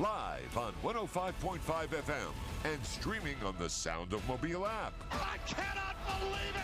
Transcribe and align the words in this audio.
Live 0.00 0.58
on 0.58 0.72
105.5 0.82 1.60
FM 1.60 2.32
and 2.64 2.84
streaming 2.84 3.36
on 3.44 3.54
the 3.60 3.70
Sound 3.70 4.12
of 4.12 4.28
Mobile 4.28 4.66
app. 4.66 4.92
I 5.12 5.38
cannot 5.46 5.94
believe 6.20 6.56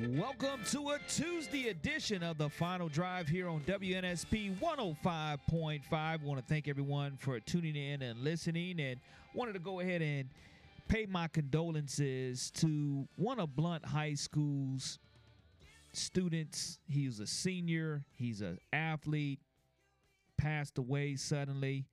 it. 0.00 0.18
Welcome 0.18 0.60
to 0.70 0.92
a 0.92 0.98
Tuesday 1.06 1.68
edition 1.68 2.22
of 2.22 2.38
the 2.38 2.48
Final 2.48 2.88
Drive 2.88 3.28
here 3.28 3.50
on 3.50 3.60
WNSP 3.60 4.56
105.5. 4.56 5.92
I 5.92 6.16
want 6.24 6.40
to 6.40 6.46
thank 6.46 6.66
everyone 6.66 7.18
for 7.18 7.38
tuning 7.40 7.76
in 7.76 8.00
and 8.00 8.24
listening, 8.24 8.80
and 8.80 8.98
wanted 9.34 9.52
to 9.52 9.58
go 9.58 9.80
ahead 9.80 10.00
and 10.00 10.30
pay 10.88 11.04
my 11.04 11.28
condolences 11.28 12.50
to 12.52 13.06
one 13.16 13.38
of 13.38 13.54
Blount 13.54 13.84
High 13.84 14.14
School's 14.14 14.98
students. 15.96 16.78
He 16.86 17.06
was 17.06 17.20
a 17.20 17.26
senior. 17.26 18.04
He's 18.12 18.40
an 18.40 18.58
athlete. 18.72 19.40
Passed 20.36 20.78
away 20.78 21.16
suddenly. 21.16 21.86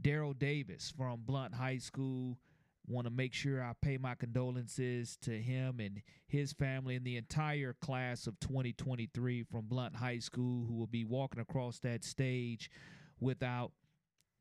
Daryl 0.00 0.38
Davis 0.38 0.92
from 0.96 1.20
Blount 1.24 1.54
High 1.54 1.78
School. 1.78 2.38
Want 2.86 3.06
to 3.06 3.10
make 3.10 3.34
sure 3.34 3.62
I 3.62 3.72
pay 3.82 3.98
my 3.98 4.14
condolences 4.14 5.18
to 5.22 5.32
him 5.32 5.78
and 5.78 6.00
his 6.26 6.52
family 6.52 6.96
and 6.96 7.04
the 7.04 7.18
entire 7.18 7.74
class 7.74 8.26
of 8.26 8.40
2023 8.40 9.42
from 9.42 9.66
Blount 9.66 9.96
High 9.96 10.20
School 10.20 10.64
who 10.66 10.74
will 10.74 10.86
be 10.86 11.04
walking 11.04 11.40
across 11.40 11.80
that 11.80 12.02
stage 12.02 12.70
without 13.20 13.72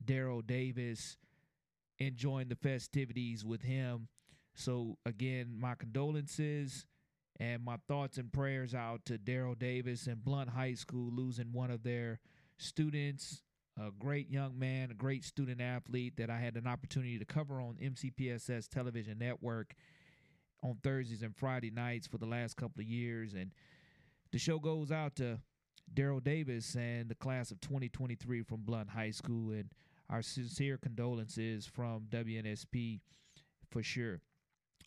Daryl 0.05 0.45
Davis 0.45 1.17
enjoying 1.99 2.47
the 2.47 2.55
festivities 2.55 3.43
with 3.43 3.63
him. 3.63 4.07
So, 4.53 4.97
again, 5.05 5.55
my 5.59 5.75
condolences 5.75 6.85
and 7.39 7.63
my 7.63 7.77
thoughts 7.87 8.17
and 8.17 8.31
prayers 8.31 8.73
out 8.73 9.05
to 9.05 9.17
Daryl 9.17 9.57
Davis 9.57 10.07
and 10.07 10.23
Blount 10.23 10.49
High 10.49 10.73
School 10.73 11.11
losing 11.13 11.51
one 11.51 11.71
of 11.71 11.83
their 11.83 12.19
students, 12.57 13.43
a 13.79 13.91
great 13.91 14.29
young 14.29 14.57
man, 14.57 14.89
a 14.91 14.95
great 14.95 15.23
student 15.23 15.61
athlete 15.61 16.17
that 16.17 16.29
I 16.29 16.39
had 16.39 16.55
an 16.55 16.67
opportunity 16.67 17.19
to 17.19 17.25
cover 17.25 17.61
on 17.61 17.75
MCPSS 17.81 18.67
television 18.69 19.19
network 19.19 19.75
on 20.63 20.77
Thursdays 20.83 21.21
and 21.21 21.35
Friday 21.35 21.69
nights 21.69 22.07
for 22.07 22.17
the 22.17 22.25
last 22.25 22.57
couple 22.57 22.81
of 22.81 22.87
years. 22.87 23.33
And 23.33 23.51
the 24.31 24.39
show 24.39 24.57
goes 24.57 24.91
out 24.91 25.15
to 25.17 25.39
Daryl 25.93 26.23
Davis 26.23 26.75
and 26.75 27.07
the 27.07 27.15
class 27.15 27.51
of 27.51 27.61
2023 27.61 28.41
from 28.41 28.61
Blount 28.61 28.89
High 28.89 29.11
School. 29.11 29.51
And 29.51 29.69
our 30.09 30.21
sincere 30.21 30.77
condolences 30.77 31.65
from 31.65 32.07
WNSP 32.09 32.99
for 33.69 33.83
sure. 33.83 34.21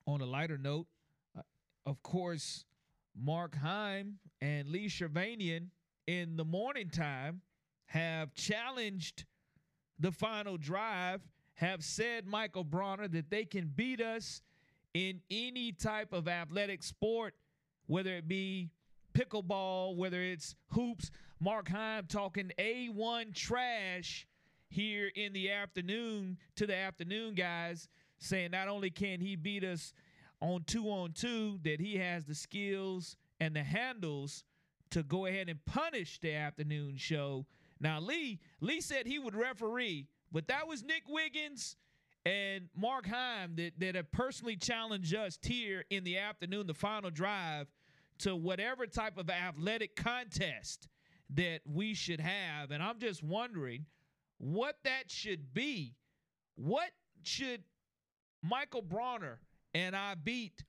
On 0.07 0.21
a 0.21 0.27
lighter 0.27 0.59
note, 0.59 0.87
of 1.87 2.03
course, 2.03 2.65
Mark 3.17 3.57
Heim 3.57 4.19
and 4.41 4.69
Lee 4.69 4.87
Shervanian 4.87 5.69
in 6.07 6.37
the 6.37 6.45
morning 6.45 6.89
time 6.89 7.41
have 7.87 8.35
challenged 8.35 9.25
the 9.99 10.13
final 10.13 10.57
drive, 10.57 11.21
have 11.55 11.85
said, 11.85 12.27
Michael 12.27 12.65
Bronner, 12.65 13.09
that 13.09 13.31
they 13.31 13.45
can 13.45 13.71
beat 13.75 14.01
us 14.01 14.43
in 14.95 15.21
any 15.31 15.73
type 15.73 16.13
of 16.13 16.29
athletic 16.29 16.83
sport, 16.83 17.35
whether 17.87 18.15
it 18.15 18.29
be 18.29 18.71
pickleball, 19.13 19.97
whether 19.97 20.23
it's 20.23 20.55
hoops. 20.69 21.11
Mark 21.41 21.69
Heim 21.69 22.07
talking 22.09 22.53
A1 22.59 23.35
trash 23.35 24.27
here 24.69 25.11
in 25.15 25.33
the 25.33 25.51
afternoon 25.51 26.39
to 26.57 26.67
the 26.67 26.77
afternoon 26.77 27.35
guys, 27.35 27.89
saying 28.19 28.53
not 28.53 28.69
only 28.69 28.91
can 28.91 29.21
he 29.21 29.37
beat 29.37 29.65
us 29.65 29.93
on 30.41 30.65
two 30.67 30.87
on 30.87 31.13
two, 31.13 31.59
that 31.65 31.81
he 31.81 31.97
has 31.97 32.25
the 32.25 32.35
skills 32.35 33.17
and 33.41 33.55
the 33.55 33.63
handles 33.63 34.45
to 34.91 35.03
go 35.03 35.27
ahead 35.27 35.49
and 35.49 35.65
punish 35.65 36.19
the 36.21 36.35
afternoon 36.35 36.97
show. 36.97 37.47
Now 37.81 38.01
Lee 38.01 38.41
Lee 38.61 38.81
said 38.81 39.07
he 39.07 39.19
would 39.19 39.35
referee, 39.35 40.09
but 40.33 40.49
that 40.49 40.67
was 40.67 40.83
Nick 40.83 41.05
Wiggins 41.09 41.77
and 42.27 42.69
Mark 42.77 43.07
Heim 43.07 43.55
that, 43.57 43.73
that 43.79 43.95
have 43.95 44.13
personally 44.13 44.57
challenged 44.57 45.15
us 45.15 45.39
here 45.43 45.85
in 45.91 46.05
the 46.05 46.19
afternoon, 46.19 46.67
the 46.67 46.75
final 46.75 47.11
drive, 47.11 47.67
to 48.19 48.37
whatever 48.37 48.87
type 48.87 49.17
of 49.17 49.31
athletic 49.31 49.97
contest 49.97 50.89
that 51.35 51.61
we 51.65 51.95
should 51.95 52.21
have. 52.21 52.71
And 52.71 52.83
I'm 52.83 52.99
just 52.99 53.23
wondering 53.23 53.87
what 54.39 54.77
that 54.85 55.11
should 55.11 55.55
be. 55.55 55.95
What 56.57 56.91
should 57.23 57.63
Michael 58.43 58.83
Bronner 58.83 59.41
and 59.75 59.95
I 59.97 60.15
beat 60.15 60.65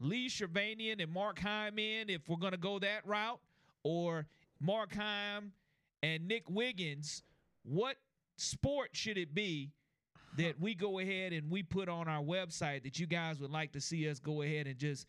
Lee 0.00 0.28
Shervanian 0.28 1.02
and 1.02 1.12
Mark 1.12 1.38
Heim 1.38 1.78
in 1.78 2.08
if 2.10 2.28
we're 2.28 2.36
going 2.36 2.52
to 2.52 2.58
go 2.58 2.78
that 2.78 3.06
route? 3.06 3.40
Or 3.82 4.26
Mark 4.60 4.94
Heim 4.94 5.52
and 6.02 6.26
Nick 6.28 6.48
Wiggins? 6.50 7.22
What 7.64 7.96
sport 8.36 8.90
should 8.92 9.18
it 9.18 9.34
be 9.34 9.72
that 10.36 10.60
we 10.60 10.74
go 10.74 10.98
ahead 10.98 11.32
and 11.32 11.50
we 11.50 11.62
put 11.62 11.88
on 11.88 12.06
our 12.08 12.22
website 12.22 12.82
that 12.84 12.98
you 12.98 13.06
guys 13.06 13.40
would 13.40 13.50
like 13.50 13.72
to 13.72 13.80
see 13.80 14.08
us 14.08 14.18
go 14.20 14.42
ahead 14.42 14.66
and 14.66 14.78
just 14.78 15.06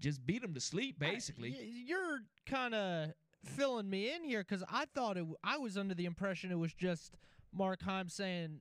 just 0.00 0.24
beat 0.26 0.42
them 0.42 0.54
to 0.54 0.60
sleep 0.60 0.98
basically 0.98 1.54
I- 1.58 1.62
you're 1.86 2.20
kind 2.46 2.74
of 2.74 3.10
filling 3.44 3.88
me 3.90 4.12
in 4.14 4.24
here 4.24 4.40
because 4.40 4.64
I 4.70 4.86
thought 4.94 5.16
it. 5.16 5.24
i 5.42 5.56
was 5.58 5.76
under 5.76 5.94
the 5.94 6.04
impression 6.06 6.50
it 6.50 6.58
was 6.58 6.72
just 6.72 7.12
Mark 7.52 7.82
Heim 7.82 8.08
saying 8.08 8.60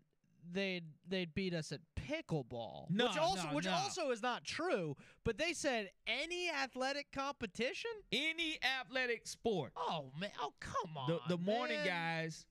they'd 0.52 0.84
they'd 1.08 1.34
beat 1.34 1.54
us 1.54 1.72
at 1.72 1.80
pickleball, 1.96 2.90
No, 2.90 3.08
which 3.08 3.18
also 3.18 3.48
no, 3.48 3.54
which 3.56 3.66
no. 3.66 3.72
also 3.72 4.12
is 4.12 4.22
not 4.22 4.44
true. 4.44 4.96
But 5.24 5.38
they 5.38 5.54
said 5.54 5.90
any 6.08 6.50
athletic 6.50 7.12
competition. 7.12 7.92
any 8.12 8.58
athletic 8.82 9.28
sport 9.28 9.72
Oh 9.78 10.12
man! 10.20 10.32
Oh 10.40 10.54
come 10.60 10.98
on! 10.98 11.10
the, 11.10 11.38
the 11.38 11.42
morning 11.42 11.78
man. 11.78 11.88
guys 11.88 12.46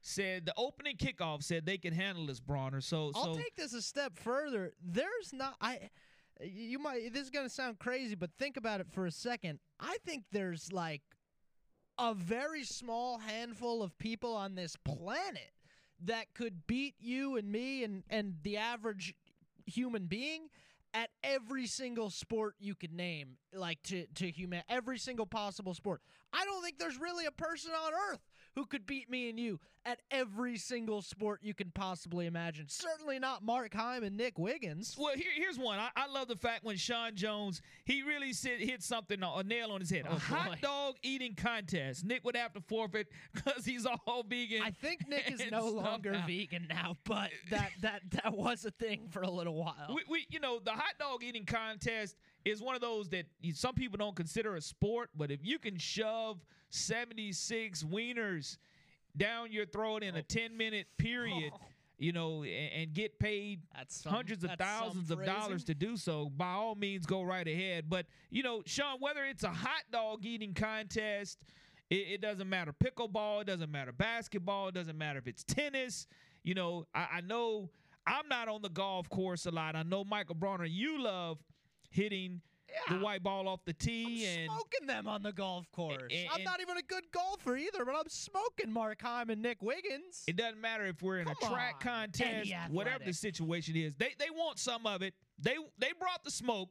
said 0.00 0.44
the 0.46 0.54
opening 0.56 0.96
kickoff 0.96 1.42
said 1.42 1.64
they 1.64 1.78
can 1.78 1.94
handle 1.94 2.26
this 2.26 2.38
Bronner 2.40 2.80
so 2.82 3.10
I'll 3.14 3.34
so 3.34 3.40
take 3.40 3.56
this 3.56 3.72
a 3.72 3.80
step 3.82 4.16
further. 4.18 4.72
There's 4.82 5.32
not 5.32 5.56
I 5.60 5.90
you 6.42 6.78
might 6.78 7.12
this 7.12 7.22
is 7.24 7.30
going 7.30 7.46
to 7.46 7.52
sound 7.54 7.78
crazy, 7.78 8.14
but 8.14 8.30
think 8.38 8.56
about 8.56 8.80
it 8.80 8.86
for 8.90 9.06
a 9.06 9.10
second. 9.12 9.60
I 9.80 9.96
think 10.04 10.24
there's 10.32 10.72
like 10.72 11.02
a 11.98 12.12
very 12.12 12.64
small 12.64 13.18
handful 13.18 13.82
of 13.82 13.96
people 13.98 14.34
on 14.34 14.56
this 14.56 14.76
planet 14.84 15.52
that 16.02 16.34
could 16.34 16.66
beat 16.66 16.94
you 16.98 17.36
and 17.36 17.50
me 17.50 17.84
and 17.84 18.02
and 18.10 18.34
the 18.42 18.56
average 18.56 19.14
human 19.66 20.06
being 20.06 20.48
at 20.92 21.10
every 21.22 21.66
single 21.66 22.10
sport 22.10 22.54
you 22.60 22.74
could 22.74 22.92
name 22.92 23.36
like 23.52 23.82
to 23.82 24.06
to 24.14 24.30
human 24.30 24.62
every 24.68 24.98
single 24.98 25.26
possible 25.26 25.74
sport. 25.74 26.00
I 26.32 26.44
don't 26.44 26.62
think 26.62 26.78
there's 26.78 26.98
really 26.98 27.26
a 27.26 27.32
person 27.32 27.72
on 27.72 27.92
earth 28.10 28.20
who 28.54 28.66
could 28.66 28.86
beat 28.86 29.10
me 29.10 29.28
and 29.28 29.38
you 29.38 29.60
at 29.86 30.00
every 30.10 30.56
single 30.56 31.02
sport 31.02 31.40
you 31.42 31.52
can 31.52 31.70
possibly 31.70 32.26
imagine. 32.26 32.66
Certainly 32.68 33.18
not 33.18 33.44
Mark 33.44 33.74
Heim 33.74 34.02
and 34.02 34.16
Nick 34.16 34.38
Wiggins. 34.38 34.96
Well, 34.98 35.14
here, 35.14 35.30
here's 35.36 35.58
one. 35.58 35.78
I, 35.78 35.90
I 35.94 36.06
love 36.06 36.28
the 36.28 36.36
fact 36.36 36.64
when 36.64 36.76
Sean 36.76 37.14
Jones 37.14 37.60
he 37.84 38.02
really 38.02 38.32
said, 38.32 38.60
hit 38.60 38.82
something 38.82 39.22
a 39.22 39.42
nail 39.42 39.72
on 39.72 39.80
his 39.80 39.90
head. 39.90 40.04
Oh, 40.08 40.16
a 40.16 40.18
hot 40.18 40.60
dog 40.62 40.94
eating 41.02 41.34
contest. 41.34 42.04
Nick 42.04 42.24
would 42.24 42.36
have 42.36 42.52
to 42.54 42.60
forfeit 42.60 43.08
because 43.34 43.64
he's 43.64 43.86
all 43.86 44.24
vegan. 44.28 44.62
I 44.62 44.70
think 44.70 45.08
Nick 45.08 45.30
is 45.30 45.42
no 45.50 45.68
longer 45.68 46.12
now. 46.12 46.26
vegan 46.26 46.66
now, 46.68 46.96
but 47.04 47.30
that 47.50 47.70
that 47.82 48.02
that 48.10 48.32
was 48.32 48.64
a 48.64 48.70
thing 48.70 49.08
for 49.10 49.22
a 49.22 49.30
little 49.30 49.54
while. 49.54 49.94
We, 49.94 50.02
we, 50.08 50.26
you 50.30 50.40
know, 50.40 50.60
the 50.64 50.72
hot 50.72 50.94
dog 50.98 51.22
eating 51.22 51.44
contest 51.44 52.16
is 52.44 52.62
one 52.62 52.74
of 52.74 52.80
those 52.80 53.08
that 53.10 53.26
some 53.54 53.74
people 53.74 53.96
don't 53.96 54.16
consider 54.16 54.56
a 54.56 54.60
sport, 54.60 55.10
but 55.16 55.30
if 55.30 55.40
you 55.42 55.58
can 55.58 55.76
shove 55.78 56.38
76 56.74 57.82
wieners 57.84 58.58
down 59.16 59.52
your 59.52 59.66
throat 59.66 60.02
in 60.02 60.16
a 60.16 60.22
10 60.22 60.56
minute 60.56 60.86
period, 60.98 61.52
you 61.98 62.12
know, 62.12 62.42
and, 62.42 62.72
and 62.74 62.92
get 62.92 63.18
paid 63.18 63.62
some- 63.88 64.12
hundreds 64.12 64.44
of 64.44 64.50
thousands 64.58 65.10
of 65.10 65.24
dollars 65.24 65.64
to 65.64 65.74
do 65.74 65.96
so, 65.96 66.30
by 66.36 66.50
all 66.50 66.74
means, 66.74 67.06
go 67.06 67.22
right 67.22 67.46
ahead. 67.46 67.88
But, 67.88 68.06
you 68.30 68.42
know, 68.42 68.62
Sean, 68.66 68.98
whether 69.00 69.24
it's 69.24 69.44
a 69.44 69.50
hot 69.50 69.84
dog 69.92 70.24
eating 70.24 70.52
contest, 70.54 71.38
it, 71.90 71.94
it 72.14 72.20
doesn't 72.20 72.48
matter. 72.48 72.72
Pickleball, 72.72 73.42
it 73.42 73.46
doesn't 73.46 73.70
matter. 73.70 73.92
Basketball, 73.92 74.68
it 74.68 74.74
doesn't 74.74 74.98
matter 74.98 75.18
if 75.18 75.28
it's 75.28 75.44
tennis. 75.44 76.06
You 76.42 76.54
know, 76.54 76.86
I, 76.94 77.06
I 77.14 77.20
know 77.20 77.70
I'm 78.06 78.28
not 78.28 78.48
on 78.48 78.62
the 78.62 78.68
golf 78.68 79.08
course 79.08 79.46
a 79.46 79.50
lot. 79.50 79.76
I 79.76 79.82
know 79.82 80.04
Michael 80.04 80.34
Bronner, 80.34 80.64
you 80.66 81.00
love 81.00 81.38
hitting 81.90 82.40
the 82.88 82.96
white 82.98 83.22
ball 83.22 83.48
off 83.48 83.64
the 83.64 83.72
tee 83.72 84.26
I'm 84.26 84.38
and 84.40 84.50
smoking 84.50 84.86
them 84.86 85.06
on 85.08 85.22
the 85.22 85.32
golf 85.32 85.70
course. 85.72 86.10
and- 86.10 86.28
I'm 86.32 86.42
not 86.44 86.60
even 86.60 86.76
a 86.76 86.82
good 86.82 87.04
golfer 87.12 87.56
either, 87.56 87.84
but 87.84 87.94
I'm 87.94 88.08
smoking 88.08 88.70
Mark 88.72 89.00
Heim 89.02 89.30
and 89.30 89.40
Nick 89.42 89.62
Wiggins. 89.62 90.24
It 90.26 90.36
doesn't 90.36 90.60
matter 90.60 90.84
if 90.84 91.02
we're 91.02 91.18
in 91.18 91.28
a 91.28 91.34
track 91.36 91.76
on, 91.86 92.08
contest, 92.10 92.50
whatever 92.70 93.04
the 93.04 93.12
situation 93.12 93.76
is. 93.76 93.94
They 93.94 94.14
they 94.18 94.30
want 94.30 94.58
some 94.58 94.86
of 94.86 95.02
it. 95.02 95.14
They 95.38 95.56
they 95.78 95.92
brought 95.98 96.24
the 96.24 96.30
smoke, 96.30 96.70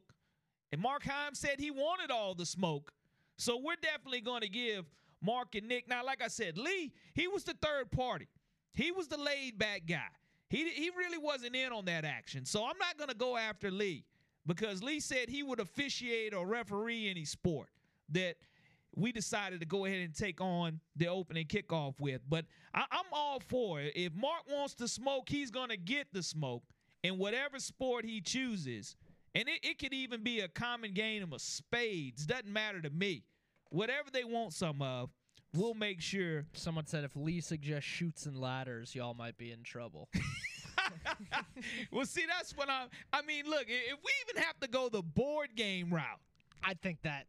and 0.72 0.82
Mark 0.82 1.04
Heim 1.06 1.34
said 1.36 1.60
he 1.60 1.72
wanted 1.72 2.12
all 2.12 2.36
the 2.36 2.46
smoke. 2.46 2.92
So 3.38 3.58
we're 3.58 3.76
definitely 3.82 4.22
going 4.22 4.42
to 4.42 4.50
give 4.50 4.86
Mark 5.22 5.56
and 5.56 5.68
Nick. 5.68 5.88
Now, 5.88 6.06
like 6.06 6.22
I 6.22 6.28
said, 6.28 6.58
Lee 6.58 6.92
he 7.14 7.28
was 7.28 7.44
the 7.44 7.56
third 7.62 7.92
party. 7.92 8.28
He 8.74 8.92
was 8.92 9.08
the 9.08 9.18
laid 9.18 9.58
back 9.58 9.84
guy. 9.88 10.08
He 10.50 10.70
he 10.70 10.92
really 10.96 11.18
wasn't 11.18 11.56
in 11.56 11.72
on 11.72 11.86
that 11.86 12.06
action. 12.06 12.46
So 12.46 12.64
I'm 12.66 12.78
not 12.78 12.98
going 12.98 13.10
to 13.10 13.16
go 13.16 13.36
after 13.38 13.72
Lee 13.72 14.06
because 14.46 14.84
Lee 14.84 15.00
said 15.00 15.30
he 15.30 15.44
would 15.44 15.60
officiate 15.60 16.34
or 16.34 16.46
referee 16.46 17.10
any 17.10 17.26
sport 17.26 17.70
that 18.10 18.36
we 18.96 19.12
decided 19.12 19.60
to 19.60 19.66
go 19.66 19.86
ahead 19.86 20.02
and 20.02 20.14
take 20.14 20.40
on 20.40 20.80
the 20.96 21.08
opening 21.08 21.48
kickoff 21.48 22.00
with. 22.00 22.22
But 22.30 22.46
I, 22.74 22.84
I'm 22.92 23.06
all 23.12 23.40
for 23.40 23.82
it. 23.82 23.94
If 23.96 24.14
Mark 24.14 24.44
wants 24.50 24.76
to 24.76 24.88
smoke, 24.88 25.30
he's 25.30 25.50
going 25.52 25.70
to 25.70 25.78
get 25.78 26.08
the 26.14 26.22
smoke 26.22 26.64
in 27.04 27.18
whatever 27.18 27.60
sport 27.60 28.06
he 28.06 28.22
chooses. 28.22 28.96
And 29.36 29.48
it, 29.48 29.60
it 29.64 29.80
could 29.80 29.94
even 29.94 30.24
be 30.24 30.42
a 30.42 30.48
common 30.48 30.94
game 30.94 31.34
of 31.34 31.42
spades. 31.42 32.26
Doesn't 32.26 32.52
matter 32.52 32.82
to 32.82 32.90
me. 32.90 33.24
Whatever 33.70 34.10
they 34.12 34.24
want 34.24 34.54
some 34.54 34.82
of, 34.82 35.10
we'll 35.56 35.74
make 35.74 36.02
sure. 36.02 36.46
Someone 36.54 36.86
said 36.86 37.04
if 37.04 37.16
Lee 37.16 37.42
suggests 37.42 37.90
Chutes 37.90 38.28
and 38.28 38.38
Ladders, 38.38 38.94
y'all 38.94 39.16
might 39.16 39.38
be 39.38 39.52
in 39.52 39.64
trouble. 39.64 40.10
well, 41.92 42.06
see, 42.06 42.26
that's 42.28 42.56
what 42.56 42.70
I'm. 42.70 42.90
I 43.12 43.22
mean, 43.22 43.46
look, 43.46 43.66
if 43.68 43.98
we 44.04 44.12
even 44.28 44.44
have 44.44 44.60
to 44.62 44.68
go 44.68 44.90
the 44.90 45.02
board 45.02 45.50
game 45.56 45.94
route, 45.94 46.20
I 46.64 46.74
think 46.74 47.02
that 47.04 47.28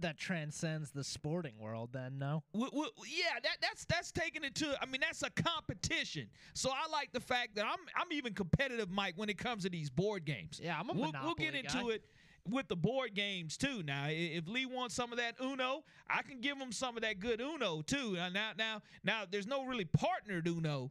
that 0.00 0.18
transcends 0.18 0.90
the 0.90 1.04
sporting 1.04 1.54
world. 1.58 1.90
Then 1.92 2.18
no. 2.18 2.42
yeah, 2.54 3.38
that 3.42 3.56
that's 3.60 3.84
that's 3.86 4.12
taking 4.12 4.44
it 4.44 4.54
to. 4.56 4.76
I 4.80 4.86
mean, 4.86 5.00
that's 5.00 5.22
a 5.22 5.30
competition. 5.30 6.28
So 6.54 6.70
I 6.70 6.90
like 6.90 7.12
the 7.12 7.20
fact 7.20 7.56
that 7.56 7.64
I'm 7.64 7.78
I'm 7.94 8.12
even 8.12 8.34
competitive, 8.34 8.90
Mike, 8.90 9.14
when 9.16 9.28
it 9.28 9.38
comes 9.38 9.64
to 9.64 9.70
these 9.70 9.90
board 9.90 10.24
games. 10.24 10.60
Yeah, 10.62 10.78
I'm 10.78 10.90
a 10.90 10.92
we'll, 10.92 11.12
we'll 11.22 11.34
get 11.34 11.54
into 11.54 11.78
guy. 11.78 11.94
it 11.94 12.04
with 12.48 12.68
the 12.68 12.76
board 12.76 13.14
games 13.14 13.56
too. 13.56 13.82
Now, 13.82 14.06
if 14.08 14.46
Lee 14.46 14.66
wants 14.66 14.94
some 14.94 15.12
of 15.12 15.18
that 15.18 15.34
Uno, 15.42 15.84
I 16.08 16.22
can 16.22 16.40
give 16.40 16.56
him 16.58 16.72
some 16.72 16.96
of 16.96 17.02
that 17.02 17.18
good 17.18 17.40
Uno 17.40 17.82
too. 17.82 18.16
Now, 18.32 18.52
now, 18.56 18.82
now, 19.04 19.24
there's 19.30 19.46
no 19.46 19.64
really 19.64 19.84
partnered 19.84 20.46
Uno, 20.46 20.90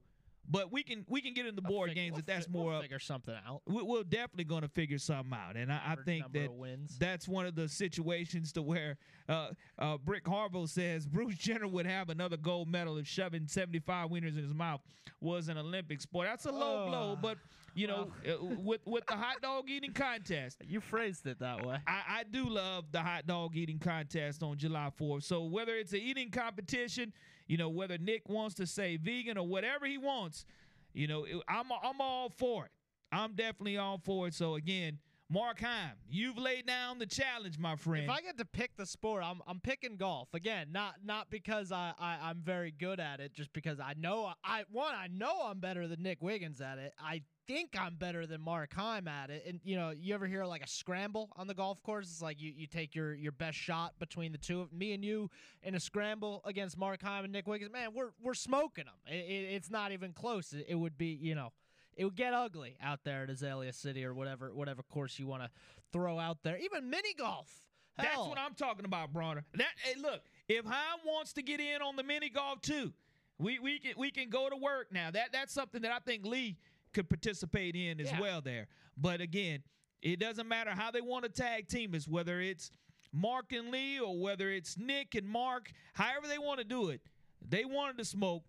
but 0.50 0.72
we 0.72 0.84
can 0.84 1.06
we 1.10 1.22
can 1.22 1.34
get 1.34 1.46
into 1.46 1.62
I'll 1.64 1.70
board 1.72 1.94
games 1.96 2.14
we'll 2.14 2.20
if 2.20 2.26
that's 2.26 2.48
more 2.50 2.66
we'll 2.68 2.76
up. 2.78 2.82
figure 2.84 3.00
something 3.00 3.36
out. 3.48 3.62
we- 3.66 3.82
We're 3.84 4.04
definitely 4.04 4.44
going 4.46 4.62
to 4.62 4.68
figure 4.68 4.98
something 5.00 5.34
out, 5.34 5.56
and 5.56 5.72
I, 5.72 5.82
I 5.88 5.96
think 6.04 6.32
that 6.34 6.52
wins. 6.54 6.98
that's 7.00 7.28
one 7.28 7.46
of 7.46 7.56
the 7.56 7.68
situations 7.68 8.52
to 8.54 8.62
where 8.62 8.98
uh, 9.28 9.50
uh, 9.80 9.98
Brick 9.98 10.28
Harville 10.28 10.68
says 10.68 11.06
Bruce 11.06 11.36
Jenner 11.36 11.68
would 11.68 11.86
have 11.86 12.10
another 12.10 12.38
gold 12.38 12.68
medal 12.70 12.98
if 12.98 13.08
shoving 13.08 13.48
75 13.48 14.10
wieners 14.10 14.38
in 14.38 14.44
his 14.44 14.54
mouth 14.54 14.82
was 15.22 15.48
an 15.48 15.58
Olympic 15.58 16.02
sport. 16.02 16.28
That's 16.28 16.46
a 16.46 16.52
low 16.52 16.88
blow, 16.88 17.18
but 17.22 17.38
you 17.74 17.88
know, 17.88 18.12
uh, 18.26 18.44
with 18.64 18.80
with 18.86 19.06
the 19.08 19.16
hot 19.16 19.42
dog 19.42 19.70
eating 19.70 19.92
contest, 19.94 20.62
You 20.68 20.80
phrased 20.80 21.28
it 21.28 21.40
that 21.40 21.66
way. 21.66 21.78
I, 21.88 22.02
I 22.20 22.24
do 22.24 22.48
love 22.48 22.86
the 22.92 23.02
hot 23.02 23.28
dog 23.28 23.56
eating 23.56 23.80
contest 23.80 24.44
on 24.44 24.58
July 24.58 24.92
4th. 25.00 25.24
So 25.24 25.44
whether 25.44 25.76
it's 25.76 25.92
an 25.92 26.00
eating 26.00 26.30
competition, 26.32 27.12
you 27.48 27.58
know, 27.58 27.70
whether 27.70 27.98
Nick 27.98 28.28
wants 28.28 28.56
to 28.56 28.68
say 28.68 28.98
vegan 28.98 29.38
or 29.38 29.48
whatever 29.48 29.86
he 29.86 29.98
wants, 29.98 30.46
you 30.94 31.08
know, 31.08 31.26
I'm 31.48 31.66
I'm 31.84 32.02
all 32.02 32.30
for 32.30 32.66
it. 32.66 32.72
I'm 33.12 33.34
definitely 33.34 33.78
all 33.78 34.00
for 34.04 34.28
it. 34.28 34.34
So 34.34 34.56
again, 34.56 35.00
Mark 35.30 35.60
Heim, 35.60 35.94
you've 36.08 36.38
laid 36.38 36.68
down 36.68 37.00
the 37.00 37.06
challenge, 37.06 37.58
my 37.58 37.76
friend. 37.76 38.06
If 38.06 38.10
I 38.10 38.22
get 38.22 38.38
to 38.38 38.46
pick 38.46 38.78
the 38.78 38.86
sport, 38.86 39.24
I'm 39.24 39.42
I'm 39.48 39.60
picking 39.60 39.98
golf 39.98 40.34
again. 40.34 40.68
Not 40.72 40.96
not 41.04 41.30
because 41.30 41.72
I, 41.72 41.94
I 42.00 42.18
I'm 42.22 42.42
very 42.44 42.72
good 42.72 43.00
at 43.00 43.20
it, 43.20 43.34
just 43.34 43.52
because 43.52 43.80
I 43.80 43.94
know 43.98 44.32
I 44.44 44.64
one 44.72 44.94
I 44.94 45.08
know 45.08 45.42
I'm 45.46 45.60
better 45.60 45.88
than 45.88 46.04
Nick 46.04 46.22
Wiggins 46.22 46.62
at 46.62 46.78
it. 46.78 46.94
I 47.00 47.24
think 47.48 47.76
I'm 47.80 47.96
better 47.96 48.26
than 48.26 48.42
Mark 48.42 48.74
Heim 48.74 49.08
at 49.08 49.30
it. 49.30 49.46
And 49.48 49.60
you 49.64 49.76
know, 49.76 49.92
you 49.92 50.14
ever 50.14 50.28
hear 50.28 50.46
like 50.46 50.64
a 50.64 50.68
scramble 50.68 51.30
on 51.36 51.48
the 51.48 51.54
golf 51.54 51.82
course? 51.84 52.08
It's 52.08 52.22
like 52.22 52.42
you, 52.42 52.52
you 52.56 52.68
take 52.68 52.96
your 52.96 53.14
your 53.14 53.32
best 53.32 53.58
shot 53.58 53.94
between 54.00 54.32
the 54.32 54.38
two 54.38 54.62
of 54.62 54.74
me 54.74 54.94
and 54.94 55.04
you 55.04 55.30
in 55.64 55.76
a 55.76 55.80
scramble 55.80 56.42
against 56.46 56.78
Mark 56.78 57.02
Heim 57.02 57.24
and 57.24 57.34
Nick 57.34 57.48
Wiggins. 57.48 57.72
Man, 57.72 57.90
we're 57.94 58.12
we're 58.22 58.34
smoking 58.34 58.86
them. 58.86 58.96
It, 59.08 59.26
it, 59.26 59.54
it's 59.54 59.70
not 59.70 59.92
even 59.92 60.14
close. 60.14 60.54
It, 60.54 60.66
it 60.70 60.76
would 60.76 60.98
be 60.98 61.18
you 61.22 61.36
know. 61.36 61.52
It 61.98 62.04
would 62.04 62.18
get 62.18 62.34
ugly 62.34 62.76
out 62.84 63.06
there 63.06 63.24
at 63.24 63.30
Azalea 63.30 63.72
City 63.72 64.04
or 64.04 64.14
whatever 64.14 64.54
whatever 64.54 64.84
course 64.84 65.18
you 65.18 65.28
want 65.28 65.44
to 65.44 65.50
throw 65.94 66.20
out 66.20 66.40
there. 66.44 66.58
Even 66.58 66.90
mini 66.90 67.14
golf. 67.14 67.50
That's 67.98 68.18
what 68.18 68.38
I'm 68.38 68.54
talking 68.54 68.84
about, 68.84 69.14
Bronner. 69.14 69.46
That 69.54 69.70
hey, 69.82 69.94
look, 70.02 70.22
if 70.50 70.66
Heim 70.66 71.00
wants 71.06 71.32
to 71.34 71.42
get 71.42 71.62
in 71.62 71.82
on 71.82 71.96
the 71.96 72.04
mini 72.04 72.30
golf 72.30 72.60
too, 72.60 72.92
we 73.40 73.60
we 73.60 73.80
can 73.80 73.94
we 73.98 74.12
can 74.12 74.30
go 74.30 74.50
to 74.50 74.56
work 74.58 74.92
now. 74.92 75.12
That 75.12 75.32
that's 75.32 75.54
something 75.54 75.82
that 75.84 75.92
I 75.92 76.00
think 76.00 76.26
Lee 76.26 76.58
could 76.96 77.10
participate 77.10 77.76
in 77.76 78.00
as 78.00 78.08
Yeah. 78.10 78.20
well 78.22 78.42
there. 78.42 78.68
But 78.98 79.22
again, 79.22 79.64
it 80.02 80.18
doesn't 80.20 80.48
matter 80.48 80.72
how 80.72 80.90
they 80.92 81.02
want 81.02 81.24
to 81.26 81.30
tag 81.30 81.68
team 81.68 81.94
us, 81.94 82.08
whether 82.08 82.40
it's 82.42 82.72
Mark 83.12 83.52
and 83.54 83.70
Lee 83.70 84.00
or 84.00 84.18
whether 84.20 84.50
it's 84.50 84.78
Nick 84.78 85.14
and 85.16 85.28
Mark, 85.28 85.72
however 85.94 86.28
they 86.28 86.38
want 86.40 86.60
to 86.60 86.64
do 86.66 86.90
it. 86.90 87.02
They 87.48 87.66
wanted 87.66 87.98
to 87.98 88.06
smoke. 88.06 88.44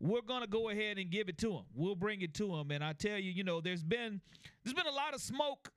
We're 0.00 0.22
gonna 0.22 0.46
go 0.46 0.70
ahead 0.70 0.98
and 0.98 1.10
give 1.10 1.28
it 1.28 1.38
to 1.38 1.50
them. 1.50 1.66
We'll 1.74 1.94
bring 1.94 2.20
it 2.22 2.34
to 2.34 2.48
them. 2.48 2.70
And 2.70 2.82
I 2.82 2.92
tell 2.94 3.18
you, 3.18 3.30
you 3.30 3.44
know, 3.44 3.60
there's 3.60 3.84
been 3.84 4.20
there's 4.62 4.74
been 4.74 4.86
a 4.86 4.90
lot 4.92 5.14
of 5.14 5.20
smoke 5.20 5.72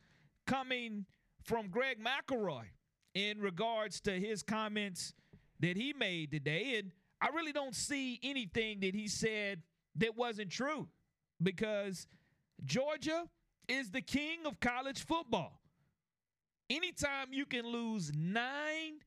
coming 0.45 1.05
from 1.43 1.69
Greg 1.69 1.99
McElroy 2.03 2.65
in 3.13 3.39
regards 3.39 4.01
to 4.01 4.19
his 4.19 4.43
comments 4.43 5.13
that 5.59 5.77
he 5.77 5.93
made 5.93 6.31
today. 6.31 6.77
And 6.77 6.91
I 7.21 7.27
really 7.29 7.51
don't 7.53 7.75
see 7.75 8.19
anything 8.23 8.79
that 8.81 8.93
he 8.95 9.07
said 9.07 9.61
that 9.95 10.15
wasn't 10.15 10.51
true 10.51 10.89
because 11.41 12.07
Georgia 12.63 13.25
is 13.67 13.91
the 13.91 14.01
king 14.01 14.39
of 14.45 14.59
college 14.59 15.05
football. 15.05 15.61
Anytime 16.69 17.31
you 17.31 17.45
can 17.45 17.65
lose 17.65 18.11
nine 18.15 18.99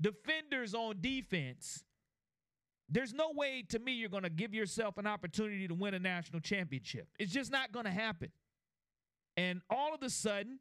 defenders 0.00 0.74
on 0.74 0.96
defense, 1.00 1.84
there's 2.88 3.12
no 3.12 3.32
way 3.34 3.64
to 3.70 3.78
me 3.78 3.92
you're 3.92 4.08
going 4.08 4.22
to 4.22 4.30
give 4.30 4.54
yourself 4.54 4.98
an 4.98 5.06
opportunity 5.06 5.66
to 5.66 5.74
win 5.74 5.94
a 5.94 5.98
national 5.98 6.40
championship. 6.40 7.08
It's 7.18 7.32
just 7.32 7.50
not 7.50 7.72
going 7.72 7.86
to 7.86 7.90
happen. 7.90 8.30
And 9.36 9.60
all 9.70 9.94
of 9.94 10.02
a 10.02 10.10
sudden, 10.10 10.58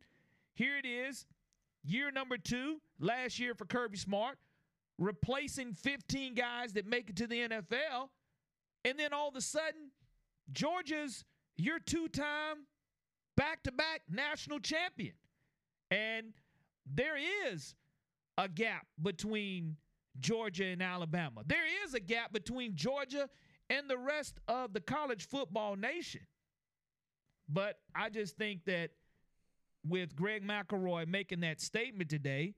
here 0.53 0.77
it 0.77 0.87
is, 0.87 1.25
year 1.83 2.11
number 2.11 2.37
two, 2.37 2.81
last 2.99 3.39
year 3.39 3.53
for 3.53 3.65
Kirby 3.65 3.97
Smart, 3.97 4.37
replacing 4.97 5.73
15 5.73 6.33
guys 6.33 6.73
that 6.73 6.85
make 6.85 7.09
it 7.09 7.15
to 7.17 7.27
the 7.27 7.47
NFL. 7.47 8.09
And 8.83 8.97
then 8.97 9.13
all 9.13 9.27
of 9.27 9.35
a 9.35 9.41
sudden, 9.41 9.91
Georgia's 10.51 11.23
your 11.57 11.79
two 11.79 12.07
time 12.07 12.65
back 13.35 13.63
to 13.63 13.71
back 13.71 14.01
national 14.09 14.59
champion. 14.59 15.13
And 15.91 16.33
there 16.85 17.17
is 17.47 17.75
a 18.37 18.47
gap 18.47 18.85
between 19.01 19.77
Georgia 20.19 20.65
and 20.65 20.81
Alabama. 20.81 21.41
There 21.45 21.65
is 21.85 21.93
a 21.93 21.99
gap 21.99 22.33
between 22.33 22.75
Georgia 22.75 23.29
and 23.69 23.89
the 23.89 23.97
rest 23.97 24.39
of 24.47 24.73
the 24.73 24.79
college 24.79 25.27
football 25.27 25.75
nation. 25.75 26.21
But 27.47 27.79
I 27.93 28.09
just 28.09 28.37
think 28.37 28.65
that 28.65 28.91
with 29.87 30.15
Greg 30.15 30.45
McElroy 30.45 31.07
making 31.07 31.41
that 31.41 31.61
statement 31.61 32.09
today 32.09 32.55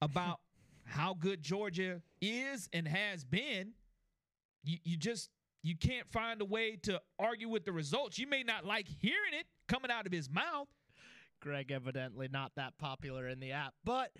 about 0.00 0.40
how 0.84 1.14
good 1.14 1.42
Georgia 1.42 2.02
is 2.20 2.68
and 2.72 2.86
has 2.86 3.24
been, 3.24 3.72
you, 4.62 4.78
you 4.84 4.96
just 4.96 5.30
you 5.64 5.74
can't 5.74 6.06
find 6.12 6.42
a 6.42 6.44
way 6.44 6.76
to 6.82 7.00
argue 7.18 7.48
with 7.48 7.64
the 7.64 7.72
results. 7.72 8.18
You 8.18 8.26
may 8.26 8.42
not 8.42 8.66
like 8.66 8.86
hearing 8.86 9.32
it 9.32 9.46
coming 9.66 9.90
out 9.90 10.06
of 10.06 10.12
his 10.12 10.30
mouth. 10.30 10.68
Greg 11.40 11.72
evidently 11.72 12.28
not 12.30 12.52
that 12.56 12.76
popular 12.78 13.26
in 13.26 13.40
the 13.40 13.52
app, 13.52 13.72
but 13.82 14.12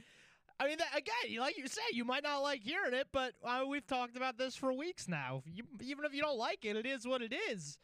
I 0.59 0.69
mean, 0.69 0.79
that, 0.79 0.97
again, 0.97 1.39
like 1.39 1.59
you 1.59 1.67
said, 1.67 1.85
you 1.93 2.05
might 2.05 2.23
not 2.23 2.39
like 2.39 2.63
hearing 2.63 2.95
it, 2.95 3.09
but 3.13 3.35
uh, 3.45 3.65
we've 3.69 3.87
talked 3.87 4.17
about 4.17 4.39
this 4.39 4.57
for 4.57 4.73
weeks 4.73 5.07
now. 5.07 5.43
You, 5.47 5.65
even 5.81 6.05
if 6.05 6.15
you 6.15 6.23
don't 6.23 6.39
like 6.39 6.65
it, 6.65 6.77
it 6.77 6.87
is 6.87 7.07
what 7.07 7.23
it 7.23 7.35
is. 7.51 7.79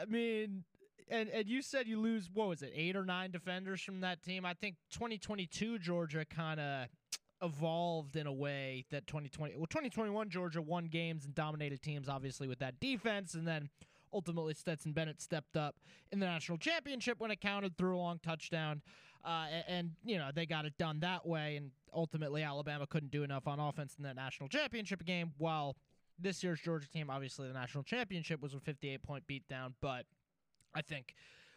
I 0.00 0.04
mean, 0.04 0.64
and 1.08 1.30
and 1.30 1.48
you 1.48 1.62
said 1.62 1.86
you 1.86 1.98
lose 1.98 2.28
what 2.32 2.48
was 2.48 2.62
it, 2.62 2.72
eight 2.74 2.96
or 2.96 3.04
nine 3.04 3.30
defenders 3.30 3.80
from 3.80 4.00
that 4.00 4.22
team? 4.22 4.44
I 4.44 4.54
think 4.54 4.76
2022 4.92 5.78
Georgia 5.78 6.24
kind 6.24 6.60
of 6.60 6.88
evolved 7.42 8.16
in 8.16 8.26
a 8.26 8.32
way 8.32 8.84
that 8.90 9.06
2020 9.06 9.54
well 9.56 9.66
2021 9.66 10.28
Georgia 10.28 10.60
won 10.60 10.86
games 10.86 11.24
and 11.24 11.34
dominated 11.34 11.80
teams 11.80 12.08
obviously 12.08 12.46
with 12.46 12.58
that 12.58 12.78
defense 12.80 13.34
and 13.34 13.48
then 13.48 13.68
ultimately 14.12 14.52
Stetson 14.52 14.92
Bennett 14.92 15.20
stepped 15.22 15.56
up 15.56 15.76
in 16.12 16.20
the 16.20 16.26
national 16.26 16.58
championship 16.58 17.18
when 17.18 17.30
it 17.30 17.40
counted 17.40 17.76
threw 17.78 17.96
a 17.96 17.98
long 17.98 18.18
touchdown 18.22 18.82
uh, 19.24 19.46
and, 19.50 19.64
and 19.68 19.90
you 20.04 20.18
know 20.18 20.30
they 20.34 20.44
got 20.44 20.66
it 20.66 20.76
done 20.78 21.00
that 21.00 21.26
way 21.26 21.56
and 21.56 21.70
ultimately 21.94 22.42
Alabama 22.42 22.86
couldn't 22.86 23.10
do 23.10 23.22
enough 23.22 23.46
on 23.46 23.58
offense 23.58 23.94
in 23.96 24.04
that 24.04 24.16
national 24.16 24.48
championship 24.48 25.04
game 25.04 25.32
while 25.38 25.76
this 26.18 26.44
year's 26.44 26.60
Georgia 26.60 26.88
team 26.90 27.08
obviously 27.08 27.48
the 27.48 27.54
national 27.54 27.84
championship 27.84 28.42
was 28.42 28.52
a 28.52 28.60
58 28.60 29.02
point 29.02 29.24
beatdown 29.26 29.72
but 29.80 30.04
I 30.74 30.82
think 30.82 31.14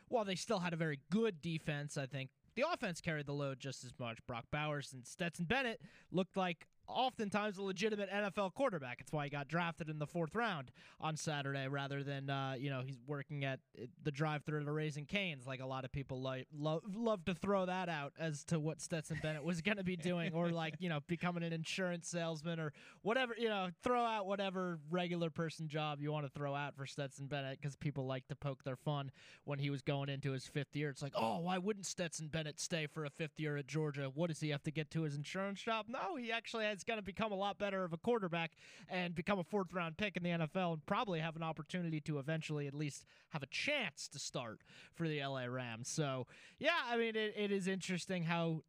while 0.08 0.24
they 0.24 0.36
still 0.36 0.60
had 0.60 0.72
a 0.72 0.78
very 0.78 1.00
good 1.10 1.42
defense 1.42 1.98
I 1.98 2.06
think 2.06 2.30
the 2.56 2.66
offense 2.72 3.02
carried 3.02 3.26
the 3.26 3.34
load 3.34 3.60
just 3.60 3.84
as 3.84 3.92
much. 4.00 4.20
Brock 4.28 4.46
Bowers 4.52 4.94
and 4.94 5.06
Stetson 5.06 5.46
Bennett 5.46 5.82
looked 6.12 6.38
like 6.38 6.68
oftentimes 6.88 7.58
a 7.58 7.64
legitimate 7.64 8.10
NFL 8.12 8.54
quarterback. 8.54 9.02
It's 9.02 9.12
why 9.12 9.26
he 9.26 9.30
got 9.30 9.48
drafted 9.48 9.90
in 9.90 10.00
the 10.00 10.08
fourth 10.08 10.36
round 10.36 10.72
on 11.00 11.16
Saturday 11.16 11.68
rather 11.68 12.04
than, 12.04 12.30
uh, 12.30 12.56
you 12.58 12.70
know, 12.70 12.82
he's 12.86 13.00
working 13.08 13.46
at 13.46 13.60
uh, 13.82 13.86
the 14.04 14.12
drive 14.12 14.44
through 14.44 14.64
to 14.64 14.72
Raising 14.72 15.06
Canes, 15.06 15.48
like 15.48 15.62
a 15.62 15.66
lot 15.66 15.86
of 15.86 15.92
people 15.92 16.22
like 16.22 16.48
love, 16.56 16.82
love 16.96 17.26
to 17.26 17.34
throw 17.34 17.66
that 17.66 17.90
out 17.90 18.14
as 18.20 18.44
to 18.46 18.60
what 18.60 18.82
Stetson 18.82 19.20
Bennett 19.22 19.44
was 19.44 19.62
going 19.62 19.78
to 19.78 19.84
be 19.84 19.96
doing, 19.96 20.34
or 20.34 20.50
like, 20.50 20.76
you 20.80 20.90
know, 20.90 21.00
becoming 21.08 21.44
an 21.44 21.54
insurance 21.54 22.08
salesman 22.08 22.60
or 22.60 22.74
whatever, 23.02 23.36
you 23.38 23.50
know, 23.50 23.70
throw 23.84 24.04
out 24.04 24.26
whatever 24.26 24.80
regular 24.90 25.30
person 25.30 25.68
job 25.68 26.00
you 26.02 26.12
want 26.12 26.26
to 26.26 26.32
throw 26.32 26.56
out 26.56 26.76
for 26.76 26.86
Stetson 26.86 27.28
Bennett 27.28 27.60
because 27.62 27.76
people 27.76 28.06
like 28.06 28.28
to 28.28 28.36
poke 28.36 28.64
their 28.64 28.76
fun 28.76 29.12
when 29.46 29.60
he 29.60 29.70
was 29.70 29.82
going 29.82 30.10
into 30.10 30.32
his 30.32 30.46
fifth 30.46 30.76
year. 30.76 30.90
It's 30.90 31.02
like, 31.02 31.14
oh, 31.16 31.40
why 31.40 31.58
wouldn't 31.58 31.86
Stetson 31.86 32.28
Bennett 32.28 32.60
stay 32.60 32.88
for 32.88 33.06
a 33.06 33.10
fifth 33.10 33.40
year 33.40 33.58
at 33.58 33.68
Georgia? 33.68 34.12
What 34.14 34.28
does 34.28 34.40
he 34.40 34.50
have 34.50 34.64
to 34.64 34.72
get 34.72 34.92
to 34.92 35.04
his 35.04 35.16
insurance 35.16 35.62
job? 35.62 35.86
No, 35.88 36.16
he 36.16 36.32
actually 36.32 36.66
is 36.74 36.84
going 36.84 37.00
to 37.00 37.04
become 37.04 37.32
a 37.32 37.36
lot 37.36 37.58
better 37.58 37.84
of 37.84 37.94
a 37.94 37.98
quarterback 37.98 38.52
and 38.90 39.16
become 39.16 39.40
a 39.40 39.44
fourth 39.44 39.72
round 39.74 39.98
pick 39.98 40.18
in 40.18 40.24
the 40.24 40.30
NFL 40.30 40.74
and 40.74 40.86
probably 40.86 41.20
have 41.20 41.36
an 41.36 41.44
opportunity 41.44 42.02
to 42.02 42.20
eventually 42.20 42.68
at 42.68 42.74
least 42.74 43.06
have 43.30 43.44
a 43.44 43.48
chance 43.48 44.08
to 44.10 44.20
start 44.20 44.60
for 44.94 45.08
the 45.08 45.24
LA 45.24 45.46
Rams. 45.46 45.90
So, 45.90 46.28
yeah, 46.60 46.72
I 46.90 46.98
mean, 46.98 47.16
it, 47.16 47.34
it 47.38 47.52
is 47.52 47.68
interesting 47.68 48.24
how 48.24 48.64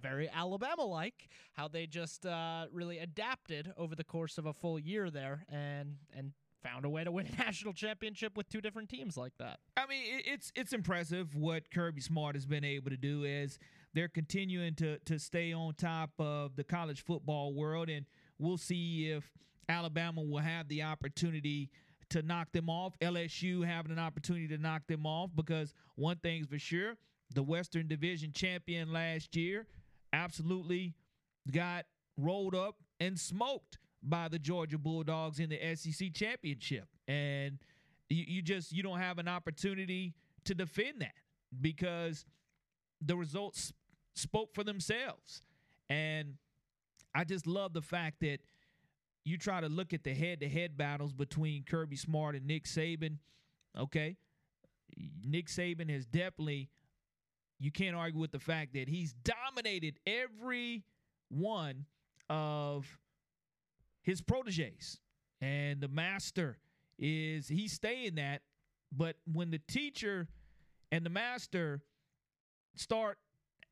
very 0.00 0.28
Alabama 0.28 0.84
like 0.84 1.28
how 1.52 1.68
they 1.68 1.86
just 1.86 2.26
uh, 2.26 2.66
really 2.72 2.98
adapted 2.98 3.72
over 3.76 3.94
the 3.94 4.04
course 4.04 4.38
of 4.38 4.46
a 4.46 4.52
full 4.52 4.78
year 4.78 5.10
there 5.10 5.44
and 5.48 5.96
and 6.14 6.32
found 6.62 6.84
a 6.84 6.88
way 6.88 7.04
to 7.04 7.10
win 7.10 7.26
a 7.26 7.36
national 7.38 7.72
championship 7.72 8.36
with 8.36 8.48
two 8.48 8.60
different 8.60 8.88
teams 8.88 9.16
like 9.16 9.32
that. 9.38 9.60
I 9.76 9.86
mean, 9.86 10.02
it's 10.26 10.52
it's 10.54 10.72
impressive 10.72 11.34
what 11.34 11.70
Kirby 11.70 12.00
Smart 12.00 12.34
has 12.34 12.46
been 12.46 12.64
able 12.64 12.90
to 12.90 12.96
do 12.96 13.24
as 13.24 13.58
they're 13.94 14.08
continuing 14.08 14.74
to 14.76 14.98
to 15.00 15.18
stay 15.18 15.52
on 15.52 15.74
top 15.74 16.10
of 16.18 16.56
the 16.56 16.64
college 16.64 17.04
football 17.04 17.54
world, 17.54 17.88
and 17.88 18.06
we'll 18.38 18.58
see 18.58 19.10
if 19.10 19.30
Alabama 19.68 20.22
will 20.22 20.38
have 20.38 20.68
the 20.68 20.82
opportunity 20.82 21.70
to 22.10 22.22
knock 22.22 22.52
them 22.52 22.68
off. 22.68 22.98
LSU 23.00 23.64
having 23.64 23.92
an 23.92 23.98
opportunity 23.98 24.48
to 24.48 24.58
knock 24.58 24.82
them 24.86 25.06
off 25.06 25.30
because 25.34 25.72
one 25.94 26.16
thing's 26.16 26.46
for 26.46 26.58
sure, 26.58 26.96
the 27.34 27.42
Western 27.42 27.88
Division 27.88 28.32
champion 28.32 28.92
last 28.92 29.36
year 29.36 29.66
absolutely 30.12 30.94
got 31.50 31.86
rolled 32.16 32.54
up 32.54 32.76
and 32.98 33.18
smoked 33.18 33.78
by 34.02 34.28
the 34.28 34.38
Georgia 34.38 34.78
Bulldogs 34.78 35.38
in 35.38 35.50
the 35.50 35.76
SEC 35.76 36.12
championship. 36.12 36.86
And 37.06 37.58
you, 38.08 38.24
you 38.26 38.42
just 38.42 38.72
you 38.72 38.82
don't 38.82 38.98
have 38.98 39.18
an 39.18 39.28
opportunity 39.28 40.14
to 40.44 40.54
defend 40.54 41.00
that 41.00 41.14
because 41.60 42.24
the 43.00 43.16
results 43.16 43.72
spoke 44.14 44.54
for 44.54 44.64
themselves. 44.64 45.42
And 45.88 46.34
I 47.14 47.24
just 47.24 47.46
love 47.46 47.72
the 47.72 47.82
fact 47.82 48.20
that 48.20 48.38
you 49.24 49.36
try 49.36 49.60
to 49.60 49.68
look 49.68 49.92
at 49.92 50.04
the 50.04 50.14
head-to-head 50.14 50.76
battles 50.76 51.12
between 51.12 51.64
Kirby 51.64 51.96
Smart 51.96 52.34
and 52.34 52.46
Nick 52.46 52.64
Saban. 52.64 53.18
Okay, 53.78 54.16
Nick 55.24 55.46
Saban 55.46 55.90
has 55.90 56.06
definitely 56.06 56.68
you 57.60 57.70
can't 57.70 57.94
argue 57.94 58.18
with 58.18 58.32
the 58.32 58.38
fact 58.38 58.72
that 58.72 58.88
he's 58.88 59.12
dominated 59.12 59.98
every 60.06 60.82
one 61.28 61.84
of 62.30 62.98
his 64.02 64.22
proteges. 64.22 64.98
And 65.42 65.80
the 65.80 65.88
master 65.88 66.58
is 66.98 67.48
he's 67.48 67.72
staying 67.72 68.14
that. 68.14 68.40
But 68.90 69.16
when 69.30 69.50
the 69.50 69.60
teacher 69.68 70.26
and 70.90 71.04
the 71.04 71.10
master 71.10 71.82
start 72.76 73.18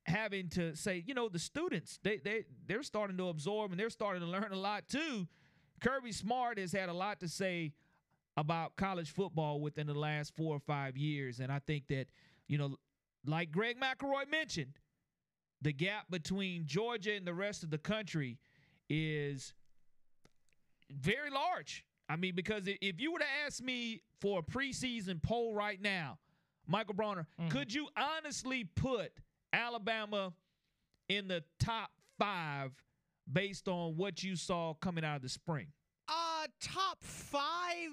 having 0.08 0.48
to 0.50 0.74
say, 0.74 1.02
you 1.06 1.14
know, 1.14 1.28
the 1.28 1.38
students, 1.38 1.98
they 2.02 2.18
they 2.18 2.44
they're 2.66 2.82
starting 2.82 3.16
to 3.18 3.28
absorb 3.28 3.70
and 3.70 3.80
they're 3.80 3.90
starting 3.90 4.22
to 4.22 4.28
learn 4.28 4.52
a 4.52 4.56
lot 4.56 4.88
too. 4.88 5.26
Kirby 5.80 6.12
Smart 6.12 6.58
has 6.58 6.72
had 6.72 6.88
a 6.88 6.92
lot 6.92 7.20
to 7.20 7.28
say 7.28 7.72
about 8.36 8.76
college 8.76 9.10
football 9.10 9.60
within 9.60 9.86
the 9.86 9.94
last 9.94 10.34
four 10.36 10.54
or 10.54 10.60
five 10.60 10.96
years. 10.96 11.40
And 11.40 11.50
I 11.50 11.58
think 11.60 11.88
that, 11.88 12.06
you 12.46 12.58
know, 12.58 12.76
like 13.26 13.50
Greg 13.50 13.78
McElroy 13.80 14.30
mentioned, 14.30 14.74
the 15.60 15.72
gap 15.72 16.10
between 16.10 16.66
Georgia 16.66 17.14
and 17.14 17.26
the 17.26 17.34
rest 17.34 17.62
of 17.62 17.70
the 17.70 17.78
country 17.78 18.38
is 18.88 19.54
very 20.90 21.30
large. 21.30 21.84
I 22.08 22.16
mean, 22.16 22.34
because 22.34 22.62
if 22.66 23.00
you 23.00 23.12
were 23.12 23.18
to 23.18 23.24
ask 23.44 23.62
me 23.62 24.02
for 24.20 24.38
a 24.38 24.42
preseason 24.42 25.22
poll 25.22 25.52
right 25.52 25.80
now, 25.80 26.18
Michael 26.66 26.94
Bronner, 26.94 27.26
mm-hmm. 27.40 27.50
could 27.50 27.74
you 27.74 27.88
honestly 27.96 28.64
put 28.64 29.12
Alabama 29.52 30.32
in 31.08 31.28
the 31.28 31.42
top 31.58 31.90
five 32.18 32.72
based 33.30 33.68
on 33.68 33.96
what 33.96 34.22
you 34.22 34.36
saw 34.36 34.74
coming 34.74 35.04
out 35.04 35.16
of 35.16 35.22
the 35.22 35.28
spring? 35.28 35.68
Uh, 36.08 36.46
top 36.60 36.98
five, 37.02 37.92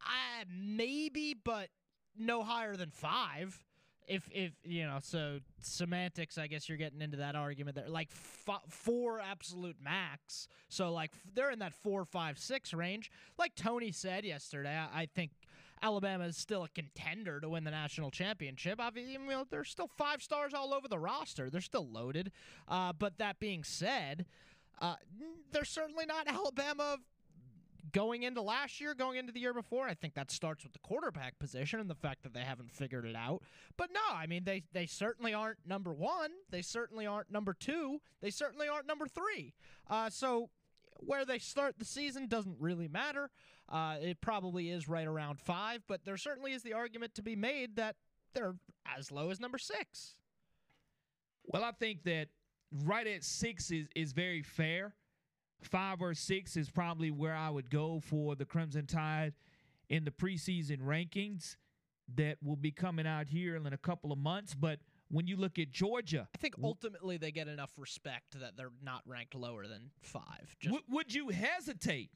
uh, 0.00 0.44
maybe, 0.48 1.34
but 1.34 1.68
no 2.16 2.42
higher 2.42 2.76
than 2.76 2.90
five. 2.90 3.64
If 4.06 4.28
if 4.32 4.52
you 4.64 4.86
know 4.86 4.98
so 5.00 5.38
semantics 5.60 6.36
i 6.36 6.48
guess 6.48 6.68
you're 6.68 6.78
getting 6.78 7.00
into 7.00 7.18
that 7.18 7.36
argument 7.36 7.76
there. 7.76 7.88
Like 7.88 8.08
f- 8.10 8.60
four 8.68 9.20
absolute 9.20 9.76
max. 9.80 10.48
So 10.68 10.92
like 10.92 11.12
they're 11.34 11.52
in 11.52 11.60
that 11.60 11.72
four 11.72 12.04
five 12.04 12.36
six 12.38 12.74
range. 12.74 13.10
Like 13.38 13.54
tony 13.54 13.92
said 13.92 14.24
yesterday 14.24 14.76
i, 14.76 15.02
I 15.02 15.06
think 15.06 15.30
alabama 15.82 16.24
is 16.24 16.36
still 16.36 16.64
a 16.64 16.68
contender 16.68 17.40
to 17.40 17.48
win 17.48 17.64
the 17.64 17.70
national 17.70 18.10
championship 18.10 18.80
obviously 18.80 19.12
you 19.12 19.18
know, 19.18 19.44
there's 19.50 19.70
still 19.70 19.90
five 19.96 20.22
stars 20.22 20.54
all 20.54 20.74
over 20.74 20.88
the 20.88 20.98
roster 20.98 21.50
they're 21.50 21.60
still 21.60 21.88
loaded 21.88 22.30
uh, 22.68 22.92
but 22.92 23.18
that 23.18 23.38
being 23.38 23.64
said 23.64 24.26
uh, 24.80 24.96
they're 25.52 25.64
certainly 25.64 26.06
not 26.06 26.26
alabama 26.26 26.98
going 27.92 28.22
into 28.22 28.42
last 28.42 28.80
year, 28.80 28.94
going 28.94 29.16
into 29.16 29.32
the 29.32 29.40
year 29.40 29.54
before, 29.54 29.88
I 29.88 29.94
think 29.94 30.14
that 30.14 30.30
starts 30.30 30.64
with 30.64 30.72
the 30.72 30.78
quarterback 30.80 31.38
position 31.38 31.80
and 31.80 31.90
the 31.90 31.94
fact 31.94 32.22
that 32.22 32.34
they 32.34 32.40
haven't 32.40 32.70
figured 32.70 33.04
it 33.04 33.16
out. 33.16 33.42
But 33.76 33.90
no, 33.92 34.14
I 34.14 34.26
mean 34.26 34.44
they 34.44 34.62
they 34.72 34.86
certainly 34.86 35.34
aren't 35.34 35.58
number 35.66 35.92
one. 35.92 36.30
They 36.50 36.62
certainly 36.62 37.06
aren't 37.06 37.30
number 37.30 37.54
two. 37.54 38.00
They 38.20 38.30
certainly 38.30 38.68
aren't 38.68 38.86
number 38.86 39.06
three. 39.06 39.54
Uh, 39.88 40.10
so 40.10 40.50
where 40.98 41.24
they 41.24 41.38
start 41.38 41.78
the 41.78 41.84
season 41.84 42.26
doesn't 42.26 42.56
really 42.60 42.88
matter. 42.88 43.30
Uh, 43.70 43.96
it 44.00 44.20
probably 44.20 44.70
is 44.70 44.88
right 44.88 45.06
around 45.06 45.38
five, 45.38 45.82
but 45.86 46.04
there 46.04 46.16
certainly 46.16 46.52
is 46.52 46.62
the 46.62 46.72
argument 46.72 47.14
to 47.14 47.22
be 47.22 47.36
made 47.36 47.76
that 47.76 47.96
they're 48.34 48.56
as 48.96 49.12
low 49.12 49.30
as 49.30 49.38
number 49.38 49.58
six. 49.58 50.16
Well, 51.44 51.62
I 51.62 51.72
think 51.72 52.02
that 52.04 52.28
right 52.84 53.06
at 53.06 53.24
six 53.24 53.70
is 53.70 53.86
is 53.94 54.12
very 54.12 54.42
fair 54.42 54.94
five 55.62 56.00
or 56.00 56.14
six 56.14 56.56
is 56.56 56.70
probably 56.70 57.10
where 57.10 57.34
I 57.34 57.50
would 57.50 57.70
go 57.70 58.00
for 58.00 58.34
the 58.34 58.44
Crimson 58.44 58.86
Tide 58.86 59.34
in 59.88 60.04
the 60.04 60.10
preseason 60.10 60.80
rankings 60.80 61.56
that 62.16 62.38
will 62.42 62.56
be 62.56 62.70
coming 62.72 63.06
out 63.06 63.28
here 63.28 63.56
in 63.56 63.66
a 63.66 63.76
couple 63.76 64.12
of 64.12 64.18
months. 64.18 64.54
But 64.54 64.80
when 65.10 65.26
you 65.26 65.36
look 65.36 65.58
at 65.58 65.70
Georgia, 65.70 66.28
I 66.34 66.38
think 66.38 66.54
ultimately 66.62 67.16
they 67.16 67.30
get 67.30 67.48
enough 67.48 67.72
respect 67.76 68.40
that 68.40 68.56
they're 68.56 68.72
not 68.82 69.02
ranked 69.06 69.34
lower 69.34 69.66
than 69.66 69.90
five. 70.00 70.56
W- 70.64 70.82
would 70.88 71.14
you 71.14 71.28
hesitate 71.28 72.10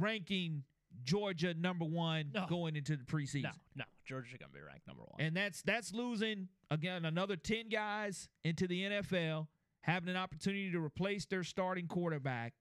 ranking 0.00 0.64
Georgia 1.04 1.54
number 1.54 1.84
one 1.84 2.30
no. 2.34 2.46
going 2.48 2.76
into 2.76 2.96
the 2.96 3.04
preseason? 3.04 3.44
No, 3.44 3.50
no, 3.76 3.84
Georgia's 4.06 4.38
gonna 4.38 4.52
be 4.52 4.60
ranked 4.60 4.86
number 4.86 5.02
one, 5.02 5.20
and 5.20 5.36
that's 5.36 5.62
that's 5.62 5.92
losing 5.92 6.48
again 6.70 7.04
another 7.04 7.36
ten 7.36 7.68
guys 7.68 8.28
into 8.44 8.66
the 8.66 8.82
NFL 8.82 9.46
having 9.82 10.08
an 10.08 10.16
opportunity 10.16 10.70
to 10.70 10.78
replace 10.78 11.26
their 11.26 11.42
starting 11.42 11.86
quarterback, 11.86 12.52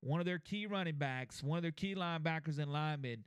one 0.00 0.20
of 0.20 0.26
their 0.26 0.38
key 0.38 0.66
running 0.66 0.96
backs, 0.96 1.42
one 1.42 1.58
of 1.58 1.62
their 1.62 1.70
key 1.70 1.94
linebackers 1.94 2.58
and 2.58 2.72
linemen. 2.72 3.24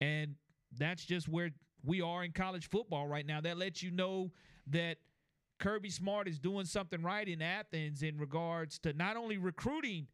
And 0.00 0.34
that's 0.78 1.04
just 1.04 1.28
where 1.28 1.50
we 1.84 2.00
are 2.00 2.24
in 2.24 2.32
college 2.32 2.68
football 2.68 3.06
right 3.06 3.24
now. 3.24 3.40
That 3.40 3.56
lets 3.56 3.82
you 3.82 3.90
know 3.90 4.30
that 4.68 4.98
Kirby 5.58 5.90
Smart 5.90 6.28
is 6.28 6.38
doing 6.38 6.66
something 6.66 7.02
right 7.02 7.26
in 7.26 7.40
Athens 7.40 8.02
in 8.02 8.18
regards 8.18 8.78
to 8.80 8.92
not 8.92 9.16
only 9.16 9.38
recruiting 9.38 10.08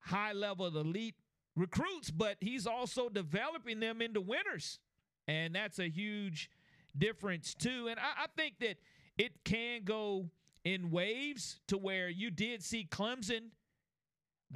high 0.00 0.32
level 0.32 0.66
elite 0.66 1.16
recruits, 1.56 2.10
but 2.10 2.36
he's 2.40 2.66
also 2.66 3.08
developing 3.08 3.80
them 3.80 4.02
into 4.02 4.20
winners. 4.20 4.78
And 5.26 5.54
that's 5.54 5.78
a 5.78 5.88
huge 5.88 6.50
difference, 6.96 7.54
too. 7.54 7.88
And 7.88 7.98
I, 7.98 8.24
I 8.24 8.26
think 8.36 8.58
that 8.60 8.76
it 9.16 9.44
can 9.44 9.84
go 9.84 10.30
in 10.64 10.90
waves 10.90 11.60
to 11.68 11.78
where 11.78 12.08
you 12.08 12.30
did 12.30 12.62
see 12.62 12.86
Clemson 12.90 13.50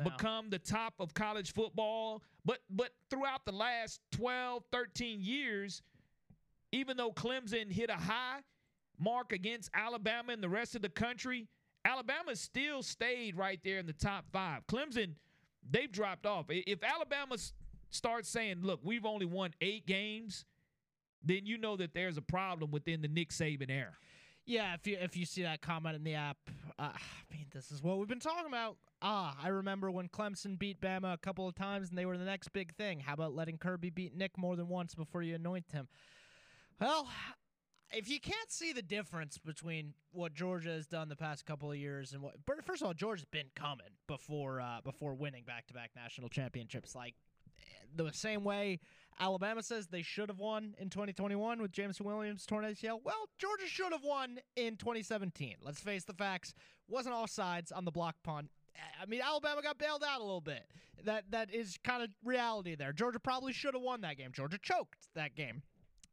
become 0.03 0.51
the 0.51 0.59
top 0.59 0.95
of 1.01 1.15
college 1.15 1.53
football. 1.53 2.23
But 2.45 2.59
but 2.71 2.91
throughout 3.11 3.45
the 3.45 3.53
last 3.53 4.01
12, 4.13 4.65
13 4.71 5.21
years, 5.21 5.83
even 6.73 6.97
though 6.97 7.13
Clemson 7.13 7.71
hit 7.71 7.91
a 7.91 7.95
high 7.95 8.41
mark 8.99 9.33
against 9.33 9.71
Alabama 9.75 10.33
and 10.33 10.43
the 10.43 10.49
rest 10.49 10.75
of 10.75 10.83
the 10.83 10.89
country, 10.89 11.49
Alabama 11.85 12.35
still 12.37 12.83
stayed 12.83 13.37
right 13.37 13.61
there 13.65 13.79
in 13.79 13.87
the 13.87 13.93
top 13.93 14.27
five. 14.33 14.67
Clemson, 14.67 15.15
they've 15.71 15.91
dropped 15.91 16.27
off. 16.27 16.47
If 16.49 16.83
Alabama 16.83 17.37
starts 17.91 18.29
saying, 18.29 18.59
look, 18.63 18.81
we've 18.83 19.07
only 19.07 19.27
won 19.27 19.55
eight 19.61 19.87
games, 19.87 20.45
then 21.23 21.47
you 21.47 21.59
know 21.59 21.77
that 21.77 21.95
there's 21.95 22.17
a 22.17 22.23
problem 22.23 22.71
within 22.71 23.03
the 23.03 23.09
Nick 23.09 23.31
Saban 23.31 23.71
era. 23.71 23.97
Yeah, 24.47 24.73
if 24.73 24.87
you 24.87 24.97
if 24.99 25.15
you 25.15 25.27
see 25.27 25.43
that 25.43 25.61
comment 25.61 25.95
in 25.95 26.05
the 26.05 26.15
app, 26.15 26.39
uh, 26.79 26.85
I 26.93 27.35
mean, 27.35 27.47
this 27.53 27.71
is 27.71 27.83
what 27.83 27.99
we've 27.99 28.09
been 28.09 28.19
talking 28.19 28.47
about. 28.47 28.79
Ah, 29.03 29.37
I 29.43 29.49
remember 29.49 29.91
when 29.91 30.09
Clemson 30.09 30.59
beat 30.59 30.81
Bama 30.81 31.13
a 31.13 31.19
couple 31.19 31.47
of 31.47 31.55
times, 31.55 31.91
and 31.91 31.99
they 31.99 32.07
were 32.07 32.17
the 32.17 32.25
next 32.25 32.49
big 32.55 32.75
thing. 32.75 33.01
How 33.01 33.13
about 33.13 33.35
letting 33.35 33.59
Kirby 33.59 33.91
beat 33.91 34.17
Nick 34.17 34.39
more 34.39 34.57
than 34.57 34.69
once 34.69 34.95
before 34.95 35.23
you 35.23 35.35
anoint 35.35 35.67
him? 35.73 35.87
Well, 36.81 37.09
if 37.93 38.09
you 38.09 38.21
can't 38.21 38.51
see 38.51 38.73
the 38.73 38.83
difference 38.83 39.39
between 39.39 39.95
what 40.13 40.35
Georgia 40.35 40.71
has 40.71 40.87
done 40.87 41.09
the 41.09 41.17
past 41.17 41.47
couple 41.47 41.71
of 41.71 41.79
years 41.79 42.13
and 42.13 42.23
what, 42.23 42.35
first 42.65 42.83
of 42.83 42.87
all, 42.87 42.95
Georgia's 42.95 43.27
been 43.31 43.51
coming 43.55 43.87
before 44.07 44.61
uh, 44.61 44.81
before 44.85 45.15
winning 45.15 45.45
back 45.45 45.67
to 45.69 45.75
back 45.75 45.91
national 45.97 46.29
championships. 46.29 46.95
Like 46.95 47.15
the 47.95 48.11
same 48.13 48.45
way 48.45 48.81
Alabama 49.21 49.63
says 49.63 49.87
they 49.87 50.03
should 50.03 50.29
have 50.29 50.39
won 50.39 50.75
in 50.79 50.91
2021 50.91 51.61
with 51.61 51.73
Jameson 51.73 52.07
Williams 52.07 52.47
torn 52.47 52.65
ACL. 52.65 53.01
Well, 53.03 53.29
Georgia 53.39 53.67
should 53.67 53.93
have 53.93 54.05
won 54.05 54.39
in 54.57 54.77
2017. 54.77 55.57
Let's 55.63 55.81
face 55.81 56.05
the 56.05 56.13
facts. 56.13 56.55
Wasn't 56.89 57.15
all 57.15 57.27
sides 57.27 57.73
on 57.73 57.85
the 57.85 57.91
block 57.91 58.17
punt. 58.23 58.51
I 59.01 59.07
mean, 59.07 59.21
Alabama 59.21 59.61
got 59.61 59.79
bailed 59.79 60.05
out 60.09 60.21
a 60.21 60.25
little 60.25 60.41
bit. 60.41 60.65
That 61.05 61.25
that 61.31 61.53
is 61.53 61.79
kind 61.83 62.03
of 62.03 62.11
reality 62.25 62.75
there. 62.75 62.93
Georgia 62.93 63.19
probably 63.19 63.53
should 63.53 63.75
have 63.75 63.83
won 63.83 64.03
that 64.03 64.17
game. 64.17 64.31
Georgia 64.33 64.59
choked 64.61 65.09
that 65.15 65.35
game. 65.35 65.63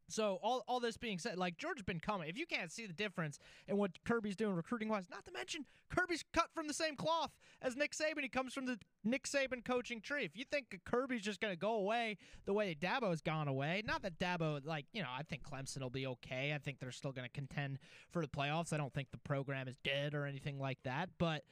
So 0.08 0.38
all, 0.42 0.64
all 0.68 0.80
this 0.80 0.96
being 0.96 1.18
said, 1.18 1.36
like 1.36 1.56
Georgia's 1.56 1.84
been 1.84 2.00
coming. 2.00 2.28
If 2.28 2.38
you 2.38 2.46
can't 2.46 2.70
see 2.70 2.86
the 2.86 2.92
difference 2.92 3.38
in 3.66 3.76
what 3.76 3.92
Kirby's 4.04 4.36
doing 4.36 4.54
recruiting 4.54 4.88
wise, 4.88 5.04
not 5.10 5.24
to 5.24 5.32
mention 5.32 5.64
Kirby's 5.90 6.24
cut 6.32 6.48
from 6.54 6.68
the 6.68 6.74
same 6.74 6.96
cloth 6.96 7.32
as 7.60 7.76
Nick 7.76 7.92
Saban. 7.92 8.22
He 8.22 8.28
comes 8.28 8.54
from 8.54 8.66
the 8.66 8.78
Nick 9.04 9.24
Saban 9.24 9.64
coaching 9.64 10.00
tree. 10.00 10.24
If 10.24 10.36
you 10.36 10.44
think 10.44 10.80
Kirby's 10.84 11.22
just 11.22 11.40
going 11.40 11.52
to 11.52 11.58
go 11.58 11.74
away 11.74 12.18
the 12.44 12.52
way 12.52 12.76
Dabo's 12.80 13.20
gone 13.20 13.48
away, 13.48 13.82
not 13.84 14.02
that 14.02 14.18
Dabo, 14.18 14.64
like 14.64 14.86
you 14.92 15.02
know, 15.02 15.08
I 15.16 15.22
think 15.22 15.42
Clemson 15.42 15.82
will 15.82 15.90
be 15.90 16.06
okay. 16.06 16.52
I 16.54 16.58
think 16.58 16.78
they're 16.78 16.92
still 16.92 17.12
going 17.12 17.26
to 17.26 17.32
contend 17.32 17.78
for 18.10 18.22
the 18.22 18.28
playoffs. 18.28 18.72
I 18.72 18.76
don't 18.76 18.94
think 18.94 19.10
the 19.10 19.18
program 19.18 19.68
is 19.68 19.76
dead 19.82 20.14
or 20.14 20.26
anything 20.26 20.58
like 20.58 20.78
that. 20.84 21.10
But 21.18 21.42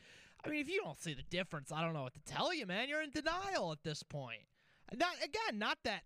I 0.44 0.48
mean, 0.48 0.60
if 0.60 0.68
you 0.68 0.80
don't 0.82 0.98
see 0.98 1.14
the 1.14 1.22
difference, 1.30 1.72
I 1.72 1.82
don't 1.82 1.94
know 1.94 2.02
what 2.02 2.14
to 2.14 2.20
tell 2.20 2.54
you, 2.54 2.66
man. 2.66 2.88
You're 2.88 3.02
in 3.02 3.10
denial 3.10 3.72
at 3.72 3.82
this 3.82 4.02
point. 4.02 4.42
Not 4.96 5.16
again, 5.22 5.58
not 5.58 5.78
that 5.84 6.02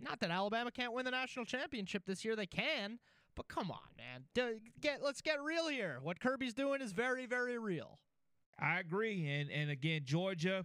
not 0.00 0.20
that 0.20 0.30
Alabama 0.30 0.70
can't 0.70 0.92
win 0.92 1.04
the 1.04 1.10
national 1.10 1.44
championship 1.44 2.04
this 2.06 2.24
year; 2.24 2.36
they 2.36 2.46
can. 2.46 2.98
But 3.36 3.48
come 3.48 3.70
on, 3.70 3.78
man. 3.96 4.24
Get 4.80 5.02
let's 5.02 5.20
get 5.20 5.42
real 5.42 5.68
here. 5.68 5.98
What 6.02 6.20
Kirby's 6.20 6.54
doing 6.54 6.80
is 6.80 6.92
very, 6.92 7.26
very 7.26 7.58
real. 7.58 7.98
I 8.58 8.78
agree, 8.78 9.28
and 9.28 9.50
and 9.50 9.70
again, 9.70 10.02
Georgia 10.04 10.64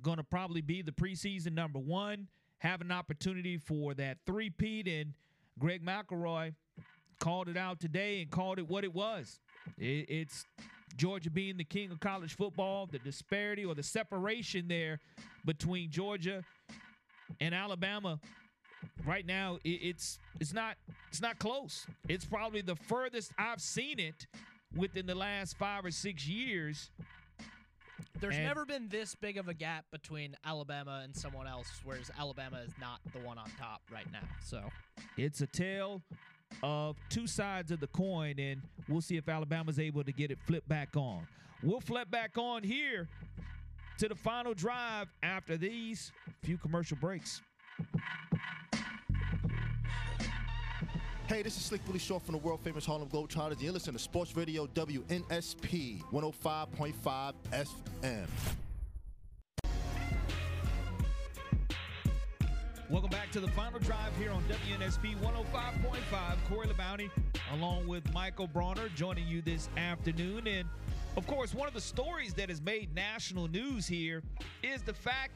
going 0.00 0.16
to 0.18 0.24
probably 0.24 0.60
be 0.60 0.80
the 0.80 0.92
preseason 0.92 1.52
number 1.52 1.78
one, 1.78 2.28
have 2.58 2.80
an 2.80 2.92
opportunity 2.92 3.58
for 3.58 3.94
that 3.94 4.18
three-peat, 4.26 4.86
and 4.86 5.12
Greg 5.58 5.84
McElroy 5.84 6.54
called 7.18 7.48
it 7.48 7.56
out 7.56 7.80
today 7.80 8.22
and 8.22 8.30
called 8.30 8.58
it 8.60 8.68
what 8.68 8.84
it 8.84 8.94
was. 8.94 9.40
It, 9.76 10.06
it's 10.08 10.44
Georgia 10.96 11.30
being 11.30 11.56
the 11.56 11.64
king 11.64 11.90
of 11.90 12.00
college 12.00 12.36
football, 12.36 12.86
the 12.86 13.00
disparity 13.00 13.64
or 13.64 13.74
the 13.74 13.82
separation 13.82 14.68
there 14.68 15.00
between 15.44 15.90
Georgia 15.90 16.44
and 17.40 17.54
Alabama 17.54 18.20
right 19.06 19.24
now 19.26 19.58
it, 19.64 19.68
it's 19.70 20.18
it's 20.40 20.52
not 20.52 20.76
it's 21.08 21.20
not 21.22 21.38
close. 21.38 21.86
It's 22.08 22.24
probably 22.24 22.60
the 22.62 22.76
furthest 22.76 23.32
I've 23.38 23.60
seen 23.60 23.98
it 23.98 24.26
within 24.76 25.06
the 25.06 25.14
last 25.14 25.56
five 25.56 25.84
or 25.84 25.90
six 25.90 26.26
years. 26.26 26.90
There's 28.20 28.34
And- 28.36 28.44
never 28.44 28.64
been 28.66 28.88
this 28.88 29.14
big 29.14 29.36
of 29.38 29.48
a 29.48 29.54
gap 29.54 29.84
between 29.92 30.34
Alabama 30.44 31.02
and 31.04 31.14
someone 31.16 31.46
else, 31.46 31.68
whereas 31.84 32.10
Alabama 32.18 32.58
is 32.66 32.72
not 32.80 33.00
the 33.12 33.20
one 33.20 33.38
on 33.38 33.48
top 33.58 33.80
right 33.92 34.10
now. 34.12 34.26
So 34.42 34.70
It's 35.16 35.40
a 35.40 35.46
tale 35.46 36.02
of 36.62 36.96
two 37.10 37.26
sides 37.26 37.70
of 37.70 37.78
the 37.80 37.86
coin, 37.88 38.38
and 38.38 38.60
we'll 38.88 39.00
see 39.02 39.16
if 39.16 39.28
Alabama's 39.28 39.78
able 39.78 40.02
to 40.02 40.12
get 40.12 40.30
it 40.30 40.38
flipped 40.46 40.68
back 40.68 40.96
on. 40.96 41.26
We'll 41.62 41.80
flip 41.80 42.10
back 42.10 42.36
on 42.38 42.62
here 42.64 43.08
to 43.98 44.08
the 44.08 44.14
final 44.14 44.52
drive 44.54 45.08
after 45.22 45.56
these 45.56 46.10
few 46.42 46.56
commercial 46.58 46.96
breaks. 46.96 47.40
Hey, 51.28 51.42
this 51.42 51.58
is 51.58 51.62
Slick 51.62 51.86
Willie 51.86 51.98
Shaw 51.98 52.18
from 52.18 52.32
the 52.32 52.38
world 52.38 52.58
famous 52.60 52.86
Harlem 52.86 53.06
Globetrotters. 53.10 53.60
You're 53.60 53.74
listening 53.74 53.96
to 53.96 54.02
Sports 54.02 54.34
Radio 54.34 54.66
WNSP 54.68 56.02
105.5 56.10 57.34
FM. 57.52 58.26
Welcome 62.88 63.10
back 63.10 63.30
to 63.32 63.40
the 63.40 63.48
final 63.48 63.78
drive 63.80 64.16
here 64.16 64.30
on 64.30 64.42
WNSP 64.44 65.16
105.5. 65.18 66.36
Corey 66.48 66.66
LeBounty, 66.66 67.10
along 67.52 67.86
with 67.86 68.10
Michael 68.14 68.46
Bronner, 68.46 68.88
joining 68.96 69.28
you 69.28 69.42
this 69.42 69.68
afternoon. 69.76 70.46
And 70.46 70.66
of 71.18 71.26
course, 71.26 71.52
one 71.52 71.68
of 71.68 71.74
the 71.74 71.80
stories 71.82 72.32
that 72.34 72.48
has 72.48 72.62
made 72.62 72.94
national 72.94 73.48
news 73.48 73.86
here 73.86 74.22
is 74.62 74.80
the 74.80 74.94
fact, 74.94 75.32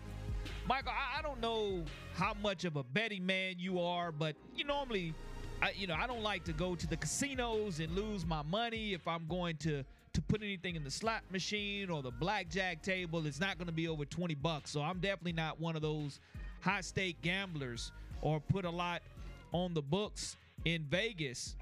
Michael, 0.67 0.93
I, 0.93 1.19
I 1.19 1.23
don't 1.23 1.43
know 1.43 1.85
how 2.15 2.33
much 2.43 2.65
of 2.65 2.77
a 2.77 2.83
betting 2.83 3.27
man 3.27 3.57
you 3.59 3.79
are, 3.79 4.11
but 4.11 4.37
you 4.57 4.65
normally, 4.65 5.13
I, 5.63 5.73
you 5.77 5.87
know, 5.87 5.95
I 5.95 6.09
don't 6.09 6.23
like 6.23 6.43
to 6.45 6.53
go 6.53 6.75
to 6.75 6.87
the 6.89 6.97
casinos 6.97 7.79
and 7.79 7.95
lose 7.95 8.27
my 8.27 8.43
money 8.43 8.95
if 8.95 9.07
I'm 9.07 9.27
going 9.29 9.57
to 9.59 9.85
to 10.15 10.21
put 10.21 10.43
anything 10.43 10.77
in 10.77 10.85
the 10.85 10.91
slot 10.91 11.23
machine 11.31 11.89
or 11.89 12.03
the 12.03 12.11
blackjack 12.11 12.83
table. 12.83 13.27
It's 13.27 13.41
not 13.41 13.57
going 13.57 13.69
to 13.69 13.73
be 13.73 13.89
over 13.89 14.05
20 14.05 14.35
bucks. 14.35 14.71
So 14.71 14.83
I'm 14.83 14.99
definitely 14.99 15.33
not 15.33 15.59
one 15.59 15.75
of 15.75 15.81
those 15.81 16.21
high 16.61 16.83
stake 16.83 17.23
gamblers 17.23 17.93
or 18.21 18.39
put 18.39 18.67
a 18.67 18.71
lot 18.71 19.01
on 19.53 19.73
the 19.73 19.81
books 19.81 20.37
in 20.67 20.83
Vegas. 20.91 21.57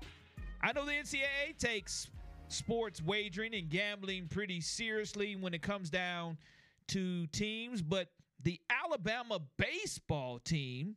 I 0.62 0.72
know 0.72 0.84
the 0.84 0.92
NCAA 0.92 1.58
takes 1.58 2.08
sports 2.48 3.00
wagering 3.00 3.54
and 3.54 3.68
gambling 3.68 4.26
pretty 4.26 4.60
seriously 4.60 5.36
when 5.36 5.54
it 5.54 5.62
comes 5.62 5.90
down 5.90 6.36
to 6.88 7.28
teams, 7.28 7.82
but 7.82 8.08
the 8.42 8.60
Alabama 8.68 9.38
baseball 9.58 10.40
team, 10.40 10.96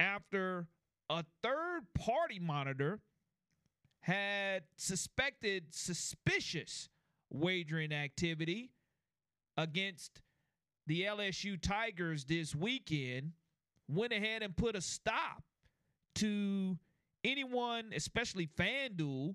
after 0.00 0.66
a 1.10 1.24
third 1.42 1.82
party 1.94 2.38
monitor 2.38 3.00
had 4.00 4.64
suspected 4.76 5.66
suspicious 5.70 6.88
wagering 7.30 7.92
activity 7.92 8.70
against 9.56 10.22
the 10.86 11.02
LSU 11.02 11.60
Tigers 11.60 12.24
this 12.24 12.54
weekend, 12.54 13.32
went 13.88 14.12
ahead 14.12 14.42
and 14.42 14.56
put 14.56 14.76
a 14.76 14.80
stop 14.80 15.42
to 16.16 16.78
anyone, 17.24 17.92
especially 17.94 18.46
FanDuel, 18.46 19.34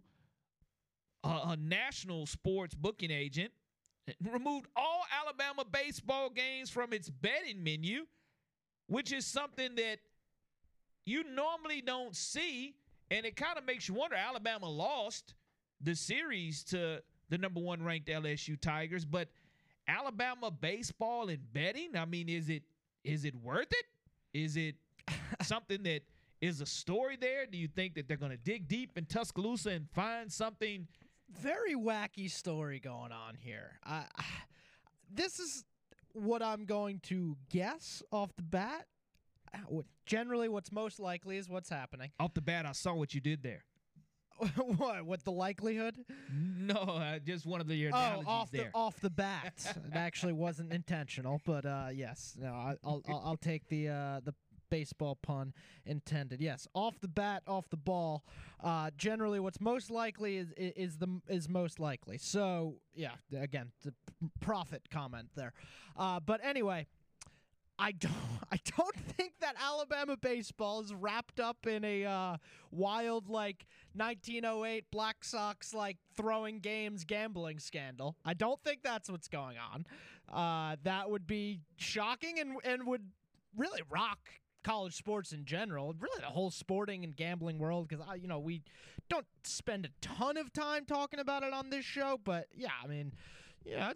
a, 1.23 1.27
a 1.27 1.57
national 1.57 2.25
sports 2.25 2.73
booking 2.73 3.11
agent, 3.11 3.51
removed 4.31 4.67
all 4.75 5.03
Alabama 5.23 5.63
baseball 5.69 6.29
games 6.29 6.69
from 6.69 6.93
its 6.93 7.09
betting 7.09 7.63
menu, 7.63 8.05
which 8.87 9.13
is 9.13 9.25
something 9.25 9.75
that 9.75 9.99
you 11.05 11.23
normally 11.23 11.81
don't 11.81 12.15
see. 12.15 12.75
And 13.11 13.25
it 13.25 13.35
kind 13.35 13.57
of 13.57 13.65
makes 13.65 13.87
you 13.87 13.93
wonder 13.93 14.15
Alabama 14.15 14.67
lost 14.67 15.35
the 15.81 15.95
series 15.95 16.63
to 16.65 17.01
the 17.29 17.37
number 17.37 17.59
one 17.59 17.83
ranked 17.83 18.07
LSU 18.07 18.59
Tigers, 18.59 19.05
but 19.05 19.29
Alabama 19.87 20.49
baseball 20.49 21.29
and 21.29 21.39
betting, 21.53 21.95
I 21.95 22.05
mean, 22.05 22.29
is 22.29 22.49
it 22.49 22.63
is 23.03 23.25
it 23.25 23.35
worth 23.35 23.71
it? 23.71 23.85
Is 24.33 24.55
it 24.55 24.75
something 25.41 25.83
that 25.83 26.01
is 26.41 26.61
a 26.61 26.65
story 26.65 27.17
there? 27.19 27.45
Do 27.45 27.57
you 27.57 27.67
think 27.67 27.95
that 27.95 28.07
they're 28.07 28.17
going 28.17 28.31
to 28.31 28.37
dig 28.37 28.67
deep 28.67 28.97
in 28.97 29.05
Tuscaloosa 29.05 29.71
and 29.71 29.89
find 29.91 30.31
something? 30.31 30.87
very 31.33 31.75
wacky 31.75 32.29
story 32.29 32.79
going 32.79 33.11
on 33.11 33.35
here. 33.39 33.79
I, 33.83 34.03
this 35.13 35.39
is 35.39 35.65
what 36.13 36.41
I'm 36.41 36.65
going 36.65 36.99
to 37.03 37.35
guess 37.49 38.03
off 38.11 38.35
the 38.35 38.43
bat. 38.43 38.85
What- 39.67 39.85
Generally, 40.05 40.49
what's 40.49 40.71
most 40.71 40.99
likely 40.99 41.37
is 41.37 41.47
what's 41.47 41.69
happening. 41.69 42.11
Off 42.19 42.33
the 42.33 42.41
bat, 42.41 42.65
I 42.65 42.73
saw 42.73 42.93
what 42.93 43.13
you 43.13 43.21
did 43.21 43.41
there. 43.41 43.63
what? 44.57 45.05
What 45.05 45.23
the 45.23 45.31
likelihood? 45.31 45.95
No, 46.33 46.73
uh, 46.75 47.19
just 47.19 47.45
one 47.45 47.61
of 47.61 47.67
the 47.67 47.85
Oh, 47.85 47.89
analogies 47.89 48.27
off 48.27 48.51
there. 48.51 48.63
the 48.65 48.69
off 48.77 48.99
the 48.99 49.09
bat. 49.09 49.53
it 49.87 49.95
actually 49.95 50.33
wasn't 50.33 50.73
intentional, 50.73 51.39
but 51.45 51.65
uh, 51.65 51.87
yes, 51.93 52.35
no, 52.37 52.47
I, 52.51 52.75
I'll, 52.83 53.01
I'll 53.07 53.21
I'll 53.25 53.37
take 53.37 53.67
the 53.69 53.89
uh, 53.89 54.19
the 54.25 54.33
baseball 54.69 55.15
pun 55.21 55.53
intended. 55.85 56.41
Yes, 56.41 56.67
off 56.73 56.99
the 56.99 57.07
bat, 57.07 57.43
off 57.47 57.69
the 57.69 57.77
ball. 57.77 58.25
Uh, 58.61 58.89
generally, 58.97 59.39
what's 59.39 59.61
most 59.61 59.89
likely 59.91 60.35
is 60.37 60.51
is, 60.57 60.73
is 60.75 60.97
the 60.97 61.21
is 61.29 61.47
most 61.47 61.79
likely. 61.79 62.17
So 62.17 62.75
yeah, 62.95 63.11
again, 63.39 63.71
the 63.85 63.93
profit 64.41 64.89
comment 64.91 65.29
there. 65.35 65.53
Uh, 65.95 66.19
but 66.19 66.41
anyway. 66.43 66.87
I 67.79 67.91
don't. 67.91 68.13
I 68.51 68.59
don't 68.77 68.95
think 68.95 69.33
that 69.41 69.55
Alabama 69.59 70.15
baseball 70.15 70.81
is 70.81 70.93
wrapped 70.93 71.39
up 71.39 71.65
in 71.65 71.83
a 71.83 72.05
uh, 72.05 72.37
wild 72.69 73.27
like 73.27 73.65
1908 73.95 74.85
Black 74.91 75.23
Sox 75.23 75.73
like 75.73 75.97
throwing 76.15 76.59
games 76.59 77.03
gambling 77.03 77.57
scandal. 77.57 78.15
I 78.23 78.35
don't 78.35 78.61
think 78.63 78.83
that's 78.83 79.09
what's 79.09 79.27
going 79.27 79.57
on. 79.57 79.85
Uh, 80.31 80.75
that 80.83 81.09
would 81.09 81.25
be 81.25 81.61
shocking 81.77 82.39
and 82.39 82.57
and 82.63 82.85
would 82.85 83.09
really 83.57 83.81
rock 83.89 84.19
college 84.63 84.95
sports 84.95 85.31
in 85.31 85.45
general, 85.45 85.93
really 85.99 86.19
the 86.19 86.27
whole 86.27 86.51
sporting 86.51 87.03
and 87.03 87.15
gambling 87.15 87.57
world. 87.57 87.87
Because 87.87 88.05
you 88.21 88.27
know, 88.27 88.39
we 88.39 88.61
don't 89.09 89.25
spend 89.43 89.85
a 89.85 89.89
ton 90.01 90.37
of 90.37 90.53
time 90.53 90.85
talking 90.85 91.19
about 91.19 91.43
it 91.43 91.53
on 91.53 91.69
this 91.69 91.85
show, 91.85 92.19
but 92.23 92.47
yeah, 92.55 92.69
I 92.83 92.87
mean, 92.87 93.13
you 93.65 93.75
know, 93.75 93.91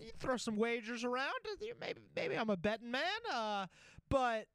you 0.00 0.10
throw 0.18 0.36
some 0.36 0.56
wagers 0.56 1.04
around. 1.04 1.32
Maybe 1.80 2.00
maybe 2.14 2.34
I'm 2.36 2.50
a 2.50 2.56
betting 2.56 2.90
man, 2.90 3.02
uh, 3.32 3.66
but 4.08 4.46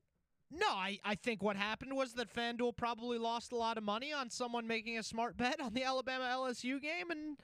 no, 0.52 0.68
I, 0.68 1.00
I 1.04 1.16
think 1.16 1.44
what 1.44 1.58
happened 1.58 1.96
was 1.96 2.14
that 2.14 2.34
FanDuel 2.34 2.78
probably 2.78 3.18
lost 3.18 3.52
a 3.52 3.58
lot 3.58 3.78
of 3.78 3.84
money 3.84 4.14
on 4.14 4.30
someone 4.30 4.68
making 4.68 4.98
a 4.98 5.04
smart 5.04 5.36
bet 5.38 5.60
on 5.62 5.74
the 5.74 5.84
Alabama 5.84 6.26
LSU 6.26 6.82
game 6.82 7.12
and 7.12 7.38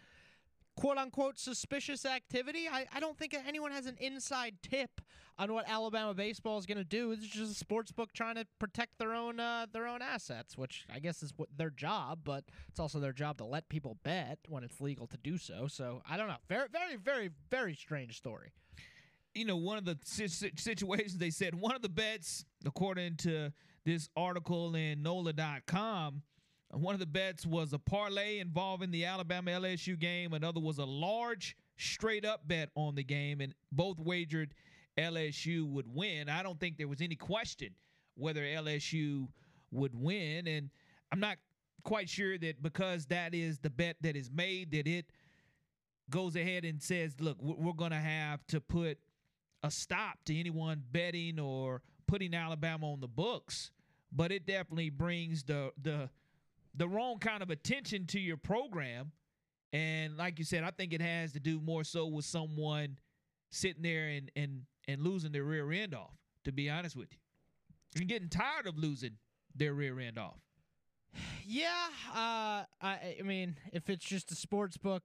quote 0.75 0.97
unquote 0.97 1.37
suspicious 1.37 2.05
activity. 2.05 2.67
I, 2.71 2.85
I 2.93 2.99
don't 2.99 3.17
think 3.17 3.35
anyone 3.47 3.71
has 3.71 3.85
an 3.85 3.97
inside 3.99 4.55
tip 4.61 5.01
on 5.37 5.53
what 5.53 5.67
Alabama 5.67 6.13
baseball 6.13 6.57
is 6.57 6.65
going 6.65 6.77
to 6.77 6.83
do. 6.83 7.11
It's 7.11 7.25
just 7.25 7.51
a 7.51 7.55
sports 7.55 7.91
book 7.91 8.13
trying 8.13 8.35
to 8.35 8.45
protect 8.59 8.99
their 8.99 9.13
own 9.13 9.39
uh, 9.39 9.67
their 9.71 9.87
own 9.87 10.01
assets, 10.01 10.57
which 10.57 10.85
I 10.93 10.99
guess 10.99 11.23
is 11.23 11.33
what 11.35 11.49
their 11.55 11.69
job, 11.69 12.19
but 12.23 12.43
it's 12.69 12.79
also 12.79 12.99
their 12.99 13.13
job 13.13 13.37
to 13.37 13.45
let 13.45 13.69
people 13.69 13.97
bet 14.03 14.39
when 14.47 14.63
it's 14.63 14.79
legal 14.81 15.07
to 15.07 15.17
do 15.17 15.37
so. 15.37 15.67
So 15.67 16.01
I 16.09 16.17
don't 16.17 16.27
know. 16.27 16.37
Very 16.47 16.67
very 16.71 16.95
very 16.95 17.29
very 17.49 17.75
strange 17.75 18.17
story 18.17 18.51
you 19.35 19.45
know, 19.45 19.57
one 19.57 19.77
of 19.77 19.85
the 19.85 19.97
situations 20.03 21.17
they 21.17 21.29
said 21.29 21.55
one 21.55 21.75
of 21.75 21.81
the 21.81 21.89
bets, 21.89 22.45
according 22.65 23.15
to 23.17 23.51
this 23.85 24.07
article 24.15 24.75
in 24.75 25.01
NOLA.com, 25.01 26.21
one 26.73 26.93
of 26.93 26.99
the 26.99 27.05
bets 27.05 27.45
was 27.45 27.73
a 27.73 27.79
parlay 27.79 28.39
involving 28.39 28.91
the 28.91 29.05
Alabama 29.05 29.51
LSU 29.51 29.97
game. 29.97 30.33
Another 30.33 30.59
was 30.59 30.79
a 30.79 30.85
large 30.85 31.55
straight 31.77 32.25
up 32.25 32.47
bet 32.47 32.69
on 32.75 32.95
the 32.95 33.03
game, 33.03 33.41
and 33.41 33.53
both 33.71 33.99
wagered 33.99 34.53
LSU 34.97 35.67
would 35.67 35.87
win. 35.87 36.29
I 36.29 36.43
don't 36.43 36.59
think 36.59 36.77
there 36.77 36.87
was 36.87 37.01
any 37.01 37.15
question 37.15 37.69
whether 38.15 38.41
LSU 38.41 39.27
would 39.71 39.93
win, 39.95 40.47
and 40.47 40.69
I'm 41.11 41.19
not 41.19 41.37
quite 41.83 42.09
sure 42.09 42.37
that 42.37 42.61
because 42.61 43.05
that 43.07 43.33
is 43.33 43.59
the 43.59 43.69
bet 43.69 43.97
that 44.01 44.15
is 44.15 44.31
made 44.31 44.71
that 44.71 44.87
it 44.87 45.05
goes 46.09 46.35
ahead 46.35 46.65
and 46.65 46.81
says, 46.81 47.15
look, 47.19 47.37
we're 47.39 47.73
going 47.73 47.91
to 47.91 47.97
have 47.97 48.45
to 48.47 48.61
put 48.61 48.97
a 49.63 49.71
stop 49.71 50.19
to 50.25 50.37
anyone 50.37 50.83
betting 50.91 51.39
or 51.39 51.81
putting 52.07 52.33
Alabama 52.33 52.91
on 52.91 52.99
the 52.99 53.07
books, 53.07 53.71
but 54.11 54.31
it 54.31 54.45
definitely 54.45 54.89
brings 54.89 55.43
the 55.43 55.71
the 55.81 56.09
the 56.75 56.87
wrong 56.87 57.19
kind 57.19 57.43
of 57.43 57.49
attention 57.49 58.05
to 58.07 58.19
your 58.19 58.37
program. 58.37 59.11
And 59.71 60.17
like 60.17 60.39
you 60.39 60.45
said, 60.45 60.63
I 60.63 60.71
think 60.71 60.93
it 60.93 61.01
has 61.01 61.33
to 61.33 61.39
do 61.39 61.59
more 61.59 61.83
so 61.83 62.05
with 62.05 62.25
someone 62.25 62.99
sitting 63.49 63.83
there 63.83 64.07
and 64.07 64.31
and 64.35 64.61
and 64.87 65.01
losing 65.01 65.31
their 65.31 65.43
rear 65.43 65.71
end 65.71 65.93
off. 65.95 66.15
To 66.45 66.51
be 66.51 66.69
honest 66.69 66.95
with 66.95 67.07
you, 67.11 67.19
you're 67.95 68.07
getting 68.07 68.29
tired 68.29 68.67
of 68.67 68.77
losing 68.77 69.17
their 69.55 69.73
rear 69.73 69.99
end 69.99 70.17
off. 70.17 70.39
Yeah, 71.45 71.67
uh, 72.11 72.63
I, 72.81 73.15
I 73.19 73.21
mean, 73.23 73.55
if 73.71 73.89
it's 73.89 74.05
just 74.05 74.31
a 74.31 74.35
sports 74.35 74.77
book 74.77 75.03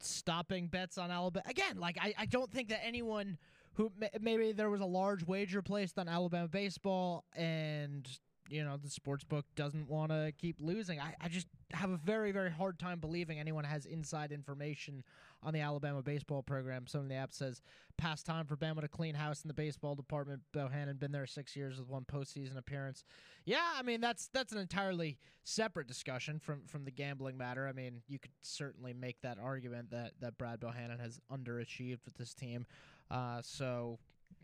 stopping 0.00 0.68
bets 0.68 0.98
on 0.98 1.10
Alabama 1.10 1.44
again, 1.48 1.78
like 1.78 1.98
I, 2.00 2.14
I 2.18 2.26
don't 2.26 2.50
think 2.50 2.68
that 2.68 2.84
anyone 2.84 3.38
who 3.74 3.92
maybe 4.20 4.52
there 4.52 4.70
was 4.70 4.80
a 4.80 4.86
large 4.86 5.26
wager 5.26 5.62
placed 5.62 5.98
on 5.98 6.08
Alabama 6.08 6.48
baseball 6.48 7.24
and 7.34 8.08
you 8.48 8.64
know 8.64 8.76
the 8.76 8.90
sports 8.90 9.24
book 9.24 9.44
doesn't 9.54 9.88
want 9.88 10.10
to 10.10 10.32
keep 10.38 10.56
losing. 10.60 11.00
I, 11.00 11.14
I 11.20 11.28
just 11.28 11.46
have 11.72 11.90
a 11.90 11.96
very 11.96 12.32
very 12.32 12.50
hard 12.50 12.78
time 12.78 13.00
believing 13.00 13.38
anyone 13.38 13.64
has 13.64 13.86
inside 13.86 14.32
information 14.32 15.02
on 15.42 15.52
the 15.52 15.60
Alabama 15.60 16.02
baseball 16.02 16.42
program. 16.42 16.86
Some 16.86 17.02
of 17.02 17.08
the 17.08 17.14
app 17.14 17.32
says 17.32 17.60
past 17.96 18.26
time 18.26 18.46
for 18.46 18.56
Bama 18.56 18.80
to 18.80 18.88
clean 18.88 19.14
house 19.14 19.42
in 19.42 19.48
the 19.48 19.54
baseball 19.54 19.94
department. 19.94 20.42
Bohannon 20.54 20.98
been 20.98 21.12
there 21.12 21.26
six 21.26 21.56
years 21.56 21.78
with 21.78 21.88
one 21.88 22.04
postseason 22.04 22.56
appearance. 22.56 23.04
Yeah, 23.44 23.66
I 23.76 23.82
mean 23.82 24.00
that's 24.00 24.28
that's 24.32 24.52
an 24.52 24.58
entirely 24.58 25.18
separate 25.44 25.86
discussion 25.86 26.38
from 26.38 26.62
from 26.66 26.84
the 26.84 26.90
gambling 26.90 27.36
matter. 27.36 27.66
I 27.66 27.72
mean 27.72 28.02
you 28.08 28.18
could 28.18 28.32
certainly 28.42 28.92
make 28.92 29.20
that 29.22 29.38
argument 29.42 29.90
that 29.90 30.12
that 30.20 30.38
Brad 30.38 30.60
Bohannon 30.60 31.00
has 31.00 31.20
underachieved 31.32 32.04
with 32.04 32.14
this 32.16 32.34
team. 32.34 32.66
Uh, 33.10 33.40
so 33.42 33.98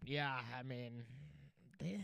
yeah, 0.05 0.39
I 0.59 0.63
mean 0.63 1.05
they, 1.79 2.01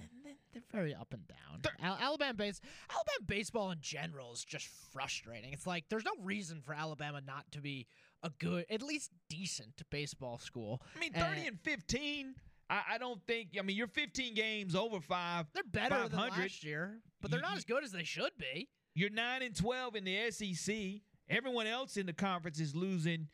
they're 0.71 0.81
very 0.81 0.94
up 0.94 1.12
and 1.12 1.27
down. 1.27 1.73
Al- 1.83 1.99
Alabama 2.01 2.35
base 2.35 2.61
Alabama 2.90 3.25
baseball 3.27 3.71
in 3.71 3.79
general 3.81 4.33
is 4.33 4.44
just 4.44 4.68
frustrating. 4.92 5.53
It's 5.53 5.66
like 5.66 5.85
there's 5.88 6.05
no 6.05 6.12
reason 6.23 6.61
for 6.61 6.75
Alabama 6.75 7.21
not 7.27 7.51
to 7.53 7.61
be 7.61 7.87
a 8.23 8.31
good, 8.38 8.66
at 8.71 8.83
least 8.83 9.11
decent 9.29 9.83
baseball 9.90 10.38
school. 10.38 10.83
I 10.97 10.99
mean, 10.99 11.12
eh. 11.14 11.21
thirty 11.21 11.40
and, 11.40 11.49
and 11.49 11.61
fifteen. 11.61 12.35
I, 12.71 12.83
I, 12.92 12.99
don't 12.99 13.21
think. 13.27 13.57
I 13.59 13.62
mean, 13.62 13.79
you're 13.79 13.87
15 13.87 14.35
games 14.35 14.75
over 14.75 15.01
five. 15.01 15.47
They're 15.55 15.62
better 15.64 16.07
than 16.07 16.18
last 16.18 16.62
year, 16.62 16.99
but 17.23 17.31
they're 17.31 17.40
you, 17.40 17.47
not 17.47 17.57
as 17.57 17.64
good 17.64 17.83
as 17.83 17.92
they 17.92 18.05
should 18.05 18.33
be. 18.38 18.68
You're 18.94 19.09
nine 19.09 19.40
and 19.40 19.57
12 19.57 19.97
in 19.97 20.05
the 20.05 20.31
SEC. 20.31 20.77
Everyone 21.31 21.66
else 21.66 21.97
in 21.97 22.05
the 22.05 22.12
conference 22.12 22.61
is 22.61 22.75
losing 22.75 23.29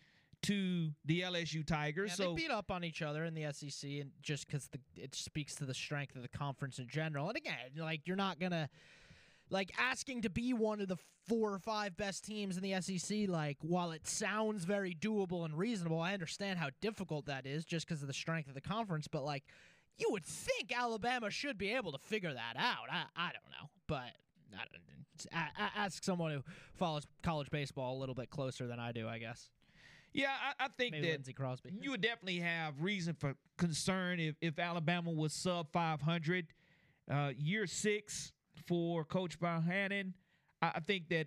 to 0.44 0.90
the 1.04 1.22
LSU 1.22 1.66
Tigers. 1.66 2.10
Yeah, 2.10 2.26
so 2.26 2.34
they 2.34 2.42
beat 2.42 2.50
up 2.50 2.70
on 2.70 2.84
each 2.84 3.02
other 3.02 3.24
in 3.24 3.34
the 3.34 3.46
SEC, 3.52 3.90
and 3.90 4.10
just 4.22 4.46
because 4.46 4.68
it 4.96 5.14
speaks 5.14 5.54
to 5.56 5.64
the 5.64 5.74
strength 5.74 6.16
of 6.16 6.22
the 6.22 6.28
conference 6.28 6.78
in 6.78 6.88
general. 6.88 7.28
And 7.28 7.36
again, 7.36 7.54
like 7.78 8.02
you're 8.06 8.16
not 8.16 8.38
gonna 8.38 8.68
like 9.50 9.72
asking 9.78 10.22
to 10.22 10.30
be 10.30 10.52
one 10.52 10.80
of 10.80 10.88
the 10.88 10.96
four 11.26 11.52
or 11.52 11.58
five 11.58 11.96
best 11.96 12.24
teams 12.24 12.56
in 12.56 12.62
the 12.62 12.80
SEC. 12.80 13.28
Like 13.28 13.58
while 13.62 13.92
it 13.92 14.06
sounds 14.06 14.64
very 14.64 14.94
doable 14.94 15.44
and 15.44 15.56
reasonable, 15.56 16.00
I 16.00 16.12
understand 16.12 16.58
how 16.58 16.68
difficult 16.80 17.26
that 17.26 17.46
is 17.46 17.64
just 17.64 17.86
because 17.86 18.02
of 18.02 18.08
the 18.08 18.14
strength 18.14 18.48
of 18.48 18.54
the 18.54 18.60
conference. 18.60 19.08
But 19.08 19.24
like 19.24 19.44
you 19.96 20.08
would 20.10 20.24
think 20.24 20.76
Alabama 20.76 21.30
should 21.30 21.56
be 21.56 21.72
able 21.72 21.92
to 21.92 21.98
figure 21.98 22.32
that 22.32 22.56
out. 22.56 22.90
I 22.90 23.04
I 23.16 23.30
don't 23.32 23.50
know, 23.50 23.70
but. 23.86 24.12
I, 25.32 25.48
I, 25.58 25.84
ask 25.84 26.04
someone 26.04 26.30
who 26.32 26.42
follows 26.74 27.06
college 27.22 27.50
baseball 27.50 27.96
a 27.96 27.98
little 27.98 28.14
bit 28.14 28.30
closer 28.30 28.68
than 28.68 28.78
I 28.78 28.92
do, 28.92 29.08
I 29.08 29.18
guess. 29.18 29.50
Yeah, 30.14 30.28
I, 30.30 30.66
I 30.66 30.68
think 30.68 30.92
Maybe 30.92 31.08
that 31.08 31.12
Lindsey 31.14 31.32
Crosby. 31.32 31.70
you 31.80 31.90
would 31.90 32.00
definitely 32.00 32.38
have 32.38 32.80
reason 32.80 33.14
for 33.14 33.34
concern 33.58 34.20
if, 34.20 34.36
if 34.40 34.58
Alabama 34.58 35.10
was 35.10 35.32
sub 35.32 35.70
500. 35.72 36.46
Uh, 37.10 37.32
year 37.36 37.66
six 37.66 38.32
for 38.66 39.04
Coach 39.04 39.38
Bohannon. 39.38 40.12
I, 40.62 40.72
I 40.76 40.80
think 40.80 41.08
that, 41.10 41.26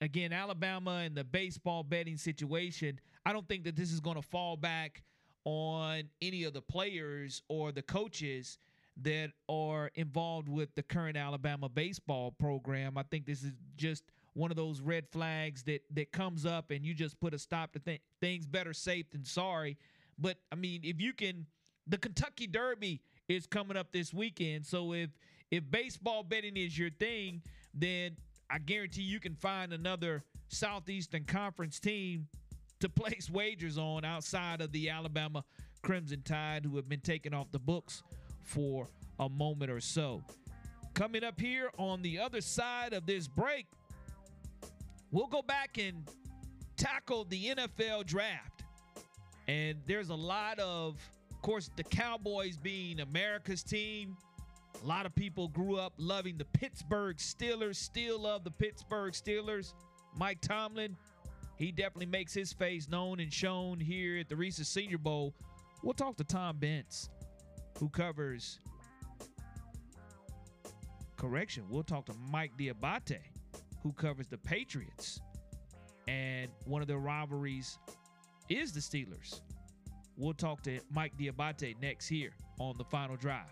again, 0.00 0.32
Alabama 0.32 1.02
and 1.04 1.14
the 1.14 1.22
baseball 1.22 1.84
betting 1.84 2.16
situation, 2.16 2.98
I 3.24 3.32
don't 3.32 3.46
think 3.46 3.64
that 3.64 3.76
this 3.76 3.92
is 3.92 4.00
going 4.00 4.16
to 4.16 4.22
fall 4.22 4.56
back 4.56 5.04
on 5.44 6.04
any 6.20 6.44
of 6.44 6.54
the 6.54 6.62
players 6.62 7.42
or 7.48 7.70
the 7.70 7.82
coaches 7.82 8.58
that 9.02 9.30
are 9.48 9.90
involved 9.94 10.48
with 10.48 10.74
the 10.74 10.82
current 10.82 11.16
Alabama 11.16 11.68
baseball 11.68 12.32
program. 12.32 12.96
I 12.96 13.02
think 13.04 13.26
this 13.26 13.42
is 13.42 13.52
just 13.76 14.04
one 14.36 14.50
of 14.50 14.56
those 14.56 14.82
red 14.82 15.08
flags 15.10 15.62
that 15.62 15.82
that 15.94 16.12
comes 16.12 16.44
up 16.44 16.70
and 16.70 16.84
you 16.84 16.92
just 16.92 17.18
put 17.20 17.32
a 17.32 17.38
stop 17.38 17.72
to 17.72 17.78
th- 17.78 18.02
things 18.20 18.46
better 18.46 18.74
safe 18.74 19.10
than 19.10 19.24
sorry. 19.24 19.78
But 20.18 20.36
I 20.52 20.56
mean, 20.56 20.82
if 20.84 21.00
you 21.00 21.14
can, 21.14 21.46
the 21.86 21.96
Kentucky 21.96 22.46
Derby 22.46 23.00
is 23.28 23.46
coming 23.46 23.78
up 23.78 23.92
this 23.92 24.12
weekend. 24.12 24.66
So 24.66 24.92
if 24.92 25.10
if 25.50 25.68
baseball 25.70 26.22
betting 26.22 26.56
is 26.56 26.78
your 26.78 26.90
thing, 26.90 27.40
then 27.72 28.16
I 28.50 28.58
guarantee 28.58 29.02
you 29.02 29.20
can 29.20 29.34
find 29.34 29.72
another 29.72 30.22
Southeastern 30.48 31.24
Conference 31.24 31.80
team 31.80 32.28
to 32.80 32.90
place 32.90 33.30
wagers 33.32 33.78
on 33.78 34.04
outside 34.04 34.60
of 34.60 34.70
the 34.70 34.90
Alabama 34.90 35.44
Crimson 35.82 36.22
Tide, 36.22 36.66
who 36.66 36.76
have 36.76 36.88
been 36.88 37.00
taken 37.00 37.32
off 37.32 37.50
the 37.52 37.58
books 37.58 38.02
for 38.42 38.88
a 39.18 39.30
moment 39.30 39.70
or 39.70 39.80
so. 39.80 40.22
Coming 40.92 41.24
up 41.24 41.40
here 41.40 41.70
on 41.78 42.02
the 42.02 42.18
other 42.18 42.40
side 42.40 42.92
of 42.92 43.06
this 43.06 43.28
break, 43.28 43.66
we'll 45.10 45.26
go 45.26 45.42
back 45.42 45.78
and 45.78 46.08
tackle 46.76 47.24
the 47.24 47.54
NFL 47.54 48.06
draft. 48.06 48.64
And 49.48 49.78
there's 49.86 50.10
a 50.10 50.14
lot 50.14 50.58
of, 50.58 50.96
of 51.30 51.42
course, 51.42 51.70
the 51.76 51.84
Cowboys 51.84 52.56
being 52.56 53.00
America's 53.00 53.62
team. 53.62 54.16
A 54.82 54.86
lot 54.86 55.06
of 55.06 55.14
people 55.14 55.48
grew 55.48 55.76
up 55.76 55.94
loving 55.96 56.36
the 56.36 56.44
Pittsburgh 56.46 57.16
Steelers, 57.16 57.76
still 57.76 58.20
love 58.20 58.44
the 58.44 58.50
Pittsburgh 58.50 59.12
Steelers. 59.12 59.72
Mike 60.18 60.40
Tomlin, 60.40 60.96
he 61.56 61.72
definitely 61.72 62.06
makes 62.06 62.34
his 62.34 62.52
face 62.52 62.88
known 62.88 63.20
and 63.20 63.32
shown 63.32 63.80
here 63.80 64.18
at 64.18 64.28
the 64.28 64.36
Reese's 64.36 64.68
Senior 64.68 64.98
Bowl. 64.98 65.34
We'll 65.82 65.94
talk 65.94 66.16
to 66.16 66.24
Tom 66.24 66.58
Benz, 66.58 67.08
who 67.78 67.88
covers. 67.88 68.60
Correction, 71.16 71.64
we'll 71.70 71.82
talk 71.82 72.04
to 72.06 72.14
Mike 72.30 72.52
D'Abate, 72.58 73.20
who 73.82 73.92
covers 73.92 74.26
the 74.26 74.38
Patriots. 74.38 75.20
And 76.08 76.50
one 76.64 76.82
of 76.82 76.88
their 76.88 76.98
rivalries 76.98 77.78
is 78.48 78.72
the 78.72 78.80
Steelers. 78.80 79.40
We'll 80.16 80.34
talk 80.34 80.62
to 80.62 80.80
Mike 80.90 81.16
D'Abate 81.18 81.80
next 81.80 82.08
here 82.08 82.32
on 82.58 82.76
the 82.78 82.84
final 82.84 83.16
drive. 83.16 83.50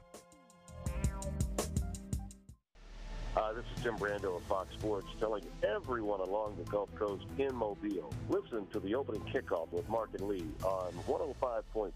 Uh, 3.37 3.53
this 3.53 3.65
is 3.77 3.83
Tim 3.83 3.97
Brando 3.97 4.37
of 4.37 4.43
Fox 4.45 4.73
Sports 4.75 5.09
telling 5.19 5.45
everyone 5.65 6.21
along 6.21 6.55
the 6.57 6.71
Gulf 6.71 6.95
Coast 6.95 7.25
in 7.37 7.53
Mobile. 7.53 8.13
Listen 8.29 8.65
to 8.69 8.79
the 8.79 8.95
opening 8.95 9.23
kickoff 9.23 9.73
with 9.73 9.89
Mark 9.89 10.11
and 10.17 10.29
Lee 10.29 10.47
on 10.63 10.93
105.5 11.09 11.93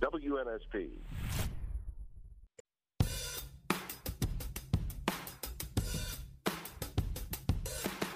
WNSP. 0.00 0.88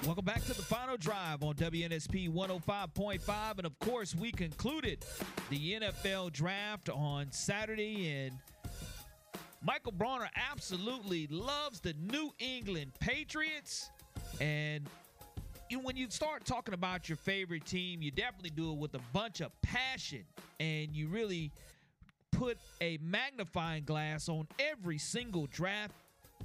Welcome 0.09 0.25
back 0.25 0.43
to 0.47 0.55
the 0.55 0.63
final 0.63 0.97
drive 0.97 1.43
on 1.43 1.55
WNSP 1.57 2.33
105.5. 2.33 3.59
And 3.59 3.67
of 3.67 3.79
course, 3.79 4.15
we 4.15 4.33
concluded 4.33 5.05
the 5.51 5.75
NFL 5.75 6.33
draft 6.33 6.89
on 6.89 7.31
Saturday. 7.31 8.09
And 8.09 8.39
Michael 9.63 9.93
Bronner 9.93 10.31
absolutely 10.51 11.27
loves 11.27 11.81
the 11.81 11.93
New 12.11 12.33
England 12.39 12.93
Patriots. 13.01 13.91
And 14.41 14.89
when 15.83 15.99
you 15.99 16.07
start 16.09 16.47
talking 16.47 16.73
about 16.73 17.11
your 17.11 17.17
favorite 17.17 17.67
team, 17.67 18.01
you 18.01 18.11
definitely 18.11 18.49
do 18.57 18.73
it 18.73 18.79
with 18.79 18.95
a 18.95 19.03
bunch 19.13 19.43
of 19.43 19.53
passion. 19.61 20.25
And 20.59 20.97
you 20.97 21.09
really 21.09 21.53
put 22.33 22.57
a 22.81 22.99
magnifying 23.03 23.85
glass 23.85 24.31
on 24.31 24.49
every 24.59 24.97
single 24.97 25.49
draft 25.49 25.93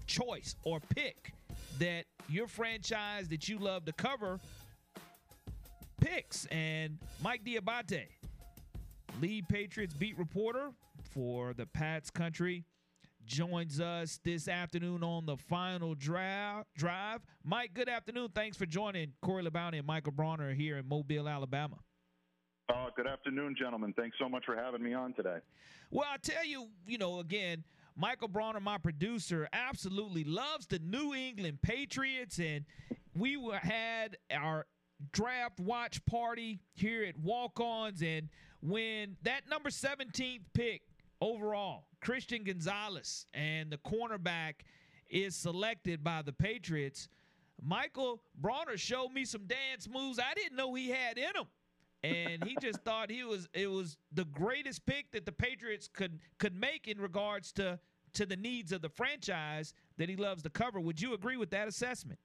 choice 0.05 0.57
or 0.65 0.81
pick 0.81 1.31
that 1.79 2.05
your 2.29 2.47
franchise 2.47 3.27
that 3.29 3.47
you 3.47 3.59
love 3.59 3.85
to 3.85 3.93
cover 3.93 4.39
picks. 6.01 6.45
And 6.47 6.97
Mike 7.21 7.43
D'Abate, 7.43 8.07
lead 9.21 9.47
Patriots 9.49 9.93
beat 9.93 10.17
reporter 10.17 10.71
for 11.13 11.53
the 11.53 11.65
Pats 11.65 12.09
Country, 12.09 12.65
joins 13.25 13.79
us 13.79 14.19
this 14.23 14.47
afternoon 14.47 15.03
on 15.03 15.25
the 15.25 15.37
final 15.37 15.95
drive. 15.95 16.65
Drive, 16.75 17.21
Mike. 17.43 17.73
Good 17.73 17.89
afternoon. 17.89 18.29
Thanks 18.35 18.57
for 18.57 18.65
joining 18.65 19.13
Corey 19.21 19.43
LeBounty 19.43 19.77
and 19.77 19.87
Michael 19.87 20.11
Bronner 20.11 20.53
here 20.53 20.77
in 20.77 20.87
Mobile, 20.87 21.29
Alabama. 21.29 21.77
Uh, 22.69 22.87
good 22.95 23.07
afternoon, 23.07 23.55
gentlemen. 23.59 23.93
Thanks 23.97 24.17
so 24.19 24.29
much 24.29 24.45
for 24.45 24.55
having 24.55 24.81
me 24.81 24.93
on 24.93 25.13
today. 25.13 25.37
Well, 25.91 26.07
I 26.09 26.17
tell 26.17 26.45
you, 26.45 26.69
you 26.87 26.97
know, 26.97 27.19
again, 27.19 27.63
Michael 27.95 28.27
Bronner, 28.27 28.59
my 28.59 28.77
producer, 28.77 29.47
absolutely 29.53 30.23
loves 30.23 30.65
the 30.65 30.79
New 30.79 31.13
England 31.13 31.61
Patriots, 31.61 32.39
and 32.39 32.65
we 33.15 33.37
were, 33.37 33.57
had 33.57 34.17
our 34.31 34.65
draft 35.11 35.59
watch 35.59 36.03
party 36.05 36.59
here 36.73 37.03
at 37.03 37.17
Walk 37.19 37.59
Ons, 37.59 38.01
and 38.01 38.29
when 38.61 39.17
that 39.23 39.47
number 39.47 39.69
17th 39.69 40.41
pick 40.53 40.81
overall, 41.21 41.85
Christian 42.01 42.43
Gonzalez, 42.43 43.27
and 43.33 43.71
the 43.71 43.77
cornerback 43.77 44.53
is 45.09 45.35
selected 45.35 46.03
by 46.03 46.23
the 46.23 46.33
Patriots, 46.33 47.09
Michael 47.61 48.23
Bronner 48.41 48.77
showed 48.77 49.11
me 49.11 49.23
some 49.23 49.45
dance 49.45 49.87
moves 49.87 50.19
I 50.19 50.33
didn't 50.33 50.57
know 50.57 50.73
he 50.73 50.89
had 50.89 51.17
in 51.17 51.35
him 51.35 51.45
and 52.03 52.43
he 52.43 52.55
just 52.61 52.79
thought 52.81 53.09
he 53.09 53.23
was 53.23 53.47
it 53.53 53.69
was 53.69 53.97
the 54.11 54.25
greatest 54.25 54.85
pick 54.85 55.11
that 55.11 55.25
the 55.25 55.31
Patriots 55.31 55.87
could 55.91 56.19
could 56.37 56.55
make 56.55 56.87
in 56.87 56.99
regards 56.99 57.51
to 57.53 57.79
to 58.13 58.25
the 58.25 58.35
needs 58.35 58.71
of 58.71 58.81
the 58.81 58.89
franchise 58.89 59.73
that 59.97 60.09
he 60.09 60.15
loves 60.15 60.43
to 60.43 60.49
cover. 60.49 60.79
Would 60.79 61.01
you 61.01 61.13
agree 61.13 61.37
with 61.37 61.49
that 61.51 61.67
assessment? 61.67 62.19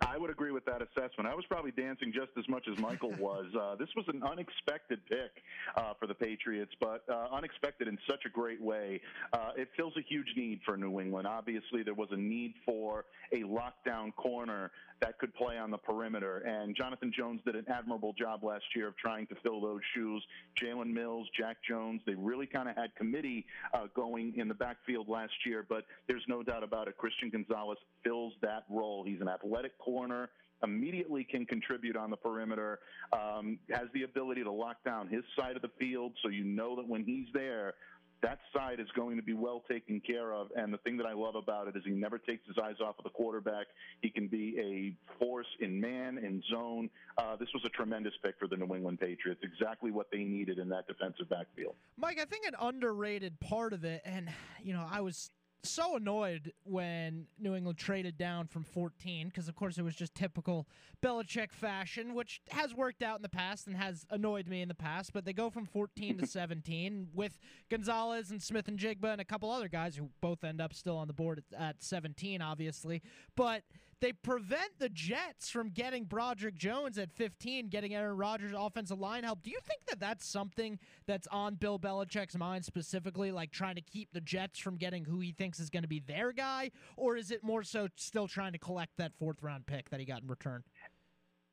I 0.00 0.18
would 0.18 0.30
agree 0.30 0.50
with 0.50 0.64
that 0.66 0.82
assessment. 0.82 1.28
I 1.28 1.34
was 1.34 1.44
probably 1.48 1.70
dancing 1.70 2.12
just 2.12 2.32
as 2.36 2.48
much 2.48 2.66
as 2.70 2.78
Michael 2.78 3.12
was. 3.18 3.46
Uh, 3.58 3.76
this 3.76 3.88
was 3.96 4.04
an 4.08 4.22
unexpected 4.22 5.00
pick 5.06 5.42
uh, 5.76 5.92
for 5.98 6.06
the 6.06 6.14
Patriots, 6.14 6.72
but 6.80 7.04
uh, 7.08 7.28
unexpected 7.32 7.88
in 7.88 7.98
such 8.08 8.24
a 8.26 8.28
great 8.28 8.60
way. 8.60 9.00
Uh, 9.32 9.50
it 9.56 9.68
fills 9.76 9.94
a 9.96 10.02
huge 10.02 10.26
need 10.36 10.60
for 10.64 10.76
New 10.76 11.00
England. 11.00 11.26
Obviously, 11.26 11.82
there 11.82 11.94
was 11.94 12.08
a 12.10 12.16
need 12.16 12.54
for 12.64 13.04
a 13.32 13.42
lockdown 13.42 14.14
corner 14.16 14.70
that 15.00 15.18
could 15.18 15.34
play 15.34 15.58
on 15.58 15.70
the 15.70 15.78
perimeter, 15.78 16.38
and 16.38 16.74
Jonathan 16.74 17.12
Jones 17.16 17.40
did 17.44 17.54
an 17.54 17.66
admirable 17.68 18.14
job 18.14 18.42
last 18.42 18.64
year 18.74 18.88
of 18.88 18.96
trying 18.96 19.26
to 19.28 19.34
fill 19.42 19.60
those 19.60 19.80
shoes. 19.94 20.24
Jalen 20.60 20.92
Mills, 20.92 21.28
Jack 21.38 21.58
Jones, 21.68 22.00
they 22.06 22.14
really 22.14 22.46
kind 22.46 22.68
of 22.68 22.76
had 22.76 22.94
committee 22.94 23.46
uh, 23.74 23.86
going 23.94 24.34
in 24.36 24.48
the 24.48 24.54
backfield 24.54 25.08
last 25.08 25.34
year, 25.44 25.64
but 25.68 25.84
there's 26.08 26.24
no 26.28 26.42
doubt 26.42 26.62
about 26.62 26.88
it. 26.88 26.96
Christian 26.96 27.30
Gonzalez 27.30 27.78
fills 28.02 28.32
that 28.42 28.64
role. 28.70 29.04
He's 29.04 29.20
an 29.20 29.28
athletic 29.28 29.78
corner 29.78 30.30
immediately 30.62 31.24
can 31.24 31.44
contribute 31.44 31.96
on 31.96 32.10
the 32.10 32.16
perimeter, 32.16 32.78
um, 33.12 33.58
has 33.70 33.88
the 33.92 34.04
ability 34.04 34.42
to 34.42 34.50
lock 34.50 34.82
down 34.84 35.08
his 35.08 35.22
side 35.38 35.56
of 35.56 35.62
the 35.62 35.70
field 35.78 36.12
so 36.22 36.28
you 36.28 36.44
know 36.44 36.76
that 36.76 36.88
when 36.88 37.04
he's 37.04 37.26
there, 37.34 37.74
that 38.22 38.38
side 38.54 38.80
is 38.80 38.88
going 38.94 39.16
to 39.16 39.22
be 39.22 39.34
well 39.34 39.62
taken 39.68 40.00
care 40.00 40.32
of. 40.32 40.48
And 40.56 40.72
the 40.72 40.78
thing 40.78 40.96
that 40.96 41.06
I 41.06 41.12
love 41.12 41.34
about 41.34 41.68
it 41.68 41.76
is 41.76 41.82
he 41.84 41.92
never 41.92 42.18
takes 42.18 42.46
his 42.46 42.56
eyes 42.62 42.76
off 42.80 42.98
of 42.98 43.04
the 43.04 43.10
quarterback. 43.10 43.66
He 44.00 44.10
can 44.10 44.26
be 44.26 44.58
a 44.58 45.18
force 45.18 45.46
in 45.60 45.80
man, 45.80 46.18
and 46.18 46.42
zone. 46.50 46.90
Uh, 47.18 47.36
this 47.36 47.48
was 47.52 47.64
a 47.64 47.68
tremendous 47.70 48.14
pick 48.22 48.38
for 48.38 48.48
the 48.48 48.56
New 48.56 48.74
England 48.74 49.00
Patriots. 49.00 49.40
Exactly 49.42 49.90
what 49.90 50.10
they 50.10 50.24
needed 50.24 50.58
in 50.58 50.68
that 50.70 50.86
defensive 50.86 51.28
backfield. 51.28 51.74
Mike, 51.96 52.18
I 52.20 52.24
think 52.24 52.46
an 52.46 52.54
underrated 52.60 53.38
part 53.40 53.72
of 53.72 53.84
it, 53.84 54.02
and, 54.04 54.28
you 54.62 54.72
know, 54.72 54.86
I 54.90 55.00
was 55.00 55.30
so 55.68 55.96
annoyed 55.96 56.52
when 56.64 57.26
New 57.38 57.54
England 57.54 57.78
traded 57.78 58.16
down 58.16 58.46
from 58.46 58.64
14 58.64 59.28
because, 59.28 59.48
of 59.48 59.54
course, 59.54 59.78
it 59.78 59.82
was 59.82 59.94
just 59.94 60.14
typical 60.14 60.66
Belichick 61.02 61.52
fashion, 61.52 62.14
which 62.14 62.40
has 62.50 62.74
worked 62.74 63.02
out 63.02 63.16
in 63.16 63.22
the 63.22 63.28
past 63.28 63.66
and 63.66 63.76
has 63.76 64.06
annoyed 64.10 64.48
me 64.48 64.62
in 64.62 64.68
the 64.68 64.74
past. 64.74 65.12
But 65.12 65.24
they 65.24 65.32
go 65.32 65.50
from 65.50 65.66
14 65.66 66.18
to 66.18 66.26
17 66.26 67.08
with 67.14 67.38
Gonzalez 67.70 68.30
and 68.30 68.42
Smith-Njigba 68.42 69.12
and 69.12 69.20
a 69.20 69.24
couple 69.24 69.50
other 69.50 69.68
guys 69.68 69.96
who 69.96 70.10
both 70.20 70.44
end 70.44 70.60
up 70.60 70.74
still 70.74 70.96
on 70.96 71.06
the 71.06 71.12
board 71.14 71.42
at, 71.52 71.60
at 71.60 71.82
17, 71.82 72.40
obviously. 72.40 73.02
But 73.36 73.62
they 74.00 74.12
prevent 74.12 74.78
the 74.78 74.88
Jets 74.88 75.48
from 75.48 75.70
getting 75.70 76.04
Broderick 76.04 76.56
Jones 76.56 76.98
at 76.98 77.10
15, 77.12 77.68
getting 77.68 77.94
Aaron 77.94 78.16
Rodgers 78.16 78.52
offensive 78.56 78.98
line 78.98 79.24
help. 79.24 79.42
Do 79.42 79.50
you 79.50 79.58
think 79.66 79.80
that 79.88 80.00
that's 80.00 80.26
something 80.26 80.78
that's 81.06 81.26
on 81.28 81.54
Bill 81.54 81.78
Belichick's 81.78 82.36
mind 82.36 82.64
specifically, 82.64 83.32
like 83.32 83.50
trying 83.50 83.76
to 83.76 83.80
keep 83.80 84.12
the 84.12 84.20
Jets 84.20 84.58
from 84.58 84.76
getting 84.76 85.04
who 85.04 85.20
he 85.20 85.32
thinks 85.32 85.58
is 85.58 85.70
going 85.70 85.82
to 85.82 85.88
be 85.88 86.00
their 86.00 86.32
guy? 86.32 86.70
Or 86.96 87.16
is 87.16 87.30
it 87.30 87.42
more 87.42 87.62
so 87.62 87.88
still 87.96 88.28
trying 88.28 88.52
to 88.52 88.58
collect 88.58 88.96
that 88.98 89.12
fourth 89.18 89.42
round 89.42 89.66
pick 89.66 89.90
that 89.90 90.00
he 90.00 90.06
got 90.06 90.22
in 90.22 90.28
return? 90.28 90.62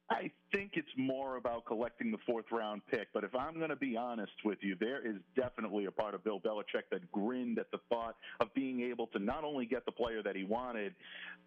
I 0.09 0.31
think 0.53 0.71
it's 0.73 0.87
more 0.97 1.37
about 1.37 1.65
collecting 1.65 2.11
the 2.11 2.17
fourth 2.25 2.45
round 2.51 2.81
pick. 2.89 3.07
But 3.13 3.23
if 3.23 3.35
I'm 3.35 3.57
going 3.57 3.69
to 3.69 3.75
be 3.75 3.97
honest 3.97 4.33
with 4.45 4.59
you, 4.61 4.75
there 4.79 5.05
is 5.05 5.15
definitely 5.35 5.85
a 5.85 5.91
part 5.91 6.13
of 6.13 6.23
Bill 6.23 6.39
Belichick 6.39 6.83
that 6.91 7.11
grinned 7.11 7.59
at 7.59 7.71
the 7.71 7.79
thought 7.89 8.15
of 8.39 8.53
being 8.53 8.81
able 8.81 9.07
to 9.07 9.19
not 9.19 9.43
only 9.43 9.65
get 9.65 9.85
the 9.85 9.91
player 9.91 10.21
that 10.23 10.35
he 10.35 10.43
wanted, 10.43 10.93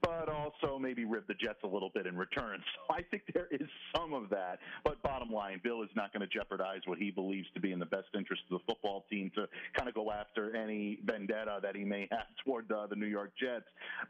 but 0.02 0.28
also 0.28 0.78
maybe 0.78 1.04
rib 1.04 1.24
the 1.28 1.34
Jets 1.34 1.60
a 1.64 1.66
little 1.66 1.90
bit 1.94 2.06
in 2.06 2.16
return. 2.16 2.62
So 2.76 2.94
I 2.94 3.02
think 3.02 3.22
there 3.32 3.48
is 3.50 3.68
some 3.96 4.12
of 4.12 4.28
that. 4.30 4.58
But 4.84 5.02
bottom 5.02 5.30
line, 5.30 5.60
Bill 5.64 5.82
is 5.82 5.88
not 5.96 6.12
going 6.12 6.20
to 6.20 6.26
jeopardize 6.26 6.80
what 6.84 6.98
he 6.98 7.10
believes 7.10 7.46
to 7.54 7.60
be 7.60 7.72
in 7.72 7.78
the 7.78 7.86
best 7.86 8.08
interest 8.14 8.42
of 8.50 8.58
the 8.58 8.64
football 8.66 9.04
team 9.10 9.30
to 9.34 9.46
kind 9.76 9.88
of 9.88 9.94
go 9.94 10.12
after 10.12 10.54
any 10.54 10.98
vendetta 11.04 11.58
that 11.62 11.74
he 11.74 11.84
may 11.84 12.06
have 12.10 12.26
toward 12.44 12.68
the 12.68 12.96
New 12.96 13.06
York 13.06 13.32
Jets. 13.40 13.64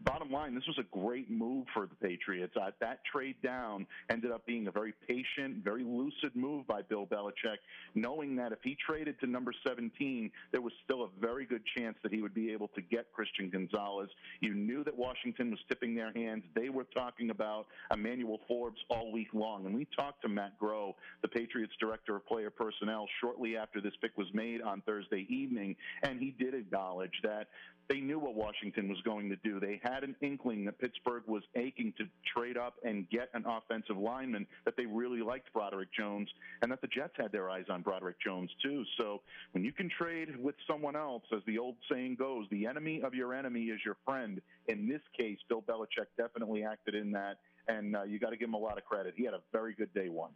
Bottom 0.05 0.31
line, 0.31 0.55
this 0.55 0.67
was 0.67 0.79
a 0.79 0.97
great 0.97 1.31
move 1.31 1.67
for 1.73 1.87
the 1.87 1.95
Patriots. 2.07 2.55
Uh, 2.61 2.71
that 2.81 3.01
trade 3.11 3.37
down 3.43 3.87
ended 4.11 4.31
up 4.31 4.45
being 4.47 4.67
a 4.67 4.71
very 4.71 4.86
patient, 5.07 5.65
very 5.65 5.85
lucid 5.85 6.35
move 6.35 6.67
by 6.67 6.83
Bill 6.83 7.07
Belichick, 7.07 7.59
knowing 7.95 8.37
that 8.37 8.53
if 8.53 8.59
he 8.63 8.77
traded 8.87 9.19
to 9.21 9.27
number 9.27 9.53
17, 9.67 10.31
there 10.53 10.61
was 10.61 10.73
still 10.85 11.05
a 11.05 11.09
very 11.21 11.47
good 11.47 11.63
chance 11.77 11.97
that 12.03 12.13
he 12.13 12.23
would 12.23 12.35
be 12.35 12.53
able 12.53 12.69
to 12.69 12.81
get 12.83 13.13
Christian 13.13 13.51
Gonzalez. 13.51 14.09
You 14.41 14.55
knew 14.55 14.85
that 14.85 14.97
Washington 14.97 15.51
was 15.51 15.61
tipping 15.69 15.95
their 15.95 16.13
hands. 16.13 16.45
They 16.55 16.69
were 16.69 16.85
talking 16.85 17.31
about 17.31 17.67
Emmanuel 17.93 18.41
Forbes 18.49 18.81
all 18.91 19.13
week 19.13 19.29
long. 19.33 19.67
And 19.67 19.75
we 19.75 19.87
talked 19.97 20.23
to 20.23 20.29
Matt 20.29 20.59
Groh, 20.61 20.95
the 21.23 21.29
Patriots 21.29 21.75
director 21.81 22.17
of 22.17 22.27
player 22.27 22.51
personnel, 22.51 23.07
shortly 23.21 23.57
after 23.57 23.81
this 23.81 23.93
pick 24.01 24.17
was 24.17 24.29
made 24.33 24.63
on 24.63 24.83
Thursday 24.83 25.27
evening, 25.29 25.77
and 26.03 26.21
he 26.21 26.31
did 26.31 26.55
acknowledge 26.55 27.21
that 27.23 27.49
they 27.89 28.01
knew 28.01 28.19
what 28.19 28.35
Washington 28.35 28.89
was 28.89 29.01
going 29.03 29.29
to 29.29 29.37
do. 29.37 29.61
They 29.61 29.81
had 29.83 30.03
an 30.03 30.17
inkling 30.21 30.65
that 30.65 30.79
Pittsburgh 30.79 31.23
was 31.27 31.43
aching 31.55 31.93
to 31.99 32.05
trade 32.35 32.57
up 32.57 32.75
and 32.85 33.09
get 33.11 33.29
an 33.35 33.45
offensive 33.47 33.97
lineman, 33.97 34.47
that 34.65 34.77
they 34.77 34.87
really 34.87 35.21
liked 35.21 35.53
Broderick 35.53 35.89
Jones, 35.97 36.29
and 36.63 36.73
that 36.73 36.81
the 36.81 36.89
Jets 36.89 37.15
had 37.17 37.33
their 37.33 37.49
eyes 37.49 37.67
on 37.69 37.83
Broderick 37.83 38.17
Jones 38.25 38.51
too. 38.63 38.85
So 38.99 39.23
when 39.53 39.65
you 39.65 39.73
can 39.73 39.89
trade 39.89 40.37
with 40.37 40.57
someone 40.67 40.97
else, 40.97 41.23
as 41.35 41.43
the 41.47 41.59
old 41.59 41.77
saying 41.91 42.17
goes, 42.17 42.47
the 42.51 42.67
enemy 42.67 43.03
of 43.03 43.15
your 43.15 43.35
enemy 43.35 43.65
is 43.65 43.81
your 43.85 43.97
friend. 44.05 44.41
In 44.69 44.89
this 44.89 45.03
case, 45.17 45.39
Bill 45.49 45.63
Belichick 45.63 46.07
definitely 46.17 46.65
acted 46.65 46.95
in 46.95 47.13
that, 47.13 47.39
and 47.69 47.97
uh, 47.97 48.03
you 48.03 48.19
got 48.19 48.31
to 48.31 48.37
give 48.37 48.49
him 48.49 48.55
a 48.55 48.59
lot 48.59 48.79
of 48.79 48.85
credit. 48.85 49.15
He 49.17 49.25
had 49.25 49.35
a 49.35 49.41
very 49.53 49.75
good 49.75 49.93
day 49.95 50.09
one. 50.09 50.31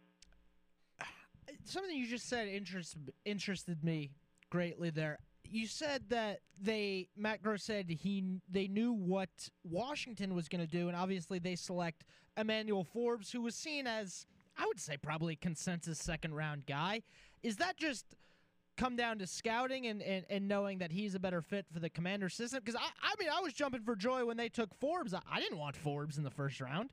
Something 1.65 1.97
you 1.97 2.07
just 2.07 2.29
said 2.29 2.49
interest, 2.49 2.97
interested 3.25 3.83
me 3.83 4.13
greatly 4.51 4.91
there 4.91 5.19
you 5.51 5.67
said 5.67 6.05
that 6.09 6.41
they 6.61 7.09
Matt 7.17 7.43
Gross 7.43 7.65
said 7.65 7.89
he 7.89 8.25
they 8.51 8.69
knew 8.69 8.93
what 8.93 9.29
Washington 9.65 10.35
was 10.35 10.49
going 10.49 10.65
to 10.65 10.71
do, 10.71 10.89
and 10.89 10.97
obviously 10.97 11.39
they 11.39 11.57
select 11.57 12.05
Emmanuel 12.37 12.85
Forbes, 12.85 13.31
who 13.31 13.43
was 13.43 13.55
seen 13.55 13.87
as 13.87 14.27
I 14.59 14.67
would 14.67 14.81
say 14.81 14.97
probably 14.97 15.37
consensus 15.37 15.99
second 15.99 16.35
round 16.35 16.67
guy. 16.67 17.03
Is 17.43 17.57
that 17.57 17.77
just 17.77 18.05
come 18.77 18.97
down 18.97 19.19
to 19.19 19.27
scouting 19.27 19.87
and, 19.87 20.03
and, 20.03 20.25
and 20.31 20.49
knowing 20.49 20.79
that 20.79 20.93
he's 20.93 21.15
a 21.15 21.19
better 21.19 21.43
fit 21.43 21.67
for 21.73 21.81
the 21.81 21.91
commander 21.91 22.29
system? 22.29 22.61
Because 22.65 22.81
I, 22.81 22.89
I 23.03 23.15
mean 23.19 23.29
I 23.31 23.41
was 23.41 23.53
jumping 23.53 23.83
for 23.83 23.97
joy 23.97 24.25
when 24.25 24.37
they 24.37 24.49
took 24.49 24.75
Forbes. 24.75 25.15
I, 25.15 25.21
I 25.31 25.41
didn't 25.41 25.59
want 25.59 25.77
Forbes 25.77 26.19
in 26.19 26.25
the 26.25 26.31
first 26.31 26.61
round. 26.61 26.91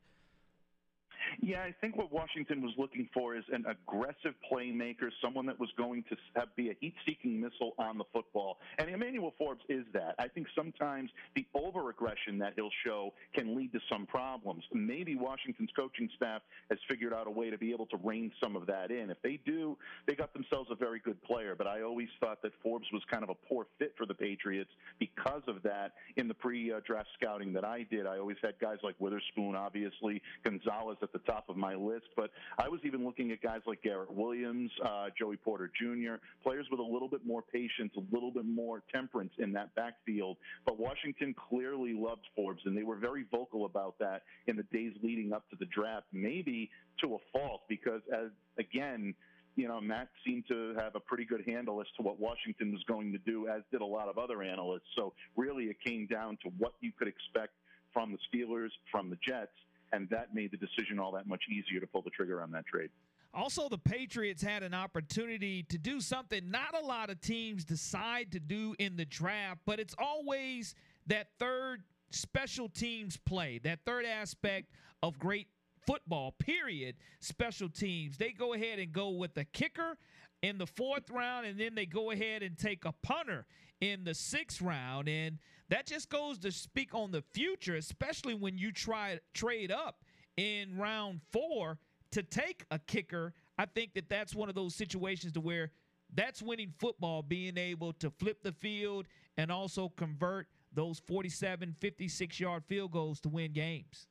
Yeah, 1.39 1.61
I 1.61 1.73
think 1.81 1.95
what 1.95 2.11
Washington 2.11 2.61
was 2.61 2.73
looking 2.77 3.07
for 3.13 3.35
is 3.35 3.43
an 3.51 3.65
aggressive 3.67 4.33
playmaker, 4.51 5.09
someone 5.21 5.45
that 5.45 5.59
was 5.59 5.69
going 5.77 6.03
to 6.09 6.17
have, 6.35 6.55
be 6.55 6.69
a 6.69 6.75
heat-seeking 6.79 7.39
missile 7.39 7.73
on 7.77 7.97
the 7.97 8.05
football. 8.11 8.57
And 8.79 8.89
Emmanuel 8.89 9.33
Forbes 9.37 9.61
is 9.69 9.85
that. 9.93 10.15
I 10.17 10.27
think 10.27 10.47
sometimes 10.55 11.11
the 11.35 11.45
over-aggression 11.53 12.39
that 12.39 12.53
he'll 12.55 12.71
show 12.83 13.13
can 13.35 13.55
lead 13.55 13.71
to 13.73 13.79
some 13.91 14.05
problems. 14.07 14.63
Maybe 14.73 15.15
Washington's 15.15 15.69
coaching 15.75 16.09
staff 16.15 16.41
has 16.69 16.79
figured 16.89 17.13
out 17.13 17.27
a 17.27 17.31
way 17.31 17.49
to 17.49 17.57
be 17.57 17.71
able 17.71 17.85
to 17.87 17.97
rein 18.03 18.31
some 18.41 18.55
of 18.55 18.65
that 18.67 18.89
in. 18.89 19.09
If 19.09 19.21
they 19.21 19.39
do, 19.45 19.77
they 20.07 20.15
got 20.15 20.33
themselves 20.33 20.69
a 20.71 20.75
very 20.75 20.99
good 20.99 21.21
player. 21.23 21.55
But 21.55 21.67
I 21.67 21.81
always 21.83 22.09
thought 22.19 22.41
that 22.41 22.51
Forbes 22.63 22.87
was 22.91 23.03
kind 23.11 23.23
of 23.23 23.29
a 23.29 23.35
poor 23.47 23.67
fit 23.77 23.93
for 23.95 24.05
the 24.05 24.15
Patriots 24.15 24.71
because 24.99 25.43
of 25.47 25.61
that. 25.63 25.93
In 26.15 26.27
the 26.27 26.33
pre-draft 26.33 26.89
uh, 26.89 27.03
scouting 27.19 27.53
that 27.53 27.63
I 27.63 27.85
did, 27.89 28.07
I 28.07 28.17
always 28.17 28.37
had 28.41 28.59
guys 28.59 28.77
like 28.83 28.95
Witherspoon, 28.99 29.55
obviously 29.55 30.21
Gonzalez 30.43 30.97
at 31.01 31.13
the 31.13 31.19
top 31.27 31.49
of 31.49 31.57
my 31.57 31.75
list. 31.75 32.05
But 32.15 32.31
I 32.57 32.67
was 32.69 32.79
even 32.83 33.05
looking 33.05 33.31
at 33.31 33.41
guys 33.41 33.61
like 33.67 33.83
Garrett 33.83 34.11
Williams, 34.11 34.71
uh, 34.83 35.07
Joey 35.17 35.37
Porter 35.37 35.69
Jr., 35.79 36.15
players 36.41 36.65
with 36.71 36.79
a 36.79 36.83
little 36.83 37.09
bit 37.09 37.25
more 37.25 37.41
patience, 37.41 37.93
a 37.97 38.15
little 38.15 38.31
bit 38.31 38.45
more 38.45 38.83
temperance 38.93 39.33
in 39.37 39.51
that 39.53 39.75
backfield. 39.75 40.37
But 40.65 40.79
Washington 40.79 41.35
clearly 41.49 41.93
loved 41.93 42.25
Forbes, 42.35 42.61
and 42.65 42.75
they 42.75 42.83
were 42.83 42.95
very 42.95 43.25
vocal 43.31 43.65
about 43.65 43.95
that 43.99 44.23
in 44.47 44.55
the 44.55 44.63
days 44.63 44.93
leading 45.03 45.33
up 45.33 45.49
to 45.49 45.55
the 45.59 45.65
draft, 45.65 46.07
maybe 46.11 46.69
to 47.03 47.15
a 47.15 47.17
fault, 47.31 47.61
because 47.67 48.01
as 48.11 48.31
again, 48.57 49.13
you 49.55 49.67
know, 49.67 49.81
Matt 49.81 50.09
seemed 50.25 50.47
to 50.49 50.75
have 50.77 50.95
a 50.95 50.99
pretty 50.99 51.25
good 51.25 51.43
handle 51.47 51.81
as 51.81 51.87
to 51.97 52.03
what 52.03 52.19
Washington 52.19 52.71
was 52.71 52.83
going 52.87 53.11
to 53.11 53.17
do, 53.17 53.47
as 53.47 53.63
did 53.71 53.81
a 53.81 53.85
lot 53.85 54.07
of 54.07 54.17
other 54.17 54.43
analysts. 54.43 54.87
So 54.95 55.13
really, 55.35 55.65
it 55.65 55.77
came 55.83 56.05
down 56.05 56.37
to 56.43 56.51
what 56.59 56.73
you 56.79 56.91
could 56.97 57.07
expect 57.07 57.53
from 57.91 58.11
the 58.11 58.19
Steelers, 58.29 58.69
from 58.91 59.09
the 59.09 59.17
Jets, 59.27 59.51
and 59.93 60.09
that 60.09 60.33
made 60.33 60.51
the 60.51 60.57
decision 60.57 60.99
all 60.99 61.11
that 61.13 61.27
much 61.27 61.43
easier 61.49 61.79
to 61.79 61.87
pull 61.87 62.01
the 62.01 62.09
trigger 62.09 62.41
on 62.41 62.51
that 62.51 62.65
trade. 62.65 62.89
Also, 63.33 63.69
the 63.69 63.77
Patriots 63.77 64.41
had 64.41 64.63
an 64.63 64.73
opportunity 64.73 65.63
to 65.63 65.77
do 65.77 65.99
something 66.01 66.49
not 66.49 66.73
a 66.81 66.85
lot 66.85 67.09
of 67.09 67.21
teams 67.21 67.63
decide 67.63 68.31
to 68.31 68.39
do 68.39 68.75
in 68.79 68.95
the 68.95 69.05
draft, 69.05 69.59
but 69.65 69.79
it's 69.79 69.95
always 69.99 70.73
that 71.07 71.27
third 71.39 71.83
special 72.09 72.69
teams 72.69 73.17
play, 73.17 73.59
that 73.63 73.79
third 73.85 74.05
aspect 74.05 74.71
of 75.03 75.19
great 75.19 75.47
football, 75.85 76.33
period. 76.33 76.95
Special 77.19 77.69
teams. 77.69 78.17
They 78.17 78.31
go 78.31 78.53
ahead 78.53 78.79
and 78.79 78.91
go 78.91 79.09
with 79.09 79.33
the 79.33 79.45
kicker 79.45 79.97
in 80.41 80.57
the 80.57 80.67
fourth 80.67 81.09
round, 81.09 81.45
and 81.45 81.59
then 81.59 81.73
they 81.73 81.85
go 81.85 82.11
ahead 82.11 82.43
and 82.43 82.57
take 82.57 82.85
a 82.85 82.91
punter 82.91 83.45
in 83.81 84.03
the 84.03 84.13
sixth 84.13 84.61
round. 84.61 85.07
And 85.07 85.39
that 85.69 85.85
just 85.85 86.09
goes 86.09 86.37
to 86.39 86.51
speak 86.51 86.93
on 86.93 87.11
the 87.11 87.23
future, 87.33 87.75
especially 87.75 88.33
when 88.33 88.57
you 88.57 88.71
try 88.71 89.19
trade 89.33 89.71
up 89.71 90.03
in 90.37 90.77
round 90.77 91.21
four 91.31 91.77
to 92.11 92.23
take 92.23 92.65
a 92.71 92.79
kicker. 92.79 93.33
I 93.57 93.65
think 93.65 93.93
that 93.95 94.07
that's 94.07 94.33
one 94.35 94.49
of 94.49 94.55
those 94.55 94.75
situations 94.75 95.33
to 95.33 95.41
where 95.41 95.71
that's 96.13 96.41
winning 96.41 96.73
football, 96.79 97.21
being 97.21 97.57
able 97.57 97.91
to 97.93 98.09
flip 98.09 98.43
the 98.43 98.53
field 98.53 99.07
and 99.37 99.51
also 99.51 99.89
convert 99.89 100.47
those 100.73 100.99
47, 100.99 101.75
56 101.79 102.39
yard 102.39 102.63
field 102.67 102.91
goals 102.91 103.19
to 103.21 103.29
win 103.29 103.51
games. 103.51 104.07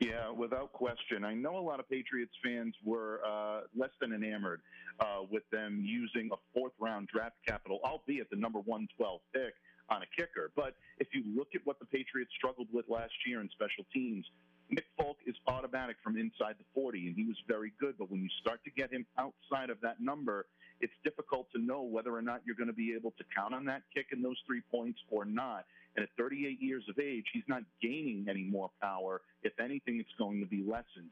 Yeah, 0.00 0.30
without 0.30 0.72
question. 0.72 1.24
I 1.24 1.34
know 1.34 1.58
a 1.58 1.60
lot 1.60 1.78
of 1.80 1.88
Patriots 1.88 2.32
fans 2.44 2.74
were 2.84 3.20
uh, 3.26 3.60
less 3.74 3.90
than 4.00 4.12
enamored 4.12 4.60
uh, 5.00 5.20
with 5.30 5.44
them 5.52 5.80
using 5.80 6.28
a 6.32 6.36
fourth 6.52 6.72
round 6.80 7.08
draft 7.08 7.36
capital, 7.46 7.78
albeit 7.84 8.28
the 8.30 8.36
number 8.36 8.58
112 8.58 9.20
pick 9.32 9.54
on 9.88 10.02
a 10.02 10.08
kicker. 10.16 10.50
But 10.56 10.74
if 10.98 11.08
you 11.12 11.22
look 11.36 11.48
at 11.54 11.60
what 11.64 11.78
the 11.78 11.86
Patriots 11.86 12.30
struggled 12.36 12.68
with 12.72 12.86
last 12.88 13.14
year 13.26 13.40
in 13.40 13.48
special 13.50 13.84
teams, 13.92 14.26
Nick 14.68 14.86
Folk 14.98 15.18
is 15.26 15.36
automatic 15.46 15.96
from 16.02 16.16
inside 16.16 16.56
the 16.58 16.64
40, 16.74 17.06
and 17.06 17.16
he 17.16 17.24
was 17.24 17.36
very 17.46 17.72
good. 17.78 17.94
But 17.98 18.10
when 18.10 18.22
you 18.22 18.28
start 18.40 18.60
to 18.64 18.70
get 18.70 18.90
him 18.90 19.06
outside 19.18 19.70
of 19.70 19.80
that 19.82 20.00
number, 20.00 20.46
it's 20.80 20.92
difficult 21.04 21.46
to 21.54 21.60
know 21.60 21.82
whether 21.82 22.14
or 22.14 22.22
not 22.22 22.42
you're 22.44 22.56
going 22.56 22.68
to 22.68 22.74
be 22.74 22.92
able 22.94 23.12
to 23.12 23.24
count 23.34 23.54
on 23.54 23.64
that 23.66 23.82
kick 23.94 24.06
and 24.10 24.24
those 24.24 24.36
three 24.46 24.62
points 24.70 24.98
or 25.10 25.24
not. 25.24 25.64
And 25.96 26.02
at 26.02 26.10
38 26.18 26.60
years 26.60 26.84
of 26.90 26.98
age, 26.98 27.24
he's 27.32 27.46
not 27.48 27.62
gaining 27.80 28.26
any 28.28 28.42
more 28.42 28.70
power. 28.82 29.22
If 29.42 29.58
anything, 29.58 29.98
it's 29.98 30.14
going 30.18 30.40
to 30.40 30.46
be 30.46 30.62
lessened. 30.62 31.10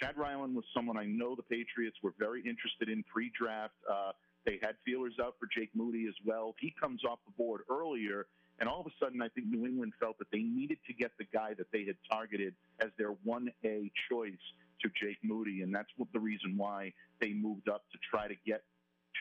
Chad 0.00 0.16
Ryland 0.16 0.54
was 0.54 0.64
someone 0.74 0.96
I 0.96 1.04
know 1.04 1.34
the 1.34 1.42
Patriots 1.42 1.96
were 2.02 2.14
very 2.18 2.40
interested 2.40 2.88
in 2.88 3.04
pre-draft. 3.12 3.74
Uh, 3.90 4.12
they 4.44 4.58
had 4.62 4.76
feelers 4.84 5.14
out 5.20 5.34
for 5.38 5.46
Jake 5.46 5.70
Moody 5.74 6.06
as 6.08 6.14
well. 6.24 6.54
He 6.60 6.74
comes 6.78 7.04
off 7.04 7.18
the 7.26 7.32
board 7.32 7.62
earlier, 7.70 8.26
and 8.58 8.68
all 8.68 8.80
of 8.80 8.86
a 8.86 9.04
sudden, 9.04 9.22
I 9.22 9.28
think 9.28 9.48
New 9.48 9.66
England 9.66 9.92
felt 10.00 10.18
that 10.18 10.30
they 10.32 10.42
needed 10.42 10.78
to 10.86 10.92
get 10.92 11.12
the 11.18 11.26
guy 11.32 11.54
that 11.54 11.66
they 11.72 11.84
had 11.84 11.96
targeted 12.10 12.54
as 12.80 12.90
their 12.98 13.12
1A 13.26 13.90
choice 14.10 14.32
to 14.82 14.90
Jake 15.00 15.18
Moody, 15.22 15.62
and 15.62 15.74
that's 15.74 15.90
what 15.96 16.08
the 16.12 16.20
reason 16.20 16.56
why 16.56 16.92
they 17.20 17.32
moved 17.32 17.68
up 17.68 17.84
to 17.92 17.98
try 18.10 18.28
to 18.28 18.34
get 18.46 18.62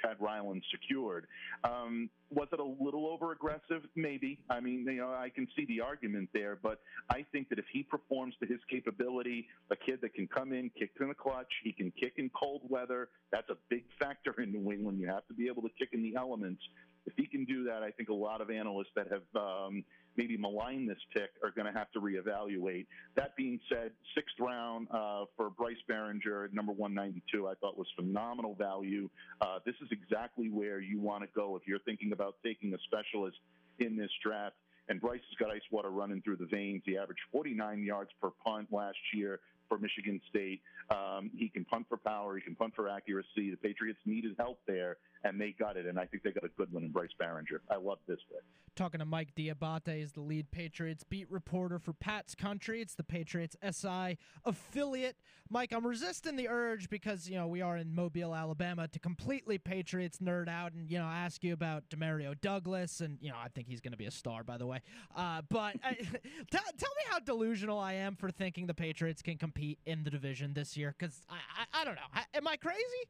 Chad 0.02 0.18
Ryland 0.20 0.64
secured. 0.72 1.28
Um, 1.64 2.10
was 2.30 2.48
it 2.54 2.60
a 2.60 2.84
little 2.84 3.08
over 3.08 3.32
aggressive? 3.32 3.84
Maybe. 3.96 4.40
I 4.50 4.60
mean, 4.60 4.86
you 4.86 4.98
know, 4.98 5.14
I 5.14 5.30
can 5.30 5.48
see 5.56 5.66
the 5.66 5.82
argument 5.82 6.30
there, 6.34 6.58
but 6.62 6.80
I 7.10 7.26
think 7.32 7.50
that 7.50 7.60
if 7.60 7.66
he 7.72 7.84
performs 7.84 8.36
to 8.42 8.46
his 8.46 8.60
capability, 8.70 9.48
a 9.70 9.76
kid 9.76 10.00
that 10.02 10.14
can 10.14 10.28
come 10.28 10.54
in, 10.54 10.70
kick 10.78 10.92
in 11.00 11.10
the 11.10 11.14
clutch, 11.14 11.52
he 11.64 11.72
can 11.74 11.92
kick 12.00 12.14
in 12.18 12.30
cold 12.30 12.62
weather. 12.70 13.10
That's 13.32 13.50
a 13.50 13.58
big 13.70 13.84
factor 14.00 14.40
in 14.42 14.52
New 14.52 14.72
England. 14.72 15.00
You 15.00 15.08
have 15.08 15.28
to 15.28 15.34
be 15.34 15.48
able 15.48 15.64
to 15.64 15.70
kick 15.78 15.90
in 15.94 16.02
the 16.02 16.16
elements. 16.16 16.62
If 17.06 17.14
he 17.18 17.26
can 17.26 17.46
do 17.46 17.64
that, 17.66 17.82
I 17.84 17.92
think 17.92 18.10
a 18.10 18.14
lot 18.14 18.42
of 18.42 18.50
analysts 18.50 18.92
that 18.96 19.08
have 19.12 19.24
um, 19.36 19.84
maybe 20.18 20.38
malign 20.38 20.86
this 20.86 20.98
pick 21.14 21.30
are 21.44 21.52
going 21.52 21.72
to 21.72 21.78
have 21.78 21.92
to 21.92 22.02
reevaluate. 22.02 22.88
That 23.16 23.36
being 23.36 23.60
said, 23.70 23.92
sixth 24.16 24.36
round 24.40 24.88
uh, 24.92 25.26
for 25.38 25.50
Bryce 25.50 25.76
Baringer, 25.90 26.52
number 26.54 26.72
192, 26.72 27.48
I 27.48 27.54
thought 27.56 27.78
was 27.78 27.88
phenomenal 27.96 28.56
value. 28.56 29.10
Uh, 29.42 29.60
this 29.66 29.76
is 29.82 29.90
exactly 29.92 30.50
where 30.50 30.80
you 30.80 31.00
want 31.00 31.24
to 31.24 31.30
go 31.36 31.56
if 31.56 31.64
you're 31.68 31.80
thinking 31.80 32.12
about 32.12 32.36
taking 32.44 32.74
a 32.74 32.78
specialist 32.86 33.38
in 33.80 33.98
this 33.98 34.12
draft. 34.24 34.56
And 34.90 35.00
Bryce 35.00 35.22
has 35.30 35.38
got 35.40 35.56
ice 35.56 35.62
water 35.72 35.90
running 35.90 36.22
through 36.22 36.38
the 36.38 36.48
veins. 36.48 36.82
He 36.86 36.98
averaged 36.98 37.22
49 37.32 37.84
yards 37.84 38.10
per 38.20 38.32
punt 38.46 38.68
last 38.72 38.98
year 39.14 39.40
for 39.70 39.78
Michigan 39.78 40.20
State. 40.30 40.62
Um, 40.90 41.32
he 41.34 41.48
can 41.48 41.64
punt 41.64 41.86
for 41.88 41.98
power. 41.98 42.36
He 42.36 42.42
can 42.42 42.56
punt 42.56 42.74
for 42.76 42.90
accuracy. 42.90 43.52
The 43.52 43.58
Patriots 43.58 44.00
needed 44.06 44.36
help 44.38 44.60
there, 44.68 44.98
and 45.24 45.40
they 45.40 45.56
got 45.58 45.78
it. 45.78 45.86
And 45.86 46.00
I 46.00 46.06
think 46.06 46.24
they 46.24 46.32
got 46.32 46.44
a 46.44 46.50
good 46.58 46.72
one 46.72 46.84
in 46.84 46.92
Bryce 46.92 47.10
Baringer. 47.22 47.60
I 47.70 47.76
love 47.76 48.00
this 48.08 48.20
pick. 48.30 48.42
Talking 48.76 49.00
to 49.00 49.06
Mike 49.06 49.36
D'Abate 49.36 50.02
is 50.02 50.14
the 50.14 50.22
lead 50.22 50.50
Patriots 50.52 51.04
beat 51.04 51.30
reporter 51.30 51.78
for 51.78 51.94
Pat's 51.94 52.36
Country. 52.36 52.82
It's 52.82 52.96
the 52.96 53.04
Patriots 53.04 53.56
SI 53.70 54.18
affiliate. 54.46 55.18
Mike, 55.50 55.74
I'm 55.74 55.86
resisting 55.86 56.38
the 56.38 56.48
urge 56.48 56.90
because 56.90 57.30
you 57.30 57.36
know 57.36 57.48
we 57.48 57.62
are 57.62 57.76
in 57.76 57.94
Mobile, 57.94 58.34
Alabama, 58.34 58.88
to 58.88 59.00
completely 59.00 59.58
Patriots 59.58 60.20
nerd 60.20 60.48
out 60.48 60.72
and 60.72 60.90
you 60.90 60.98
know 60.98 61.06
ask 61.06 61.44
you 61.44 61.52
about 61.52 61.90
Demario 61.90 62.40
Douglas, 62.40 63.02
and 63.02 63.18
you 63.20 63.30
know 63.30 63.36
I 63.44 63.50
think 63.50 63.68
he's 63.68 63.82
going 63.82 63.92
to 63.92 63.98
be 63.98 64.06
a 64.06 64.12
star, 64.12 64.46
by 64.46 64.58
the 64.58 64.66
way. 64.66 64.82
Uh, 65.16 65.42
but 65.50 65.76
uh, 65.84 65.90
t- 66.00 66.08
tell 66.52 66.60
me 66.62 67.04
how 67.10 67.20
delusional 67.20 67.78
I 67.78 67.94
am 67.94 68.16
for 68.16 68.32
thinking 68.32 68.68
the 68.68 68.74
Patriots 68.74 69.22
can 69.22 69.38
compete 69.38 69.80
in 69.86 70.06
the 70.06 70.10
division 70.10 70.54
this 70.54 70.78
year 70.78 70.96
because 70.98 71.22
I, 71.30 71.36
I 71.36 71.82
I 71.82 71.84
don't 71.84 71.96
know. 71.96 72.02
I, 72.14 72.24
am 72.36 72.48
I 72.48 72.56
crazy? 72.56 73.10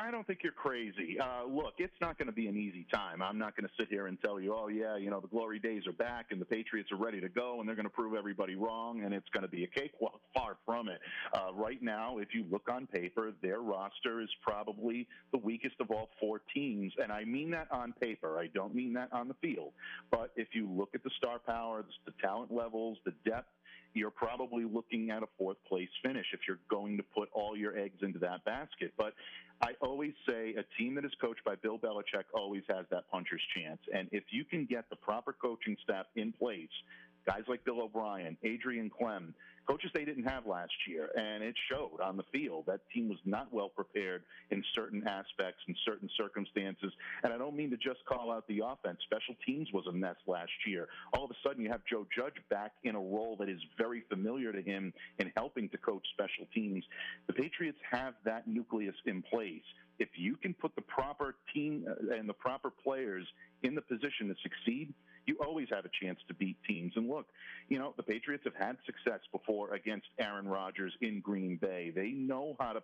I 0.00 0.10
don't 0.10 0.26
think 0.26 0.40
you're 0.42 0.52
crazy. 0.52 1.18
Uh, 1.20 1.44
look, 1.46 1.74
it's 1.78 1.94
not 2.00 2.16
going 2.16 2.26
to 2.26 2.32
be 2.32 2.46
an 2.46 2.56
easy 2.56 2.86
time. 2.92 3.20
I'm 3.20 3.38
not 3.38 3.54
going 3.54 3.66
to 3.66 3.72
sit 3.78 3.88
here 3.88 4.06
and 4.06 4.18
tell 4.22 4.40
you, 4.40 4.54
oh, 4.54 4.68
yeah, 4.68 4.96
you 4.96 5.10
know, 5.10 5.20
the 5.20 5.28
glory 5.28 5.58
days 5.58 5.86
are 5.86 5.92
back 5.92 6.26
and 6.30 6.40
the 6.40 6.46
Patriots 6.46 6.90
are 6.90 6.96
ready 6.96 7.20
to 7.20 7.28
go 7.28 7.60
and 7.60 7.68
they're 7.68 7.76
going 7.76 7.84
to 7.86 7.90
prove 7.92 8.14
everybody 8.14 8.54
wrong 8.54 9.02
and 9.04 9.12
it's 9.12 9.28
going 9.34 9.42
to 9.42 9.48
be 9.48 9.64
a 9.64 9.66
cakewalk. 9.66 10.20
Far 10.34 10.56
from 10.64 10.88
it. 10.88 11.00
Uh, 11.34 11.52
right 11.52 11.82
now, 11.82 12.18
if 12.18 12.28
you 12.34 12.44
look 12.50 12.68
on 12.70 12.86
paper, 12.86 13.32
their 13.42 13.60
roster 13.60 14.22
is 14.22 14.30
probably 14.42 15.06
the 15.32 15.38
weakest 15.38 15.76
of 15.80 15.90
all 15.90 16.08
four 16.18 16.40
teams. 16.54 16.92
And 17.02 17.12
I 17.12 17.24
mean 17.24 17.50
that 17.50 17.68
on 17.70 17.92
paper. 18.00 18.38
I 18.38 18.46
don't 18.46 18.74
mean 18.74 18.94
that 18.94 19.12
on 19.12 19.28
the 19.28 19.34
field. 19.34 19.72
But 20.10 20.30
if 20.36 20.48
you 20.52 20.68
look 20.70 20.90
at 20.94 21.04
the 21.04 21.10
star 21.18 21.38
power, 21.38 21.84
the 22.06 22.12
talent 22.22 22.52
levels, 22.52 22.98
the 23.04 23.12
depth, 23.28 23.48
you're 23.94 24.10
probably 24.10 24.64
looking 24.64 25.10
at 25.10 25.22
a 25.22 25.26
fourth 25.36 25.56
place 25.68 25.88
finish 26.02 26.26
if 26.32 26.40
you're 26.46 26.60
going 26.70 26.96
to 26.96 27.02
put 27.02 27.28
all 27.32 27.56
your 27.56 27.76
eggs 27.76 27.98
into 28.02 28.18
that 28.20 28.44
basket. 28.44 28.92
But 28.96 29.14
I 29.62 29.72
always 29.82 30.12
say 30.26 30.54
a 30.54 30.64
team 30.78 30.94
that 30.94 31.04
is 31.04 31.12
coached 31.20 31.44
by 31.44 31.54
Bill 31.56 31.78
Belichick 31.78 32.24
always 32.32 32.62
has 32.68 32.86
that 32.90 33.10
puncher's 33.10 33.42
chance. 33.54 33.78
And 33.94 34.08
if 34.10 34.24
you 34.30 34.44
can 34.44 34.64
get 34.64 34.88
the 34.88 34.96
proper 34.96 35.34
coaching 35.34 35.76
staff 35.84 36.06
in 36.16 36.32
place, 36.32 36.70
guys 37.26 37.42
like 37.46 37.64
Bill 37.64 37.82
O'Brien, 37.82 38.38
Adrian 38.42 38.90
Klemm, 38.90 39.34
coaches 39.70 39.90
they 39.94 40.04
didn't 40.04 40.24
have 40.24 40.46
last 40.46 40.72
year, 40.88 41.10
and 41.16 41.44
it 41.44 41.54
showed 41.70 42.00
on 42.02 42.16
the 42.16 42.24
field. 42.32 42.64
That 42.66 42.80
team 42.92 43.08
was 43.08 43.18
not 43.24 43.52
well 43.52 43.68
prepared 43.68 44.22
in 44.50 44.64
certain 44.74 45.06
aspects, 45.06 45.62
and 45.66 45.76
certain 45.86 46.08
circumstances. 46.16 46.92
And 47.22 47.32
I 47.32 47.38
don't 47.38 47.54
mean 47.54 47.70
to 47.70 47.76
just 47.76 48.04
call 48.06 48.32
out 48.32 48.46
the 48.48 48.62
offense. 48.64 48.98
Special 49.04 49.36
teams 49.46 49.68
was 49.72 49.86
a 49.86 49.92
mess 49.92 50.16
last 50.26 50.50
year. 50.66 50.88
All 51.14 51.24
of 51.24 51.30
a 51.30 51.34
sudden, 51.46 51.62
you 51.62 51.70
have 51.70 51.82
Joe 51.88 52.06
Judge 52.16 52.34
back 52.48 52.72
in 52.82 52.96
a 52.96 53.00
role 53.00 53.36
that 53.38 53.48
is 53.48 53.60
very 53.78 54.02
familiar 54.08 54.52
to 54.52 54.60
him 54.60 54.92
in 55.18 55.30
helping 55.36 55.68
to 55.68 55.78
coach 55.78 56.04
special 56.14 56.46
teams. 56.52 56.84
The 57.28 57.32
Patriots 57.32 57.78
have 57.90 58.14
that 58.24 58.48
nucleus 58.48 58.96
in 59.06 59.22
place. 59.22 59.62
If 60.00 60.08
you 60.16 60.36
can 60.36 60.54
put 60.54 60.74
the 60.74 60.82
proper 60.82 61.36
team 61.54 61.84
uh, 61.88 62.16
and 62.16 62.28
the 62.28 62.34
proper 62.34 62.70
players 62.70 63.26
in 63.62 63.74
the 63.74 63.82
position 63.82 64.28
to 64.28 64.34
succeed, 64.42 64.94
you 65.30 65.36
always 65.44 65.68
have 65.70 65.84
a 65.84 65.90
chance 66.02 66.18
to 66.26 66.34
beat 66.34 66.56
teams. 66.66 66.92
And 66.96 67.08
look, 67.08 67.26
you 67.68 67.78
know, 67.78 67.94
the 67.96 68.02
Patriots 68.02 68.42
have 68.44 68.56
had 68.56 68.76
success 68.84 69.20
before 69.30 69.72
against 69.74 70.08
Aaron 70.18 70.48
Rodgers 70.48 70.92
in 71.00 71.20
Green 71.20 71.56
Bay. 71.56 71.92
They 71.94 72.08
know 72.08 72.56
how 72.58 72.72
to 72.72 72.82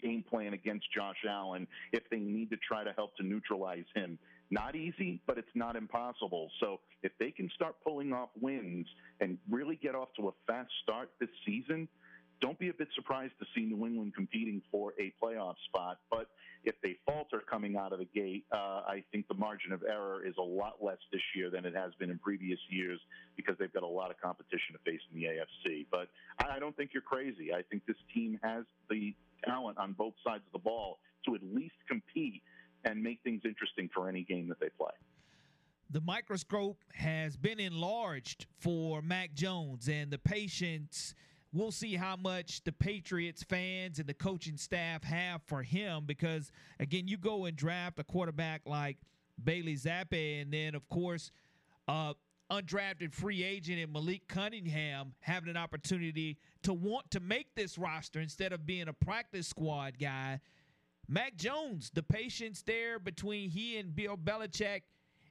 game 0.00 0.24
plan 0.28 0.52
against 0.52 0.86
Josh 0.92 1.24
Allen 1.28 1.66
if 1.92 2.02
they 2.10 2.18
need 2.18 2.50
to 2.50 2.56
try 2.56 2.84
to 2.84 2.92
help 2.92 3.16
to 3.16 3.24
neutralize 3.24 3.84
him. 3.94 4.18
Not 4.50 4.76
easy, 4.76 5.20
but 5.26 5.38
it's 5.38 5.54
not 5.54 5.76
impossible. 5.76 6.50
So 6.60 6.78
if 7.02 7.12
they 7.18 7.30
can 7.30 7.50
start 7.54 7.74
pulling 7.82 8.12
off 8.12 8.28
wins 8.40 8.86
and 9.20 9.38
really 9.50 9.76
get 9.76 9.94
off 9.94 10.08
to 10.18 10.28
a 10.28 10.32
fast 10.46 10.70
start 10.82 11.10
this 11.20 11.30
season, 11.44 11.88
don't 12.42 12.58
be 12.58 12.68
a 12.68 12.74
bit 12.74 12.88
surprised 12.94 13.32
to 13.38 13.46
see 13.54 13.64
New 13.64 13.86
England 13.86 14.14
competing 14.14 14.60
for 14.70 14.92
a 14.98 15.14
playoff 15.22 15.54
spot. 15.68 15.98
But 16.10 16.26
if 16.64 16.74
they 16.82 16.96
falter 17.06 17.40
coming 17.48 17.76
out 17.76 17.92
of 17.92 18.00
the 18.00 18.08
gate, 18.12 18.44
uh, 18.52 18.82
I 18.86 19.04
think 19.12 19.28
the 19.28 19.34
margin 19.34 19.72
of 19.72 19.84
error 19.88 20.26
is 20.26 20.34
a 20.38 20.42
lot 20.42 20.74
less 20.82 20.98
this 21.12 21.22
year 21.36 21.50
than 21.50 21.64
it 21.64 21.74
has 21.74 21.92
been 22.00 22.10
in 22.10 22.18
previous 22.18 22.58
years 22.68 22.98
because 23.36 23.54
they've 23.58 23.72
got 23.72 23.84
a 23.84 23.88
lot 23.88 24.10
of 24.10 24.20
competition 24.20 24.74
to 24.74 24.78
face 24.90 25.00
in 25.12 25.20
the 25.20 25.26
AFC. 25.26 25.86
But 25.90 26.08
I 26.38 26.58
don't 26.58 26.76
think 26.76 26.90
you're 26.92 27.02
crazy. 27.02 27.54
I 27.54 27.62
think 27.62 27.86
this 27.86 27.96
team 28.12 28.38
has 28.42 28.64
the 28.90 29.14
talent 29.44 29.78
on 29.78 29.92
both 29.92 30.14
sides 30.26 30.42
of 30.46 30.52
the 30.52 30.64
ball 30.64 30.98
to 31.26 31.36
at 31.36 31.40
least 31.42 31.76
compete 31.88 32.42
and 32.84 33.00
make 33.00 33.20
things 33.22 33.42
interesting 33.44 33.88
for 33.94 34.08
any 34.08 34.24
game 34.24 34.48
that 34.48 34.58
they 34.58 34.68
play. 34.76 34.90
The 35.90 36.00
microscope 36.00 36.78
has 36.94 37.36
been 37.36 37.60
enlarged 37.60 38.46
for 38.58 39.00
Mac 39.00 39.32
Jones 39.32 39.88
and 39.88 40.10
the 40.10 40.18
patience– 40.18 41.14
we'll 41.52 41.72
see 41.72 41.94
how 41.94 42.16
much 42.16 42.64
the 42.64 42.72
Patriots 42.72 43.42
fans 43.42 43.98
and 43.98 44.08
the 44.08 44.14
coaching 44.14 44.56
staff 44.56 45.04
have 45.04 45.42
for 45.42 45.62
him 45.62 46.04
because 46.06 46.50
again, 46.80 47.08
you 47.08 47.16
go 47.16 47.44
and 47.44 47.56
draft 47.56 47.98
a 47.98 48.04
quarterback 48.04 48.62
like 48.66 48.96
Bailey 49.42 49.76
Zappe, 49.76 50.40
and 50.40 50.52
then 50.52 50.74
of 50.74 50.88
course, 50.88 51.30
uh, 51.88 52.14
undrafted 52.50 53.14
free 53.14 53.42
agent 53.42 53.78
and 53.78 53.92
Malik 53.92 54.28
Cunningham 54.28 55.14
having 55.20 55.48
an 55.48 55.56
opportunity 55.56 56.38
to 56.62 56.72
want 56.72 57.10
to 57.10 57.20
make 57.20 57.54
this 57.54 57.78
roster 57.78 58.20
instead 58.20 58.52
of 58.52 58.66
being 58.66 58.88
a 58.88 58.92
practice 58.92 59.48
squad 59.48 59.98
guy. 59.98 60.40
Mac 61.08 61.36
Jones, 61.36 61.90
the 61.94 62.02
patience 62.02 62.62
there 62.62 62.98
between 62.98 63.50
he 63.50 63.78
and 63.78 63.94
Bill 63.94 64.16
Belichick, 64.16 64.82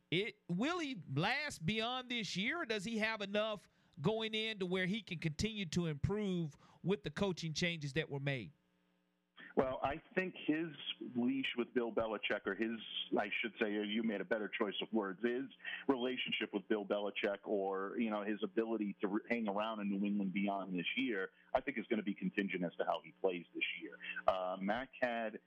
it 0.10 0.36
will 0.50 0.80
he 0.80 0.98
last 1.16 1.66
beyond 1.66 2.10
this 2.10 2.36
year? 2.36 2.66
does 2.66 2.84
he 2.84 2.98
have 2.98 3.22
enough 3.22 3.62
going 4.02 4.34
in 4.34 4.60
to 4.60 4.66
where 4.66 4.86
he 4.86 5.02
can 5.02 5.18
continue 5.18 5.66
to 5.68 5.88
improve 5.88 6.58
with 6.84 7.04
the 7.04 7.10
coaching 7.10 7.54
changes 7.54 7.94
that 7.94 8.10
were 8.10 8.20
made? 8.20 8.52
Well, 9.56 9.80
I 9.84 10.00
think 10.16 10.34
his 10.46 10.68
leash 11.16 11.46
with 11.58 11.74
Bill 11.74 11.92
Belichick, 11.92 12.48
or 12.48 12.56
his, 12.56 12.80
I 13.18 13.30
should 13.42 13.52
say, 13.60 13.72
you 13.72 14.02
made 14.02 14.22
a 14.22 14.26
better 14.26 14.50
choice 14.58 14.74
of 14.82 14.88
words, 14.94 15.20
his 15.24 15.44
relationship 15.88 16.54
with 16.54 16.68
Bill 16.70 16.86
Belichick, 16.86 17.40
or 17.44 17.94
you 17.98 18.10
know 18.10 18.24
his 18.24 18.40
ability 18.44 18.96
to 19.02 19.20
hang 19.30 19.50
around 19.50 19.82
in 19.82 19.90
New 19.90 20.06
England 20.06 20.34
beyond 20.34 20.74
this 20.74 20.86
year, 20.96 21.30
I 21.54 21.60
think 21.60 21.78
is 21.78 21.86
going 21.90 22.00
to 22.00 22.06
be 22.06 22.14
contingent 22.14 22.64
as 22.64 22.72
to 22.78 22.86
how 22.86 23.02
he 23.04 23.14
plays 23.22 23.44
this 23.54 23.64
year. 23.82 23.94
Uh, 24.28 24.56
Mac 24.62 24.88
had 25.02 25.38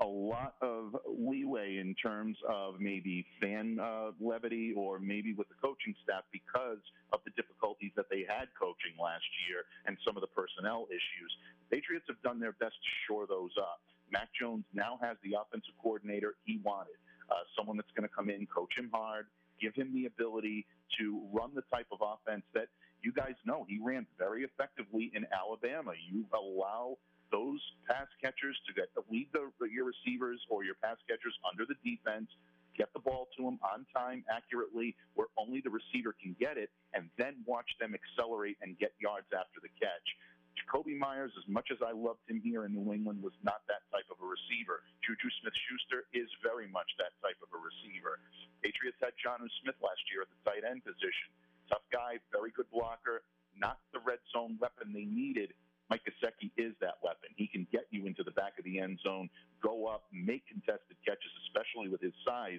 a 0.00 0.06
lot 0.06 0.54
of 0.60 0.96
leeway 1.06 1.78
in 1.78 1.94
terms 1.94 2.36
of 2.48 2.80
maybe 2.80 3.24
fan 3.40 3.78
uh, 3.80 4.10
levity 4.20 4.72
or 4.76 4.98
maybe 4.98 5.32
with 5.34 5.48
the 5.48 5.54
coaching 5.62 5.94
staff 6.02 6.24
because 6.32 6.82
of 7.12 7.20
the 7.24 7.30
difficulties 7.36 7.92
that 7.96 8.06
they 8.10 8.26
had 8.26 8.48
coaching 8.58 8.94
last 9.00 9.24
year 9.46 9.62
and 9.86 9.96
some 10.04 10.16
of 10.16 10.20
the 10.20 10.32
personnel 10.34 10.86
issues. 10.90 11.30
The 11.70 11.76
Patriots 11.76 12.06
have 12.08 12.20
done 12.22 12.40
their 12.40 12.52
best 12.52 12.74
to 12.74 12.90
shore 13.06 13.26
those 13.26 13.54
up. 13.58 13.80
Mac 14.10 14.28
Jones 14.38 14.64
now 14.74 14.98
has 15.00 15.16
the 15.22 15.38
offensive 15.38 15.74
coordinator 15.82 16.34
he 16.44 16.60
wanted, 16.62 16.98
uh, 17.30 17.46
someone 17.56 17.76
that's 17.76 17.90
going 17.96 18.08
to 18.08 18.14
come 18.14 18.30
in, 18.30 18.46
coach 18.46 18.74
him 18.76 18.90
hard, 18.92 19.26
give 19.60 19.74
him 19.74 19.94
the 19.94 20.06
ability 20.06 20.66
to 20.98 21.22
run 21.32 21.50
the 21.54 21.62
type 21.72 21.86
of 21.90 21.98
offense 22.02 22.42
that 22.54 22.68
you 23.02 23.12
guys 23.12 23.34
know 23.44 23.66
he 23.68 23.78
ran 23.82 24.06
very 24.18 24.44
effectively 24.44 25.10
in 25.14 25.26
Alabama. 25.32 25.92
You 26.10 26.24
allow 26.32 26.98
those 27.30 27.60
pass 27.88 28.08
catchers 28.22 28.56
to 28.66 28.72
get 28.72 28.88
lead 29.10 29.28
the, 29.32 29.46
your 29.70 29.86
receivers 29.86 30.40
or 30.48 30.64
your 30.64 30.74
pass 30.82 30.96
catchers 31.08 31.34
under 31.46 31.64
the 31.66 31.76
defense, 31.84 32.28
get 32.76 32.90
the 32.92 33.00
ball 33.00 33.28
to 33.36 33.44
them 33.44 33.58
on 33.62 33.86
time, 33.94 34.24
accurately, 34.26 34.96
where 35.14 35.28
only 35.38 35.60
the 35.62 35.70
receiver 35.70 36.14
can 36.18 36.34
get 36.38 36.58
it, 36.58 36.70
and 36.92 37.08
then 37.18 37.38
watch 37.46 37.68
them 37.78 37.94
accelerate 37.94 38.58
and 38.62 38.78
get 38.78 38.92
yards 38.98 39.30
after 39.30 39.62
the 39.62 39.70
catch. 39.78 40.08
Jakobi 40.54 40.94
Myers, 40.94 41.34
as 41.34 41.46
much 41.50 41.74
as 41.74 41.78
I 41.82 41.90
loved 41.90 42.22
him 42.30 42.38
here 42.42 42.64
in 42.64 42.74
New 42.74 42.94
England, 42.94 43.22
was 43.22 43.34
not 43.42 43.66
that 43.66 43.82
type 43.90 44.06
of 44.10 44.22
a 44.22 44.26
receiver. 44.26 44.86
Juju 45.02 45.26
Smith 45.42 45.54
Schuster 45.66 46.06
is 46.14 46.30
very 46.42 46.70
much 46.70 46.86
that 46.98 47.10
type 47.22 47.38
of 47.42 47.50
a 47.50 47.58
receiver. 47.58 48.22
Patriots 48.62 48.98
had 49.02 49.18
Jonnu 49.18 49.50
Smith 49.62 49.78
last 49.82 50.02
year 50.14 50.22
at 50.22 50.30
the 50.30 50.40
tight 50.46 50.62
end 50.62 50.86
position. 50.86 51.34
Tough 51.66 51.84
guy, 51.90 52.22
very 52.30 52.54
good 52.54 52.70
blocker, 52.70 53.26
not 53.58 53.82
the 53.90 53.98
red 54.02 54.22
zone 54.30 54.58
weapon 54.62 54.94
they 54.94 55.06
needed, 55.06 55.54
Mike 55.94 56.02
Gesicki 56.10 56.50
is 56.56 56.74
that 56.80 56.94
weapon. 57.04 57.30
He 57.36 57.46
can 57.46 57.68
get 57.70 57.86
you 57.90 58.06
into 58.06 58.24
the 58.24 58.32
back 58.32 58.58
of 58.58 58.64
the 58.64 58.80
end 58.80 58.98
zone, 59.04 59.30
go 59.62 59.86
up, 59.86 60.06
make 60.12 60.44
contested 60.48 60.96
catches, 61.06 61.30
especially 61.46 61.88
with 61.88 62.00
his 62.00 62.12
size. 62.26 62.58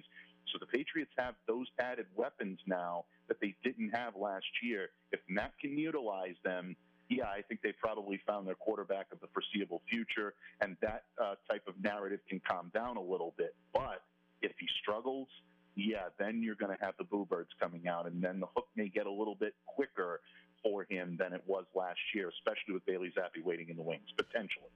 So 0.50 0.58
the 0.58 0.64
Patriots 0.64 1.10
have 1.18 1.34
those 1.46 1.66
added 1.78 2.06
weapons 2.16 2.58
now 2.66 3.04
that 3.28 3.38
they 3.42 3.54
didn't 3.62 3.90
have 3.90 4.16
last 4.16 4.46
year. 4.62 4.88
If 5.12 5.20
Matt 5.28 5.52
can 5.60 5.76
utilize 5.76 6.36
them, 6.44 6.76
yeah, 7.10 7.26
I 7.26 7.42
think 7.42 7.60
they 7.60 7.72
probably 7.72 8.18
found 8.26 8.46
their 8.48 8.54
quarterback 8.54 9.08
of 9.12 9.20
the 9.20 9.28
foreseeable 9.34 9.82
future, 9.90 10.32
and 10.62 10.78
that 10.80 11.04
uh, 11.22 11.34
type 11.46 11.68
of 11.68 11.74
narrative 11.82 12.20
can 12.30 12.40
calm 12.48 12.70
down 12.72 12.96
a 12.96 13.02
little 13.02 13.34
bit. 13.36 13.54
But 13.74 14.00
if 14.40 14.52
he 14.58 14.66
struggles, 14.80 15.28
yeah, 15.74 16.08
then 16.18 16.42
you're 16.42 16.54
going 16.54 16.74
to 16.74 16.82
have 16.82 16.94
the 16.96 17.04
boo 17.04 17.26
birds 17.28 17.50
coming 17.60 17.86
out, 17.86 18.06
and 18.06 18.24
then 18.24 18.40
the 18.40 18.46
hook 18.56 18.68
may 18.76 18.88
get 18.88 19.04
a 19.04 19.12
little 19.12 19.34
bit 19.34 19.52
quicker 19.66 20.20
for 20.66 20.86
him 20.88 21.16
than 21.18 21.32
it 21.32 21.42
was 21.46 21.64
last 21.74 21.98
year, 22.14 22.28
especially 22.28 22.74
with 22.74 22.84
Bailey 22.86 23.12
Zappe 23.16 23.44
waiting 23.44 23.68
in 23.68 23.76
the 23.76 23.82
wings, 23.82 24.08
potentially. 24.16 24.70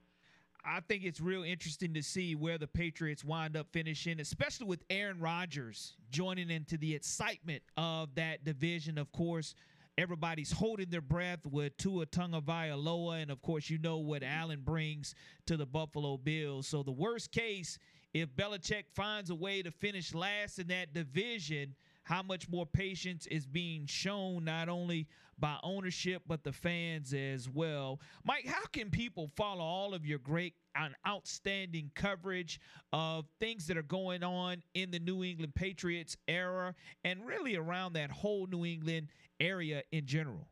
I 0.64 0.80
think 0.80 1.05
it's 1.05 1.20
real 1.20 1.43
interesting 1.43 1.95
to 1.95 2.03
see 2.03 2.34
where 2.34 2.59
the 2.59 2.66
Patriots 2.66 3.24
wind 3.24 3.57
up 3.57 3.66
finishing, 3.72 4.20
especially 4.20 4.66
with 4.66 4.84
Aaron 4.91 5.18
Rodgers 5.18 5.97
joining 6.11 6.51
into 6.51 6.76
the 6.76 6.95
excitement 6.95 7.62
of 7.76 8.14
that 8.16 8.45
division. 8.45 8.99
Of 8.99 9.11
course, 9.11 9.55
everybody's 9.97 10.53
holding 10.53 10.91
their 10.91 11.01
breath 11.01 11.47
with 11.47 11.76
Tua 11.78 12.07
Tagovailoa, 12.07 13.22
and 13.22 13.30
of 13.30 13.41
course, 13.43 13.70
you 13.70 13.78
know 13.78 13.97
what 13.97 14.22
Allen 14.22 14.61
brings 14.62 15.14
to 15.47 15.57
the 15.57 15.66
Buffalo 15.66 16.18
Bills. 16.18 16.68
So 16.68 16.82
the 16.82 16.93
worst 16.93 17.32
case, 17.32 17.78
if 18.12 18.28
Belichick 18.36 18.84
finds 18.95 19.30
a 19.30 19.34
way 19.34 19.62
to 19.62 19.70
finish 19.70 20.14
last 20.14 20.59
in 20.59 20.68
that 20.68 20.93
division– 20.95 21.74
how 22.11 22.25
much 22.25 22.49
more 22.49 22.67
patience 22.67 23.29
is 23.29 23.47
being 23.47 23.87
shown 23.87 24.45
not 24.45 24.69
only 24.69 25.07
by 25.39 25.57
ownership 25.63 26.23
but 26.27 26.43
the 26.43 26.53
fans 26.53 27.15
as 27.15 27.49
well. 27.49 28.01
Mike, 28.25 28.47
how 28.47 28.67
can 28.73 28.91
people 28.91 29.31
follow 29.37 29.63
all 29.63 29.95
of 29.95 30.05
your 30.05 30.19
great 30.19 30.55
and 30.75 30.93
outstanding 31.07 31.89
coverage 31.95 32.59
of 32.93 33.27
things 33.39 33.69
that 33.69 33.77
are 33.77 33.83
going 33.83 34.25
on 34.25 34.61
in 34.75 34.91
the 34.91 34.99
New 34.99 35.23
England 35.23 35.55
Patriots 35.55 36.17
era 36.27 36.75
and 37.05 37.25
really 37.25 37.55
around 37.55 37.93
that 37.93 38.11
whole 38.11 38.49
New 38.49 38.65
England 38.65 39.07
area 39.39 39.85
in 39.93 40.05
general? 40.05 40.50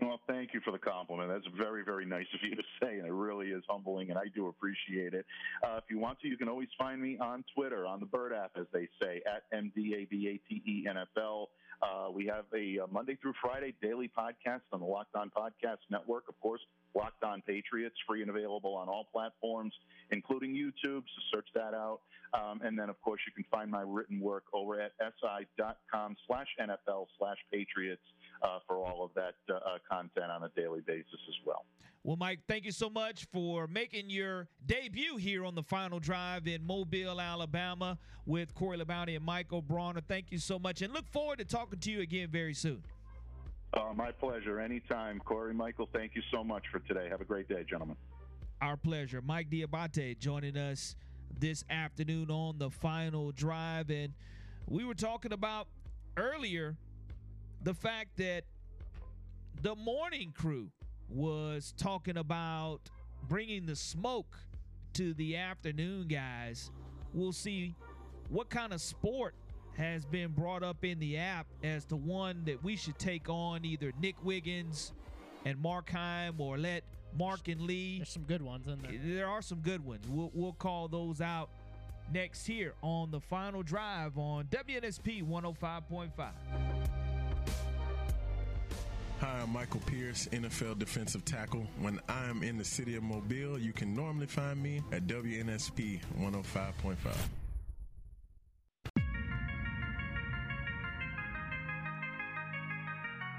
Well, 0.00 0.20
thank 0.26 0.52
you 0.52 0.60
for 0.60 0.72
the 0.72 0.78
compliment. 0.78 1.30
That's 1.30 1.46
very, 1.56 1.82
very 1.82 2.04
nice 2.04 2.26
of 2.34 2.40
you 2.42 2.54
to 2.54 2.62
say, 2.82 2.98
and 2.98 3.06
it 3.06 3.12
really 3.12 3.48
is 3.48 3.62
humbling, 3.66 4.10
and 4.10 4.18
I 4.18 4.24
do 4.34 4.48
appreciate 4.48 5.14
it. 5.14 5.24
Uh, 5.64 5.78
if 5.78 5.84
you 5.88 5.98
want 5.98 6.20
to, 6.20 6.28
you 6.28 6.36
can 6.36 6.48
always 6.48 6.68
find 6.76 7.00
me 7.00 7.16
on 7.18 7.44
Twitter, 7.54 7.86
on 7.86 8.00
the 8.00 8.06
Bird 8.06 8.34
app, 8.34 8.50
as 8.56 8.66
they 8.72 8.88
say, 9.00 9.22
at 9.26 9.50
MDABATENFL. 9.58 11.46
Uh, 11.82 12.10
we 12.10 12.26
have 12.26 12.44
a, 12.54 12.76
a 12.76 12.84
uh, 12.84 12.86
Monday 12.90 13.16
through 13.20 13.34
Friday 13.40 13.74
daily 13.82 14.10
podcast 14.16 14.62
on 14.72 14.80
the 14.80 14.86
Locked 14.86 15.14
On 15.14 15.30
Podcast 15.30 15.78
Network. 15.90 16.24
Of 16.28 16.38
course, 16.40 16.60
Locked 16.94 17.22
On 17.22 17.42
Patriots, 17.42 17.96
free 18.06 18.22
and 18.22 18.30
available 18.30 18.74
on 18.74 18.88
all 18.88 19.06
platforms, 19.12 19.74
including 20.10 20.54
YouTube. 20.54 21.02
So 21.04 21.22
search 21.34 21.48
that 21.54 21.74
out. 21.74 22.00
Um, 22.34 22.60
and 22.62 22.78
then, 22.78 22.88
of 22.88 23.00
course, 23.02 23.20
you 23.26 23.32
can 23.32 23.44
find 23.50 23.70
my 23.70 23.82
written 23.82 24.20
work 24.20 24.44
over 24.52 24.80
at 24.80 24.92
si.com 24.98 26.16
slash 26.26 26.48
NFL 26.60 27.06
slash 27.18 27.38
Patriots 27.52 28.02
uh, 28.42 28.58
for 28.66 28.76
all 28.76 29.04
of 29.04 29.10
that 29.14 29.34
uh, 29.50 29.56
uh, 29.56 29.78
content 29.90 30.30
on 30.30 30.44
a 30.44 30.48
daily 30.56 30.80
basis 30.80 31.20
as 31.28 31.34
well. 31.44 31.64
Well, 32.04 32.16
Mike, 32.16 32.40
thank 32.46 32.64
you 32.64 32.70
so 32.70 32.88
much 32.88 33.26
for 33.32 33.66
making 33.66 34.10
your 34.10 34.46
debut 34.64 35.16
here 35.16 35.44
on 35.44 35.56
the 35.56 35.62
final 35.64 35.98
drive 35.98 36.46
in 36.46 36.64
Mobile, 36.64 37.20
Alabama 37.20 37.98
with 38.26 38.54
Corey 38.54 38.78
Labounty 38.78 39.16
and 39.16 39.24
Michael 39.24 39.60
Bronner. 39.60 40.00
Thank 40.00 40.30
you 40.30 40.38
so 40.38 40.56
much 40.56 40.82
and 40.82 40.92
look 40.92 41.08
forward 41.08 41.38
to 41.38 41.44
talking 41.44 41.80
to 41.80 41.90
you 41.90 42.02
again 42.02 42.28
very 42.30 42.54
soon. 42.54 42.84
Uh, 43.74 43.92
my 43.94 44.12
pleasure. 44.12 44.60
Anytime. 44.60 45.20
Corey, 45.24 45.52
Michael, 45.52 45.88
thank 45.92 46.14
you 46.14 46.22
so 46.32 46.44
much 46.44 46.62
for 46.70 46.78
today. 46.80 47.08
Have 47.10 47.20
a 47.20 47.24
great 47.24 47.48
day, 47.48 47.64
gentlemen. 47.68 47.96
Our 48.62 48.76
pleasure. 48.76 49.20
Mike 49.20 49.50
D'Abate 49.50 50.18
joining 50.18 50.56
us 50.56 50.94
this 51.38 51.64
afternoon 51.68 52.30
on 52.30 52.58
the 52.58 52.70
final 52.70 53.32
drive. 53.32 53.90
And 53.90 54.14
we 54.66 54.84
were 54.84 54.94
talking 54.94 55.32
about 55.32 55.66
earlier 56.16 56.76
the 57.62 57.74
fact 57.74 58.16
that 58.16 58.44
the 59.62 59.74
morning 59.74 60.32
crew 60.36 60.70
was 61.08 61.72
talking 61.76 62.16
about 62.16 62.80
bringing 63.28 63.66
the 63.66 63.76
smoke 63.76 64.36
to 64.94 65.14
the 65.14 65.36
afternoon 65.36 66.08
guys. 66.08 66.70
We'll 67.12 67.32
see 67.32 67.74
what 68.28 68.48
kind 68.48 68.72
of 68.72 68.80
sport 68.80 69.34
has 69.76 70.04
been 70.06 70.32
brought 70.32 70.62
up 70.62 70.84
in 70.84 70.98
the 70.98 71.18
app 71.18 71.46
as 71.62 71.84
the 71.84 71.96
one 71.96 72.42
that 72.46 72.62
we 72.64 72.76
should 72.76 72.98
take 72.98 73.28
on 73.28 73.64
either 73.64 73.92
Nick 74.00 74.16
Wiggins 74.24 74.92
and 75.44 75.58
Mark 75.60 75.90
Heim 75.90 76.40
or 76.40 76.56
let 76.56 76.82
Mark 77.16 77.48
and 77.48 77.60
Lee. 77.60 77.98
There's 77.98 78.10
some 78.10 78.24
good 78.24 78.42
ones 78.42 78.66
in 78.66 78.80
there. 78.82 79.00
There 79.02 79.28
are 79.28 79.42
some 79.42 79.60
good 79.60 79.84
ones. 79.84 80.06
We'll, 80.08 80.30
we'll 80.34 80.54
call 80.54 80.88
those 80.88 81.20
out 81.20 81.50
next 82.12 82.46
here 82.46 82.74
on 82.82 83.10
the 83.10 83.20
final 83.20 83.62
drive 83.62 84.16
on 84.16 84.44
WNSP 84.46 85.26
105.5. 85.26 87.05
Hi, 89.20 89.40
I'm 89.40 89.50
Michael 89.50 89.80
Pierce, 89.86 90.26
NFL 90.26 90.78
defensive 90.78 91.24
tackle. 91.24 91.66
When 91.80 91.98
I 92.06 92.26
am 92.26 92.42
in 92.42 92.58
the 92.58 92.64
city 92.64 92.96
of 92.96 93.02
Mobile, 93.02 93.58
you 93.58 93.72
can 93.72 93.94
normally 93.94 94.26
find 94.26 94.62
me 94.62 94.82
at 94.92 95.06
WNSP 95.06 96.00
105.5. 96.20 96.96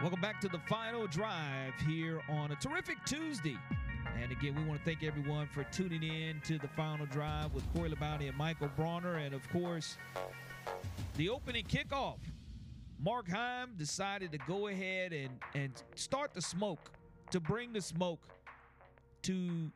Welcome 0.01 0.19
back 0.19 0.41
to 0.41 0.47
the 0.47 0.57
final 0.67 1.05
drive 1.05 1.73
here 1.87 2.21
on 2.27 2.51
a 2.51 2.55
terrific 2.55 2.97
Tuesday. 3.05 3.57
And 4.19 4.31
again, 4.31 4.55
we 4.55 4.63
want 4.63 4.79
to 4.79 4.85
thank 4.85 5.03
everyone 5.03 5.45
for 5.45 5.63
tuning 5.65 6.01
in 6.01 6.41
to 6.45 6.57
the 6.57 6.67
final 6.69 7.05
drive 7.05 7.53
with 7.53 7.63
Corey 7.75 7.91
Labonte 7.91 8.27
and 8.27 8.35
Michael 8.35 8.71
Bronner. 8.75 9.17
And 9.17 9.35
of 9.35 9.47
course, 9.51 9.97
the 11.17 11.29
opening 11.29 11.65
kickoff. 11.65 12.17
Mark 12.99 13.29
Heim 13.29 13.73
decided 13.77 14.31
to 14.31 14.37
go 14.39 14.67
ahead 14.67 15.13
and, 15.13 15.29
and 15.53 15.71
start 15.95 16.33
the 16.33 16.41
smoke, 16.41 16.91
to 17.31 17.39
bring 17.39 17.73
the 17.73 17.81
smoke 17.81 18.21
to 19.23 19.71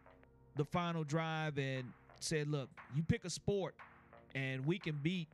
the 0.55 0.65
final 0.65 1.03
drive 1.03 1.57
and 1.57 1.83
said, 2.19 2.47
look, 2.49 2.69
you 2.95 3.03
pick 3.03 3.25
a 3.25 3.29
sport 3.29 3.75
and 4.33 4.65
we 4.65 4.79
can 4.79 4.99
beat 5.01 5.27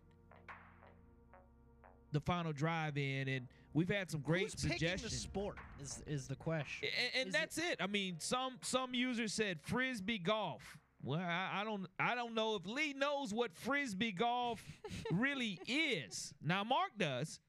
the 2.11 2.19
final 2.19 2.51
drive 2.51 2.97
in. 2.97 3.27
And 3.27 3.47
we've 3.73 3.89
had 3.89 4.09
some 4.09 4.21
great 4.21 4.43
Who's 4.43 4.55
picking 4.55 4.69
the 4.69 4.73
suggestions. 4.73 5.21
sport 5.21 5.57
is 5.81 6.01
is 6.07 6.27
the 6.27 6.35
question. 6.35 6.89
And, 7.15 7.25
and 7.27 7.33
that's 7.33 7.57
it, 7.57 7.77
I 7.79 7.87
mean, 7.87 8.15
some 8.19 8.57
some 8.61 8.93
users 8.93 9.33
said 9.33 9.59
frisbee 9.61 10.19
golf. 10.19 10.77
Well, 11.03 11.19
I, 11.19 11.61
I 11.61 11.63
don't 11.63 11.85
I 11.99 12.15
don't 12.15 12.33
know 12.33 12.55
if 12.55 12.65
Lee 12.65 12.93
knows 12.93 13.33
what 13.33 13.53
frisbee 13.53 14.11
golf 14.11 14.63
really 15.11 15.59
is. 15.67 16.33
Now 16.43 16.63
Mark 16.63 16.91
does, 16.97 17.39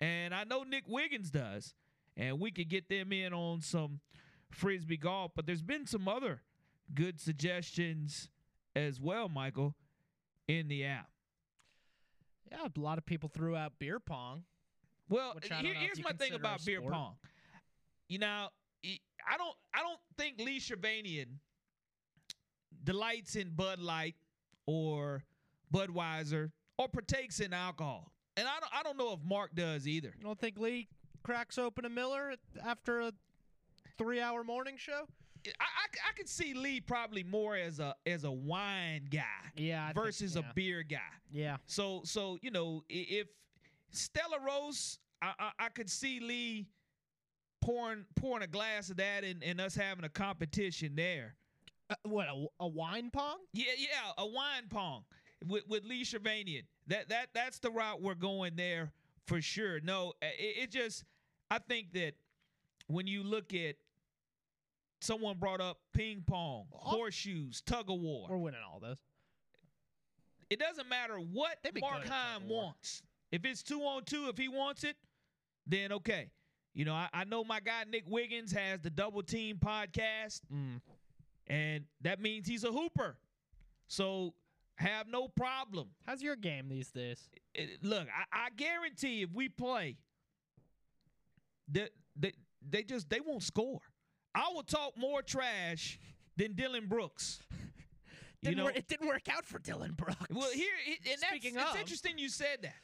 and 0.00 0.34
I 0.34 0.44
know 0.44 0.62
Nick 0.62 0.84
Wiggins 0.86 1.30
does, 1.30 1.74
and 2.16 2.38
we 2.40 2.50
could 2.50 2.68
get 2.68 2.88
them 2.88 3.12
in 3.12 3.32
on 3.32 3.60
some 3.60 4.00
frisbee 4.50 4.96
golf. 4.96 5.32
But 5.34 5.46
there's 5.46 5.62
been 5.62 5.86
some 5.86 6.08
other 6.08 6.42
good 6.94 7.20
suggestions 7.20 8.28
as 8.74 9.00
well, 9.00 9.28
Michael, 9.28 9.74
in 10.48 10.68
the 10.68 10.84
app. 10.84 11.08
Yeah, 12.50 12.68
a 12.74 12.80
lot 12.80 12.98
of 12.98 13.06
people 13.06 13.28
threw 13.28 13.56
out 13.56 13.72
beer 13.78 13.98
pong. 13.98 14.44
Well, 15.08 15.34
Which 15.34 15.50
I 15.50 15.56
don't 15.56 15.64
here- 15.64 15.74
here's 15.74 16.02
my 16.02 16.12
thing 16.12 16.32
about 16.34 16.64
beer 16.64 16.80
pong. 16.80 17.16
You 18.08 18.18
know, 18.18 18.48
I 18.84 19.36
don't 19.36 19.56
I 19.74 19.80
don't 19.82 19.98
think 20.16 20.38
Lee 20.38 20.60
Shervanian 20.60 21.38
delights 22.84 23.34
in 23.36 23.50
Bud 23.50 23.80
Light 23.80 24.14
or 24.66 25.24
Budweiser 25.72 26.52
or 26.78 26.88
partakes 26.88 27.40
in 27.40 27.52
alcohol. 27.52 28.12
And 28.36 28.46
I 28.46 28.60
don't 28.60 28.72
I 28.74 28.82
don't 28.82 28.96
know 28.98 29.12
if 29.12 29.20
Mark 29.24 29.54
does 29.54 29.86
either. 29.88 30.12
You 30.18 30.24
don't 30.24 30.38
think 30.38 30.58
Lee 30.58 30.88
cracks 31.22 31.58
open 31.58 31.84
a 31.84 31.88
Miller 31.88 32.34
after 32.64 33.00
a 33.00 33.12
three-hour 33.98 34.44
morning 34.44 34.76
show? 34.76 35.06
I, 35.46 35.50
I, 35.50 36.10
I 36.10 36.12
could 36.16 36.28
see 36.28 36.54
Lee 36.54 36.80
probably 36.80 37.22
more 37.22 37.56
as 37.56 37.78
a 37.78 37.94
as 38.04 38.24
a 38.24 38.30
wine 38.30 39.06
guy 39.10 39.22
Yeah, 39.56 39.84
I 39.84 39.92
think- 39.92 40.04
versus 40.04 40.34
yeah. 40.34 40.42
a 40.50 40.54
beer 40.54 40.82
guy. 40.82 40.98
Yeah, 41.32 41.56
So 41.66 42.02
so 42.04 42.38
you 42.42 42.50
know 42.50 42.82
if 42.88 43.28
Stella 43.90 44.38
Rosa, 44.44 44.98
I, 45.22 45.32
I 45.38 45.50
I 45.60 45.68
could 45.70 45.88
see 45.88 46.20
Lee 46.20 46.66
pouring 47.62 48.04
pouring 48.16 48.42
a 48.42 48.46
glass 48.46 48.90
of 48.90 48.96
that 48.98 49.24
and, 49.24 49.42
and 49.42 49.60
us 49.60 49.74
having 49.74 50.04
a 50.04 50.08
competition 50.08 50.94
there. 50.96 51.36
uh, 51.90 51.94
what 52.02 52.26
a, 52.28 52.46
a 52.60 52.66
wine 52.68 53.10
pong? 53.10 53.38
Yeah, 53.52 53.72
yeah, 53.78 54.12
a 54.18 54.26
wine 54.26 54.68
pong 54.68 55.04
with 55.46 55.66
with 55.68 55.84
Lee 55.84 56.04
Shervanian. 56.04 56.64
That 56.88 57.08
that 57.08 57.28
that's 57.34 57.58
the 57.58 57.70
route 57.70 58.00
we're 58.00 58.14
going 58.14 58.56
there 58.56 58.92
for 59.26 59.40
sure. 59.42 59.80
No, 59.80 60.12
uh, 60.22 60.26
it, 60.38 60.64
it 60.64 60.70
just 60.70 61.04
I 61.50 61.58
think 61.58 61.92
that 61.94 62.12
when 62.86 63.06
you 63.06 63.22
look 63.24 63.52
at 63.54 63.76
someone 65.00 65.36
brought 65.38 65.60
up 65.60 65.78
ping 65.92 66.22
pong, 66.26 66.66
horseshoes, 66.72 67.60
tug 67.66 67.90
of 67.90 68.00
war. 68.00 68.26
We're 68.30 68.36
winning 68.38 68.60
all 68.72 68.80
those. 68.80 68.96
it 70.50 70.58
doesn't 70.58 70.88
matter 70.88 71.16
what 71.16 71.58
They'd 71.62 71.78
Mark 71.80 72.02
good 72.02 72.10
Heim 72.10 72.48
wants. 72.48 73.02
If 73.32 73.44
it's 73.44 73.62
two 73.62 73.80
on 73.80 74.04
two, 74.04 74.28
if 74.28 74.38
he 74.38 74.48
wants 74.48 74.84
it, 74.84 74.96
then 75.66 75.92
okay. 75.92 76.30
You 76.74 76.84
know, 76.84 76.94
I, 76.94 77.08
I 77.12 77.24
know 77.24 77.42
my 77.42 77.58
guy 77.60 77.84
Nick 77.90 78.04
Wiggins 78.06 78.52
has 78.52 78.80
the 78.80 78.90
Double 78.90 79.22
Team 79.22 79.58
podcast, 79.58 80.40
Mm. 80.52 80.80
and 81.48 81.84
that 82.02 82.20
means 82.20 82.46
he's 82.46 82.64
a 82.64 82.70
hooper. 82.72 83.16
So 83.88 84.34
have 84.76 85.08
no 85.08 85.28
problem. 85.28 85.88
How's 86.06 86.22
your 86.22 86.36
game 86.36 86.68
these 86.68 86.90
days? 86.90 87.28
It- 87.54 87.82
look, 87.84 88.06
I, 88.08 88.46
I 88.46 88.48
guarantee 88.56 89.22
if 89.22 89.32
we 89.32 89.48
play, 89.48 89.96
that 91.72 91.90
they, 92.14 92.32
they 92.68 92.82
just 92.82 93.08
they 93.10 93.20
won't 93.20 93.42
score. 93.42 93.80
I 94.34 94.50
will 94.54 94.62
talk 94.62 94.92
more 94.96 95.22
trash 95.22 95.98
than 96.36 96.52
Dillon 96.54 96.86
Brooks. 96.86 97.40
You 98.42 98.50
Didn't 98.50 98.58
know, 98.58 98.64
wor- 98.64 98.72
it 98.76 98.86
didn't 98.86 99.08
work 99.08 99.28
out 99.34 99.44
for 99.46 99.58
Dillon 99.58 99.94
Brooks. 99.96 100.26
Well, 100.30 100.50
here 100.52 100.68
it, 100.86 100.98
and 101.10 101.20
that's 101.20 101.30
Speaking 101.32 101.56
it's 101.58 101.74
interesting 101.74 102.18
you 102.18 102.28
said 102.28 102.58
that. 102.62 102.74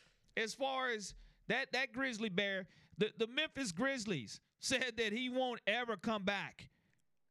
As 0.43 0.55
far 0.55 0.89
as 0.91 1.15
that 1.49 1.71
that 1.73 1.93
grizzly 1.93 2.31
bear, 2.31 2.67
the 2.97 3.13
the 3.19 3.27
Memphis 3.29 3.71
Grizzlies 3.71 4.41
said 4.61 4.95
that 4.97 5.13
he 5.13 5.29
won't 5.29 5.61
ever 5.67 5.97
come 5.99 6.25
back. 6.25 6.71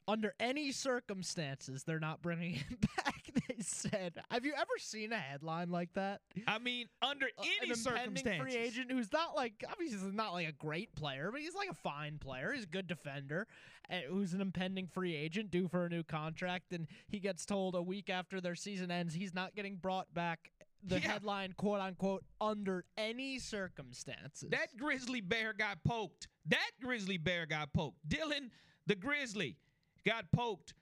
under 0.07 0.33
any 0.39 0.71
circumstances, 0.71 1.83
they're 1.83 1.99
not 1.99 2.21
bringing 2.21 2.51
him 2.53 2.77
back. 3.03 3.23
Said, 3.67 4.13
"Have 4.29 4.45
you 4.45 4.53
ever 4.55 4.77
seen 4.77 5.11
a 5.13 5.17
headline 5.17 5.69
like 5.69 5.93
that?" 5.93 6.21
I 6.47 6.59
mean, 6.59 6.87
under 7.01 7.27
Uh, 7.37 7.43
any 7.61 7.73
circumstances. 7.73 8.41
free 8.53 8.55
agent 8.61 8.91
who's 8.91 9.11
not 9.11 9.35
like 9.35 9.63
obviously 9.69 10.11
not 10.11 10.33
like 10.33 10.47
a 10.47 10.51
great 10.53 10.93
player, 10.95 11.29
but 11.31 11.41
he's 11.41 11.55
like 11.55 11.69
a 11.69 11.73
fine 11.75 12.17
player. 12.19 12.53
He's 12.53 12.63
a 12.63 12.67
good 12.67 12.87
defender. 12.87 13.47
uh, 13.89 13.95
who's 14.07 14.33
an 14.33 14.39
impending 14.39 14.87
free 14.87 15.13
agent 15.15 15.51
due 15.51 15.67
for 15.67 15.85
a 15.85 15.89
new 15.89 16.03
contract, 16.03 16.71
and 16.71 16.87
he 17.09 17.19
gets 17.19 17.45
told 17.45 17.75
a 17.75 17.81
week 17.81 18.09
after 18.09 18.39
their 18.39 18.55
season 18.55 18.89
ends 18.89 19.13
he's 19.13 19.33
not 19.33 19.53
getting 19.53 19.75
brought 19.75 20.13
back. 20.13 20.51
The 20.83 20.95
Yeah. 20.99 21.11
headline, 21.11 21.53
quote 21.53 21.81
unquote, 21.81 22.23
under 22.39 22.85
any 22.97 23.37
circumstances. 23.37 24.49
That 24.49 24.77
grizzly 24.77 25.19
bear 25.21 25.51
got 25.53 25.83
poked. 25.83 26.27
That 26.45 26.71
grizzly 26.81 27.17
bear 27.17 27.45
got 27.45 27.73
poked. 27.73 27.97
Dillon, 28.07 28.51
the 28.87 28.95
grizzly, 28.95 29.57
got 30.05 30.31
poked 30.31 30.73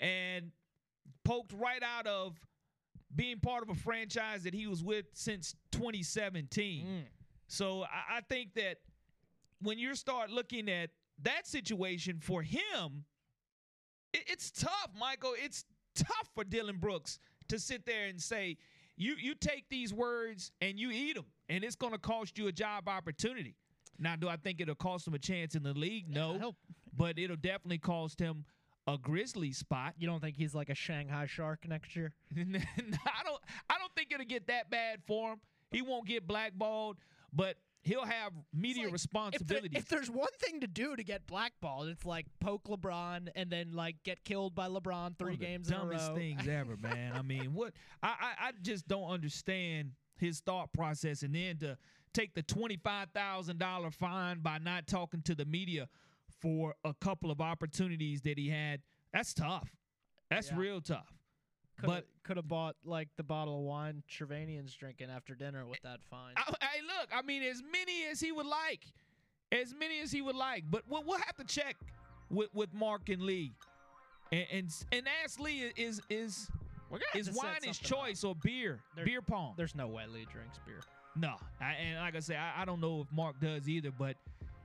and 0.00 0.50
poked 1.24 1.52
right 1.52 1.82
out 1.82 2.06
of 2.06 2.38
being 3.14 3.40
part 3.40 3.62
of 3.62 3.70
a 3.70 3.74
franchise 3.74 4.42
that 4.44 4.54
he 4.54 4.66
was 4.66 4.82
with 4.82 5.06
since 5.12 5.54
2017. 5.72 6.86
Mm. 6.86 7.02
So 7.46 7.82
I, 7.84 8.18
I 8.18 8.20
think 8.28 8.54
that 8.54 8.78
when 9.62 9.78
you 9.78 9.94
start 9.94 10.30
looking 10.30 10.68
at 10.68 10.90
that 11.22 11.46
situation 11.46 12.18
for 12.20 12.42
him, 12.42 13.04
it, 14.12 14.24
it's 14.26 14.50
tough, 14.50 14.90
Michael. 14.98 15.34
It's 15.42 15.64
tough 15.94 16.28
for 16.34 16.44
Dillon 16.44 16.76
Brooks 16.78 17.18
to 17.48 17.58
sit 17.58 17.86
there 17.86 18.06
and 18.06 18.20
say, 18.20 18.56
you 18.96 19.14
you 19.20 19.34
take 19.34 19.68
these 19.70 19.94
words 19.94 20.50
and 20.60 20.78
you 20.78 20.90
eat 20.90 21.14
them, 21.14 21.26
and 21.48 21.62
it's 21.62 21.76
going 21.76 21.92
to 21.92 21.98
cost 21.98 22.36
you 22.36 22.48
a 22.48 22.52
job 22.52 22.88
opportunity. 22.88 23.54
Now, 23.98 24.16
do 24.16 24.28
I 24.28 24.36
think 24.36 24.60
it'll 24.60 24.74
cost 24.74 25.06
him 25.06 25.14
a 25.14 25.18
chance 25.18 25.54
in 25.54 25.62
the 25.62 25.72
league? 25.72 26.08
No, 26.08 26.54
but 26.96 27.18
it'll 27.18 27.36
definitely 27.36 27.78
cost 27.78 28.18
him 28.20 28.44
a 28.94 28.98
Grizzly 28.98 29.52
spot. 29.52 29.94
you 29.98 30.06
don't 30.06 30.20
think 30.20 30.36
he's 30.36 30.54
like 30.54 30.68
a 30.68 30.74
Shanghai 30.74 31.26
Shark 31.26 31.66
next 31.68 31.94
year? 31.96 32.12
I 32.36 32.42
don't 32.42 33.40
I 33.70 33.78
don't 33.78 33.92
think 33.96 34.12
it'll 34.12 34.26
get 34.26 34.46
that 34.48 34.70
bad 34.70 35.00
for 35.06 35.32
him. 35.32 35.40
He 35.70 35.82
won't 35.82 36.06
get 36.06 36.26
blackballed, 36.26 36.96
but 37.32 37.56
he'll 37.82 38.04
have 38.06 38.32
media 38.54 38.84
like, 38.84 38.92
responsibilities. 38.92 39.66
If, 39.66 39.72
there- 39.72 39.80
if 39.80 39.88
there's 39.88 40.10
one 40.10 40.32
thing 40.38 40.60
to 40.60 40.66
do 40.66 40.96
to 40.96 41.04
get 41.04 41.26
blackballed, 41.26 41.88
it's 41.88 42.04
like 42.06 42.26
poke 42.40 42.64
LeBron 42.64 43.28
and 43.36 43.50
then 43.50 43.72
like 43.74 43.96
get 44.04 44.24
killed 44.24 44.54
by 44.54 44.68
LeBron 44.68 45.18
three 45.18 45.26
One 45.26 45.34
of 45.34 45.38
the 45.40 45.46
games 45.46 45.68
in 45.68 45.74
a 45.74 45.78
dumbest 45.78 46.14
things 46.14 46.48
ever, 46.48 46.76
man. 46.76 47.12
I 47.14 47.22
mean, 47.22 47.52
what 47.54 47.72
I, 48.02 48.08
I 48.08 48.48
I 48.48 48.52
just 48.62 48.88
don't 48.88 49.08
understand 49.10 49.92
his 50.16 50.40
thought 50.40 50.72
process, 50.72 51.22
and 51.22 51.34
then 51.34 51.58
to 51.58 51.76
take 52.14 52.34
the 52.34 52.42
twenty 52.42 52.76
five 52.76 53.10
thousand 53.14 53.58
dollar 53.58 53.90
fine 53.90 54.40
by 54.40 54.58
not 54.58 54.86
talking 54.86 55.20
to 55.22 55.34
the 55.34 55.44
media 55.44 55.88
for 56.40 56.74
a 56.84 56.94
couple 56.94 57.30
of 57.30 57.40
opportunities 57.40 58.22
that 58.22 58.38
he 58.38 58.48
had. 58.48 58.80
That's 59.12 59.34
tough. 59.34 59.70
That's 60.30 60.50
Yeah. 60.50 60.56
real 60.58 60.80
tough. 60.80 61.12
Coulda- 61.80 62.02
but- 62.02 62.08
could 62.24 62.36
have 62.36 62.48
bought 62.48 62.76
like 62.84 63.08
the 63.16 63.22
bottle 63.22 63.58
of 63.60 63.64
wine 63.64 64.02
Trevanian's 64.08 64.74
drinking 64.74 65.10
after 65.10 65.34
dinner 65.34 65.64
with 65.66 65.80
that 65.82 66.02
fine. 66.10 66.34
Hey, 66.36 66.82
look, 66.82 67.08
I 67.14 67.22
mean, 67.22 67.42
as 67.42 67.62
many 67.62 68.04
as 68.04 68.20
he 68.20 68.32
would 68.32 68.46
like, 68.46 68.84
as 69.52 69.74
many 69.74 70.00
as 70.00 70.10
he 70.12 70.20
would 70.20 70.36
like, 70.36 70.64
but 70.70 70.82
we'll, 70.88 71.02
we'll 71.04 71.18
have 71.18 71.36
to 71.36 71.44
check 71.44 71.76
with, 72.28 72.52
with 72.52 72.74
Mark 72.74 73.08
and 73.08 73.22
Lee, 73.22 73.54
and 74.32 74.46
and, 74.52 74.74
and 74.92 75.08
ask 75.24 75.38
Lee 75.40 75.72
is 75.76 76.02
is 76.10 76.50
We're 76.90 76.98
gonna 76.98 77.04
have 77.14 77.20
is 77.20 77.30
wine 77.30 77.54
his 77.62 77.76
something 77.78 77.98
up. 77.98 78.06
choice 78.08 78.24
or 78.24 78.34
beer 78.34 78.80
There- 78.94 79.04
beer 79.06 79.22
pong. 79.22 79.54
There's 79.56 79.74
no 79.74 79.88
way 79.88 80.06
Lee 80.06 80.26
drinks 80.30 80.58
beer. 80.66 80.82
No, 81.16 81.36
I, 81.60 81.72
and 81.74 81.98
like 82.00 82.14
I 82.16 82.20
say, 82.20 82.36
I, 82.36 82.62
I 82.62 82.64
don't 82.66 82.80
know 82.80 83.00
if 83.00 83.10
Mark 83.10 83.40
does 83.40 83.68
either, 83.68 83.90
but 83.90 84.16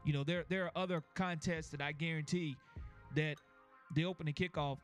you 0.03 0.13
know 0.13 0.23
there 0.23 0.45
there 0.49 0.65
are 0.65 0.71
other 0.75 1.03
contests 1.15 1.69
that 1.69 1.81
I 1.81 1.91
guarantee 1.91 2.55
that 3.15 3.35
the 3.95 4.05
opening 4.05 4.33
kickoff 4.33 4.77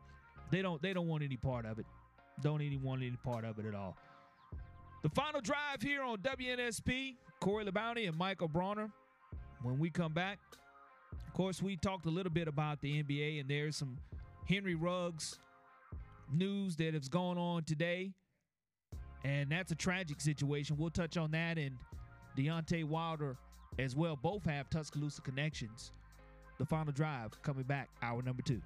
they 0.51 0.61
don't 0.61 0.81
they 0.81 0.93
don't 0.93 1.07
want 1.07 1.23
any 1.23 1.37
part 1.37 1.65
of 1.65 1.79
it. 1.79 1.85
Don't 2.41 2.61
even 2.61 2.81
want 2.81 3.01
any 3.01 3.17
part 3.23 3.43
of 3.43 3.59
it 3.59 3.65
at 3.65 3.75
all. 3.75 3.97
The 5.01 5.09
final 5.09 5.41
drive 5.41 5.81
here 5.81 6.03
on 6.03 6.17
WNSP, 6.19 7.15
Corey 7.39 7.65
LeBounty 7.65 8.07
and 8.07 8.17
Michael 8.17 8.47
Bronner. 8.47 8.89
When 9.61 9.77
we 9.77 9.89
come 9.89 10.13
back, 10.13 10.39
of 11.27 11.33
course, 11.33 11.61
we 11.61 11.75
talked 11.75 12.05
a 12.05 12.09
little 12.09 12.31
bit 12.31 12.47
about 12.47 12.81
the 12.81 13.03
NBA, 13.03 13.41
and 13.41 13.49
there's 13.49 13.75
some 13.75 13.97
Henry 14.47 14.75
Ruggs 14.75 15.39
news 16.31 16.75
that 16.77 16.93
has 16.93 17.09
gone 17.09 17.37
on 17.37 17.63
today. 17.63 18.11
And 19.23 19.51
that's 19.51 19.71
a 19.71 19.75
tragic 19.75 20.21
situation. 20.21 20.77
We'll 20.77 20.89
touch 20.89 21.17
on 21.17 21.31
that 21.31 21.57
and 21.57 21.75
Deontay 22.37 22.85
Wilder 22.85 23.37
as 23.83 23.95
well. 23.95 24.15
Both 24.15 24.45
have 24.45 24.69
Tuscaloosa 24.69 25.21
connections. 25.21 25.91
The 26.57 26.65
final 26.65 26.91
drive 26.91 27.41
coming 27.41 27.63
back, 27.63 27.89
hour 28.01 28.21
number 28.21 28.41
two. 28.41 28.61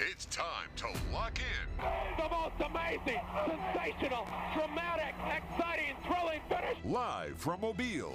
It's 0.00 0.26
time 0.26 0.68
to 0.76 0.86
lock 1.12 1.38
in. 1.38 1.84
The 2.16 2.28
most 2.28 2.54
amazing, 2.64 3.20
sensational, 3.46 4.26
dramatic, 4.54 5.14
exciting, 5.26 5.94
thrilling 6.04 6.40
finish. 6.48 6.76
Live 6.84 7.36
from 7.38 7.60
Mobile. 7.60 8.14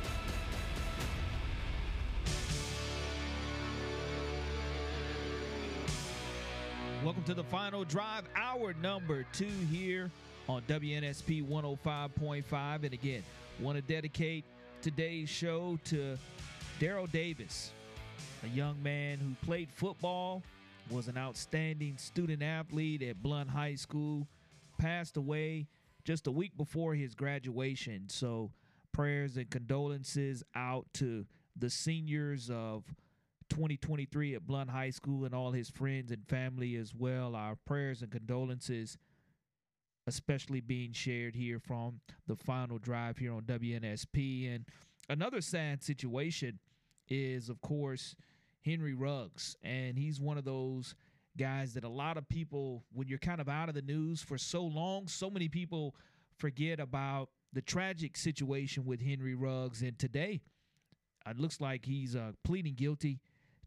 Welcome 7.03 7.23
to 7.23 7.33
the 7.33 7.43
final 7.43 7.83
drive, 7.83 8.25
hour 8.35 8.75
number 8.75 9.25
two 9.33 9.49
here 9.71 10.11
on 10.47 10.61
WNSP 10.67 11.43
105.5. 11.43 12.83
And 12.83 12.93
again, 12.93 13.23
want 13.59 13.75
to 13.75 13.81
dedicate 13.81 14.45
today's 14.83 15.27
show 15.27 15.79
to 15.85 16.15
Daryl 16.79 17.11
Davis, 17.11 17.71
a 18.43 18.49
young 18.49 18.81
man 18.83 19.17
who 19.17 19.33
played 19.43 19.71
football, 19.71 20.43
was 20.91 21.07
an 21.07 21.17
outstanding 21.17 21.97
student 21.97 22.43
athlete 22.43 23.01
at 23.01 23.23
Blount 23.23 23.49
High 23.49 23.75
School, 23.75 24.27
passed 24.77 25.17
away 25.17 25.65
just 26.03 26.27
a 26.27 26.31
week 26.31 26.55
before 26.55 26.93
his 26.93 27.15
graduation. 27.15 28.09
So, 28.09 28.51
prayers 28.91 29.37
and 29.37 29.49
condolences 29.49 30.43
out 30.53 30.85
to 30.95 31.25
the 31.57 31.71
seniors 31.71 32.51
of 32.51 32.83
2023 33.51 34.35
at 34.35 34.47
Blount 34.47 34.69
High 34.69 34.91
School 34.91 35.25
and 35.25 35.35
all 35.35 35.51
his 35.51 35.69
friends 35.69 36.09
and 36.09 36.25
family 36.25 36.77
as 36.77 36.95
well. 36.95 37.35
Our 37.35 37.57
prayers 37.65 38.01
and 38.01 38.09
condolences, 38.09 38.97
especially 40.07 40.61
being 40.61 40.93
shared 40.93 41.35
here 41.35 41.59
from 41.59 41.99
the 42.27 42.37
final 42.37 42.77
drive 42.77 43.17
here 43.17 43.33
on 43.33 43.41
WNSP. 43.41 44.55
And 44.55 44.65
another 45.09 45.41
sad 45.41 45.83
situation 45.83 46.59
is, 47.09 47.49
of 47.49 47.59
course, 47.59 48.15
Henry 48.63 48.93
Ruggs. 48.93 49.57
And 49.63 49.97
he's 49.97 50.21
one 50.21 50.37
of 50.37 50.45
those 50.45 50.95
guys 51.37 51.73
that 51.73 51.83
a 51.83 51.89
lot 51.89 52.15
of 52.15 52.29
people, 52.29 52.85
when 52.93 53.09
you're 53.09 53.19
kind 53.19 53.41
of 53.41 53.49
out 53.49 53.67
of 53.67 53.75
the 53.75 53.81
news 53.81 54.21
for 54.21 54.37
so 54.37 54.63
long, 54.63 55.09
so 55.09 55.29
many 55.29 55.49
people 55.49 55.93
forget 56.37 56.79
about 56.79 57.27
the 57.51 57.61
tragic 57.61 58.15
situation 58.15 58.85
with 58.85 59.01
Henry 59.01 59.35
Ruggs. 59.35 59.81
And 59.81 59.99
today, 59.99 60.39
it 61.29 61.37
looks 61.37 61.59
like 61.59 61.83
he's 61.83 62.15
uh, 62.15 62.31
pleading 62.45 62.75
guilty 62.75 63.19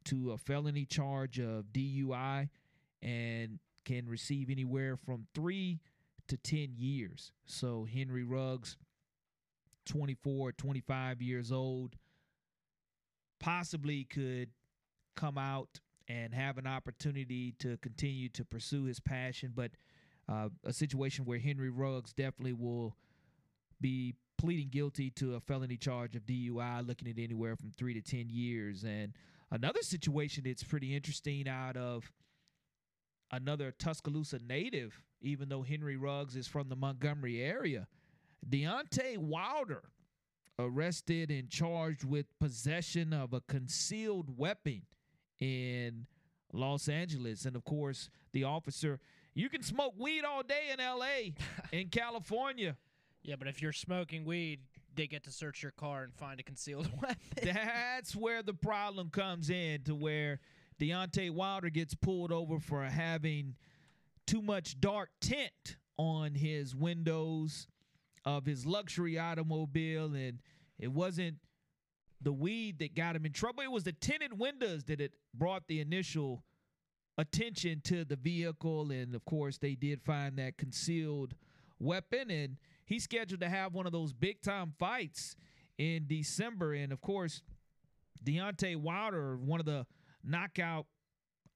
to 0.05 0.32
a 0.32 0.38
felony 0.38 0.84
charge 0.84 1.38
of 1.38 1.66
DUI 1.72 2.48
and 3.02 3.59
can 3.84 4.09
receive 4.09 4.50
anywhere 4.50 4.96
from 4.96 5.26
three 5.34 5.80
to 6.28 6.36
10 6.36 6.74
years. 6.76 7.32
So 7.46 7.86
Henry 7.92 8.24
Ruggs, 8.24 8.76
24, 9.86 10.52
25 10.52 11.22
years 11.22 11.52
old, 11.52 11.96
possibly 13.38 14.05
could 14.05 14.48
come 15.16 15.36
out 15.36 15.80
and 16.09 16.34
have 16.34 16.59
an 16.59 16.66
opportunity 16.66 17.52
to 17.59 17.76
continue 17.78 18.28
to 18.30 18.44
pursue 18.44 18.84
his 18.84 19.00
passion, 19.00 19.52
but 19.55 19.72
uh, 20.28 20.48
a 20.64 20.72
situation 20.72 21.24
where 21.24 21.38
Henry 21.38 21.70
Ruggs 21.70 22.12
definitely 22.12 22.55
will 22.55 22.96
be 23.80 24.14
pleading 24.38 24.68
guilty 24.70 25.11
to 25.11 25.34
a 25.34 25.40
felony 25.40 25.76
charge 25.76 26.16
of 26.16 26.26
DUI, 26.26 26.86
looking 26.86 27.09
at 27.09 27.18
anywhere 27.18 27.57
from 27.57 27.70
three 27.70 27.94
to 27.94 28.00
10 28.00 28.28
years. 28.30 28.84
And 28.84 29.12
another 29.55 29.82
situation 29.82 30.42
that's 30.44 30.64
pretty 30.64 30.94
interesting 30.94 31.48
out 31.48 31.76
of 31.76 32.11
another 33.30 33.70
Tuscaloosa 33.70 34.40
native, 34.46 35.00
even 35.22 35.48
though 35.48 35.62
Henry 35.62 35.96
Ruggs 35.96 36.34
is 36.34 36.48
from 36.48 36.68
the 36.68 36.76
Montgomery 36.76 37.40
area, 37.40 37.86
Deontay 38.48 39.16
Wilder 39.16 39.84
arrested 40.59 41.30
and 41.30 41.48
charged 41.48 42.05
with 42.05 42.26
possession 42.40 43.12
of 43.12 43.32
a 43.32 43.40
concealed 43.42 44.36
weapon 44.36 44.82
in 45.38 46.07
Los 46.52 46.88
Angeles. 46.88 47.44
And 47.44 47.55
of 47.55 47.64
course, 47.64 48.11
the 48.32 48.44
officer, 48.44 48.98
you 49.34 49.48
can 49.48 49.62
smoke 49.62 49.94
weed 49.96 50.24
all 50.24 50.42
day 50.42 50.72
in 50.72 50.84
LA, 50.84 51.34
in 51.72 51.88
California. 51.88 52.76
Yeah, 53.22 53.36
but 53.38 53.46
if 53.46 53.62
you're 53.62 53.72
smoking 53.72 54.24
weed, 54.24 54.61
they 54.97 55.07
get 55.07 55.24
to 55.24 55.30
search 55.30 55.62
your 55.62 55.72
car 55.72 56.03
and 56.03 56.14
find 56.14 56.40
a 56.40 56.42
concealed 56.42 56.88
weapon. 57.03 57.16
That's 57.42 58.14
where 58.14 58.42
the 58.42 58.55
problem 58.55 59.11
comes 59.11 59.51
in 59.51 59.82
to 59.84 59.95
where 59.95 60.40
Deontay 60.80 61.30
Wilder 61.30 61.70
gets 61.70 61.95
pulled 61.95 62.32
over 62.32 62.59
for 62.59 62.84
having 62.84 63.55
too 64.26 64.42
much 64.42 64.80
dark 64.80 65.11
tint 65.20 65.76
on 65.97 66.34
his 66.34 66.74
windows 66.74 67.68
of 68.24 68.47
his 68.47 68.66
luxury 68.66 69.18
automobile. 69.18 70.14
And 70.14 70.40
it 70.78 70.90
wasn't 70.90 71.36
the 72.20 72.32
weed 72.32 72.78
that 72.78 72.95
got 72.95 73.16
him 73.16 73.26
in 73.26 73.32
trouble, 73.32 73.62
it 73.62 73.70
was 73.70 73.84
the 73.84 73.92
tinted 73.92 74.38
windows 74.38 74.84
that 74.84 75.01
it 75.01 75.12
brought 75.34 75.68
the 75.68 75.80
initial 75.80 76.42
attention 77.18 77.80
to 77.84 78.05
the 78.05 78.16
vehicle. 78.16 78.90
And 78.90 79.14
of 79.14 79.24
course, 79.24 79.59
they 79.59 79.74
did 79.74 80.03
find 80.03 80.36
that 80.38 80.57
concealed 80.57 81.34
weapon. 81.78 82.30
And 82.30 82.57
he's 82.85 83.05
scheduled 83.05 83.41
to 83.41 83.49
have 83.49 83.74
one 83.74 83.87
of 83.87 83.93
those 83.93 84.12
big 84.12 84.43
time 84.43 84.72
fights 84.78 85.37
in 85.78 86.07
December. 86.07 86.74
And 86.74 86.93
of 86.93 87.01
course, 87.01 87.43
Deontay 88.24 88.76
Wilder, 88.76 89.37
one 89.37 89.61
of 89.61 89.66
the 89.66 89.87
knockout 90.22 90.87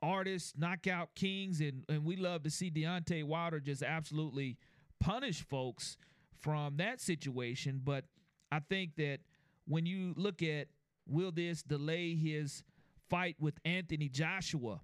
artists, 0.03 0.55
knockout 0.57 1.15
kings, 1.15 1.61
and, 1.61 1.85
and 1.89 2.05
we 2.05 2.17
love 2.17 2.43
to 2.45 2.51
see 2.51 2.71
Deontay 2.71 3.25
Wilder 3.25 3.61
just 3.61 3.83
absolutely 3.83 4.57
punish 5.01 5.43
folks 5.43 5.97
from 6.41 6.77
that 6.77 7.01
situation. 7.01 7.81
But 7.83 8.05
I 8.53 8.61
think 8.61 8.97
that 8.97 9.19
when 9.67 9.87
you 9.87 10.15
look 10.17 10.43
at 10.43 10.69
will 11.09 11.33
this 11.33 11.63
delay 11.63 12.15
his 12.15 12.63
fight 13.09 13.37
with 13.41 13.59
Anthony 13.65 14.09
Joshua 14.09 14.81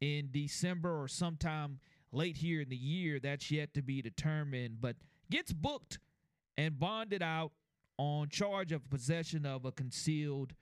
in 0.00 0.28
December 0.32 1.00
or 1.00 1.08
sometime 1.08 1.78
late 2.12 2.36
here 2.36 2.60
in 2.60 2.68
the 2.68 2.76
year, 2.76 3.20
that's 3.20 3.50
yet 3.50 3.72
to 3.74 3.82
be 3.82 4.02
determined. 4.02 4.80
But 4.80 4.96
gets 5.30 5.52
booked 5.52 5.98
and 6.56 6.78
bonded 6.78 7.22
out 7.22 7.52
on 7.96 8.28
charge 8.28 8.72
of 8.72 8.88
possession 8.90 9.46
of 9.46 9.64
a 9.64 9.72
concealed 9.72 10.52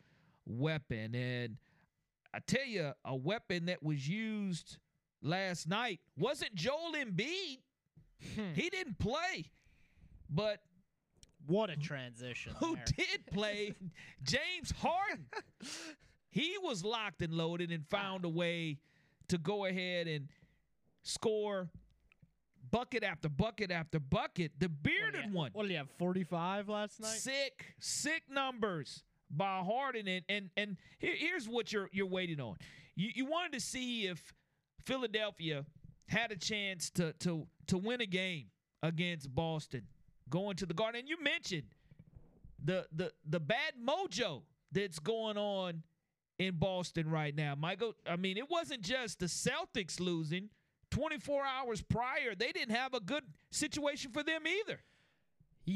weapon. 0.47 1.15
And 1.15 1.57
I 2.35 2.41
tell 2.41 2.65
you, 2.67 2.93
a 3.05 3.17
weapon 3.17 3.67
that 3.67 3.83
was 3.83 4.09
used 4.09 4.79
last 5.23 5.69
night 5.69 6.01
wasn't 6.17 6.55
Joel 6.55 6.93
Embiid. 6.95 7.59
Hmm. 8.35 8.53
he 8.55 8.69
didn't 8.69 8.99
play, 8.99 9.51
but 10.29 10.59
what 11.47 11.71
a 11.71 11.77
transition. 11.77 12.53
who 12.59 12.75
there. 12.75 12.85
did 12.97 13.27
play? 13.33 13.73
James 14.25 14.73
Harden. 14.81 15.27
he 16.31 16.57
was 16.61 16.85
locked 16.85 17.23
and 17.23 17.33
loaded 17.33 17.71
and 17.71 17.87
found 17.87 18.25
a 18.25 18.29
way 18.29 18.79
to 19.29 19.39
go 19.39 19.67
ahead 19.67 20.09
and 20.09 20.29
score 21.05 21.69
bucket 22.71 23.03
after 23.05 23.29
bucket 23.29 23.71
after 23.71 23.99
bucket. 24.01 24.53
The 24.59 24.67
What 24.69 24.83
bearded 24.83 25.23
have- 25.23 25.33
one. 25.33 25.51
What 25.53 25.63
did 25.65 25.73
you 25.73 25.79
have? 25.79 25.91
45 25.99 26.69
last 26.69 27.01
night? 27.01 27.09
Sick, 27.19 27.75
sick 27.81 28.23
numbers 28.31 29.05
by 29.31 29.61
Harden, 29.61 30.09
and 30.09 30.25
and 30.29 30.51
and 30.57 30.77
here, 30.99 31.15
here's 31.17 31.49
what 31.49 31.73
you're 31.73 31.89
you're 31.93 32.07
waiting 32.07 32.41
on. 32.41 32.57
You 32.95 33.11
you 33.15 33.25
wanted 33.27 33.53
to 33.53 33.61
see 33.61 34.07
if 34.07 34.33
Philadelphia 34.85 35.65
had 36.07 36.33
a 36.33 36.37
chance 36.37 36.91
to 36.91 37.13
to 37.15 37.47
to 37.67 37.79
win 37.79 38.01
a 38.01 38.07
game 38.07 38.47
against 38.83 39.35
Boston, 39.35 39.83
going 40.31 40.57
to 40.57 40.67
the 40.67 40.75
Garden. 40.75 41.01
And 41.01 41.09
you 41.09 41.21
mentioned 41.23 41.69
the 42.65 42.87
the 42.93 43.13
the 43.29 43.41
bad 43.41 43.75
mojo 43.83 44.43
that's 44.73 44.99
going 44.99 45.37
on 45.37 45.83
in 46.39 46.55
Boston 46.57 47.09
right 47.11 47.35
now. 47.35 47.55
Michael, 47.55 47.95
I 48.07 48.17
mean, 48.17 48.37
it 48.37 48.49
wasn't 48.49 48.83
just 48.83 49.19
the 49.19 49.27
Celtics 49.27 49.99
losing. 50.01 50.49
24 50.99 51.45
hours 51.45 51.81
prior, 51.83 52.35
they 52.37 52.51
didn't 52.51 52.75
have 52.75 52.93
a 52.93 52.99
good 53.01 53.23
situation 53.53 54.11
for 54.11 54.25
them 54.25 54.43
either. 54.47 54.81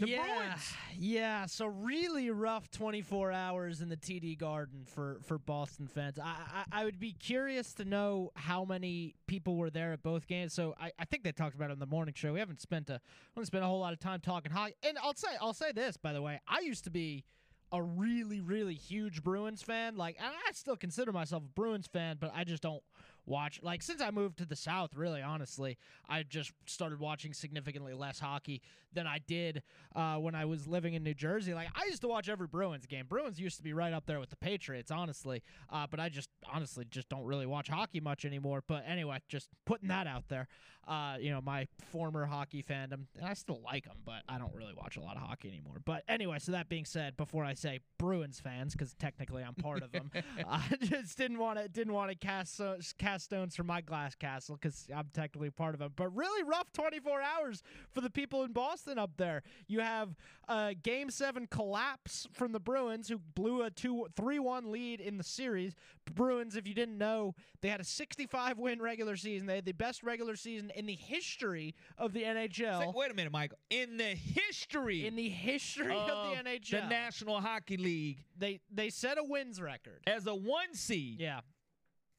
The 0.00 0.08
yeah, 0.08 0.24
Bruins. 0.24 0.72
yeah. 0.98 1.46
So 1.46 1.66
really 1.66 2.30
rough 2.30 2.70
24 2.70 3.30
hours 3.30 3.82
in 3.82 3.88
the 3.90 3.96
TD 3.96 4.38
Garden 4.38 4.84
for 4.86 5.18
for 5.22 5.38
Boston 5.38 5.86
fans. 5.86 6.18
I, 6.18 6.34
I 6.72 6.80
I 6.80 6.84
would 6.84 6.98
be 6.98 7.12
curious 7.12 7.74
to 7.74 7.84
know 7.84 8.30
how 8.34 8.64
many 8.64 9.14
people 9.26 9.56
were 9.56 9.70
there 9.70 9.92
at 9.92 10.02
both 10.02 10.26
games. 10.26 10.54
So 10.54 10.74
I, 10.80 10.92
I 10.98 11.04
think 11.04 11.24
they 11.24 11.32
talked 11.32 11.54
about 11.54 11.70
it 11.70 11.74
on 11.74 11.78
the 11.78 11.86
morning 11.86 12.14
show. 12.16 12.32
We 12.32 12.38
haven't 12.38 12.62
spent 12.62 12.88
a 12.88 12.94
we 12.94 13.40
haven't 13.40 13.46
spent 13.46 13.64
a 13.64 13.66
whole 13.66 13.80
lot 13.80 13.92
of 13.92 14.00
time 14.00 14.20
talking 14.20 14.50
hockey. 14.50 14.74
And 14.82 14.96
I'll 15.02 15.14
say 15.14 15.28
I'll 15.40 15.54
say 15.54 15.72
this 15.72 15.96
by 15.98 16.14
the 16.14 16.22
way. 16.22 16.40
I 16.48 16.60
used 16.60 16.84
to 16.84 16.90
be 16.90 17.24
a 17.70 17.82
really 17.82 18.40
really 18.40 18.74
huge 18.74 19.22
Bruins 19.22 19.62
fan. 19.62 19.96
Like 19.96 20.16
and 20.18 20.32
I 20.48 20.52
still 20.52 20.76
consider 20.76 21.12
myself 21.12 21.42
a 21.42 21.48
Bruins 21.48 21.86
fan, 21.86 22.16
but 22.18 22.32
I 22.34 22.44
just 22.44 22.62
don't 22.62 22.82
watch 23.26 23.60
like 23.62 23.82
since 23.82 24.00
I 24.00 24.10
moved 24.10 24.38
to 24.38 24.46
the 24.46 24.56
South. 24.56 24.94
Really, 24.94 25.22
honestly, 25.22 25.78
I 26.08 26.22
just 26.22 26.52
started 26.66 27.00
watching 27.00 27.32
significantly 27.32 27.94
less 27.94 28.18
hockey 28.18 28.62
than 28.92 29.06
I 29.06 29.18
did 29.18 29.62
uh, 29.94 30.16
when 30.16 30.34
I 30.34 30.44
was 30.44 30.66
living 30.66 30.94
in 30.94 31.02
New 31.02 31.14
Jersey. 31.14 31.54
Like 31.54 31.68
I 31.74 31.86
used 31.86 32.02
to 32.02 32.08
watch 32.08 32.28
every 32.28 32.46
Bruins 32.46 32.86
game. 32.86 33.06
Bruins 33.08 33.40
used 33.40 33.56
to 33.56 33.62
be 33.62 33.72
right 33.72 33.92
up 33.92 34.06
there 34.06 34.20
with 34.20 34.30
the 34.30 34.36
Patriots, 34.36 34.90
honestly. 34.90 35.42
Uh, 35.70 35.86
but 35.90 36.00
I 36.00 36.08
just 36.08 36.30
honestly 36.52 36.84
just 36.90 37.08
don't 37.08 37.24
really 37.24 37.46
watch 37.46 37.68
hockey 37.68 38.00
much 38.00 38.24
anymore. 38.24 38.62
But 38.66 38.84
anyway, 38.86 39.18
just 39.28 39.48
putting 39.64 39.88
that 39.88 40.06
out 40.06 40.28
there. 40.28 40.48
Uh, 40.86 41.16
you 41.20 41.30
know, 41.30 41.40
my 41.40 41.66
former 41.90 42.26
hockey 42.26 42.62
fandom, 42.62 43.06
and 43.16 43.24
I 43.24 43.34
still 43.34 43.60
like 43.64 43.84
them, 43.84 43.98
but 44.04 44.22
I 44.28 44.38
don't 44.38 44.54
really 44.54 44.74
watch 44.74 44.96
a 44.96 45.00
lot 45.00 45.16
of 45.16 45.22
hockey 45.22 45.48
anymore. 45.48 45.76
But 45.84 46.02
anyway, 46.08 46.38
so 46.40 46.52
that 46.52 46.68
being 46.68 46.84
said, 46.84 47.16
before 47.16 47.44
I 47.44 47.54
say 47.54 47.80
Bruins 47.98 48.40
fans, 48.40 48.72
because 48.72 48.94
technically 48.94 49.42
I'm 49.42 49.54
part 49.54 49.82
of 49.82 49.92
them, 49.92 50.10
I 50.48 50.62
just 50.80 51.16
didn't 51.16 51.38
want 51.38 51.58
to 51.58 51.68
didn't 51.68 51.92
want 51.92 52.10
to 52.10 52.16
cast 52.16 52.60
cast 52.98 53.24
stones 53.24 53.54
from 53.54 53.66
my 53.66 53.80
glass 53.80 54.14
castle 54.14 54.58
because 54.60 54.86
I'm 54.94 55.08
technically 55.12 55.50
part 55.50 55.74
of 55.74 55.80
them. 55.80 55.92
But 55.94 56.14
really 56.14 56.42
rough 56.42 56.72
24 56.72 57.20
hours 57.22 57.62
for 57.92 58.00
the 58.00 58.10
people 58.10 58.42
in 58.42 58.52
Boston 58.52 58.98
up 58.98 59.16
there. 59.16 59.42
You 59.68 59.80
have 59.80 60.16
a 60.52 60.74
Game 60.74 61.10
Seven 61.10 61.46
collapse 61.46 62.26
from 62.32 62.52
the 62.52 62.60
Bruins, 62.60 63.08
who 63.08 63.18
blew 63.18 63.62
a 63.62 63.70
two 63.70 64.06
three 64.16 64.38
one 64.38 64.70
lead 64.70 65.00
in 65.00 65.16
the 65.16 65.24
series. 65.24 65.74
Bruins, 66.14 66.56
if 66.56 66.66
you 66.66 66.74
didn't 66.74 66.98
know, 66.98 67.34
they 67.60 67.68
had 67.68 67.80
a 67.80 67.84
65 67.84 68.58
win 68.58 68.82
regular 68.82 69.16
season. 69.16 69.46
They 69.46 69.56
had 69.56 69.64
the 69.64 69.72
best 69.72 70.02
regular 70.02 70.36
season 70.36 70.70
in 70.74 70.86
the 70.86 70.94
history 70.94 71.74
of 71.96 72.12
the 72.12 72.22
NHL. 72.24 72.80
Say- 72.80 72.92
wait 72.94 73.10
a 73.10 73.14
minute, 73.14 73.32
Michael. 73.32 73.58
In 73.70 73.96
the 73.96 74.14
history 74.14 75.06
in 75.06 75.16
the 75.16 75.28
history 75.28 75.94
of, 75.96 76.06
the 76.06 76.50
NHL, 76.50 76.70
the 76.82 76.86
National 76.88 77.40
Hockey 77.40 77.76
League, 77.76 78.24
they 78.36 78.60
they 78.70 78.90
set 78.90 79.18
a 79.18 79.24
wins 79.24 79.60
record. 79.60 80.00
as 80.06 80.26
a 80.26 80.34
one 80.34 80.74
seed, 80.74 81.20
Yeah. 81.20 81.40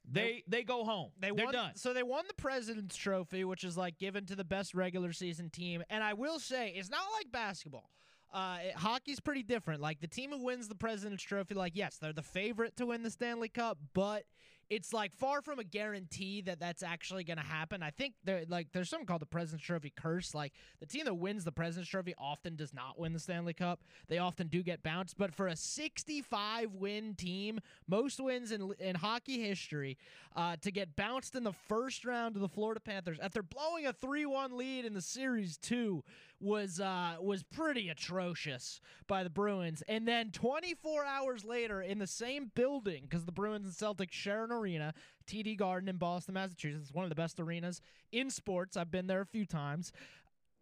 they 0.09 0.43
they 0.47 0.63
go 0.63 0.83
home. 0.83 1.11
They 1.19 1.31
They're 1.31 1.45
won, 1.45 1.53
done. 1.53 1.75
So 1.75 1.93
they 1.93 2.03
won 2.03 2.25
the 2.27 2.33
President's 2.35 2.95
Trophy, 2.95 3.43
which 3.43 3.63
is 3.63 3.77
like 3.77 3.97
given 3.99 4.25
to 4.27 4.35
the 4.35 4.43
best 4.43 4.73
regular 4.73 5.13
season 5.13 5.49
team. 5.49 5.83
And 5.89 6.03
I 6.03 6.13
will 6.13 6.39
say, 6.39 6.69
it's 6.75 6.89
not 6.89 7.05
like 7.17 7.31
basketball. 7.31 7.89
Uh, 8.33 8.57
it- 8.63 8.75
hockey's 8.75 9.19
pretty 9.19 9.43
different. 9.43 9.81
Like 9.81 10.01
the 10.01 10.07
team 10.07 10.31
who 10.31 10.43
wins 10.43 10.67
the 10.67 10.75
President's 10.75 11.23
Trophy, 11.23 11.53
like 11.53 11.73
yes, 11.75 11.97
they're 11.97 12.13
the 12.13 12.21
favorite 12.23 12.75
to 12.77 12.87
win 12.87 13.03
the 13.03 13.11
Stanley 13.11 13.49
Cup, 13.49 13.77
but 13.93 14.23
it's 14.69 14.93
like 14.93 15.13
far 15.13 15.41
from 15.41 15.59
a 15.59 15.63
guarantee 15.63 16.41
that 16.41 16.59
that's 16.59 16.81
actually 16.81 17.23
going 17.23 17.37
to 17.37 17.43
happen. 17.43 17.83
I 17.83 17.91
think 17.91 18.15
there 18.23 18.43
like 18.47 18.69
there's 18.71 18.89
something 18.89 19.05
called 19.05 19.21
the 19.21 19.25
President's 19.27 19.65
Trophy 19.65 19.91
curse. 19.95 20.33
Like 20.33 20.53
the 20.79 20.85
team 20.85 21.05
that 21.05 21.13
wins 21.13 21.43
the 21.43 21.51
President's 21.51 21.91
Trophy 21.91 22.15
often 22.17 22.55
does 22.55 22.73
not 22.73 22.97
win 22.97 23.13
the 23.13 23.19
Stanley 23.19 23.53
Cup. 23.53 23.81
They 24.07 24.17
often 24.17 24.47
do 24.47 24.63
get 24.63 24.81
bounced, 24.81 25.17
but 25.17 25.33
for 25.35 25.47
a 25.47 25.55
65 25.55 26.73
win 26.73 27.13
team, 27.15 27.59
most 27.87 28.19
wins 28.19 28.51
in 28.51 28.73
in 28.79 28.95
hockey 28.95 29.41
history, 29.41 29.97
uh, 30.35 30.55
to 30.61 30.71
get 30.71 30.95
bounced 30.95 31.35
in 31.35 31.43
the 31.43 31.53
first 31.53 32.05
round 32.05 32.35
of 32.35 32.41
the 32.41 32.49
Florida 32.49 32.79
Panthers 32.79 33.19
after 33.21 33.43
blowing 33.43 33.85
a 33.85 33.93
3-1 33.93 34.53
lead 34.53 34.85
in 34.85 34.93
the 34.93 35.01
series 35.01 35.57
2 35.57 36.03
was 36.43 36.79
uh, 36.79 37.15
was 37.21 37.41
pretty 37.41 37.89
atrocious 37.89 38.81
by 39.07 39.23
the 39.23 39.29
Bruins. 39.29 39.81
And 39.87 40.07
then 40.07 40.31
24 40.31 41.05
hours 41.05 41.45
later, 41.45 41.81
in 41.81 41.99
the 41.99 42.07
same 42.07 42.51
building, 42.53 43.03
because 43.03 43.25
the 43.25 43.31
Bruins 43.31 43.65
and 43.65 43.73
Celtics 43.73 44.11
share 44.11 44.43
an 44.43 44.51
arena, 44.51 44.93
TD 45.25 45.57
Garden 45.57 45.89
in 45.89 45.97
Boston, 45.97 46.33
Massachusetts, 46.33 46.93
one 46.93 47.05
of 47.05 47.09
the 47.09 47.15
best 47.15 47.39
arenas 47.39 47.81
in 48.11 48.29
sports. 48.29 48.75
I've 48.77 48.91
been 48.91 49.07
there 49.07 49.21
a 49.21 49.25
few 49.25 49.45
times. 49.45 49.91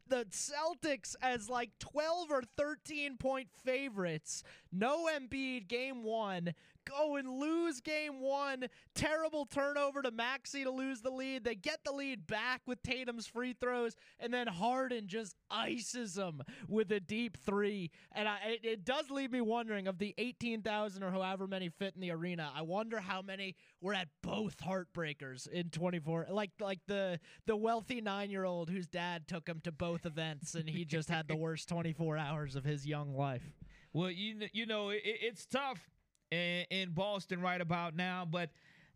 The 0.08 0.26
Celtics 0.30 1.16
as 1.22 1.50
like 1.50 1.72
12 1.80 2.32
or 2.32 2.44
13 2.58 3.18
point 3.18 3.48
favorites. 3.64 4.44
No 4.72 5.08
Embiid 5.08 5.68
game 5.68 6.04
one. 6.04 6.54
Go 6.92 7.16
and 7.16 7.30
lose 7.30 7.80
game 7.80 8.20
one. 8.20 8.66
Terrible 8.96 9.46
turnover 9.46 10.02
to 10.02 10.12
Maxey 10.12 10.64
to 10.64 10.72
lose 10.72 11.02
the 11.02 11.10
lead. 11.10 11.44
They 11.44 11.56
get 11.56 11.80
the 11.86 11.92
lead 11.92 12.28
back 12.28 12.62
with 12.66 12.84
Tatum's 12.84 13.28
free 13.28 13.54
throws, 13.54 13.96
and 14.20 14.34
then 14.34 14.48
Harden 14.48 15.08
just 15.08 15.36
ices 15.50 16.16
them 16.16 16.42
with 16.68 16.92
a 16.92 17.00
deep 17.00 17.38
three. 17.46 17.92
And 18.12 18.28
I, 18.28 18.38
it, 18.48 18.66
it 18.66 18.86
does 18.86 19.10
leave 19.10 19.32
me 19.32 19.42
wondering 19.42 19.88
of 19.88 20.00
the 20.00 20.14
18,000 20.18 21.04
or 21.04 21.12
however 21.12 21.48
many 21.48 21.70
fit 21.70 21.94
in 21.96 22.02
the 22.02 22.12
arena, 22.12 22.52
I 22.54 22.62
wonder 22.62 23.00
how 23.00 23.22
many 23.22 23.56
were 23.80 23.94
at 23.94 24.10
both 24.22 24.58
heartbreakers 24.58 25.48
in 25.48 25.70
24. 25.70 26.28
Like 26.30 26.52
like 26.60 26.80
the 26.88 27.20
the 27.46 27.56
wealthy 27.56 28.02
nine 28.02 28.30
year 28.30 28.44
old 28.44 28.70
whose 28.70 28.88
dad 28.88 29.28
took 29.28 29.48
him 29.48 29.62
to 29.64 29.72
both 29.72 30.06
events, 30.06 30.56
and 30.56 30.70
he 30.70 30.86
just 30.86 31.10
had 31.10 31.28
the 31.28 31.36
worst 31.36 31.70
24 31.70 32.18
hours 32.18 32.56
of 32.56 32.64
his 32.64 32.86
young 32.86 33.16
life. 33.16 33.54
Well, 33.94 34.12
you 34.12 34.48
you 34.54 34.66
know 34.66 34.90
it, 34.90 35.02
it's 35.04 35.46
tough 35.46 35.90
in, 36.32 36.66
in 36.70 36.90
Boston 36.92 37.42
right 37.42 37.62
about 37.62 37.96
now, 37.96 38.26
but 38.30 38.50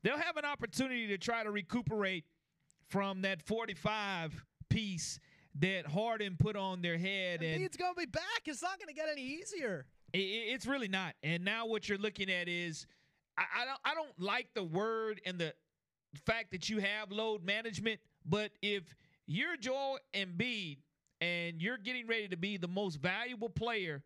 they'll 0.03 0.17
have 0.17 0.37
an 0.37 0.45
opportunity 0.45 1.07
to 1.07 1.17
try 1.17 1.43
to 1.43 1.51
recuperate 1.51 2.23
from 2.89 3.21
that 3.23 3.41
45 3.41 4.43
piece 4.69 5.19
that 5.59 5.85
Harden 5.87 6.35
put 6.37 6.55
on 6.55 6.81
their 6.81 6.97
head, 6.97 7.41
and 7.41 7.61
Embiid's 7.61 7.77
gonna 7.77 7.93
be 7.95 8.05
back. 8.05 8.41
It's 8.45 8.61
not 8.61 8.79
gonna 8.79 8.93
get 8.93 9.07
any 9.11 9.21
easier. 9.23 9.85
i- 10.13 10.17
i- 10.17 10.21
it's 10.53 10.65
really 10.65 10.87
not. 10.87 11.15
And 11.23 11.43
now 11.43 11.65
what 11.65 11.87
you're 11.89 11.97
looking 11.97 12.29
at 12.31 12.47
is, 12.47 12.85
I, 13.37 13.43
I 13.61 13.65
don't 13.65 13.79
I 13.85 13.93
don't 13.95 14.19
like 14.19 14.47
the 14.53 14.63
word 14.63 15.19
and 15.25 15.37
the 15.39 15.53
fact 16.25 16.51
that 16.51 16.69
you 16.69 16.79
have 16.79 17.11
load 17.11 17.43
management, 17.43 17.99
but 18.25 18.51
if 18.61 18.83
you're 19.27 19.57
Joel 19.57 19.99
Embiid 20.13 20.77
and 21.21 21.61
you're 21.61 21.77
getting 21.77 22.07
ready 22.07 22.27
to 22.29 22.37
be 22.37 22.55
the 22.57 22.67
most 22.67 22.97
valuable 22.97 23.49
player 23.49 24.03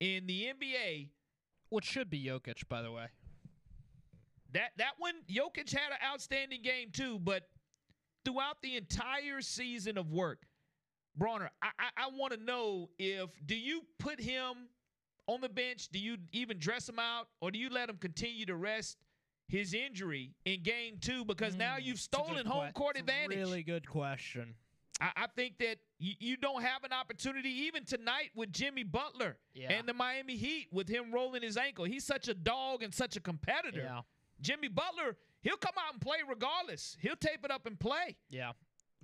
in 0.00 0.26
the 0.26 0.46
NBA, 0.52 1.08
Which 1.70 1.84
should 1.84 2.08
be 2.10 2.24
Jokic, 2.24 2.68
by 2.68 2.82
the 2.82 2.90
way. 2.90 3.06
That 4.52 4.70
that 4.78 4.92
one, 4.98 5.14
Jokic 5.30 5.70
had 5.70 5.90
an 5.92 5.98
outstanding 6.04 6.62
game 6.62 6.90
too, 6.92 7.18
but 7.18 7.48
throughout 8.24 8.62
the 8.62 8.76
entire 8.76 9.42
season 9.42 9.98
of 9.98 10.10
work, 10.10 10.46
Bronner, 11.16 11.50
I 11.62 11.68
I, 11.78 11.88
I 12.04 12.08
want 12.14 12.32
to 12.32 12.42
know 12.42 12.88
if 12.98 13.28
do 13.44 13.54
you 13.54 13.82
put 13.98 14.18
him 14.20 14.68
on 15.26 15.42
the 15.42 15.48
bench? 15.50 15.88
Do 15.92 15.98
you 15.98 16.16
even 16.32 16.58
dress 16.58 16.88
him 16.88 16.98
out, 16.98 17.28
or 17.42 17.50
do 17.50 17.58
you 17.58 17.68
let 17.68 17.90
him 17.90 17.96
continue 17.98 18.46
to 18.46 18.56
rest 18.56 18.96
his 19.48 19.74
injury 19.74 20.32
in 20.46 20.62
game 20.62 20.96
two? 21.00 21.26
Because 21.26 21.54
now 21.54 21.76
Mm, 21.76 21.82
you've 21.84 21.86
a 21.86 21.98
good 21.98 22.00
stolen 22.00 22.46
home 22.46 22.66
que- 22.68 22.72
court 22.72 22.98
advantage. 22.98 23.36
Really 23.36 23.62
good 23.62 23.86
question. 23.86 24.54
I, 25.00 25.10
I 25.16 25.26
think 25.36 25.58
that 25.58 25.76
you, 25.98 26.14
you 26.18 26.36
don't 26.36 26.62
have 26.62 26.84
an 26.84 26.92
opportunity 26.92 27.48
even 27.66 27.84
tonight 27.84 28.30
with 28.34 28.52
Jimmy 28.52 28.82
Butler 28.84 29.36
Yeah. 29.54 29.72
and 29.72 29.86
the 29.88 29.94
Miami 29.94 30.36
Heat 30.36 30.68
with 30.72 30.88
him 30.88 31.12
rolling 31.12 31.42
his 31.42 31.56
ankle. 31.56 31.84
He's 31.84 32.04
such 32.04 32.28
a 32.28 32.34
dog 32.34 32.82
and 32.82 32.92
such 32.94 33.16
a 33.16 33.20
competitor. 33.20 33.80
Yeah. 33.80 34.00
Jimmy 34.40 34.68
Butler, 34.68 35.16
he'll 35.42 35.56
come 35.56 35.74
out 35.78 35.92
and 35.94 36.00
play 36.00 36.18
regardless. 36.28 36.96
He'll 37.00 37.16
tape 37.16 37.44
it 37.44 37.50
up 37.50 37.66
and 37.66 37.78
play. 37.78 38.16
Yeah. 38.30 38.52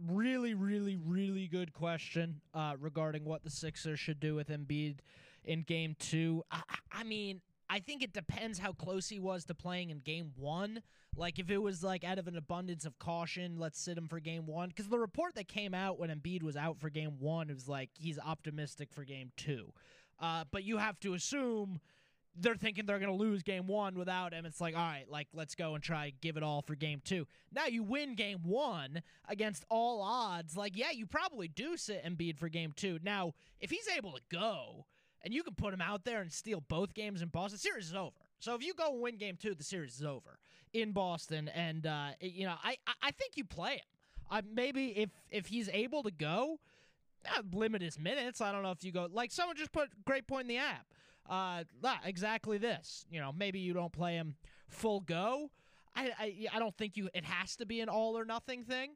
Really, 0.08 0.54
really, 0.54 0.96
really 0.96 1.46
good 1.46 1.72
question 1.72 2.40
uh, 2.52 2.74
regarding 2.80 3.24
what 3.24 3.44
the 3.44 3.50
Sixers 3.50 4.00
should 4.00 4.18
do 4.20 4.34
with 4.34 4.48
Embiid 4.48 4.98
in 5.44 5.62
game 5.62 5.94
two. 5.98 6.42
I, 6.50 6.62
I- 6.68 7.00
I 7.00 7.02
mean, 7.04 7.40
I 7.68 7.80
think 7.80 8.02
it 8.02 8.12
depends 8.12 8.58
how 8.58 8.72
close 8.72 9.08
he 9.08 9.18
was 9.18 9.44
to 9.46 9.54
playing 9.54 9.90
in 9.90 10.00
game 10.00 10.32
one. 10.36 10.82
Like, 11.16 11.38
if 11.38 11.50
it 11.50 11.58
was 11.58 11.82
like 11.82 12.04
out 12.04 12.18
of 12.18 12.28
an 12.28 12.36
abundance 12.36 12.84
of 12.84 12.98
caution, 12.98 13.58
let's 13.58 13.80
sit 13.80 13.96
him 13.96 14.08
for 14.08 14.20
game 14.20 14.46
one. 14.46 14.68
Because 14.68 14.88
the 14.88 14.98
report 14.98 15.34
that 15.36 15.48
came 15.48 15.74
out 15.74 15.98
when 15.98 16.10
Embiid 16.10 16.42
was 16.42 16.56
out 16.56 16.78
for 16.78 16.90
game 16.90 17.18
one 17.18 17.48
was 17.48 17.68
like 17.68 17.90
he's 17.94 18.18
optimistic 18.18 18.92
for 18.92 19.04
game 19.04 19.30
two. 19.36 19.72
Uh, 20.20 20.44
but 20.50 20.64
you 20.64 20.78
have 20.78 20.98
to 21.00 21.14
assume 21.14 21.80
they're 22.36 22.56
thinking 22.56 22.84
they're 22.86 22.98
going 22.98 23.10
to 23.10 23.16
lose 23.16 23.42
game 23.42 23.66
one 23.66 23.96
without 23.96 24.32
him. 24.32 24.44
It's 24.44 24.60
like, 24.60 24.74
all 24.74 24.82
right, 24.82 25.08
like, 25.08 25.28
let's 25.32 25.54
go 25.54 25.74
and 25.74 25.82
try 25.82 26.12
give 26.20 26.36
it 26.36 26.42
all 26.42 26.62
for 26.62 26.74
game 26.74 27.00
two. 27.04 27.26
Now 27.52 27.66
you 27.66 27.82
win 27.82 28.14
game 28.14 28.40
one 28.42 29.02
against 29.28 29.64
all 29.70 30.02
odds. 30.02 30.56
Like, 30.56 30.76
yeah, 30.76 30.90
you 30.90 31.06
probably 31.06 31.48
do 31.48 31.76
sit 31.76 32.04
Embiid 32.04 32.38
for 32.38 32.48
game 32.48 32.72
two. 32.74 32.98
Now, 33.02 33.34
if 33.60 33.70
he's 33.70 33.88
able 33.96 34.12
to 34.12 34.20
go 34.30 34.86
and 35.24 35.34
you 35.34 35.42
can 35.42 35.54
put 35.54 35.74
him 35.74 35.80
out 35.80 36.04
there 36.04 36.20
and 36.20 36.30
steal 36.32 36.60
both 36.68 36.94
games 36.94 37.22
in 37.22 37.28
Boston, 37.28 37.56
the 37.56 37.60
series 37.60 37.88
is 37.88 37.94
over. 37.94 38.14
So 38.38 38.54
if 38.54 38.62
you 38.62 38.74
go 38.74 38.92
win 38.92 39.16
game 39.16 39.36
two, 39.40 39.54
the 39.54 39.64
series 39.64 39.96
is 39.98 40.04
over 40.04 40.38
in 40.72 40.92
Boston. 40.92 41.48
And, 41.48 41.86
uh, 41.86 42.08
you 42.20 42.46
know, 42.46 42.54
I, 42.62 42.76
I- 43.02 43.10
think 43.10 43.36
you 43.36 43.44
play 43.44 43.74
him. 43.74 43.86
I, 44.30 44.42
maybe 44.42 44.88
if 44.98 45.10
if 45.30 45.46
he's 45.46 45.68
able 45.68 46.02
to 46.04 46.10
go, 46.10 46.58
uh, 47.26 47.42
limit 47.52 47.82
his 47.82 47.98
minutes. 47.98 48.40
I 48.40 48.52
don't 48.52 48.62
know 48.62 48.70
if 48.70 48.82
you 48.84 48.92
go 48.92 49.08
like 49.10 49.30
someone 49.32 49.56
just 49.56 49.72
put 49.72 49.88
great 50.04 50.26
point 50.26 50.42
in 50.42 50.48
the 50.48 50.58
app. 50.58 50.86
Uh, 51.28 51.64
exactly 52.04 52.58
this. 52.58 53.06
You 53.10 53.20
know, 53.20 53.32
maybe 53.36 53.58
you 53.60 53.72
don't 53.72 53.92
play 53.92 54.14
him 54.14 54.34
full 54.68 55.00
go. 55.00 55.50
I, 55.94 56.10
I 56.18 56.46
I 56.54 56.58
don't 56.58 56.76
think 56.76 56.96
you. 56.96 57.08
It 57.14 57.24
has 57.24 57.56
to 57.56 57.66
be 57.66 57.80
an 57.80 57.88
all 57.88 58.18
or 58.18 58.24
nothing 58.24 58.64
thing. 58.64 58.92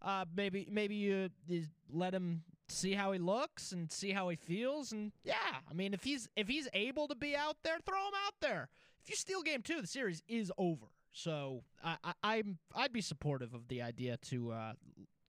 Uh, 0.00 0.24
maybe 0.34 0.66
maybe 0.70 0.96
you, 0.96 1.28
you 1.46 1.64
let 1.92 2.12
him 2.12 2.42
see 2.72 2.94
how 2.94 3.12
he 3.12 3.18
looks 3.18 3.72
and 3.72 3.90
see 3.90 4.12
how 4.12 4.28
he 4.28 4.36
feels, 4.36 4.92
and 4.92 5.12
yeah, 5.24 5.60
I 5.70 5.74
mean 5.74 5.94
if 5.94 6.04
he's 6.04 6.28
if 6.36 6.48
he's 6.48 6.68
able 6.72 7.08
to 7.08 7.14
be 7.14 7.36
out 7.36 7.56
there, 7.62 7.78
throw 7.84 7.98
him 7.98 8.14
out 8.26 8.34
there. 8.40 8.68
If 9.02 9.10
you 9.10 9.16
steal 9.16 9.42
game 9.42 9.62
two, 9.62 9.80
the 9.80 9.86
series 9.86 10.22
is 10.28 10.52
over. 10.58 10.86
So 11.12 11.64
I, 11.84 11.96
I 12.22 12.36
am 12.36 12.58
I'd 12.74 12.92
be 12.92 13.00
supportive 13.00 13.54
of 13.54 13.68
the 13.68 13.82
idea 13.82 14.16
to 14.28 14.52
uh, 14.52 14.72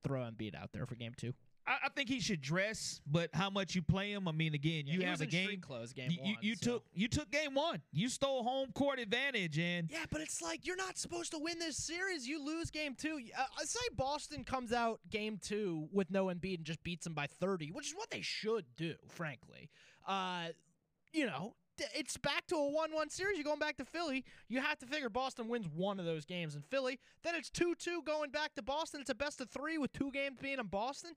throw 0.02 0.20
Embiid 0.20 0.54
out 0.54 0.70
there 0.72 0.86
for 0.86 0.94
game 0.94 1.12
two. 1.16 1.34
I, 1.66 1.76
I, 1.84 1.88
think 1.88 2.08
he 2.08 2.20
should 2.20 2.40
dress, 2.40 3.00
but 3.06 3.30
how 3.32 3.50
much 3.50 3.74
you 3.74 3.82
play 3.82 4.12
him? 4.12 4.28
I 4.28 4.32
mean, 4.32 4.54
again, 4.54 4.84
yeah, 4.86 4.94
you 4.94 5.02
have 5.06 5.20
a 5.20 5.26
game. 5.26 5.60
Close 5.60 5.92
game 5.92 6.10
you, 6.10 6.18
one, 6.20 6.30
you, 6.30 6.36
you 6.40 6.56
so. 6.56 6.72
took 6.72 6.84
you 6.94 7.08
took 7.08 7.30
game 7.30 7.54
one. 7.54 7.80
You 7.92 8.08
stole 8.08 8.42
home 8.42 8.70
court 8.74 8.98
advantage, 8.98 9.58
and 9.58 9.90
yeah, 9.90 10.04
but 10.10 10.20
it's 10.20 10.42
like 10.42 10.66
you're 10.66 10.76
not 10.76 10.98
supposed 10.98 11.30
to 11.32 11.38
win 11.38 11.58
this 11.58 11.76
series. 11.76 12.26
You 12.26 12.44
lose 12.44 12.70
game 12.70 12.94
two. 12.94 13.20
Uh, 13.36 13.44
say 13.64 13.80
Boston 13.96 14.44
comes 14.44 14.72
out 14.72 15.00
game 15.10 15.38
two 15.40 15.88
with 15.92 16.10
no 16.10 16.26
Embiid 16.26 16.56
and 16.56 16.64
just 16.64 16.82
beats 16.82 17.04
them 17.04 17.14
by 17.14 17.26
30, 17.26 17.70
which 17.72 17.88
is 17.88 17.94
what 17.94 18.10
they 18.10 18.20
should 18.20 18.64
do, 18.76 18.94
frankly. 19.08 19.70
Uh, 20.06 20.48
you 21.12 21.26
know, 21.26 21.54
it's 21.94 22.16
back 22.16 22.46
to 22.48 22.56
a 22.56 22.58
1-1 22.58 23.10
series. 23.10 23.36
You're 23.36 23.44
going 23.44 23.58
back 23.58 23.76
to 23.78 23.84
Philly. 23.84 24.24
You 24.48 24.60
have 24.60 24.78
to 24.78 24.86
figure 24.86 25.08
Boston 25.08 25.48
wins 25.48 25.66
one 25.68 25.98
of 25.98 26.06
those 26.06 26.24
games 26.24 26.54
in 26.54 26.62
Philly. 26.62 26.98
Then 27.22 27.34
it's 27.34 27.50
2-2 27.50 28.04
going 28.04 28.30
back 28.30 28.54
to 28.54 28.62
Boston. 28.62 29.00
It's 29.00 29.10
a 29.10 29.14
best 29.14 29.40
of 29.40 29.50
three 29.50 29.78
with 29.78 29.92
two 29.92 30.10
games 30.12 30.38
being 30.40 30.58
in 30.58 30.66
Boston. 30.66 31.12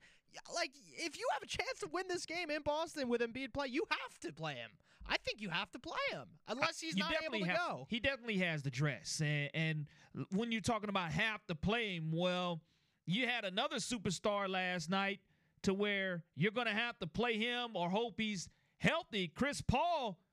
Like, 0.54 0.70
if 0.96 1.18
you 1.18 1.26
have 1.32 1.42
a 1.42 1.46
chance 1.46 1.78
to 1.80 1.88
win 1.92 2.04
this 2.08 2.26
game 2.26 2.50
in 2.50 2.62
Boston 2.62 3.08
with 3.08 3.20
Embiid 3.20 3.52
play, 3.52 3.68
you 3.68 3.84
have 3.90 4.18
to 4.20 4.32
play 4.32 4.54
him. 4.54 4.70
I 5.06 5.16
think 5.24 5.40
you 5.40 5.48
have 5.48 5.70
to 5.72 5.78
play 5.78 5.96
him 6.10 6.26
unless 6.48 6.80
he's 6.80 6.94
you 6.94 7.02
not 7.02 7.14
able 7.24 7.38
to 7.38 7.50
have, 7.50 7.56
go. 7.56 7.86
He 7.88 7.98
definitely 7.98 8.38
has 8.38 8.62
the 8.62 8.70
dress. 8.70 9.22
And, 9.24 9.50
and 9.54 9.86
when 10.34 10.52
you're 10.52 10.60
talking 10.60 10.90
about 10.90 11.12
have 11.12 11.44
to 11.46 11.54
play 11.54 11.96
him, 11.96 12.10
well, 12.12 12.60
you 13.06 13.26
had 13.26 13.44
another 13.44 13.76
superstar 13.76 14.48
last 14.48 14.90
night 14.90 15.20
to 15.62 15.72
where 15.72 16.24
you're 16.36 16.52
going 16.52 16.66
to 16.66 16.74
have 16.74 16.98
to 16.98 17.06
play 17.06 17.38
him 17.38 17.70
or 17.74 17.88
hope 17.88 18.14
he's 18.18 18.50
healthy. 18.78 19.28
Chris 19.28 19.62
Paul– 19.62 20.18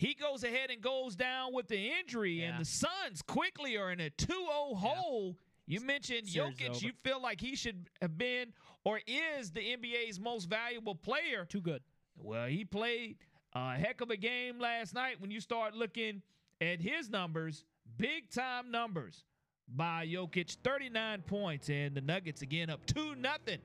he 0.00 0.14
goes 0.14 0.44
ahead 0.44 0.70
and 0.70 0.80
goes 0.80 1.14
down 1.14 1.52
with 1.52 1.68
the 1.68 1.90
injury, 2.00 2.40
yeah. 2.40 2.46
and 2.46 2.58
the 2.58 2.64
Suns 2.64 3.20
quickly 3.20 3.76
are 3.76 3.92
in 3.92 4.00
a 4.00 4.08
2 4.08 4.32
0 4.32 4.46
hole. 4.74 5.36
You 5.66 5.80
mentioned 5.80 6.26
Series 6.26 6.54
Jokic. 6.54 6.70
over. 6.70 6.78
You 6.78 6.92
feel 7.04 7.20
like 7.20 7.38
he 7.38 7.54
should 7.54 7.90
have 8.00 8.16
been 8.16 8.54
or 8.82 9.00
is 9.06 9.50
the 9.50 9.60
NBA's 9.60 10.18
most 10.18 10.46
valuable 10.46 10.94
player. 10.94 11.44
Too 11.46 11.60
good. 11.60 11.82
Well, 12.16 12.46
he 12.46 12.64
played 12.64 13.18
a 13.52 13.76
heck 13.76 14.00
of 14.00 14.08
a 14.08 14.16
game 14.16 14.58
last 14.58 14.94
night 14.94 15.20
when 15.20 15.30
you 15.30 15.38
start 15.38 15.74
looking 15.74 16.22
at 16.62 16.80
his 16.80 17.10
numbers, 17.10 17.66
big 17.98 18.30
time 18.30 18.70
numbers 18.70 19.26
by 19.68 20.06
Jokic 20.06 20.56
39 20.64 21.24
points, 21.26 21.68
and 21.68 21.94
the 21.94 22.00
Nuggets 22.00 22.40
again 22.40 22.70
up 22.70 22.86
2 22.86 23.16
nothing 23.16 23.58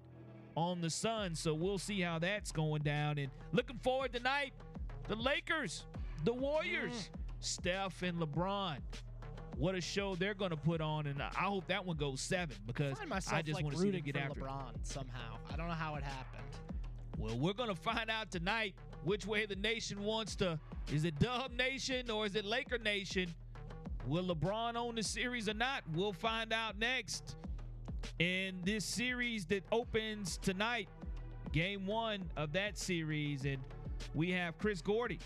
on 0.58 0.82
the 0.82 0.90
Suns. 0.90 1.40
So 1.40 1.54
we'll 1.54 1.78
see 1.78 2.02
how 2.02 2.20
that's 2.20 2.52
going 2.52 2.82
down. 2.82 3.20
And 3.20 3.32
looking 3.54 3.78
forward 3.78 4.12
tonight, 4.12 4.52
the 5.08 5.16
Lakers 5.16 5.86
the 6.26 6.34
Warriors, 6.34 6.92
mm. 6.92 7.10
Steph 7.40 8.02
and 8.02 8.20
LeBron. 8.20 8.78
What 9.58 9.76
a 9.76 9.80
show 9.80 10.16
they're 10.16 10.34
going 10.34 10.50
to 10.50 10.58
put 10.58 10.82
on, 10.82 11.08
and 11.08 11.22
I 11.22 11.30
hope 11.30 11.68
that 11.68 11.86
one 11.86 11.96
goes 11.96 12.20
seven 12.20 12.58
because 12.66 12.98
I, 13.00 13.38
I 13.38 13.42
just 13.42 13.56
like 13.56 13.64
want 13.64 13.76
to 13.78 13.82
see 13.82 13.92
them 13.92 14.02
get 14.02 14.18
after 14.18 14.42
LeBron 14.42 14.76
it. 14.76 14.86
somehow. 14.86 15.38
I 15.54 15.56
don't 15.56 15.68
know 15.70 15.74
how 15.74 15.96
it 15.96 16.04
happened. 16.04 16.44
Well, 17.18 17.38
we're 17.38 17.54
going 17.54 17.70
to 17.70 17.76
find 17.76 18.10
out 18.10 18.32
tonight 18.32 18.76
which 19.06 19.26
way 19.26 19.46
the 19.46 19.56
nation 19.56 20.04
wants 20.04 20.36
to. 20.38 20.60
Is 20.92 21.06
it 21.06 21.18
Dub 21.20 21.52
Nation 21.52 22.10
or 22.10 22.26
is 22.26 22.36
it 22.36 22.44
Laker 22.44 22.78
Nation? 22.78 23.34
Will 24.06 24.26
LeBron 24.26 24.76
own 24.76 24.96
the 24.96 25.04
series 25.04 25.48
or 25.48 25.54
not? 25.54 25.84
We'll 25.94 26.12
find 26.12 26.52
out 26.52 26.78
next 26.78 27.38
in 28.20 28.60
this 28.64 28.84
series 28.84 29.46
that 29.46 29.64
opens 29.72 30.38
tonight, 30.38 30.90
game 31.54 31.86
one 31.86 32.30
of 32.36 32.52
that 32.54 32.78
series. 32.78 33.46
And 33.46 33.60
we 34.14 34.32
have 34.32 34.58
Chris 34.58 34.82
Gordy 34.82 35.20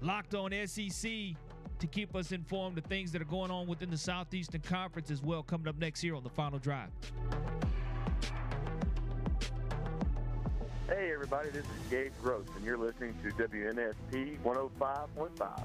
Locked 0.00 0.34
on 0.34 0.52
SEC 0.66 1.10
to 1.78 1.86
keep 1.88 2.14
us 2.14 2.32
informed 2.32 2.78
of 2.78 2.84
things 2.84 3.10
that 3.12 3.20
are 3.20 3.26
going 3.26 3.50
on 3.50 3.66
within 3.66 3.90
the 3.90 3.96
Southeastern 3.96 4.60
Conference 4.60 5.10
as 5.10 5.22
well, 5.22 5.42
coming 5.42 5.66
up 5.68 5.76
next 5.78 6.04
year 6.04 6.14
on 6.14 6.22
the 6.22 6.30
final 6.30 6.58
drive. 6.58 6.90
Hey, 10.88 11.10
everybody, 11.12 11.50
this 11.50 11.64
is 11.64 11.90
Gabe 11.90 12.12
Gross, 12.22 12.46
and 12.56 12.64
you're 12.64 12.76
listening 12.76 13.14
to 13.22 13.30
WNSP 13.30 14.38
105.5. 14.44 15.64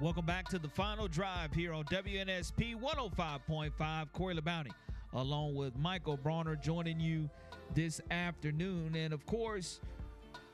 Welcome 0.00 0.26
back 0.26 0.48
to 0.48 0.58
the 0.58 0.68
final 0.68 1.06
drive 1.08 1.52
here 1.52 1.72
on 1.72 1.84
WNSP 1.84 2.74
105.5. 2.80 4.12
Corey 4.12 4.34
LeBounty 4.34 4.70
along 5.14 5.54
with 5.54 5.76
Michael 5.76 6.16
Bronner 6.16 6.56
joining 6.56 7.00
you 7.00 7.30
this 7.74 8.00
afternoon. 8.10 8.94
And 8.96 9.12
of 9.12 9.24
course, 9.26 9.80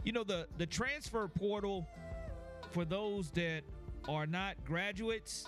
you 0.05 0.13
know, 0.13 0.25
the, 0.25 0.47
the 0.59 0.67
transfer 0.67 1.29
portal 1.29 1.87
for 2.71 2.85
those 2.85 3.31
that 3.33 3.63
are 4.09 4.27
not 4.27 4.63
graduates 4.65 5.47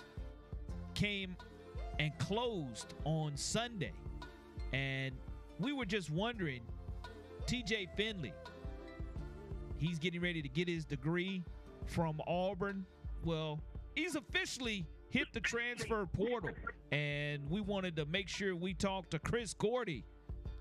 came 0.93 1.35
and 1.99 2.17
closed 2.17 2.93
on 3.05 3.37
Sunday. 3.37 3.93
And 4.73 5.13
we 5.59 5.73
were 5.73 5.85
just 5.85 6.09
wondering 6.09 6.61
TJ 7.45 7.89
Finley, 7.95 8.33
he's 9.77 9.99
getting 9.99 10.21
ready 10.21 10.41
to 10.41 10.49
get 10.49 10.67
his 10.67 10.85
degree 10.85 11.43
from 11.85 12.19
Auburn. 12.27 12.85
Well, 13.23 13.59
he's 13.95 14.15
officially 14.15 14.85
hit 15.13 15.31
the 15.31 15.39
transfer 15.39 16.07
portal. 16.07 16.49
And 16.91 17.47
we 17.49 17.61
wanted 17.61 17.95
to 17.97 18.05
make 18.05 18.27
sure 18.27 18.55
we 18.55 18.73
talked 18.73 19.11
to 19.11 19.19
Chris 19.19 19.53
Gordy, 19.53 20.03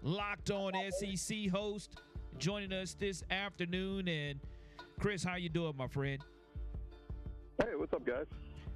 locked 0.03 0.51
on 0.51 0.75
SEC 0.91 1.49
host, 1.49 1.99
joining 2.39 2.73
us 2.73 2.95
this 2.95 3.25
afternoon. 3.31 4.09
And 4.09 4.39
Chris, 5.01 5.25
how 5.25 5.37
you 5.37 5.49
doing, 5.49 5.75
my 5.77 5.89
friend? 5.89 6.23
Hey, 7.63 7.71
what's 7.77 7.95
up, 7.95 8.05
guys? 8.05 8.27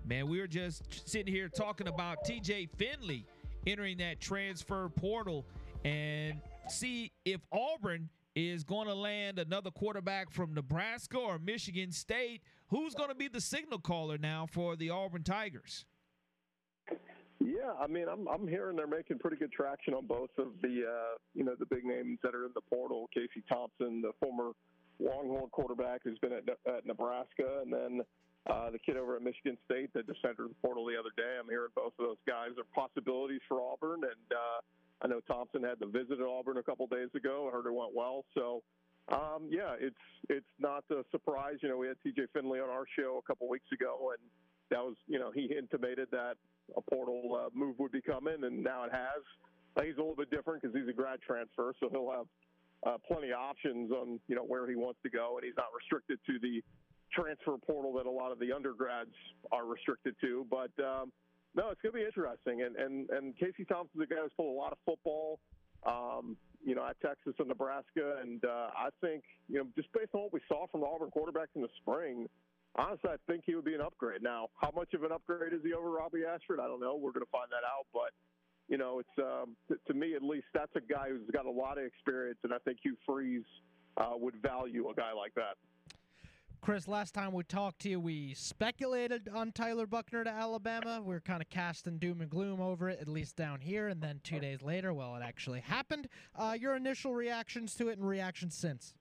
Man, 0.07 0.29
we 0.29 0.41
were 0.41 0.47
just 0.47 1.07
sitting 1.07 1.33
here 1.33 1.49
talking 1.49 1.89
about 1.89 2.25
TJ 2.25 2.71
Finley 2.77 3.27
entering 3.67 3.99
that 3.99 4.19
transfer 4.19 4.89
portal 4.89 5.45
and 5.85 6.41
see 6.69 7.13
if 7.27 7.41
Auburn 7.53 8.09
is 8.35 8.65
going 8.65 8.87
to 8.87 8.95
land 8.95 9.39
another 9.39 9.71
quarterback 9.71 10.31
from 10.31 10.55
Nebraska 10.55 11.19
or 11.19 11.39
Michigan 11.39 11.93
State. 11.93 12.41
Who's 12.77 12.95
going 12.95 13.09
to 13.09 13.15
be 13.15 13.29
the 13.29 13.41
signal 13.41 13.79
caller 13.79 14.19
now 14.19 14.45
for 14.45 14.77
the 14.77 14.91
Auburn 14.91 15.23
Tigers? 15.23 15.87
Yeah, 17.41 17.73
I 17.81 17.87
mean, 17.87 18.05
I'm 18.07 18.29
I'm 18.29 18.47
hearing 18.47 18.77
they're 18.77 18.87
making 18.87 19.19
pretty 19.19 19.39
good 19.39 19.51
traction 19.51 19.95
on 19.95 20.07
both 20.07 20.29
of 20.37 20.49
the 20.61 20.85
uh, 20.85 21.17
you 21.33 21.43
know 21.43 21.55
the 21.59 21.65
big 21.65 21.87
names 21.87 22.19
that 22.23 22.35
are 22.35 22.45
in 22.45 22.53
the 22.55 22.61
portal. 22.61 23.09
Casey 23.15 23.43
Thompson, 23.49 24.03
the 24.03 24.13
former 24.21 24.53
Longhorn 25.01 25.49
quarterback 25.53 26.03
who's 26.05 26.19
been 26.19 26.35
at, 26.35 26.45
at 26.69 26.85
Nebraska, 26.85 27.63
and 27.63 27.73
then 27.73 28.01
uh, 28.47 28.71
the 28.71 28.79
kid 28.79 28.99
over 28.99 29.17
at 29.17 29.23
Michigan 29.23 29.57
State 29.65 29.95
that 29.95 30.07
just 30.07 30.21
entered 30.23 30.51
the 30.51 30.61
portal 30.61 30.85
the 30.85 31.01
other 31.01 31.17
day. 31.17 31.39
I'm 31.41 31.49
hearing 31.49 31.73
both 31.75 31.95
of 31.99 32.05
those 32.05 32.21
guys 32.29 32.51
are 32.59 32.69
possibilities 32.75 33.41
for 33.49 33.63
Auburn, 33.63 34.05
and 34.05 34.27
uh, 34.33 34.61
I 35.01 35.09
know 35.09 35.21
Thompson 35.21 35.63
had 35.63 35.81
the 35.81 35.87
visit 35.87 36.21
at 36.21 36.27
Auburn 36.27 36.59
a 36.59 36.63
couple 36.63 36.87
days 36.89 37.09
ago. 37.15 37.49
I 37.49 37.57
heard 37.57 37.65
it 37.65 37.73
went 37.73 37.95
well. 37.95 38.27
So, 38.35 38.63
um, 39.13 39.49
yeah, 39.49 39.75
it's 39.79 39.97
it's 40.29 40.47
not 40.59 40.85
a 40.91 41.03
surprise. 41.11 41.57
You 41.63 41.69
know, 41.69 41.77
we 41.77 41.87
had 41.87 41.97
T.J. 42.03 42.23
Finley 42.33 42.59
on 42.61 42.69
our 42.69 42.85
show 42.99 43.21
a 43.23 43.27
couple 43.27 43.49
weeks 43.49 43.71
ago, 43.73 44.13
and 44.13 44.23
that 44.71 44.85
was 44.85 44.97
you 45.07 45.19
know 45.19 45.31
he 45.31 45.45
intimated 45.57 46.09
that 46.11 46.35
a 46.77 46.81
portal 46.81 47.39
uh, 47.41 47.49
move 47.55 47.77
would 47.79 47.93
be 47.93 48.03
coming, 48.03 48.43
and 48.43 48.63
now 48.63 48.85
it 48.85 48.93
has. 48.93 49.23
He's 49.85 49.97
a 49.97 50.01
little 50.01 50.17
bit 50.17 50.31
different 50.31 50.63
because 50.63 50.75
he's 50.75 50.89
a 50.89 50.93
grad 50.93 51.21
transfer, 51.21 51.75
so 51.79 51.89
he'll 51.91 52.11
have 52.11 52.27
uh, 52.87 52.99
plenty 53.07 53.31
of 53.31 53.39
options 53.39 53.93
on 53.93 54.19
you 54.27 54.35
know 54.35 54.43
where 54.43 54.69
he 54.69 54.75
wants 54.75 54.99
to 55.05 55.11
go, 55.11 55.37
and 55.37 55.45
he's 55.45 55.57
not 55.57 55.69
restricted 55.77 56.19
to 56.27 56.39
the 56.41 56.63
transfer 57.13 57.57
portal 57.65 57.93
that 57.95 58.07
a 58.07 58.11
lot 58.11 58.33
of 58.33 58.39
the 58.39 58.53
undergrads 58.53 59.15
are 59.53 59.67
restricted 59.67 60.17
to. 60.21 60.47
But 60.51 60.73
um, 60.83 61.13
no, 61.55 61.71
it's 61.71 61.81
going 61.81 61.93
to 61.93 61.99
be 62.01 62.05
interesting. 62.05 62.63
And 62.63 62.77
and 62.77 63.11
and 63.11 63.37
Casey 63.39 63.65
Thompson's 63.65 64.03
a 64.03 64.07
guy 64.07 64.21
who's 64.23 64.33
played 64.37 64.49
a 64.49 64.51
lot 64.51 64.73
of 64.73 64.79
football, 64.85 65.39
um, 65.87 66.37
you 66.67 66.75
know, 66.75 66.85
at 66.85 67.01
Texas 67.01 67.33
and 67.39 67.49
Nebraska. 67.49 68.19
And 68.21 68.45
uh, 68.45 68.75
I 68.77 68.91
think 69.01 69.23
you 69.49 69.59
know, 69.59 69.67
just 69.77 69.89
based 69.93 70.11
on 70.13 70.23
what 70.23 70.33
we 70.33 70.41
saw 70.49 70.67
from 70.67 70.81
the 70.81 70.87
Auburn 70.87 71.11
quarterbacks 71.17 71.55
in 71.55 71.63
the 71.63 71.71
spring, 71.81 72.27
honestly, 72.75 73.09
I 73.09 73.17
think 73.31 73.45
he 73.47 73.55
would 73.55 73.65
be 73.65 73.75
an 73.75 73.81
upgrade. 73.81 74.21
Now, 74.21 74.49
how 74.61 74.73
much 74.75 74.93
of 74.93 75.05
an 75.05 75.13
upgrade 75.13 75.55
is 75.55 75.61
he 75.65 75.73
over 75.73 75.89
Robbie 75.89 76.27
Ashford? 76.27 76.59
I 76.61 76.67
don't 76.67 76.81
know. 76.81 76.97
We're 76.97 77.13
going 77.13 77.25
to 77.25 77.31
find 77.31 77.47
that 77.51 77.65
out. 77.65 77.87
But 77.95 78.11
you 78.69 78.77
know, 78.77 78.99
it's 78.99 79.17
um, 79.17 79.57
to, 79.69 79.79
to 79.87 79.95
me 79.95 80.15
at 80.15 80.23
least 80.23 80.47
that's 80.53 80.75
a 80.75 80.81
guy 80.81 81.09
who's 81.09 81.31
got 81.33 81.47
a 81.47 81.51
lot 81.51 81.79
of 81.79 81.85
experience, 81.85 82.39
and 82.43 82.53
I 82.53 82.59
think 82.59 82.79
Hugh 82.83 82.97
Freeze 83.07 83.47
uh, 83.97 84.13
would 84.19 84.35
value 84.43 84.91
a 84.91 84.95
guy 84.95 85.13
like 85.13 85.35
that. 85.37 85.55
Chris, 86.61 86.89
last 86.89 87.15
time 87.15 87.33
we 87.33 87.45
talked 87.45 87.81
to 87.81 87.89
you, 87.89 88.01
we 88.01 88.35
speculated 88.35 89.29
on 89.33 89.53
Tyler 89.53 89.87
Buchner 89.87 90.25
to 90.25 90.31
Alabama. 90.31 91.01
We 91.03 91.15
are 91.15 91.21
kind 91.21 91.41
of 91.41 91.49
casting 91.49 91.99
doom 91.99 92.21
and 92.21 92.31
gloom 92.31 92.61
over 92.61 92.89
it, 92.89 92.99
at 93.01 93.09
least 93.09 93.37
down 93.37 93.61
here. 93.61 93.89
And 93.89 94.01
then 94.01 94.21
two 94.25 94.41
days 94.41 94.63
later, 94.63 94.93
well, 94.93 95.15
it 95.15 95.23
actually 95.23 95.61
happened. 95.61 96.09
Uh, 96.35 96.57
your 96.59 96.75
initial 96.75 97.15
reactions 97.15 97.75
to 97.77 97.89
it 97.89 97.99
and 97.99 98.07
reactions 98.07 98.57
since? 98.57 98.95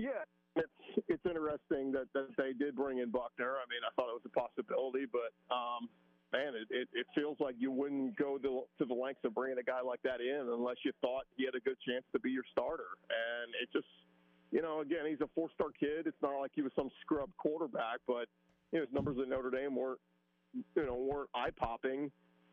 Yeah, 0.00 0.10
it's 0.56 0.68
it's 1.08 1.24
interesting 1.24 1.92
that, 1.92 2.06
that 2.14 2.28
they 2.36 2.52
did 2.52 2.76
bring 2.76 2.98
in 2.98 3.10
Buchner. 3.10 3.56
I 3.56 3.66
mean, 3.68 3.80
I 3.86 3.90
thought 3.96 4.08
it 4.08 4.16
was 4.16 4.26
a 4.26 4.38
possibility, 4.38 5.06
but 5.10 5.32
um, 5.54 5.88
man, 6.32 6.54
it, 6.54 6.68
it, 6.70 6.88
it 6.92 7.06
feels 7.14 7.36
like 7.40 7.54
you 7.58 7.70
wouldn't 7.70 8.16
go 8.16 8.38
to, 8.38 8.62
to 8.78 8.84
the 8.84 8.94
lengths 8.94 9.24
of 9.24 9.34
bringing 9.34 9.58
a 9.58 9.62
guy 9.62 9.80
like 9.80 10.02
that 10.02 10.20
in 10.20 10.48
unless 10.52 10.76
you 10.84 10.92
thought 11.00 11.24
he 11.36 11.44
had 11.44 11.54
a 11.54 11.60
good 11.60 11.76
chance 11.86 12.04
to 12.12 12.20
be 12.20 12.30
your 12.30 12.44
starter. 12.52 12.96
And 13.08 13.54
it 13.60 13.68
just, 13.72 13.88
you 14.50 14.62
know, 14.62 14.80
again, 14.80 15.06
he's 15.08 15.20
a 15.20 15.28
four-star 15.34 15.68
kid. 15.78 16.06
It's 16.06 16.20
not 16.22 16.38
like 16.40 16.50
he 16.54 16.62
was 16.62 16.72
some 16.74 16.90
scrub 17.00 17.30
quarterback, 17.38 17.98
but 18.06 18.26
you 18.72 18.78
know, 18.78 18.84
his 18.84 18.92
numbers 18.92 19.16
at 19.20 19.28
Notre 19.28 19.50
Dame 19.50 19.76
weren't, 19.76 20.00
you 20.54 20.86
know, 20.86 20.94
weren't 20.94 21.30
eye-popping. 21.34 22.10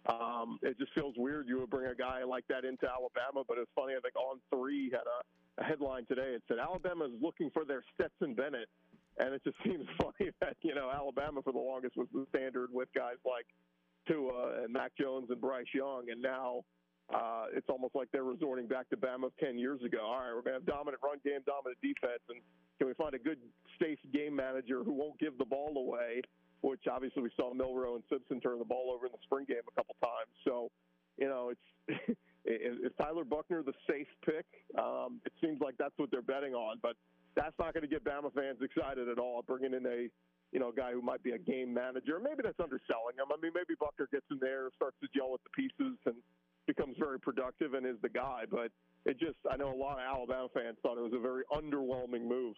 Um, 0.08 0.60
it 0.62 0.78
just 0.78 0.94
feels 0.94 1.16
weird 1.18 1.48
you 1.48 1.60
would 1.60 1.70
bring 1.70 1.92
a 1.92 1.96
guy 1.96 2.24
like 2.24 2.46
that 2.48 2.64
into 2.64 2.88
Alabama, 2.88 3.44
but 3.48 3.58
it's 3.58 3.72
funny. 3.76 3.94
I 3.94 4.00
think 4.00 4.16
on 4.16 4.40
three 4.54 4.90
had 4.92 5.02
a, 5.04 5.62
a 5.62 5.66
headline 5.66 6.06
today. 6.06 6.34
It 6.36 6.44
said 6.48 6.60
Alabama 6.60 7.06
is 7.06 7.12
looking 7.22 7.50
for 7.52 7.66
their 7.66 7.84
Stetson 7.94 8.34
Bennett, 8.34 8.70
and 9.18 9.34
it 9.34 9.44
just 9.44 9.58
seems 9.66 9.86
funny 10.00 10.32
that 10.40 10.56
you 10.62 10.76
know 10.76 10.90
Alabama 10.94 11.42
for 11.42 11.52
the 11.52 11.60
longest 11.60 11.98
was 11.98 12.08
the 12.14 12.26
standard 12.30 12.70
with 12.72 12.88
guys 12.96 13.18
like 13.26 13.48
Tua 14.08 14.64
and 14.64 14.72
Mac 14.72 14.92
Jones 14.98 15.28
and 15.30 15.42
Bryce 15.42 15.66
Young, 15.74 16.06
and 16.10 16.22
now 16.22 16.64
uh, 17.14 17.46
it's 17.54 17.70
almost 17.70 17.96
like 17.96 18.10
they're 18.12 18.24
resorting 18.24 18.68
back 18.68 18.90
to 18.90 18.98
Bama 18.98 19.26
of 19.26 19.38
10 19.40 19.58
years 19.58 19.82
ago. 19.84 20.00
All 20.04 20.20
right, 20.20 20.34
we're 20.36 20.42
going 20.42 20.60
to 20.60 20.60
have 20.60 20.66
dominant 20.66 21.02
run 21.04 21.20
game, 21.24 21.40
dominant 21.46 21.80
defense, 21.82 22.20
and 22.30 22.42
can 22.78 22.88
we 22.88 22.94
find 22.94 23.14
a 23.14 23.20
good, 23.20 23.40
safe 23.80 24.00
game 24.14 24.36
manager 24.36 24.84
who 24.84 24.92
won't 24.94 25.20
give 25.20 25.38
the 25.38 25.46
ball 25.46 25.78
away? 25.78 26.22
Which 26.62 26.84
obviously 26.92 27.22
we 27.22 27.32
saw 27.38 27.54
Milroe 27.54 27.96
and 27.96 28.04
Simpson 28.10 28.42
turn 28.42 28.60
the 28.60 28.66
ball 28.66 28.92
over 28.94 29.06
in 29.06 29.12
the 29.12 29.22
spring 29.24 29.46
game 29.48 29.64
a 29.68 29.76
couple 29.76 29.96
times. 30.02 30.34
So, 30.44 30.70
you 31.18 31.30
know, 31.30 31.54
it's 31.54 32.18
is 32.46 32.92
Tyler 32.98 33.24
Buchner 33.24 33.64
the 33.64 33.74
safe 33.88 34.08
pick? 34.26 34.46
Um, 34.78 35.22
it 35.26 35.34
seems 35.40 35.62
like 35.62 35.76
that's 35.78 35.94
what 35.98 36.10
they're 36.12 36.26
betting 36.26 36.56
on, 36.56 36.78
but 36.82 36.98
that's 37.36 37.54
not 37.60 37.74
going 37.74 37.84
to 37.84 37.88
get 37.88 38.04
Bama 38.04 38.34
fans 38.34 38.58
excited 38.62 39.08
at 39.08 39.20
all. 39.20 39.44
Bringing 39.46 39.74
in 39.74 39.86
a 39.86 40.10
you 40.52 40.60
know, 40.60 40.70
a 40.70 40.74
guy 40.74 40.94
who 40.94 41.02
might 41.02 41.22
be 41.24 41.32
a 41.32 41.38
game 41.38 41.74
manager. 41.74 42.20
Maybe 42.24 42.40
that's 42.40 42.60
underselling 42.60 43.20
him. 43.20 43.28
I 43.32 43.38
mean, 43.42 43.52
maybe 43.54 43.76
Buchner 43.76 44.08
gets 44.12 44.26
in 44.32 44.40
there, 44.40 44.72
starts 44.76 44.96
to 45.04 45.08
gel 45.12 45.32
with 45.36 45.44
the 45.44 45.52
pieces, 45.52 46.00
and 46.08 46.16
becomes 46.68 46.96
very 47.00 47.20
productive 47.20 47.74
and 47.74 47.86
is 47.86 47.96
the 48.02 48.10
guy. 48.10 48.44
But 48.50 48.72
it 49.06 49.20
just, 49.20 49.38
I 49.50 49.58
know 49.58 49.74
a 49.74 49.76
lot 49.76 49.94
of 49.94 50.06
Alabama 50.06 50.48
fans 50.54 50.78
thought 50.84 50.98
it 50.98 51.02
was 51.02 51.14
a 51.14 51.20
very 51.20 51.44
underwhelming 51.52 52.28
move. 52.28 52.56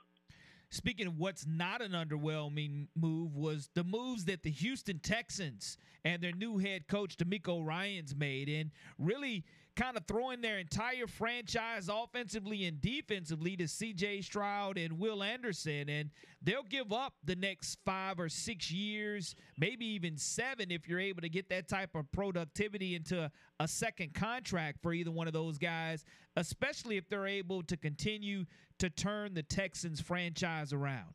Speaking 0.71 1.07
of 1.07 1.17
what's 1.17 1.47
not 1.47 1.81
an 1.81 1.93
underwhelming 1.93 2.87
move 2.95 3.35
was 3.35 3.69
the 3.73 3.83
moves 3.83 4.25
that 4.25 4.43
the 4.43 4.51
Houston 4.51 4.99
Texans 4.99 5.77
and 6.05 6.21
their 6.21 6.31
new 6.31 6.59
head 6.59 6.87
coach 6.87 7.17
DeMeco 7.17 7.65
Ryans 7.65 8.15
made, 8.15 8.49
and 8.49 8.69
really 8.99 9.45
kind 9.79 9.95
of 9.95 10.05
throwing 10.05 10.41
their 10.41 10.59
entire 10.59 11.07
franchise 11.07 11.89
offensively 11.89 12.65
and 12.65 12.81
defensively 12.81 13.55
to 13.55 13.63
CJ 13.63 14.25
Stroud 14.25 14.77
and 14.77 14.99
Will 14.99 15.23
Anderson. 15.23 15.87
And 15.87 16.09
they'll 16.41 16.63
give 16.63 16.91
up 16.91 17.13
the 17.23 17.37
next 17.37 17.77
five 17.85 18.19
or 18.19 18.27
six 18.27 18.69
years, 18.69 19.35
maybe 19.57 19.85
even 19.85 20.17
seven, 20.17 20.69
if 20.69 20.87
you're 20.89 20.99
able 20.99 21.21
to 21.21 21.29
get 21.29 21.47
that 21.49 21.69
type 21.69 21.95
of 21.95 22.11
productivity 22.11 22.93
into 22.93 23.31
a 23.61 23.67
second 23.69 24.13
contract 24.13 24.81
for 24.81 24.91
either 24.91 25.11
one 25.11 25.27
of 25.27 25.33
those 25.33 25.57
guys, 25.57 26.03
especially 26.35 26.97
if 26.97 27.07
they're 27.07 27.27
able 27.27 27.63
to 27.63 27.77
continue 27.77 28.45
to 28.79 28.89
turn 28.89 29.33
the 29.33 29.43
Texans 29.43 30.01
franchise 30.01 30.73
around. 30.73 31.13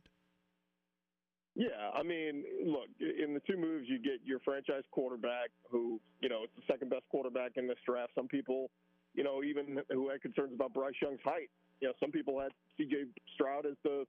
Yeah, 1.55 1.95
I 1.95 2.03
mean, 2.03 2.45
look, 2.67 2.91
in 2.99 3.33
the 3.33 3.41
two 3.41 3.57
moves, 3.57 3.87
you 3.89 3.99
get 3.99 4.19
your 4.25 4.41
franchise 4.41 4.83
quarterback, 4.91 5.51
who 5.71 6.01
you 6.21 6.29
know 6.29 6.43
is 6.43 6.51
the 6.57 6.63
second 6.67 6.91
best 6.91 7.05
quarterback 7.11 7.53
in 7.57 7.69
this 7.69 7.79
draft. 7.87 8.11
Some 8.15 8.27
people, 8.27 8.71
you 9.15 9.23
know, 9.23 9.45
even 9.45 9.79
who 9.91 10.09
had 10.11 10.21
concerns 10.21 10.53
about 10.53 10.75
Bryce 10.75 10.95
Young's 11.01 11.21
height. 11.25 11.51
You 11.81 11.89
know, 11.89 11.95
some 12.01 12.11
people 12.11 12.41
had 12.41 12.51
C.J. 12.77 13.05
Stroud 13.35 13.67
as 13.67 13.75
the 13.85 14.05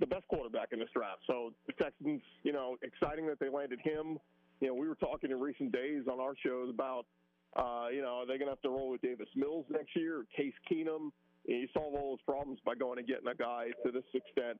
the 0.00 0.06
best 0.06 0.26
quarterback 0.26 0.68
in 0.72 0.80
this 0.80 0.88
draft. 0.92 1.20
So 1.28 1.52
the 1.68 1.72
Texans, 1.74 2.22
you 2.42 2.52
know, 2.52 2.76
exciting 2.82 3.26
that 3.28 3.38
they 3.38 3.48
landed 3.48 3.78
him. 3.80 4.18
You 4.60 4.68
know, 4.68 4.74
we 4.74 4.88
were 4.88 4.96
talking 4.96 5.30
in 5.30 5.38
recent 5.38 5.70
days 5.70 6.04
on 6.10 6.18
our 6.18 6.34
shows 6.44 6.70
about, 6.70 7.06
uh, 7.56 7.88
you 7.92 8.02
know, 8.02 8.22
are 8.22 8.26
they 8.26 8.34
going 8.34 8.46
to 8.46 8.56
have 8.58 8.62
to 8.62 8.70
roll 8.70 8.90
with 8.90 9.02
Davis 9.02 9.28
Mills 9.36 9.66
next 9.70 9.94
year 9.94 10.18
or 10.18 10.24
Case 10.36 10.54
Keenum? 10.70 11.12
And 11.46 11.60
you 11.60 11.68
solve 11.72 11.94
all 11.94 12.10
those 12.10 12.22
problems 12.26 12.58
by 12.64 12.74
going 12.74 12.98
and 12.98 13.06
getting 13.06 13.28
a 13.28 13.34
guy 13.34 13.68
to 13.84 13.92
this 13.92 14.04
extent 14.14 14.58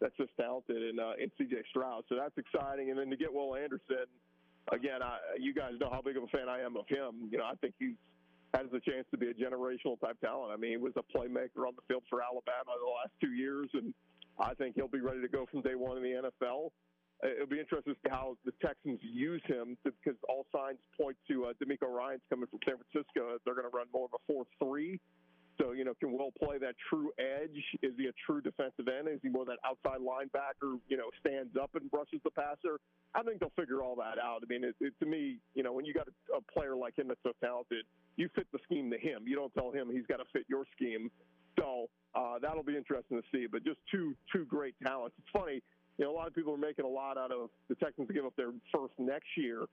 that's 0.00 0.16
just 0.16 0.30
talented 0.38 0.82
in 0.82 0.98
uh, 0.98 1.12
in 1.18 1.30
CJ 1.38 1.66
Stroud. 1.70 2.04
So 2.08 2.16
that's 2.16 2.36
exciting. 2.36 2.90
And 2.90 2.98
then 2.98 3.10
to 3.10 3.16
get 3.16 3.32
Will 3.32 3.56
Anderson, 3.56 4.06
again, 4.72 5.02
I, 5.02 5.18
you 5.38 5.54
guys 5.54 5.72
know 5.80 5.88
how 5.90 6.02
big 6.02 6.16
of 6.16 6.24
a 6.24 6.28
fan 6.28 6.48
I 6.48 6.60
am 6.60 6.76
of 6.76 6.88
him. 6.88 7.28
You 7.30 7.38
know, 7.38 7.44
I 7.44 7.54
think 7.60 7.74
he's 7.78 7.96
has 8.54 8.66
a 8.72 8.80
chance 8.80 9.04
to 9.10 9.18
be 9.18 9.28
a 9.28 9.34
generational 9.34 10.00
type 10.00 10.18
talent. 10.20 10.52
I 10.52 10.56
mean, 10.56 10.70
he 10.70 10.76
was 10.76 10.92
a 10.96 11.04
playmaker 11.04 11.66
on 11.66 11.74
the 11.76 11.84
field 11.88 12.04
for 12.08 12.22
Alabama 12.22 12.72
the 12.78 12.88
last 12.88 13.12
two 13.20 13.32
years, 13.32 13.68
and 13.74 13.92
I 14.38 14.54
think 14.54 14.76
he'll 14.76 14.88
be 14.88 15.00
ready 15.00 15.20
to 15.20 15.28
go 15.28 15.46
from 15.50 15.60
day 15.62 15.74
one 15.74 15.96
in 15.96 16.02
the 16.02 16.30
NFL. 16.30 16.70
It'll 17.24 17.48
be 17.48 17.60
interesting 17.60 17.94
to 17.94 18.00
see 18.04 18.10
how 18.10 18.36
the 18.44 18.52
Texans 18.64 19.00
use 19.02 19.42
him 19.46 19.76
because 19.84 20.18
all 20.28 20.46
signs 20.52 20.78
point 21.00 21.16
to 21.28 21.46
uh, 21.46 21.52
DeMeco 21.56 21.88
Ryans 21.88 22.20
coming 22.28 22.46
from 22.46 22.60
San 22.64 22.76
Francisco. 22.76 23.38
They're 23.44 23.54
going 23.54 23.68
to 23.68 23.74
run 23.74 23.86
more 23.92 24.04
of 24.04 24.12
a 24.12 24.32
4 24.32 24.44
3 24.62 25.00
so, 25.58 25.72
you 25.72 25.84
know, 25.84 25.94
can 25.98 26.12
Will 26.12 26.32
play 26.42 26.58
that 26.58 26.74
true 26.88 27.10
edge? 27.18 27.56
Is 27.82 27.92
he 27.96 28.06
a 28.06 28.12
true 28.26 28.40
defensive 28.40 28.88
end? 28.88 29.08
Is 29.08 29.20
he 29.22 29.28
more 29.28 29.44
that 29.44 29.58
outside 29.64 30.00
linebacker, 30.00 30.78
you 30.88 30.96
know, 30.96 31.10
stands 31.20 31.56
up 31.60 31.70
and 31.74 31.88
rushes 31.92 32.20
the 32.24 32.30
passer? 32.30 32.78
I 33.14 33.22
think 33.22 33.40
they'll 33.40 33.52
figure 33.56 33.82
all 33.82 33.96
that 33.96 34.18
out. 34.18 34.42
I 34.42 34.46
mean, 34.48 34.64
it, 34.64 34.74
it, 34.80 34.92
to 35.00 35.06
me, 35.06 35.38
you 35.54 35.62
know, 35.62 35.72
when 35.72 35.84
you 35.84 35.94
got 35.94 36.08
a, 36.08 36.36
a 36.36 36.40
player 36.52 36.76
like 36.76 36.98
him 36.98 37.08
that's 37.08 37.20
so 37.22 37.32
talented, 37.42 37.84
you 38.16 38.28
fit 38.34 38.46
the 38.52 38.58
scheme 38.64 38.90
to 38.90 38.98
him. 38.98 39.24
You 39.26 39.36
don't 39.36 39.52
tell 39.54 39.70
him 39.70 39.88
he's 39.90 40.06
got 40.06 40.18
to 40.18 40.24
fit 40.32 40.44
your 40.48 40.64
scheme. 40.76 41.10
So 41.58 41.86
uh, 42.14 42.38
that'll 42.40 42.62
be 42.62 42.76
interesting 42.76 43.20
to 43.20 43.24
see. 43.32 43.46
But 43.50 43.64
just 43.64 43.78
two 43.90 44.14
two 44.32 44.44
great 44.44 44.74
talents. 44.84 45.16
It's 45.18 45.30
funny, 45.32 45.62
you 45.98 46.04
know, 46.04 46.12
a 46.12 46.16
lot 46.16 46.26
of 46.26 46.34
people 46.34 46.52
are 46.52 46.58
making 46.58 46.84
a 46.84 46.88
lot 46.88 47.16
out 47.16 47.32
of 47.32 47.48
the 47.68 47.74
Texans 47.76 48.08
to 48.08 48.14
give 48.14 48.26
up 48.26 48.36
their 48.36 48.52
first 48.72 48.92
next 48.98 49.28
year 49.36 49.64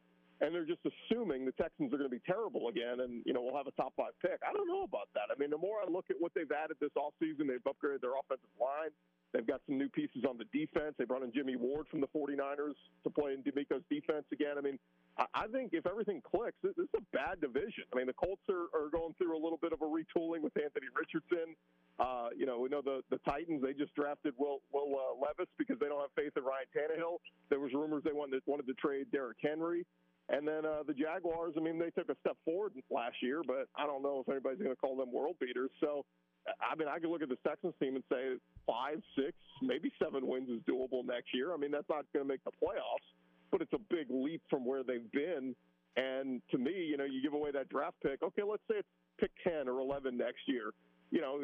and 0.44 0.54
they're 0.54 0.68
just 0.68 0.84
assuming 0.84 1.48
the 1.48 1.56
Texans 1.56 1.94
are 1.94 1.98
going 1.98 2.12
to 2.12 2.14
be 2.14 2.22
terrible 2.28 2.68
again, 2.68 3.00
and 3.00 3.24
you 3.26 3.32
know 3.32 3.42
we'll 3.42 3.56
have 3.56 3.68
a 3.68 3.76
top 3.80 3.96
five 3.96 4.12
pick. 4.22 4.44
I 4.44 4.52
don't 4.52 4.68
know 4.68 4.84
about 4.84 5.08
that. 5.16 5.32
I 5.32 5.40
mean, 5.40 5.50
the 5.50 5.58
more 5.58 5.80
I 5.80 5.90
look 5.90 6.12
at 6.12 6.20
what 6.20 6.36
they've 6.36 6.52
added 6.52 6.76
this 6.84 6.92
offseason, 7.00 7.48
they've 7.48 7.64
upgraded 7.64 8.04
their 8.04 8.20
offensive 8.20 8.52
line. 8.60 8.92
They've 9.32 9.48
got 9.48 9.62
some 9.66 9.80
new 9.80 9.90
pieces 9.90 10.28
on 10.30 10.38
the 10.38 10.46
defense. 10.54 10.94
They 11.00 11.06
brought 11.06 11.24
in 11.24 11.34
Jimmy 11.34 11.56
Ward 11.56 11.88
from 11.90 12.02
the 12.02 12.12
49ers 12.14 12.78
to 13.04 13.10
play 13.10 13.34
in 13.34 13.42
DeMeco's 13.42 13.82
defense 13.90 14.26
again. 14.32 14.60
I 14.60 14.62
mean, 14.62 14.78
I 15.18 15.48
think 15.48 15.74
if 15.74 15.88
everything 15.88 16.22
clicks, 16.22 16.58
this 16.62 16.78
is 16.78 16.86
a 16.96 17.02
bad 17.14 17.42
division. 17.42 17.90
I 17.94 17.98
mean, 17.98 18.06
the 18.06 18.14
Colts 18.14 18.46
are, 18.50 18.70
are 18.78 18.90
going 18.90 19.16
through 19.18 19.34
a 19.34 19.42
little 19.42 19.58
bit 19.58 19.74
of 19.74 19.82
a 19.82 19.90
retooling 19.90 20.42
with 20.42 20.54
Anthony 20.54 20.86
Richardson. 20.94 21.58
Uh, 21.98 22.30
you 22.38 22.46
know, 22.46 22.60
we 22.60 22.70
know 22.70 22.82
the, 22.82 23.02
the 23.10 23.18
Titans, 23.26 23.62
they 23.62 23.74
just 23.74 23.94
drafted 23.96 24.34
Will, 24.38 24.62
Will 24.72 24.94
uh, 24.98 25.18
Levis 25.18 25.50
because 25.58 25.78
they 25.80 25.88
don't 25.88 26.02
have 26.02 26.14
faith 26.16 26.34
in 26.38 26.44
Ryan 26.44 26.70
Tannehill. 26.70 27.18
There 27.50 27.60
was 27.60 27.74
rumors 27.74 28.04
they 28.06 28.14
wanted, 28.14 28.42
wanted 28.46 28.68
to 28.68 28.74
trade 28.74 29.08
Derrick 29.12 29.38
Henry. 29.42 29.86
And 30.30 30.48
then 30.48 30.66
uh, 30.66 30.84
the 30.88 30.94
Jaguars, 30.94 31.54
I 31.58 31.60
mean, 31.60 31.78
they 31.78 31.90
took 31.92 32.10
a 32.10 32.16
step 32.22 32.38
forward 32.46 32.74
last 32.90 33.18
year, 33.22 33.42
but 33.46 33.68
I 33.76 33.86
don't 33.86 34.02
know 34.02 34.24
if 34.26 34.32
anybody's 34.32 34.60
going 34.60 34.72
to 34.72 34.80
call 34.80 34.96
them 34.96 35.12
world 35.12 35.36
beaters. 35.40 35.72
So, 35.82 36.06
I 36.48 36.76
mean, 36.76 36.88
I 36.88 37.00
could 37.00 37.10
look 37.10 37.22
at 37.22 37.30
the 37.30 37.40
Texans 37.46 37.74
team 37.80 37.96
and 37.96 38.04
say 38.10 38.40
five, 38.66 39.02
six, 39.16 39.36
maybe 39.62 39.92
seven 40.02 40.26
wins 40.26 40.50
is 40.50 40.62
doable 40.64 41.06
next 41.06 41.34
year. 41.34 41.54
I 41.54 41.58
mean, 41.58 41.72
that's 41.72 41.90
not 41.90 42.06
going 42.14 42.24
to 42.24 42.28
make 42.28 42.44
the 42.46 42.52
playoffs, 42.52 43.08
but 43.52 43.62
it's 43.62 43.74
a 43.74 43.84
big 43.90 44.08
leap 44.10 44.42
from 44.50 44.66
where 44.66 44.84
they've 44.84 45.12
been. 45.12 45.56
And 45.96 46.42
to 46.52 46.58
me, 46.58 46.72
you 46.72 46.98
know, 46.98 47.04
you 47.04 47.22
give 47.22 47.34
away 47.34 47.52
that 47.52 47.70
draft 47.70 47.98
pick. 48.02 48.24
Okay, 48.24 48.44
let's 48.44 48.64
say 48.70 48.80
it's 48.80 48.94
pick 49.20 49.32
10 49.44 49.68
or 49.68 49.80
11 49.80 50.18
next 50.18 50.48
year. 50.48 50.72
You 51.12 51.22
know, 51.22 51.38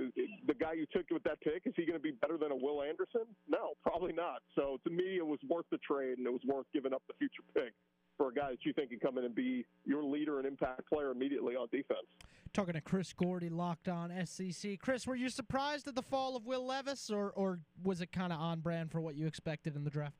the 0.47 0.55
guy 0.55 0.73
you 0.73 0.87
took 0.91 1.05
with 1.11 1.21
that 1.23 1.39
pick, 1.41 1.61
is 1.65 1.73
he 1.75 1.85
going 1.85 1.99
to 1.99 2.01
be 2.01 2.11
better 2.11 2.39
than 2.39 2.51
a 2.51 2.55
Will 2.55 2.81
Anderson? 2.81 3.29
No, 3.47 3.77
probably 3.83 4.13
not. 4.13 4.41
So 4.55 4.79
to 4.83 4.89
me, 4.89 5.17
it 5.17 5.25
was 5.25 5.37
worth 5.47 5.67
the 5.69 5.77
trade 5.85 6.17
and 6.17 6.25
it 6.25 6.33
was 6.33 6.41
worth 6.47 6.65
giving 6.73 6.91
up 6.91 7.03
the 7.07 7.13
future 7.19 7.43
pick 7.53 7.73
for 8.19 8.27
a 8.27 8.33
guy 8.33 8.51
that 8.51 8.65
you 8.65 8.73
think 8.73 8.89
can 8.89 8.99
come 8.99 9.17
in 9.17 9.23
and 9.23 9.33
be 9.33 9.65
your 9.85 10.03
leader 10.03 10.39
and 10.39 10.45
impact 10.45 10.87
player 10.89 11.09
immediately 11.09 11.55
on 11.55 11.69
defense. 11.71 12.05
Talking 12.51 12.73
to 12.73 12.81
Chris 12.81 13.13
Gordy, 13.13 13.47
locked 13.47 13.87
on 13.87 14.11
SEC. 14.25 14.77
Chris, 14.79 15.07
were 15.07 15.15
you 15.15 15.29
surprised 15.29 15.87
at 15.87 15.95
the 15.95 16.01
fall 16.01 16.35
of 16.35 16.45
Will 16.45 16.65
Levis, 16.65 17.09
or 17.09 17.31
or 17.31 17.59
was 17.83 18.01
it 18.01 18.11
kind 18.11 18.33
of 18.33 18.39
on 18.39 18.59
brand 18.59 18.91
for 18.91 18.99
what 18.99 19.15
you 19.15 19.25
expected 19.25 19.75
in 19.75 19.83
the 19.85 19.89
draft? 19.89 20.15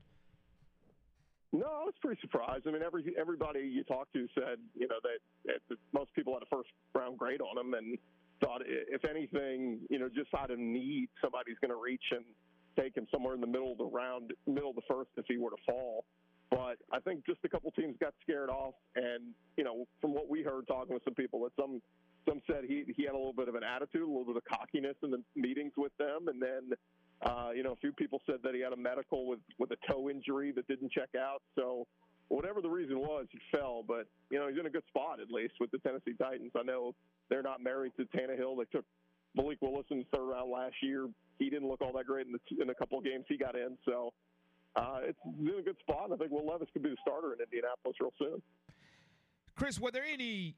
No, 1.51 1.65
I 1.65 1.83
was 1.83 1.95
pretty 1.99 2.21
surprised. 2.21 2.67
I 2.67 2.71
mean, 2.71 2.83
every 2.83 3.03
everybody 3.19 3.61
you 3.61 3.83
talked 3.83 4.13
to 4.13 4.27
said, 4.33 4.59
you 4.75 4.87
know, 4.87 4.97
that, 5.03 5.59
that 5.69 5.77
most 5.91 6.13
people 6.15 6.33
had 6.33 6.43
a 6.43 6.55
first 6.55 6.69
round 6.95 7.17
grade 7.17 7.41
on 7.41 7.57
him, 7.57 7.73
and 7.73 7.97
thought 8.41 8.61
if 8.65 9.03
anything, 9.03 9.79
you 9.89 9.99
know, 9.99 10.07
just 10.07 10.29
out 10.37 10.51
of 10.51 10.59
need, 10.59 11.09
somebody's 11.21 11.57
going 11.59 11.71
to 11.71 11.81
reach 11.81 12.05
and 12.11 12.23
take 12.79 12.95
him 12.95 13.07
somewhere 13.11 13.33
in 13.33 13.41
the 13.41 13.47
middle 13.47 13.71
of 13.71 13.77
the 13.79 13.85
round, 13.85 14.31
middle 14.47 14.69
of 14.69 14.75
the 14.75 14.87
first, 14.87 15.09
if 15.17 15.25
he 15.27 15.37
were 15.37 15.49
to 15.49 15.57
fall. 15.65 16.05
But 16.51 16.77
I 16.91 16.99
think 16.99 17.25
just 17.25 17.39
a 17.43 17.49
couple 17.49 17.71
teams 17.71 17.95
got 17.99 18.13
scared 18.21 18.49
off, 18.49 18.73
and 18.95 19.33
you 19.57 19.63
know, 19.63 19.85
from 20.01 20.13
what 20.13 20.29
we 20.29 20.41
heard 20.43 20.67
talking 20.67 20.93
with 20.93 21.03
some 21.03 21.15
people, 21.15 21.41
that 21.43 21.51
some 21.55 21.81
some 22.27 22.41
said 22.47 22.65
he 22.67 22.85
he 22.95 23.03
had 23.03 23.13
a 23.13 23.17
little 23.17 23.33
bit 23.33 23.47
of 23.47 23.55
an 23.55 23.63
attitude, 23.63 24.01
a 24.01 24.05
little 24.05 24.25
bit 24.25 24.37
of 24.37 24.45
cockiness 24.45 24.95
in 25.03 25.11
the 25.11 25.21
meetings 25.35 25.73
with 25.77 25.95
them, 25.97 26.27
and 26.27 26.41
then 26.41 26.73
Uh, 27.21 27.49
you 27.53 27.63
know, 27.63 27.73
a 27.73 27.75
few 27.75 27.91
people 27.91 28.21
said 28.25 28.37
that 28.43 28.55
he 28.55 28.61
had 28.61 28.71
a 28.71 28.77
medical 28.77 29.27
with 29.27 29.41
with 29.57 29.69
a 29.71 29.77
toe 29.91 30.09
injury 30.09 30.53
that 30.53 30.65
didn't 30.69 30.89
check 30.89 31.09
out. 31.19 31.41
So 31.53 31.85
whatever 32.29 32.61
the 32.61 32.69
reason 32.69 32.97
was, 32.99 33.27
he 33.29 33.39
fell. 33.51 33.83
But 33.85 34.07
you 34.31 34.39
know, 34.39 34.47
he's 34.47 34.57
in 34.57 34.65
a 34.65 34.69
good 34.69 34.85
spot 34.87 35.19
at 35.19 35.29
least 35.29 35.55
with 35.59 35.69
the 35.71 35.79
Tennessee 35.79 36.13
Titans. 36.17 36.53
I 36.55 36.63
know 36.63 36.95
they're 37.29 37.43
not 37.43 37.61
married 37.61 37.91
to 37.97 38.05
Tannehill. 38.05 38.55
They 38.57 38.69
took 38.71 38.85
Malik 39.35 39.57
Willis 39.61 39.85
in 39.91 39.99
the 39.99 40.05
third 40.15 40.27
round 40.31 40.49
last 40.49 40.75
year. 40.81 41.09
He 41.39 41.49
didn't 41.49 41.67
look 41.67 41.81
all 41.81 41.91
that 41.97 42.05
great 42.05 42.25
in 42.25 42.31
the 42.31 42.61
in 42.61 42.69
a 42.69 42.75
couple 42.75 42.97
of 42.97 43.03
games 43.03 43.25
he 43.27 43.37
got 43.37 43.55
in. 43.55 43.77
So 43.83 44.13
uh, 44.75 44.99
it's 45.03 45.19
in 45.25 45.59
a 45.59 45.61
good 45.61 45.77
spot. 45.79 46.11
I 46.13 46.17
think 46.17 46.31
Will 46.31 46.45
Levis 46.45 46.67
could 46.73 46.83
be 46.83 46.89
the 46.89 46.97
starter 47.01 47.33
in 47.33 47.39
Indianapolis 47.41 47.97
real 47.99 48.13
soon. 48.19 48.41
Chris, 49.55 49.79
were 49.79 49.91
there 49.91 50.05
any 50.05 50.55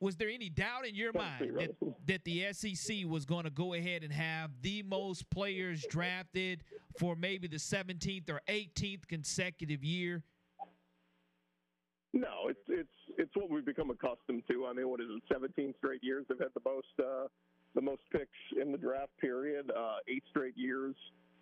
was 0.00 0.16
there 0.16 0.28
any 0.28 0.48
doubt 0.48 0.86
in 0.86 0.94
your 0.94 1.12
mind 1.12 1.56
that, 1.56 1.70
that 2.06 2.24
the 2.24 2.52
SEC 2.52 2.98
was 3.04 3.24
going 3.24 3.44
to 3.44 3.50
go 3.50 3.74
ahead 3.74 4.04
and 4.04 4.12
have 4.12 4.50
the 4.62 4.82
most 4.84 5.28
players 5.30 5.84
drafted 5.90 6.62
for 6.98 7.16
maybe 7.16 7.48
the 7.48 7.56
17th 7.56 8.30
or 8.30 8.40
18th 8.48 9.08
consecutive 9.08 9.82
year? 9.82 10.22
No, 12.12 12.48
it's 12.48 12.60
it's 12.68 12.88
it's 13.18 13.30
what 13.34 13.50
we've 13.50 13.66
become 13.66 13.90
accustomed 13.90 14.44
to. 14.50 14.66
I 14.66 14.72
mean, 14.72 14.88
what 14.88 15.00
is 15.00 15.08
it? 15.10 15.22
17 15.32 15.74
straight 15.78 16.02
years 16.02 16.24
they've 16.28 16.38
had 16.38 16.48
the 16.54 16.62
most 16.64 16.86
uh, 16.98 17.26
the 17.74 17.82
most 17.82 18.02
picks 18.12 18.30
in 18.60 18.72
the 18.72 18.78
draft 18.78 19.10
period. 19.20 19.70
Uh, 19.76 19.96
eight 20.08 20.22
straight 20.30 20.56
years 20.56 20.94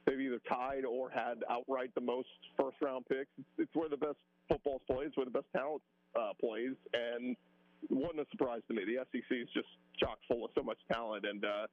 they've 0.07 0.21
either 0.21 0.41
tied 0.49 0.85
or 0.85 1.11
had 1.11 1.43
outright 1.51 1.95
the 1.95 2.01
most 2.01 2.29
first 2.59 2.77
round 2.81 3.05
picks. 3.07 3.31
It's, 3.59 3.71
where 3.75 3.89
the 3.89 3.97
best 3.97 4.17
football's 4.49 4.83
played. 4.87 5.09
It's 5.09 5.17
where 5.17 5.27
the 5.27 5.33
best 5.33 5.47
talent 5.55 5.83
uh, 6.19 6.33
plays, 6.41 6.75
and 6.95 7.37
wasn't 7.91 8.21
a 8.21 8.27
surprise 8.31 8.63
to 8.69 8.75
me. 8.75 8.85
The 8.87 9.05
SEC 9.13 9.31
is 9.31 9.49
just 9.53 9.69
chock 9.99 10.19
full 10.29 10.45
of 10.45 10.51
so 10.55 10.63
much 10.63 10.79
talent, 10.91 11.27
and 11.27 11.45
uh, 11.45 11.67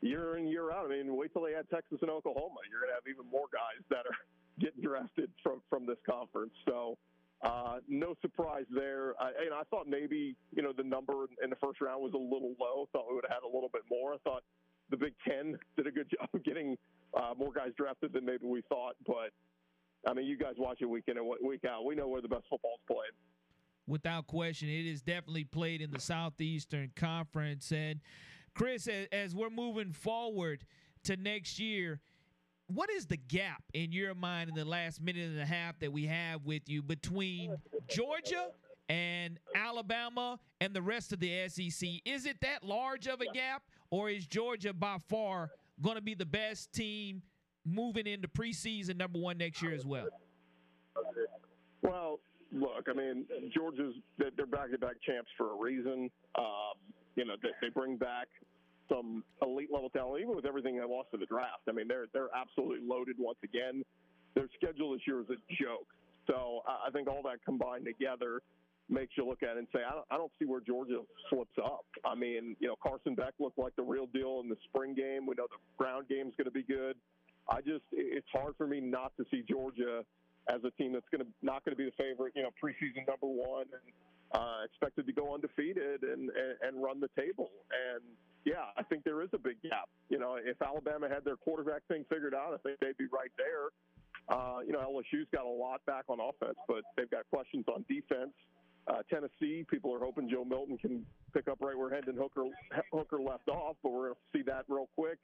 year 0.00 0.38
in 0.38 0.46
year 0.46 0.72
out. 0.72 0.86
I 0.86 0.96
mean, 0.96 1.16
wait 1.16 1.32
till 1.32 1.42
they 1.42 1.54
add 1.54 1.66
Texas 1.70 1.98
and 2.00 2.10
Oklahoma. 2.10 2.62
You're 2.70 2.80
going 2.80 2.94
to 2.94 2.98
have 2.98 3.08
even 3.10 3.30
more 3.30 3.46
guys 3.52 3.82
that 3.90 4.06
are 4.06 4.18
getting 4.60 4.82
drafted 4.82 5.30
from 5.42 5.60
from 5.68 5.86
this 5.86 5.98
conference. 6.08 6.52
So. 6.66 6.96
Uh, 7.42 7.80
no 7.88 8.14
surprise 8.20 8.66
there. 8.68 9.14
I, 9.18 9.48
know, 9.48 9.56
I 9.56 9.62
thought 9.70 9.88
maybe 9.88 10.36
you 10.54 10.60
know 10.60 10.74
the 10.76 10.82
number 10.84 11.24
in 11.42 11.48
the 11.48 11.56
first 11.56 11.80
round 11.80 12.02
was 12.02 12.12
a 12.12 12.18
little 12.18 12.52
low. 12.60 12.86
Thought 12.92 13.08
we 13.08 13.14
would 13.14 13.24
have 13.26 13.40
had 13.40 13.48
a 13.48 13.50
little 13.50 13.70
bit 13.72 13.80
more. 13.90 14.12
I 14.12 14.18
thought 14.24 14.42
the 14.90 14.98
Big 14.98 15.14
Ten 15.26 15.56
did 15.74 15.86
a 15.86 15.90
good 15.90 16.10
job 16.20 16.28
of 16.34 16.44
getting 16.44 16.76
uh, 17.14 17.34
more 17.36 17.52
guys 17.52 17.70
drafted 17.76 18.12
than 18.12 18.24
maybe 18.24 18.46
we 18.46 18.62
thought. 18.68 18.94
But 19.06 19.30
I 20.06 20.14
mean, 20.14 20.26
you 20.26 20.36
guys 20.36 20.54
watch 20.56 20.78
it 20.80 20.86
week 20.86 21.04
in 21.08 21.18
and 21.18 21.26
week 21.44 21.64
out. 21.64 21.84
We 21.84 21.94
know 21.94 22.08
where 22.08 22.22
the 22.22 22.28
best 22.28 22.44
football's 22.48 22.80
played 22.86 23.12
without 23.90 24.26
question. 24.26 24.68
It 24.68 24.86
is 24.86 25.02
definitely 25.02 25.44
played 25.44 25.82
in 25.82 25.90
the 25.90 26.00
Southeastern 26.00 26.92
Conference. 26.96 27.72
And 27.72 28.00
Chris, 28.54 28.88
as 29.12 29.34
we're 29.34 29.50
moving 29.50 29.92
forward 29.92 30.64
to 31.04 31.16
next 31.16 31.58
year, 31.58 32.00
what 32.68 32.88
is 32.90 33.06
the 33.06 33.16
gap 33.16 33.62
in 33.74 33.92
your 33.92 34.14
mind 34.14 34.48
in 34.48 34.54
the 34.54 34.64
last 34.64 35.02
minute 35.02 35.28
and 35.28 35.40
a 35.40 35.46
half 35.46 35.78
that 35.80 35.92
we 35.92 36.06
have 36.06 36.44
with 36.44 36.68
you 36.68 36.82
between 36.82 37.56
Georgia 37.88 38.50
and 38.88 39.38
Alabama 39.56 40.38
and 40.60 40.72
the 40.72 40.82
rest 40.82 41.12
of 41.12 41.18
the 41.18 41.48
SEC? 41.48 41.88
Is 42.04 42.26
it 42.26 42.40
that 42.42 42.62
large 42.62 43.08
of 43.08 43.20
a 43.20 43.26
gap, 43.32 43.64
or 43.90 44.08
is 44.08 44.26
Georgia 44.26 44.72
by 44.72 44.98
far 45.08 45.50
going 45.82 45.96
to 45.96 46.02
be 46.02 46.14
the 46.14 46.26
best 46.26 46.72
team 46.72 47.22
moving 47.66 48.06
into 48.06 48.28
preseason 48.28 48.96
number 48.96 49.18
one 49.18 49.38
next 49.38 49.62
year 49.62 49.74
as 49.74 49.84
well? 49.84 50.08
Well, 51.82 52.20
look, 52.52 52.86
I 52.88 52.92
mean, 52.92 53.26
Georgia's 53.54 53.94
they're 54.18 54.46
back-to-back 54.46 54.96
champs 55.06 55.30
for 55.36 55.52
a 55.52 55.56
reason. 55.56 56.10
Um, 56.36 56.76
you 57.16 57.24
know, 57.24 57.34
they, 57.42 57.50
they 57.60 57.68
bring 57.68 57.96
back 57.96 58.28
some 58.88 59.24
elite 59.42 59.70
level 59.72 59.88
talent, 59.90 60.22
even 60.22 60.34
with 60.34 60.46
everything 60.46 60.76
they 60.76 60.84
lost 60.84 61.10
to 61.12 61.18
the 61.18 61.26
draft. 61.26 61.62
I 61.68 61.72
mean, 61.72 61.88
they're 61.88 62.06
they're 62.12 62.34
absolutely 62.34 62.86
loaded 62.86 63.16
once 63.18 63.38
again. 63.44 63.82
Their 64.34 64.46
schedule 64.56 64.92
this 64.92 65.02
year 65.06 65.20
is 65.20 65.26
a 65.30 65.38
joke. 65.62 65.86
So 66.26 66.60
I 66.66 66.90
think 66.90 67.08
all 67.08 67.22
that 67.24 67.44
combined 67.44 67.84
together 67.84 68.42
makes 68.90 69.12
you 69.16 69.26
look 69.26 69.42
at 69.42 69.50
it 69.50 69.58
and 69.58 69.68
say, 69.72 69.80
I 69.86 69.92
don't, 69.92 70.06
I 70.10 70.16
don't 70.16 70.32
see 70.38 70.44
where 70.44 70.60
Georgia 70.60 71.00
slips 71.28 71.56
up. 71.62 71.86
I 72.04 72.14
mean, 72.14 72.56
you 72.60 72.68
know, 72.68 72.76
Carson 72.82 73.14
Beck 73.14 73.34
looked 73.38 73.58
like 73.58 73.76
the 73.76 73.82
real 73.82 74.06
deal 74.06 74.40
in 74.42 74.48
the 74.48 74.56
spring 74.64 74.94
game. 74.94 75.26
We 75.26 75.34
know 75.36 75.46
the 75.48 75.62
ground 75.78 76.08
game 76.08 76.28
is 76.28 76.34
going 76.36 76.46
to 76.46 76.50
be 76.50 76.62
good. 76.62 76.96
I 77.48 77.60
just, 77.60 77.84
it's 77.92 78.28
hard 78.32 78.54
for 78.56 78.66
me 78.66 78.80
not 78.80 79.12
to 79.16 79.24
see 79.30 79.42
Georgia 79.48 80.04
as 80.48 80.60
a 80.64 80.70
team 80.72 80.92
that's 80.92 81.08
going 81.10 81.24
to 81.24 81.30
not 81.42 81.64
going 81.64 81.76
to 81.76 81.78
be 81.78 81.84
the 81.84 81.96
favorite, 82.02 82.32
you 82.34 82.42
know, 82.42 82.50
preseason 82.62 83.06
number 83.06 83.26
one, 83.26 83.66
and 83.70 83.86
uh, 84.32 84.64
expected 84.64 85.06
to 85.06 85.12
go 85.12 85.34
undefeated 85.34 86.02
and, 86.02 86.30
and 86.30 86.54
and 86.62 86.82
run 86.82 87.00
the 87.00 87.10
table. 87.18 87.50
And 87.70 88.02
yeah, 88.44 88.72
I 88.76 88.82
think 88.84 89.04
there 89.04 89.22
is 89.22 89.28
a 89.34 89.38
big 89.38 89.60
gap. 89.62 89.88
You 90.08 90.18
know, 90.18 90.38
if 90.42 90.60
Alabama 90.62 91.08
had 91.08 91.24
their 91.24 91.36
quarterback 91.36 91.82
thing 91.88 92.04
figured 92.08 92.34
out, 92.34 92.54
I 92.54 92.58
think 92.62 92.80
they'd 92.80 92.96
be 92.96 93.10
right 93.12 93.32
there. 93.36 93.68
Uh, 94.28 94.60
you 94.64 94.72
know, 94.72 94.80
LSU's 94.80 95.26
got 95.34 95.44
a 95.44 95.50
lot 95.50 95.84
back 95.86 96.04
on 96.08 96.18
offense, 96.20 96.58
but 96.68 96.82
they've 96.96 97.10
got 97.10 97.28
questions 97.30 97.64
on 97.68 97.84
defense. 97.88 98.32
Uh, 98.86 99.02
Tennessee, 99.08 99.64
people 99.70 99.94
are 99.94 99.98
hoping 99.98 100.28
Joe 100.28 100.44
Milton 100.44 100.78
can 100.78 101.04
pick 101.34 101.48
up 101.48 101.58
right 101.60 101.76
where 101.76 101.90
Hendon 101.90 102.16
Hooker 102.16 102.44
Hooker 102.92 103.20
left 103.20 103.48
off, 103.48 103.76
but 103.82 103.92
we're 103.92 104.08
going 104.08 104.14
to 104.14 104.38
see 104.38 104.42
that 104.44 104.64
real 104.68 104.88
quick 104.96 105.18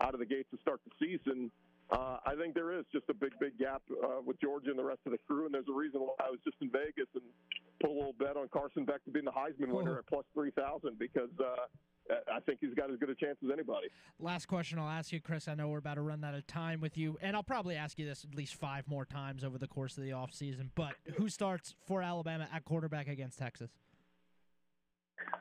out 0.00 0.14
of 0.14 0.20
the 0.20 0.26
gate 0.26 0.46
to 0.50 0.58
start 0.60 0.80
the 0.84 0.92
season. 1.00 1.50
Uh, 1.90 2.18
I 2.26 2.34
think 2.36 2.54
there 2.54 2.78
is 2.78 2.84
just 2.92 3.08
a 3.08 3.14
big, 3.14 3.32
big 3.40 3.58
gap 3.58 3.82
uh, 3.90 4.20
with 4.24 4.38
Georgia 4.40 4.70
and 4.70 4.78
the 4.78 4.84
rest 4.84 5.00
of 5.06 5.12
the 5.12 5.18
crew, 5.26 5.46
and 5.46 5.54
there's 5.54 5.68
a 5.72 5.74
reason 5.74 6.00
why 6.00 6.12
I 6.20 6.30
was 6.30 6.38
just 6.44 6.56
in 6.60 6.70
Vegas 6.70 7.08
and 7.14 7.24
put 7.80 7.90
a 7.90 7.94
little 7.94 8.14
bet 8.18 8.36
on 8.36 8.48
Carson 8.52 8.84
Beck 8.84 9.02
to 9.04 9.10
be 9.10 9.20
the 9.20 9.32
Heisman 9.32 9.72
winner 9.72 9.96
oh. 9.96 9.98
at 10.00 10.06
plus 10.06 10.24
three 10.34 10.50
thousand 10.50 10.98
because 10.98 11.32
uh, 11.40 11.64
I 12.10 12.40
think 12.40 12.58
he's 12.60 12.74
got 12.74 12.90
as 12.90 12.98
good 12.98 13.10
a 13.10 13.14
chance 13.14 13.36
as 13.44 13.50
anybody. 13.52 13.88
Last 14.18 14.46
question 14.46 14.78
I'll 14.78 14.88
ask 14.88 15.12
you, 15.12 15.20
Chris. 15.20 15.48
I 15.48 15.54
know 15.54 15.68
we're 15.68 15.78
about 15.78 15.94
to 15.94 16.02
run 16.02 16.24
out 16.24 16.34
of 16.34 16.46
time 16.46 16.80
with 16.80 16.96
you, 16.96 17.18
and 17.20 17.36
I'll 17.36 17.42
probably 17.42 17.76
ask 17.76 17.98
you 17.98 18.06
this 18.06 18.24
at 18.24 18.34
least 18.34 18.54
five 18.54 18.88
more 18.88 19.04
times 19.04 19.44
over 19.44 19.58
the 19.58 19.66
course 19.66 19.98
of 19.98 20.04
the 20.04 20.10
offseason. 20.10 20.70
But 20.74 20.94
who 21.16 21.28
starts 21.28 21.74
for 21.86 22.02
Alabama 22.02 22.48
at 22.52 22.64
quarterback 22.64 23.08
against 23.08 23.38
Texas? 23.38 23.70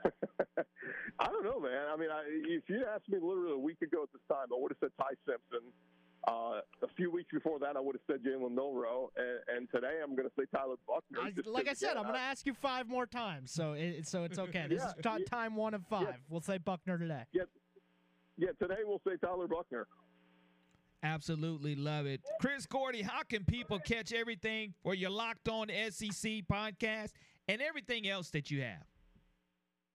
I 1.19 1.25
don't 1.25 1.43
know, 1.43 1.59
man. 1.59 1.87
I 1.91 1.97
mean, 1.97 2.09
I, 2.11 2.23
if 2.27 2.63
you 2.67 2.83
asked 2.93 3.09
me 3.09 3.17
literally 3.21 3.53
a 3.53 3.57
week 3.57 3.81
ago 3.81 4.03
at 4.03 4.09
this 4.11 4.21
time, 4.29 4.47
I 4.51 4.57
would 4.57 4.71
have 4.71 4.77
said 4.79 4.91
Ty 4.99 5.13
Simpson. 5.25 5.71
Uh, 6.27 6.59
a 6.83 6.87
few 6.97 7.09
weeks 7.09 7.29
before 7.31 7.57
that, 7.59 7.77
I 7.77 7.79
would 7.79 7.95
have 7.95 8.01
said 8.05 8.25
Jalen 8.25 8.51
Milroe, 8.51 9.11
and, 9.15 9.57
and, 9.57 9.69
today 9.71 9.99
I'm 10.03 10.13
going 10.13 10.27
to 10.27 10.33
say 10.37 10.43
Tyler 10.53 10.75
Buchner. 10.85 11.21
I, 11.21 11.49
like 11.49 11.69
I 11.69 11.73
said, 11.73 11.95
I'm 11.95 12.03
going 12.03 12.15
to 12.15 12.19
ask 12.19 12.45
you 12.45 12.53
five 12.53 12.87
more 12.87 13.05
times, 13.05 13.51
so 13.51 13.73
it, 13.73 14.07
so 14.07 14.25
it's 14.25 14.37
okay. 14.37 14.65
This 14.67 14.81
yeah, 15.05 15.15
is 15.15 15.19
t- 15.19 15.23
time 15.23 15.55
one 15.55 15.73
of 15.73 15.85
five. 15.85 16.01
Yeah. 16.01 16.15
We'll 16.29 16.41
say 16.41 16.57
Buchner 16.57 16.97
today. 16.97 17.23
Yeah, 17.31 17.43
yeah. 18.37 18.49
Today 18.61 18.79
we'll 18.83 19.01
say 19.07 19.13
Tyler 19.23 19.47
Buchner. 19.47 19.87
Absolutely 21.01 21.75
love 21.75 22.05
it, 22.05 22.19
Chris 22.41 22.65
Gordy. 22.65 23.03
How 23.03 23.23
can 23.23 23.45
people 23.45 23.79
catch 23.79 24.11
everything 24.11 24.73
for 24.83 24.93
your 24.93 25.11
Locked 25.11 25.47
On 25.47 25.69
SEC 25.69 26.43
podcast 26.51 27.11
and 27.47 27.61
everything 27.61 28.09
else 28.09 28.31
that 28.31 28.51
you 28.51 28.63
have? 28.63 28.83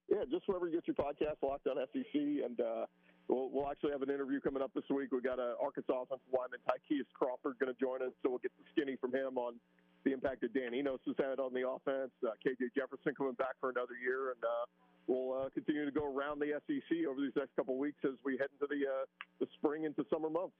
Yeah, 0.09 0.23
just 0.31 0.47
wherever 0.47 0.67
you 0.67 0.73
get 0.73 0.87
your 0.87 0.95
podcast, 0.95 1.35
Locked 1.43 1.67
On 1.67 1.75
SEC, 1.93 2.15
and. 2.15 2.59
Uh, 2.59 2.85
We'll, 3.27 3.49
we'll 3.49 3.69
actually 3.71 3.91
have 3.91 4.01
an 4.01 4.09
interview 4.09 4.39
coming 4.41 4.61
up 4.61 4.71
this 4.75 4.83
week. 4.89 5.11
We've 5.11 5.23
got 5.23 5.39
a 5.39 5.55
Arkansas 5.61 5.93
offensive 5.93 6.27
lineman, 6.31 6.59
Ty'Kieast 6.67 7.11
Crawford, 7.13 7.55
going 7.59 7.73
to 7.73 7.79
join 7.79 8.01
us, 8.01 8.11
so 8.21 8.29
we'll 8.29 8.43
get 8.43 8.51
the 8.59 8.65
skinny 8.71 8.97
from 8.99 9.15
him 9.15 9.37
on 9.37 9.55
the 10.03 10.11
impact 10.11 10.41
that 10.41 10.53
Dan 10.53 10.73
Enos 10.73 10.99
has 11.07 11.15
had 11.17 11.39
on 11.39 11.53
the 11.53 11.67
offense. 11.67 12.11
Uh, 12.23 12.35
KJ 12.45 12.75
Jefferson 12.75 13.15
coming 13.15 13.33
back 13.33 13.55
for 13.59 13.69
another 13.69 13.95
year, 13.95 14.31
and 14.31 14.43
uh, 14.43 14.65
we'll 15.07 15.45
uh, 15.45 15.49
continue 15.53 15.85
to 15.85 15.91
go 15.91 16.03
around 16.05 16.39
the 16.39 16.51
SEC 16.67 17.07
over 17.07 17.21
these 17.21 17.31
next 17.35 17.55
couple 17.55 17.75
of 17.75 17.79
weeks 17.79 17.99
as 18.03 18.19
we 18.23 18.37
head 18.37 18.49
into 18.59 18.67
the 18.67 18.83
uh, 18.83 19.05
the 19.39 19.47
spring 19.55 19.85
into 19.85 20.03
summer 20.11 20.29
months. 20.29 20.55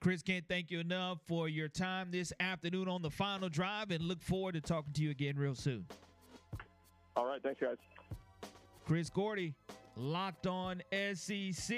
Chris, 0.00 0.20
can't 0.20 0.44
thank 0.48 0.70
you 0.70 0.80
enough 0.80 1.18
for 1.26 1.48
your 1.48 1.68
time 1.68 2.10
this 2.10 2.32
afternoon 2.40 2.88
on 2.88 3.02
the 3.02 3.10
final 3.10 3.48
drive, 3.48 3.90
and 3.90 4.02
look 4.02 4.20
forward 4.20 4.52
to 4.52 4.60
talking 4.60 4.92
to 4.92 5.02
you 5.02 5.10
again 5.10 5.36
real 5.36 5.54
soon. 5.54 5.86
All 7.16 7.24
right, 7.24 7.42
thanks, 7.42 7.60
guys. 7.60 7.76
Chris 8.84 9.08
Gordy, 9.08 9.54
Locked 9.96 10.46
On 10.46 10.82
SEC. 11.14 11.76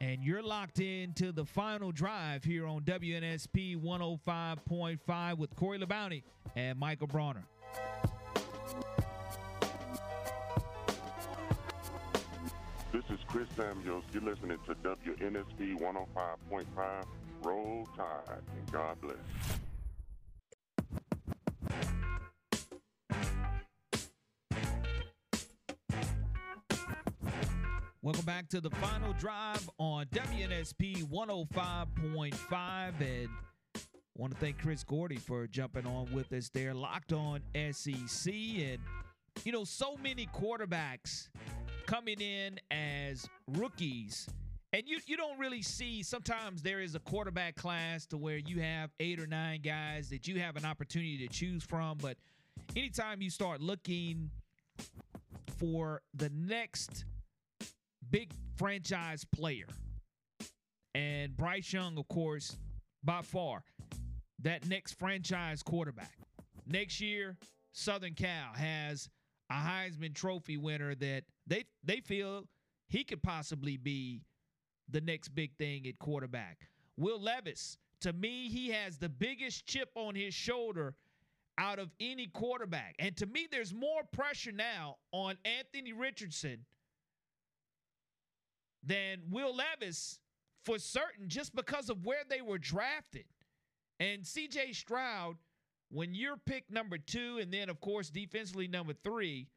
And 0.00 0.24
you're 0.24 0.42
locked 0.42 0.80
in 0.80 1.12
to 1.14 1.30
the 1.30 1.44
final 1.44 1.92
drive 1.92 2.42
here 2.42 2.66
on 2.66 2.82
WNSP 2.82 3.80
105.5 3.80 5.38
with 5.38 5.54
Corey 5.54 5.78
LeBounty 5.78 6.24
and 6.56 6.76
Michael 6.76 7.06
Bronner. 7.06 7.44
This 12.92 13.04
is 13.10 13.20
Chris 13.28 13.46
Samuels. 13.56 14.04
You're 14.12 14.24
listening 14.24 14.58
to 14.66 14.74
WNSP 14.74 15.78
105.5. 15.80 17.04
Roll 17.44 17.88
Tide 17.96 18.42
and 18.56 18.72
God 18.72 19.00
bless. 19.00 19.16
Welcome 28.04 28.24
back 28.24 28.48
to 28.48 28.60
the 28.60 28.70
final 28.70 29.12
drive 29.12 29.70
on 29.78 30.06
WNSP 30.06 31.04
105.5. 31.04 33.00
And 33.00 33.28
I 33.76 33.80
want 34.16 34.32
to 34.32 34.38
thank 34.40 34.58
Chris 34.58 34.82
Gordy 34.82 35.18
for 35.18 35.46
jumping 35.46 35.86
on 35.86 36.12
with 36.12 36.32
us 36.32 36.48
there, 36.48 36.74
locked 36.74 37.12
on 37.12 37.42
SEC. 37.54 38.32
And, 38.32 38.78
you 39.44 39.52
know, 39.52 39.62
so 39.62 39.96
many 40.02 40.26
quarterbacks 40.34 41.28
coming 41.86 42.20
in 42.20 42.58
as 42.72 43.28
rookies 43.46 44.28
And 44.72 44.82
you 44.86 44.98
you 45.06 45.16
don't 45.16 45.38
really 45.38 45.62
see 45.62 46.02
sometimes 46.02 46.62
there 46.62 46.80
is 46.80 46.94
a 46.94 47.00
quarterback 47.00 47.54
class 47.54 48.06
to 48.06 48.16
where 48.16 48.38
you 48.38 48.60
have 48.60 48.90
eight 48.98 49.20
or 49.20 49.26
nine 49.26 49.60
guys 49.60 50.08
that 50.10 50.26
you 50.26 50.40
have 50.40 50.56
an 50.56 50.64
opportunity 50.64 51.18
to 51.18 51.28
choose 51.28 51.62
from, 51.62 51.98
but 51.98 52.16
anytime 52.74 53.20
you 53.22 53.30
start 53.30 53.60
looking 53.60 54.30
for 55.58 56.02
the 56.14 56.30
next 56.34 57.04
big 58.12 58.30
franchise 58.56 59.24
player, 59.24 59.66
and 60.94 61.36
Bryce 61.36 61.72
Young, 61.72 61.98
of 61.98 62.06
course, 62.08 62.58
by 63.02 63.22
far, 63.22 63.64
that 64.40 64.68
next 64.68 64.92
franchise 64.98 65.62
quarterback. 65.62 66.18
Next 66.66 67.00
year, 67.00 67.36
Southern 67.72 68.14
Cal 68.14 68.52
has 68.54 69.08
a 69.50 69.54
Heisman 69.54 70.14
Trophy 70.14 70.58
winner 70.58 70.94
that 70.94 71.24
they 71.46 71.64
they 71.82 72.00
feel 72.00 72.44
he 72.88 73.02
could 73.02 73.22
possibly 73.22 73.78
be 73.78 74.20
the 74.88 75.00
next 75.00 75.28
big 75.28 75.56
thing 75.56 75.86
at 75.88 75.98
quarterback. 75.98 76.68
Will 76.98 77.20
Levis, 77.20 77.78
to 78.02 78.12
me, 78.12 78.48
he 78.48 78.68
has 78.68 78.98
the 78.98 79.08
biggest 79.08 79.66
chip 79.66 79.88
on 79.94 80.14
his 80.14 80.34
shoulder 80.34 80.94
out 81.56 81.78
of 81.78 81.90
any 81.98 82.26
quarterback. 82.26 82.94
And 82.98 83.16
to 83.16 83.26
me, 83.26 83.48
there's 83.50 83.72
more 83.72 84.02
pressure 84.12 84.52
now 84.52 84.96
on 85.12 85.36
Anthony 85.44 85.92
Richardson 85.94 86.64
than 88.82 89.22
Will 89.30 89.54
Levis 89.54 90.18
for 90.64 90.78
certain 90.78 91.28
just 91.28 91.54
because 91.54 91.90
of 91.90 92.04
where 92.04 92.22
they 92.28 92.40
were 92.40 92.58
drafted. 92.58 93.24
And 94.00 94.22
CJ 94.22 94.74
Stroud, 94.74 95.36
when 95.90 96.14
you're 96.14 96.36
picked 96.36 96.70
number 96.70 96.98
two, 96.98 97.38
and 97.40 97.52
then, 97.52 97.68
of 97.68 97.80
course, 97.80 98.10
defensively 98.10 98.68
number 98.68 98.94
three, 99.04 99.48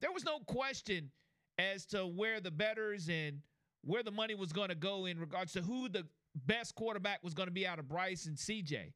there 0.00 0.12
was 0.12 0.24
no 0.24 0.40
question 0.40 1.10
as 1.58 1.86
to 1.86 2.06
where 2.06 2.40
the 2.40 2.50
betters 2.50 3.08
and 3.08 3.40
where 3.82 4.02
the 4.02 4.10
money 4.10 4.34
was 4.34 4.52
going 4.52 4.68
to 4.68 4.74
go 4.74 5.06
in 5.06 5.18
regards 5.18 5.52
to 5.52 5.62
who 5.62 5.88
the 5.88 6.06
best 6.46 6.74
quarterback 6.74 7.22
was 7.22 7.34
going 7.34 7.48
to 7.48 7.52
be 7.52 7.66
out 7.66 7.78
of 7.78 7.88
Bryce 7.88 8.26
and 8.26 8.36
CJ 8.36 8.92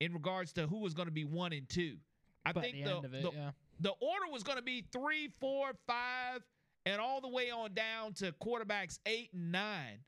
in 0.00 0.12
regards 0.12 0.52
to 0.54 0.66
who 0.66 0.78
was 0.78 0.94
going 0.94 1.06
to 1.08 1.12
be 1.12 1.24
one 1.24 1.52
and 1.52 1.68
two. 1.68 1.96
I 2.44 2.52
By 2.52 2.62
think 2.62 2.84
the 2.84 3.00
the, 3.00 3.18
it, 3.18 3.22
the, 3.22 3.30
yeah. 3.32 3.50
the 3.80 3.90
order 3.90 4.32
was 4.32 4.42
going 4.42 4.56
to 4.56 4.64
be 4.64 4.84
three, 4.92 5.28
four, 5.40 5.72
five, 5.86 6.40
and 6.86 7.00
all 7.00 7.20
the 7.20 7.28
way 7.28 7.50
on 7.50 7.74
down 7.74 8.12
to 8.14 8.32
quarterbacks 8.32 8.98
eight 9.06 9.30
and 9.32 9.52
nine. 9.52 10.00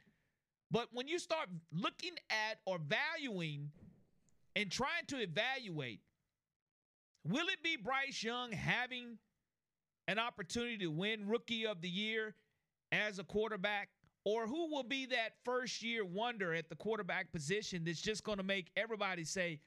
But 0.71 0.89
when 0.93 1.07
you 1.07 1.19
start 1.19 1.49
looking 1.71 2.15
at 2.31 2.59
or 2.65 2.79
valuing 2.79 3.71
and 4.57 4.71
trying 4.71 5.05
to 5.09 5.21
evaluate, 5.21 6.01
will 7.25 7.47
it 7.49 7.63
be 7.63 7.77
Bryce 7.77 8.23
Young 8.23 8.53
having 8.53 9.19
an 10.09 10.19
opportunity 10.19 10.79
to 10.79 10.87
win 10.89 11.29
Rookie 11.29 11.67
of 11.67 11.83
the 11.83 11.91
Year 11.91 12.35
as 12.91 13.19
a 13.19 13.25
quarterback? 13.25 13.91
Or 14.25 14.47
who 14.47 14.71
will 14.71 14.85
be 14.85 15.07
that 15.07 15.35
first 15.45 15.83
year 15.83 16.05
wonder 16.05 16.55
at 16.55 16.69
the 16.69 16.77
quarterback 16.77 17.33
position 17.33 17.83
that's 17.85 18.01
just 18.01 18.23
going 18.23 18.39
to 18.39 18.45
make 18.45 18.71
everybody 18.77 19.25
say, 19.25 19.59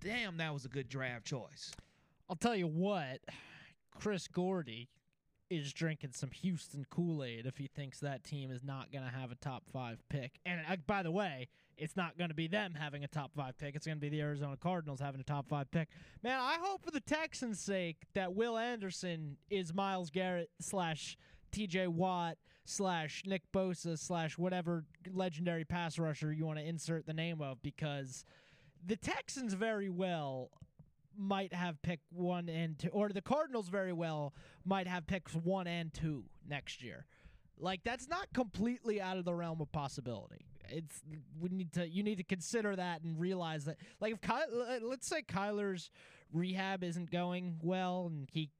damn, 0.00 0.36
that 0.38 0.52
was 0.52 0.64
a 0.64 0.68
good 0.68 0.88
draft 0.88 1.24
choice? 1.24 1.70
I'll 2.28 2.36
tell 2.36 2.56
you 2.56 2.66
what, 2.66 3.20
Chris 4.00 4.26
Gordy 4.26 4.88
is 5.50 5.72
drinking 5.72 6.10
some 6.12 6.30
Houston 6.30 6.84
Kool 6.90 7.22
Aid 7.22 7.46
if 7.46 7.56
he 7.56 7.68
thinks 7.68 8.00
that 8.00 8.24
team 8.24 8.50
is 8.50 8.64
not 8.64 8.90
going 8.90 9.04
to 9.04 9.10
have 9.10 9.30
a 9.30 9.36
top 9.36 9.64
five 9.72 10.02
pick. 10.08 10.40
And 10.44 10.60
uh, 10.68 10.76
by 10.86 11.02
the 11.02 11.10
way, 11.10 11.48
it's 11.76 11.96
not 11.96 12.16
going 12.18 12.30
to 12.30 12.34
be 12.34 12.48
them 12.48 12.74
having 12.74 13.04
a 13.04 13.08
top 13.08 13.32
five 13.34 13.56
pick. 13.58 13.76
It's 13.76 13.86
going 13.86 13.98
to 13.98 14.00
be 14.00 14.08
the 14.08 14.20
Arizona 14.20 14.56
Cardinals 14.56 15.00
having 15.00 15.20
a 15.20 15.24
top 15.24 15.48
five 15.48 15.70
pick. 15.70 15.88
Man, 16.22 16.38
I 16.40 16.56
hope 16.60 16.82
for 16.82 16.90
the 16.90 17.00
Texans' 17.00 17.60
sake 17.60 17.98
that 18.14 18.34
Will 18.34 18.56
Anderson 18.56 19.36
is 19.50 19.74
Myles 19.74 20.10
Garrett 20.10 20.50
slash 20.60 21.16
TJ 21.52 21.88
Watt 21.88 22.38
slash 22.64 23.22
Nick 23.26 23.42
Bosa 23.52 23.98
slash 23.98 24.36
whatever 24.36 24.84
legendary 25.12 25.64
pass 25.64 25.98
rusher 25.98 26.32
you 26.32 26.44
want 26.46 26.58
to 26.58 26.64
insert 26.64 27.06
the 27.06 27.12
name 27.12 27.40
of 27.40 27.62
because 27.62 28.24
the 28.84 28.96
Texans 28.96 29.54
very 29.54 29.88
well 29.88 30.50
might 31.18 31.52
have 31.52 31.80
pick 31.82 32.00
one 32.10 32.48
and 32.48 32.78
two, 32.78 32.88
or 32.88 33.08
the 33.08 33.22
Cardinals 33.22 33.68
very 33.68 33.92
well 33.92 34.34
might 34.64 34.86
have 34.86 35.06
picks 35.06 35.34
one 35.34 35.66
and 35.66 35.92
two 35.92 36.24
next 36.48 36.82
year. 36.82 37.06
Like 37.58 37.80
that's 37.84 38.08
not 38.08 38.32
completely 38.34 39.00
out 39.00 39.16
of 39.16 39.24
the 39.24 39.34
realm 39.34 39.60
of 39.60 39.72
possibility. 39.72 40.46
It's 40.68 41.02
we 41.40 41.48
need 41.50 41.72
to 41.74 41.88
you 41.88 42.02
need 42.02 42.16
to 42.16 42.24
consider 42.24 42.76
that 42.76 43.02
and 43.02 43.18
realize 43.18 43.64
that 43.64 43.76
like 44.00 44.12
if 44.12 44.20
Ky, 44.20 44.80
let's 44.82 45.06
say 45.06 45.22
Kyler's 45.22 45.90
rehab 46.32 46.82
isn't 46.82 47.10
going 47.10 47.58
well 47.62 48.06
and 48.10 48.28
he 48.32 48.50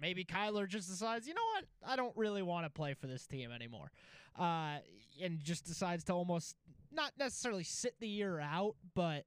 maybe 0.00 0.24
Kyler 0.24 0.68
just 0.68 0.88
decides 0.88 1.26
you 1.26 1.34
know 1.34 1.40
what 1.54 1.64
I 1.86 1.96
don't 1.96 2.16
really 2.16 2.42
want 2.42 2.66
to 2.66 2.70
play 2.70 2.94
for 2.94 3.06
this 3.06 3.26
team 3.26 3.50
anymore, 3.50 3.90
uh, 4.38 4.76
and 5.22 5.42
just 5.42 5.64
decides 5.64 6.04
to 6.04 6.12
almost 6.12 6.56
not 6.92 7.12
necessarily 7.18 7.64
sit 7.64 7.98
the 7.98 8.08
year 8.08 8.38
out, 8.38 8.76
but 8.94 9.24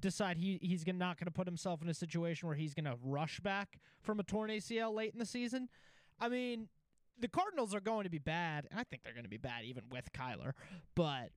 decide 0.00 0.38
he 0.38 0.58
he's 0.62 0.84
gonna, 0.84 0.98
not 0.98 1.18
going 1.18 1.26
to 1.26 1.32
put 1.32 1.46
himself 1.46 1.82
in 1.82 1.88
a 1.88 1.94
situation 1.94 2.46
where 2.48 2.56
he's 2.56 2.74
going 2.74 2.84
to 2.84 2.96
rush 3.02 3.40
back 3.40 3.80
from 4.02 4.20
a 4.20 4.22
torn 4.22 4.50
ACL 4.50 4.94
late 4.94 5.12
in 5.12 5.18
the 5.18 5.26
season. 5.26 5.68
I 6.20 6.28
mean, 6.28 6.68
the 7.18 7.28
Cardinals 7.28 7.74
are 7.74 7.80
going 7.80 8.04
to 8.04 8.10
be 8.10 8.18
bad. 8.18 8.66
and 8.70 8.78
I 8.78 8.84
think 8.84 9.02
they're 9.02 9.12
going 9.12 9.24
to 9.24 9.30
be 9.30 9.36
bad 9.38 9.64
even 9.64 9.84
with 9.90 10.12
Kyler, 10.12 10.52
but 10.94 11.30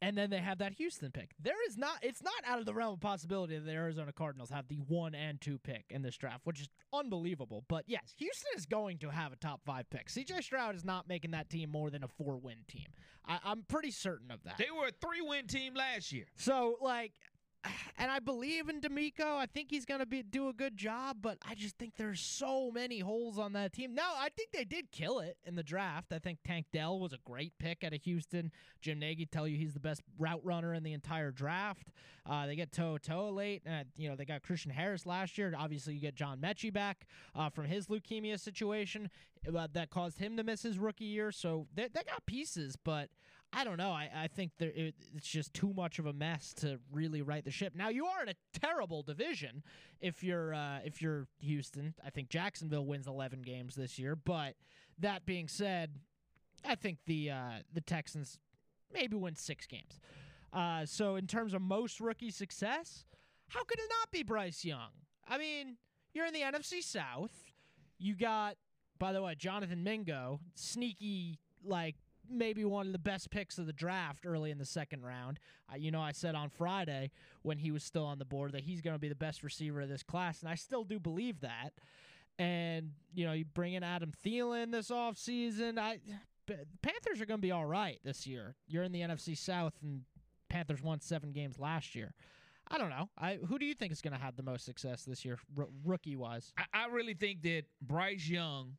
and 0.00 0.16
then 0.16 0.30
they 0.30 0.38
have 0.38 0.58
that 0.58 0.74
Houston 0.74 1.10
pick. 1.10 1.32
There 1.40 1.56
is 1.68 1.76
not 1.76 1.98
it's 2.02 2.22
not 2.22 2.34
out 2.46 2.58
of 2.58 2.66
the 2.66 2.74
realm 2.74 2.94
of 2.94 3.00
possibility 3.00 3.56
that 3.56 3.64
the 3.64 3.72
Arizona 3.72 4.12
Cardinals 4.12 4.50
have 4.50 4.68
the 4.68 4.76
1 4.76 5.14
and 5.14 5.40
2 5.40 5.58
pick 5.58 5.86
in 5.90 6.02
this 6.02 6.16
draft, 6.16 6.40
which 6.44 6.60
is 6.60 6.68
unbelievable. 6.92 7.64
But 7.68 7.84
yes, 7.86 8.14
Houston 8.18 8.50
is 8.56 8.66
going 8.66 8.98
to 8.98 9.10
have 9.10 9.32
a 9.32 9.36
top 9.36 9.60
5 9.64 9.90
pick. 9.90 10.08
CJ 10.08 10.42
Stroud 10.44 10.74
is 10.76 10.84
not 10.84 11.08
making 11.08 11.32
that 11.32 11.50
team 11.50 11.70
more 11.70 11.90
than 11.90 12.04
a 12.04 12.08
4-win 12.08 12.58
team. 12.68 12.86
I, 13.26 13.38
I'm 13.44 13.62
pretty 13.62 13.90
certain 13.90 14.30
of 14.30 14.42
that. 14.44 14.58
They 14.58 14.70
were 14.70 14.86
a 14.86 14.92
three 14.92 15.20
win 15.20 15.46
team 15.46 15.74
last 15.74 16.12
year. 16.12 16.26
So 16.36 16.76
like 16.80 17.12
and 17.98 18.10
I 18.10 18.18
believe 18.18 18.68
in 18.68 18.80
DeMeco. 18.80 19.36
I 19.36 19.46
think 19.46 19.70
he's 19.70 19.84
gonna 19.84 20.06
be 20.06 20.22
do 20.22 20.48
a 20.48 20.52
good 20.52 20.76
job, 20.76 21.18
but 21.20 21.38
I 21.48 21.54
just 21.54 21.76
think 21.76 21.96
there's 21.96 22.20
so 22.20 22.70
many 22.70 23.00
holes 23.00 23.38
on 23.38 23.52
that 23.54 23.72
team. 23.72 23.94
Now 23.94 24.14
I 24.18 24.28
think 24.30 24.52
they 24.52 24.64
did 24.64 24.90
kill 24.90 25.20
it 25.20 25.36
in 25.44 25.56
the 25.56 25.62
draft. 25.62 26.12
I 26.12 26.18
think 26.18 26.38
Tank 26.44 26.66
Dell 26.72 26.98
was 26.98 27.12
a 27.12 27.18
great 27.24 27.52
pick 27.58 27.84
out 27.84 27.92
of 27.92 28.02
Houston. 28.02 28.52
Jim 28.80 28.98
Nagy 28.98 29.26
tell 29.26 29.48
you 29.48 29.56
he's 29.56 29.74
the 29.74 29.80
best 29.80 30.02
route 30.18 30.44
runner 30.44 30.74
in 30.74 30.82
the 30.82 30.92
entire 30.92 31.30
draft. 31.30 31.88
Uh, 32.26 32.46
they 32.46 32.56
get 32.56 32.70
To'oTo'o 32.70 33.34
late, 33.34 33.62
and 33.64 33.88
you 33.96 34.08
know 34.08 34.16
they 34.16 34.24
got 34.24 34.42
Christian 34.42 34.70
Harris 34.70 35.06
last 35.06 35.38
year. 35.38 35.52
Obviously, 35.56 35.94
you 35.94 36.00
get 36.00 36.14
John 36.14 36.38
Metchie 36.38 36.72
back 36.72 37.06
uh, 37.34 37.48
from 37.48 37.64
his 37.64 37.86
leukemia 37.86 38.38
situation 38.38 39.10
uh, 39.56 39.66
that 39.72 39.90
caused 39.90 40.18
him 40.18 40.36
to 40.36 40.44
miss 40.44 40.62
his 40.62 40.78
rookie 40.78 41.04
year. 41.04 41.32
So 41.32 41.66
they, 41.74 41.88
they 41.88 42.02
got 42.02 42.26
pieces, 42.26 42.76
but. 42.76 43.08
I 43.52 43.64
don't 43.64 43.78
know. 43.78 43.90
I, 43.90 44.10
I 44.14 44.28
think 44.28 44.52
there, 44.58 44.72
it, 44.74 44.94
it's 45.16 45.26
just 45.26 45.54
too 45.54 45.72
much 45.74 45.98
of 45.98 46.06
a 46.06 46.12
mess 46.12 46.52
to 46.54 46.78
really 46.92 47.22
right 47.22 47.44
the 47.44 47.50
ship. 47.50 47.72
Now 47.74 47.88
you 47.88 48.04
are 48.06 48.22
in 48.22 48.28
a 48.28 48.34
terrible 48.52 49.02
division 49.02 49.62
if 50.00 50.22
you're 50.22 50.54
uh, 50.54 50.80
if 50.84 51.00
you're 51.00 51.26
Houston. 51.40 51.94
I 52.04 52.10
think 52.10 52.28
Jacksonville 52.28 52.84
wins 52.84 53.06
11 53.06 53.42
games 53.42 53.74
this 53.74 53.98
year. 53.98 54.16
But 54.16 54.54
that 54.98 55.24
being 55.24 55.48
said, 55.48 55.92
I 56.64 56.74
think 56.74 56.98
the 57.06 57.30
uh, 57.30 57.50
the 57.72 57.80
Texans 57.80 58.38
maybe 58.92 59.16
win 59.16 59.34
six 59.34 59.66
games. 59.66 59.98
Uh, 60.52 60.84
so 60.84 61.16
in 61.16 61.26
terms 61.26 61.54
of 61.54 61.62
most 61.62 62.00
rookie 62.00 62.30
success, 62.30 63.04
how 63.48 63.64
could 63.64 63.78
it 63.78 63.90
not 64.00 64.10
be 64.10 64.22
Bryce 64.22 64.64
Young? 64.64 64.90
I 65.26 65.38
mean, 65.38 65.76
you're 66.12 66.26
in 66.26 66.32
the 66.32 66.40
NFC 66.40 66.82
South. 66.82 67.32
You 67.98 68.14
got, 68.14 68.56
by 68.98 69.12
the 69.12 69.22
way, 69.22 69.34
Jonathan 69.34 69.82
Mingo, 69.82 70.40
sneaky 70.54 71.38
like 71.64 71.96
maybe 72.30 72.64
one 72.64 72.86
of 72.86 72.92
the 72.92 72.98
best 72.98 73.30
picks 73.30 73.58
of 73.58 73.66
the 73.66 73.72
draft 73.72 74.26
early 74.26 74.50
in 74.50 74.58
the 74.58 74.64
second 74.64 75.04
round. 75.04 75.38
You 75.76 75.90
know, 75.90 76.00
I 76.00 76.12
said 76.12 76.34
on 76.34 76.50
Friday 76.50 77.10
when 77.42 77.58
he 77.58 77.70
was 77.70 77.82
still 77.84 78.04
on 78.04 78.18
the 78.18 78.24
board 78.24 78.52
that 78.52 78.62
he's 78.62 78.80
going 78.80 78.94
to 78.94 79.00
be 79.00 79.08
the 79.08 79.14
best 79.14 79.42
receiver 79.42 79.80
of 79.80 79.88
this 79.88 80.02
class, 80.02 80.40
and 80.40 80.50
I 80.50 80.54
still 80.54 80.84
do 80.84 80.98
believe 80.98 81.40
that. 81.40 81.72
And, 82.38 82.92
you 83.14 83.26
know, 83.26 83.32
you 83.32 83.44
bring 83.44 83.74
in 83.74 83.82
Adam 83.82 84.12
Thielen 84.24 84.70
this 84.70 84.90
offseason. 84.90 85.78
I 85.78 85.98
Panthers 86.82 87.20
are 87.20 87.26
going 87.26 87.38
to 87.38 87.46
be 87.46 87.52
all 87.52 87.66
right 87.66 87.98
this 88.04 88.26
year. 88.26 88.54
You're 88.66 88.84
in 88.84 88.92
the 88.92 89.00
NFC 89.00 89.36
South, 89.36 89.74
and 89.82 90.02
Panthers 90.48 90.82
won 90.82 91.00
seven 91.00 91.32
games 91.32 91.58
last 91.58 91.94
year. 91.94 92.14
I 92.70 92.78
don't 92.78 92.90
know. 92.90 93.08
I 93.18 93.38
who 93.48 93.58
do 93.58 93.66
you 93.66 93.74
think 93.74 93.92
is 93.92 94.00
going 94.00 94.12
to 94.12 94.20
have 94.20 94.36
the 94.36 94.42
most 94.42 94.64
success 94.64 95.04
this 95.04 95.24
year, 95.24 95.38
r- 95.56 95.68
rookie 95.84 96.16
wise? 96.16 96.52
I, 96.58 96.84
I 96.84 96.86
really 96.86 97.14
think 97.14 97.42
that 97.42 97.64
Bryce 97.80 98.28
Young 98.28 98.76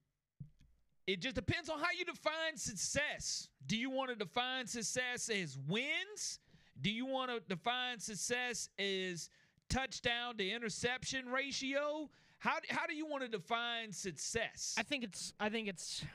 it 1.10 1.22
just 1.22 1.36
depends 1.36 1.69
on 1.69 1.80
how 1.80 1.88
you 1.98 2.06
define 2.06 2.56
success. 2.56 3.49
Do 3.65 3.76
you 3.76 3.90
want 3.90 4.11
to 4.11 4.15
define 4.15 4.68
success 4.68 5.30
as 5.30 5.57
wins? 5.68 6.40
Do 6.81 6.91
you 6.91 7.07
want 7.07 7.31
to 7.31 7.40
define 7.49 7.99
success 7.99 8.69
as 8.77 9.30
touchdown 9.69 10.38
to 10.38 10.48
interception 10.48 11.26
ratio? 11.30 12.10
How 12.38 12.57
how 12.69 12.86
do 12.86 12.95
you 12.95 13.07
want 13.07 13.23
to 13.23 13.27
define 13.27 13.91
success? 13.91 14.76
I 14.77 14.84
think 14.84 15.03
it's 15.03 15.34
I 15.40 15.49
think 15.49 15.68
it's 15.68 16.06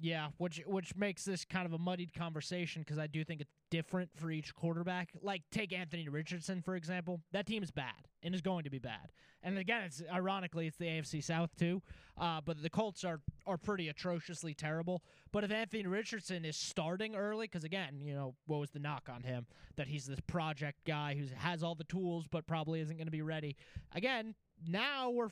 Yeah, 0.00 0.28
which 0.38 0.60
which 0.66 0.96
makes 0.96 1.24
this 1.24 1.44
kind 1.44 1.66
of 1.66 1.72
a 1.72 1.78
muddied 1.78 2.12
conversation 2.12 2.82
because 2.82 2.98
I 2.98 3.06
do 3.06 3.22
think 3.24 3.40
it's 3.40 3.52
different 3.70 4.10
for 4.16 4.30
each 4.30 4.54
quarterback. 4.54 5.10
Like 5.22 5.42
take 5.52 5.72
Anthony 5.72 6.08
Richardson 6.08 6.62
for 6.62 6.74
example. 6.74 7.20
That 7.32 7.46
team 7.46 7.62
is 7.62 7.70
bad 7.70 8.08
and 8.22 8.34
is 8.34 8.40
going 8.40 8.64
to 8.64 8.70
be 8.70 8.80
bad. 8.80 9.12
And 9.42 9.56
again, 9.56 9.82
it's 9.82 10.02
ironically 10.12 10.66
it's 10.66 10.76
the 10.78 10.86
AFC 10.86 11.22
South 11.22 11.50
too. 11.56 11.80
Uh, 12.18 12.40
but 12.44 12.60
the 12.60 12.70
Colts 12.70 13.04
are 13.04 13.20
are 13.46 13.56
pretty 13.56 13.88
atrociously 13.88 14.52
terrible. 14.52 15.02
But 15.30 15.44
if 15.44 15.52
Anthony 15.52 15.86
Richardson 15.86 16.44
is 16.44 16.56
starting 16.56 17.14
early, 17.14 17.46
because 17.46 17.62
again, 17.62 18.00
you 18.02 18.14
know 18.14 18.34
what 18.46 18.58
was 18.58 18.70
the 18.70 18.80
knock 18.80 19.08
on 19.08 19.22
him 19.22 19.46
that 19.76 19.86
he's 19.86 20.06
this 20.06 20.20
project 20.26 20.78
guy 20.86 21.14
who 21.14 21.26
has 21.36 21.62
all 21.62 21.76
the 21.76 21.84
tools 21.84 22.26
but 22.28 22.46
probably 22.48 22.80
isn't 22.80 22.96
going 22.96 23.06
to 23.06 23.12
be 23.12 23.22
ready. 23.22 23.56
Again, 23.94 24.34
now 24.66 25.10
we're 25.10 25.30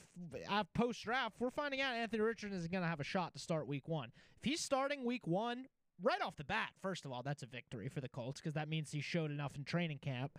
post 0.75 1.03
draft, 1.05 1.37
we're 1.39 1.51
finding 1.51 1.81
out 1.81 1.95
Anthony 1.95 2.23
Richardson 2.23 2.59
is 2.59 2.67
going 2.69 2.83
to 2.83 2.89
have 2.89 3.01
a 3.01 3.05
shot 3.05 3.33
to 3.35 3.39
start 3.39 3.67
week 3.67 3.89
one. 3.89 4.13
If 4.39 4.45
he's 4.45 4.61
starting 4.61 5.05
week 5.05 5.27
one, 5.27 5.67
right 6.03 6.21
off 6.21 6.37
the 6.37 6.45
bat, 6.45 6.71
first 6.81 7.05
of 7.05 7.13
all, 7.13 7.23
that's 7.23 7.43
a 7.43 7.47
victory 7.47 7.89
for 7.89 8.01
the 8.01 8.09
Colts 8.09 8.41
because 8.41 8.55
that 8.55 8.69
means 8.69 8.91
he 8.91 9.01
showed 9.01 9.31
enough 9.31 9.57
in 9.57 9.65
training 9.65 9.99
camp 9.99 10.39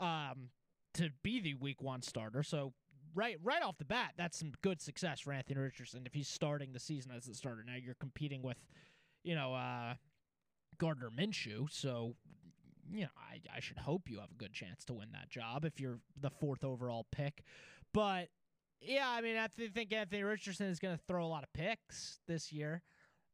um, 0.00 0.50
to 0.94 1.10
be 1.22 1.40
the 1.40 1.54
week 1.54 1.80
one 1.80 2.02
starter. 2.02 2.42
So 2.42 2.72
right 3.14 3.36
right 3.42 3.62
off 3.62 3.78
the 3.78 3.84
bat, 3.84 4.12
that's 4.16 4.38
some 4.38 4.52
good 4.62 4.80
success 4.80 5.20
for 5.20 5.32
Anthony 5.32 5.60
Richardson 5.60 6.02
if 6.06 6.14
he's 6.14 6.28
starting 6.28 6.72
the 6.72 6.80
season 6.80 7.12
as 7.16 7.28
a 7.28 7.34
starter. 7.34 7.64
Now 7.66 7.76
you're 7.82 7.94
competing 7.94 8.42
with, 8.42 8.58
you 9.22 9.34
know, 9.34 9.54
uh, 9.54 9.94
Gardner 10.78 11.10
Minshew, 11.10 11.70
so 11.70 12.16
you 12.92 13.02
know 13.02 13.08
I, 13.16 13.40
I 13.56 13.60
should 13.60 13.78
hope 13.78 14.10
you 14.10 14.18
have 14.18 14.30
a 14.30 14.38
good 14.38 14.52
chance 14.52 14.84
to 14.86 14.94
win 14.94 15.08
that 15.12 15.30
job 15.30 15.64
if 15.64 15.80
you're 15.80 16.00
the 16.20 16.30
fourth 16.30 16.64
overall 16.64 17.06
pick. 17.10 17.44
But 17.94 18.28
yeah, 18.82 19.08
I 19.08 19.22
mean 19.22 19.36
I 19.36 19.46
think 19.46 19.90
Anthony 19.92 20.22
Richardson 20.22 20.66
is 20.66 20.78
going 20.78 20.94
to 20.94 21.02
throw 21.08 21.24
a 21.24 21.28
lot 21.28 21.44
of 21.44 21.52
picks 21.54 22.18
this 22.28 22.52
year. 22.52 22.82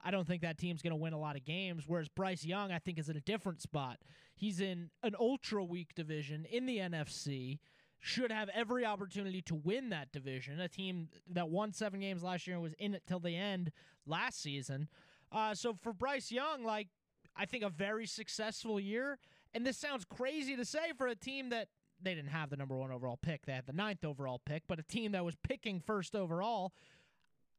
I 0.02 0.10
don't 0.10 0.26
think 0.26 0.42
that 0.42 0.56
team's 0.56 0.80
going 0.80 0.92
to 0.92 0.96
win 0.96 1.12
a 1.12 1.18
lot 1.18 1.36
of 1.36 1.44
games. 1.44 1.84
Whereas 1.86 2.08
Bryce 2.08 2.44
Young, 2.44 2.70
I 2.70 2.78
think, 2.78 2.98
is 2.98 3.08
in 3.08 3.16
a 3.16 3.20
different 3.20 3.60
spot. 3.60 3.98
He's 4.34 4.60
in 4.60 4.90
an 5.02 5.14
ultra 5.18 5.64
weak 5.64 5.94
division 5.94 6.46
in 6.48 6.66
the 6.66 6.78
NFC 6.78 7.58
should 8.02 8.32
have 8.32 8.48
every 8.54 8.84
opportunity 8.84 9.42
to 9.42 9.54
win 9.54 9.90
that 9.90 10.10
division. 10.10 10.58
A 10.58 10.68
team 10.68 11.08
that 11.28 11.50
won 11.50 11.72
seven 11.72 12.00
games 12.00 12.22
last 12.22 12.46
year 12.46 12.56
and 12.56 12.62
was 12.62 12.72
in 12.78 12.94
it 12.94 13.02
till 13.06 13.20
the 13.20 13.36
end 13.36 13.72
last 14.06 14.40
season. 14.40 14.88
Uh, 15.30 15.54
so 15.54 15.74
for 15.82 15.92
Bryce 15.92 16.32
Young, 16.32 16.64
like 16.64 16.88
I 17.36 17.44
think 17.44 17.62
a 17.62 17.68
very 17.68 18.06
successful 18.06 18.80
year. 18.80 19.18
And 19.52 19.66
this 19.66 19.76
sounds 19.76 20.04
crazy 20.04 20.56
to 20.56 20.64
say 20.64 20.92
for 20.96 21.08
a 21.08 21.14
team 21.14 21.50
that 21.50 21.68
they 22.02 22.14
didn't 22.14 22.30
have 22.30 22.50
the 22.50 22.56
number 22.56 22.76
one 22.76 22.90
overall 22.90 23.18
pick; 23.20 23.46
they 23.46 23.52
had 23.52 23.66
the 23.66 23.72
ninth 23.72 24.04
overall 24.04 24.40
pick. 24.44 24.64
But 24.68 24.78
a 24.78 24.82
team 24.82 25.12
that 25.12 25.24
was 25.24 25.36
picking 25.42 25.80
first 25.80 26.14
overall. 26.14 26.72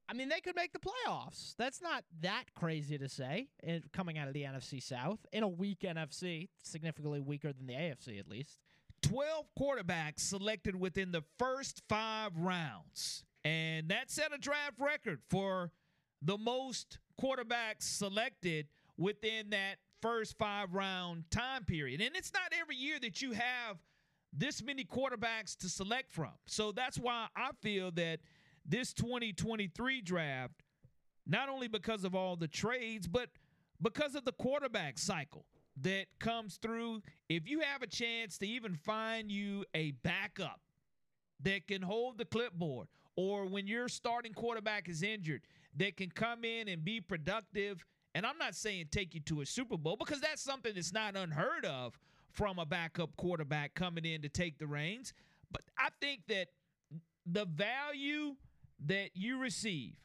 I 0.09 0.13
mean, 0.13 0.27
they 0.27 0.41
could 0.41 0.57
make 0.57 0.73
the 0.73 0.79
playoffs. 0.79 1.55
That's 1.57 1.81
not 1.81 2.03
that 2.21 2.43
crazy 2.53 2.97
to 2.97 3.07
say. 3.07 3.47
It, 3.63 3.93
coming 3.93 4.17
out 4.17 4.27
of 4.27 4.33
the 4.33 4.43
NFC 4.43 4.83
South 4.83 5.19
in 5.31 5.41
a 5.41 5.47
weak 5.47 5.81
NFC, 5.81 6.49
significantly 6.61 7.21
weaker 7.21 7.53
than 7.53 7.65
the 7.65 7.73
AFC 7.73 8.19
at 8.19 8.27
least. 8.27 8.59
12 9.03 9.45
quarterbacks 9.57 10.19
selected 10.19 10.75
within 10.75 11.11
the 11.11 11.23
first 11.39 11.81
five 11.87 12.31
rounds. 12.35 13.23
And 13.43 13.89
that 13.89 14.11
set 14.11 14.33
a 14.33 14.37
draft 14.37 14.79
record 14.79 15.21
for 15.29 15.71
the 16.21 16.37
most 16.37 16.99
quarterbacks 17.19 17.83
selected 17.83 18.67
within 18.97 19.49
that 19.51 19.77
first 20.01 20.37
five 20.37 20.73
round 20.73 21.29
time 21.31 21.63
period. 21.63 22.01
And 22.01 22.15
it's 22.15 22.33
not 22.33 22.53
every 22.59 22.75
year 22.75 22.99
that 23.01 23.21
you 23.21 23.31
have 23.31 23.77
this 24.33 24.63
many 24.63 24.83
quarterbacks 24.83 25.57
to 25.57 25.69
select 25.69 26.11
from. 26.11 26.31
So 26.45 26.71
that's 26.71 26.97
why 26.97 27.27
I 27.35 27.51
feel 27.61 27.91
that 27.91 28.19
this 28.65 28.93
2023 28.93 30.01
draft, 30.01 30.63
not 31.25 31.49
only 31.49 31.67
because 31.67 32.03
of 32.03 32.15
all 32.15 32.35
the 32.35 32.47
trades, 32.47 33.07
but 33.07 33.29
because 33.81 34.15
of 34.15 34.25
the 34.25 34.31
quarterback 34.33 34.97
cycle 34.97 35.45
that 35.81 36.05
comes 36.19 36.57
through, 36.57 37.01
if 37.29 37.47
you 37.47 37.61
have 37.61 37.81
a 37.81 37.87
chance 37.87 38.37
to 38.37 38.47
even 38.47 38.75
find 38.75 39.31
you 39.31 39.65
a 39.73 39.91
backup 40.03 40.61
that 41.43 41.67
can 41.67 41.81
hold 41.81 42.17
the 42.17 42.25
clipboard, 42.25 42.87
or 43.15 43.45
when 43.45 43.67
your 43.67 43.89
starting 43.89 44.33
quarterback 44.33 44.87
is 44.87 45.03
injured, 45.03 45.41
that 45.75 45.97
can 45.97 46.09
come 46.09 46.45
in 46.45 46.67
and 46.67 46.83
be 46.83 47.01
productive. 47.01 47.83
And 48.13 48.25
I'm 48.25 48.37
not 48.37 48.55
saying 48.55 48.87
take 48.91 49.13
you 49.13 49.21
to 49.21 49.41
a 49.41 49.45
Super 49.45 49.77
Bowl 49.77 49.95
because 49.97 50.21
that's 50.21 50.41
something 50.41 50.73
that's 50.75 50.93
not 50.93 51.15
unheard 51.15 51.65
of 51.65 51.97
from 52.33 52.59
a 52.59 52.65
backup 52.65 53.15
quarterback 53.17 53.73
coming 53.73 54.05
in 54.05 54.21
to 54.21 54.29
take 54.29 54.57
the 54.57 54.67
reins. 54.67 55.13
But 55.51 55.61
I 55.77 55.89
think 55.99 56.21
that 56.27 56.47
the 57.25 57.45
value 57.45 58.35
that 58.85 59.11
you 59.13 59.37
receive 59.37 59.95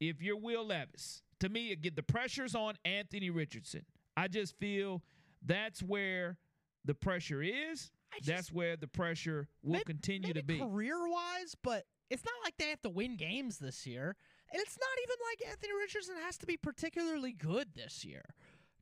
if 0.00 0.22
you're 0.22 0.36
Will 0.36 0.66
Levis, 0.66 1.22
to 1.40 1.48
me, 1.48 1.72
again, 1.72 1.92
the 1.96 2.02
pressure's 2.02 2.54
on 2.54 2.74
Anthony 2.84 3.30
Richardson. 3.30 3.84
I 4.16 4.28
just 4.28 4.56
feel 4.58 5.02
that's 5.44 5.82
where 5.82 6.36
the 6.84 6.94
pressure 6.94 7.42
is. 7.42 7.90
Just, 8.16 8.26
that's 8.26 8.52
where 8.52 8.76
the 8.76 8.88
pressure 8.88 9.48
will 9.62 9.72
maybe, 9.72 9.84
continue 9.84 10.28
maybe 10.28 10.40
to 10.40 10.46
be. 10.46 10.58
Career 10.58 11.08
wise, 11.08 11.54
but 11.62 11.84
it's 12.10 12.24
not 12.24 12.34
like 12.44 12.54
they 12.58 12.70
have 12.70 12.82
to 12.82 12.90
win 12.90 13.16
games 13.16 13.58
this 13.58 13.86
year. 13.86 14.16
And 14.50 14.62
it's 14.62 14.78
not 14.78 14.88
even 15.02 15.16
like 15.30 15.50
Anthony 15.50 15.72
Richardson 15.78 16.14
has 16.24 16.38
to 16.38 16.46
be 16.46 16.56
particularly 16.56 17.32
good 17.32 17.68
this 17.74 18.04
year. 18.04 18.24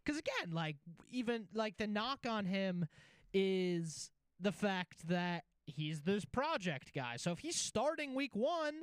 Because 0.07 0.21
again, 0.21 0.55
like, 0.55 0.77
even 1.11 1.49
like 1.53 1.79
the 1.79 1.89
knock 1.89 2.21
on 2.29 2.45
him 2.47 2.87
is 3.35 4.13
the 4.41 4.53
fact 4.53 5.09
that 5.09 5.43
he's 5.67 6.03
this 6.03 6.25
project 6.25 6.93
guy. 6.95 7.17
So 7.17 7.33
if 7.33 7.41
he's 7.41 7.57
starting 7.57 8.15
week 8.15 8.37
one, 8.37 8.83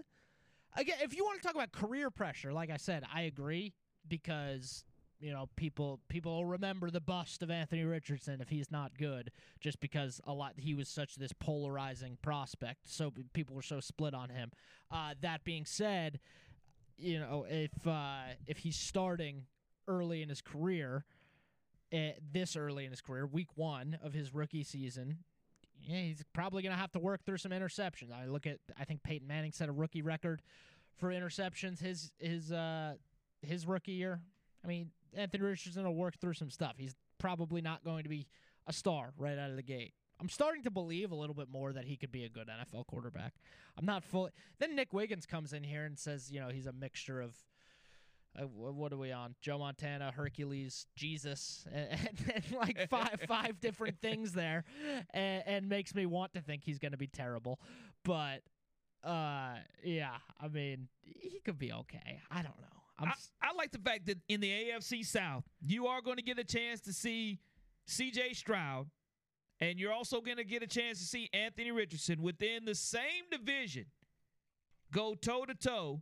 again, 0.75 0.97
if 1.01 1.15
you 1.15 1.23
want 1.23 1.41
to 1.41 1.47
talk 1.47 1.55
about 1.55 1.71
career 1.71 2.11
pressure, 2.11 2.51
like 2.51 2.69
I 2.69 2.77
said, 2.77 3.03
I 3.13 3.21
agree 3.21 3.73
because 4.05 4.83
you 5.21 5.31
know 5.31 5.47
people 5.55 6.01
people 6.09 6.35
will 6.35 6.45
remember 6.45 6.91
the 6.91 6.99
bust 6.99 7.41
of 7.41 7.49
Anthony 7.49 7.85
Richardson 7.85 8.41
if 8.41 8.49
he's 8.49 8.69
not 8.69 8.97
good 8.97 9.31
just 9.61 9.79
because 9.79 10.19
a 10.27 10.33
lot 10.33 10.53
he 10.57 10.73
was 10.73 10.89
such 10.89 11.15
this 11.15 11.31
polarizing 11.31 12.17
prospect 12.21 12.81
so 12.83 13.13
people 13.31 13.55
were 13.55 13.61
so 13.61 13.79
split 13.79 14.13
on 14.13 14.27
him 14.27 14.51
uh, 14.91 15.13
that 15.21 15.45
being 15.45 15.63
said 15.63 16.19
you 16.97 17.17
know 17.17 17.45
if 17.47 17.87
uh, 17.87 18.33
if 18.47 18.57
he's 18.57 18.75
starting 18.75 19.45
early 19.87 20.21
in 20.21 20.27
his 20.27 20.41
career 20.41 21.05
uh, 21.93 22.11
this 22.31 22.55
early 22.55 22.85
in 22.85 22.91
his 22.91 23.01
career 23.01 23.25
week 23.25 23.49
1 23.55 23.99
of 24.03 24.13
his 24.13 24.33
rookie 24.33 24.63
season 24.63 25.19
yeah, 25.85 26.01
he's 26.01 26.23
probably 26.33 26.63
going 26.63 26.73
to 26.73 26.79
have 26.79 26.91
to 26.93 26.99
work 26.99 27.25
through 27.25 27.37
some 27.37 27.51
interceptions. 27.51 28.11
I 28.11 28.25
look 28.25 28.47
at 28.47 28.59
I 28.79 28.85
think 28.85 29.03
Peyton 29.03 29.27
Manning 29.27 29.51
set 29.51 29.69
a 29.69 29.71
rookie 29.71 30.01
record 30.01 30.41
for 30.97 31.09
interceptions 31.09 31.79
his 31.79 32.11
his 32.19 32.51
uh 32.51 32.93
his 33.41 33.65
rookie 33.65 33.93
year. 33.93 34.21
I 34.63 34.67
mean, 34.67 34.91
Anthony 35.15 35.43
Richardson 35.43 35.83
will 35.83 35.95
work 35.95 36.19
through 36.19 36.33
some 36.33 36.49
stuff. 36.49 36.75
He's 36.77 36.95
probably 37.17 37.61
not 37.61 37.83
going 37.83 38.03
to 38.03 38.09
be 38.09 38.27
a 38.65 38.73
star 38.73 39.11
right 39.17 39.37
out 39.37 39.49
of 39.49 39.57
the 39.57 39.63
gate. 39.63 39.93
I'm 40.21 40.29
starting 40.29 40.63
to 40.63 40.71
believe 40.71 41.11
a 41.11 41.15
little 41.15 41.35
bit 41.35 41.49
more 41.49 41.73
that 41.73 41.85
he 41.85 41.97
could 41.97 42.11
be 42.11 42.23
a 42.23 42.29
good 42.29 42.47
NFL 42.47 42.87
quarterback. 42.87 43.33
I'm 43.77 43.85
not 43.85 44.03
fully. 44.03 44.31
Then 44.59 44.75
Nick 44.75 44.93
Wiggins 44.93 45.25
comes 45.25 45.51
in 45.51 45.63
here 45.63 45.83
and 45.83 45.99
says, 45.99 46.31
you 46.31 46.39
know, 46.39 46.49
he's 46.49 46.67
a 46.67 46.71
mixture 46.71 47.19
of. 47.19 47.35
Uh, 48.37 48.43
what 48.45 48.91
are 48.91 48.97
we 48.97 49.11
on? 49.11 49.35
Joe 49.41 49.59
Montana, 49.59 50.11
Hercules, 50.11 50.87
Jesus, 50.95 51.65
and, 51.73 51.87
and, 51.91 52.33
and 52.35 52.51
like 52.53 52.89
five 52.89 53.19
five 53.27 53.59
different 53.59 53.99
things 54.01 54.33
there, 54.33 54.63
and, 55.13 55.43
and 55.45 55.69
makes 55.69 55.93
me 55.93 56.05
want 56.05 56.33
to 56.33 56.41
think 56.41 56.63
he's 56.63 56.79
going 56.79 56.93
to 56.93 56.97
be 56.97 57.07
terrible. 57.07 57.59
But 58.03 58.41
uh, 59.03 59.55
yeah, 59.83 60.15
I 60.41 60.47
mean, 60.47 60.87
he 61.01 61.41
could 61.45 61.59
be 61.59 61.71
okay. 61.71 62.21
I 62.31 62.35
don't 62.41 62.59
know. 62.59 62.67
I, 62.99 63.13
I, 63.41 63.53
like 63.57 63.71
the 63.71 63.79
fact 63.79 64.05
that 64.05 64.17
in 64.29 64.39
the 64.39 64.49
AFC 64.49 65.05
South, 65.05 65.43
you 65.65 65.87
are 65.87 66.01
going 66.01 66.17
to 66.17 66.23
get 66.23 66.37
a 66.37 66.43
chance 66.43 66.79
to 66.81 66.93
see 66.93 67.39
CJ 67.89 68.35
Stroud, 68.35 68.87
and 69.59 69.79
you're 69.79 69.91
also 69.91 70.21
going 70.21 70.37
to 70.37 70.43
get 70.43 70.63
a 70.63 70.67
chance 70.67 70.99
to 70.99 71.05
see 71.05 71.29
Anthony 71.33 71.71
Richardson 71.71 72.21
within 72.21 72.65
the 72.65 72.75
same 72.75 73.23
division 73.31 73.85
go 74.93 75.15
toe 75.15 75.45
to 75.45 75.55
toe. 75.55 76.01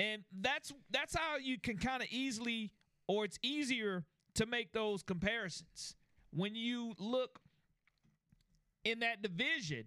And 0.00 0.22
that's 0.40 0.72
that's 0.90 1.14
how 1.14 1.36
you 1.36 1.60
can 1.60 1.76
kind 1.76 2.02
of 2.02 2.08
easily 2.10 2.72
or 3.06 3.26
it's 3.26 3.38
easier 3.42 4.04
to 4.34 4.46
make 4.46 4.72
those 4.72 5.02
comparisons. 5.02 5.94
When 6.32 6.54
you 6.54 6.94
look 6.98 7.38
in 8.82 9.00
that 9.00 9.20
division, 9.20 9.84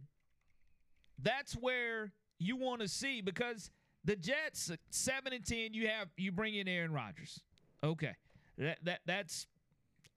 that's 1.17 1.53
where 1.53 2.11
you 2.37 2.55
want 2.57 2.81
to 2.81 2.87
see 2.87 3.21
because 3.21 3.71
the 4.05 4.15
Jets 4.15 4.71
seven 4.91 5.33
and 5.33 5.43
ten. 5.43 5.73
You 5.73 5.87
have 5.87 6.09
you 6.15 6.31
bring 6.31 6.53
in 6.53 6.67
Aaron 6.67 6.93
Rodgers. 6.93 7.39
Okay, 7.83 8.13
that 8.59 8.77
that 8.83 8.99
that's 9.07 9.47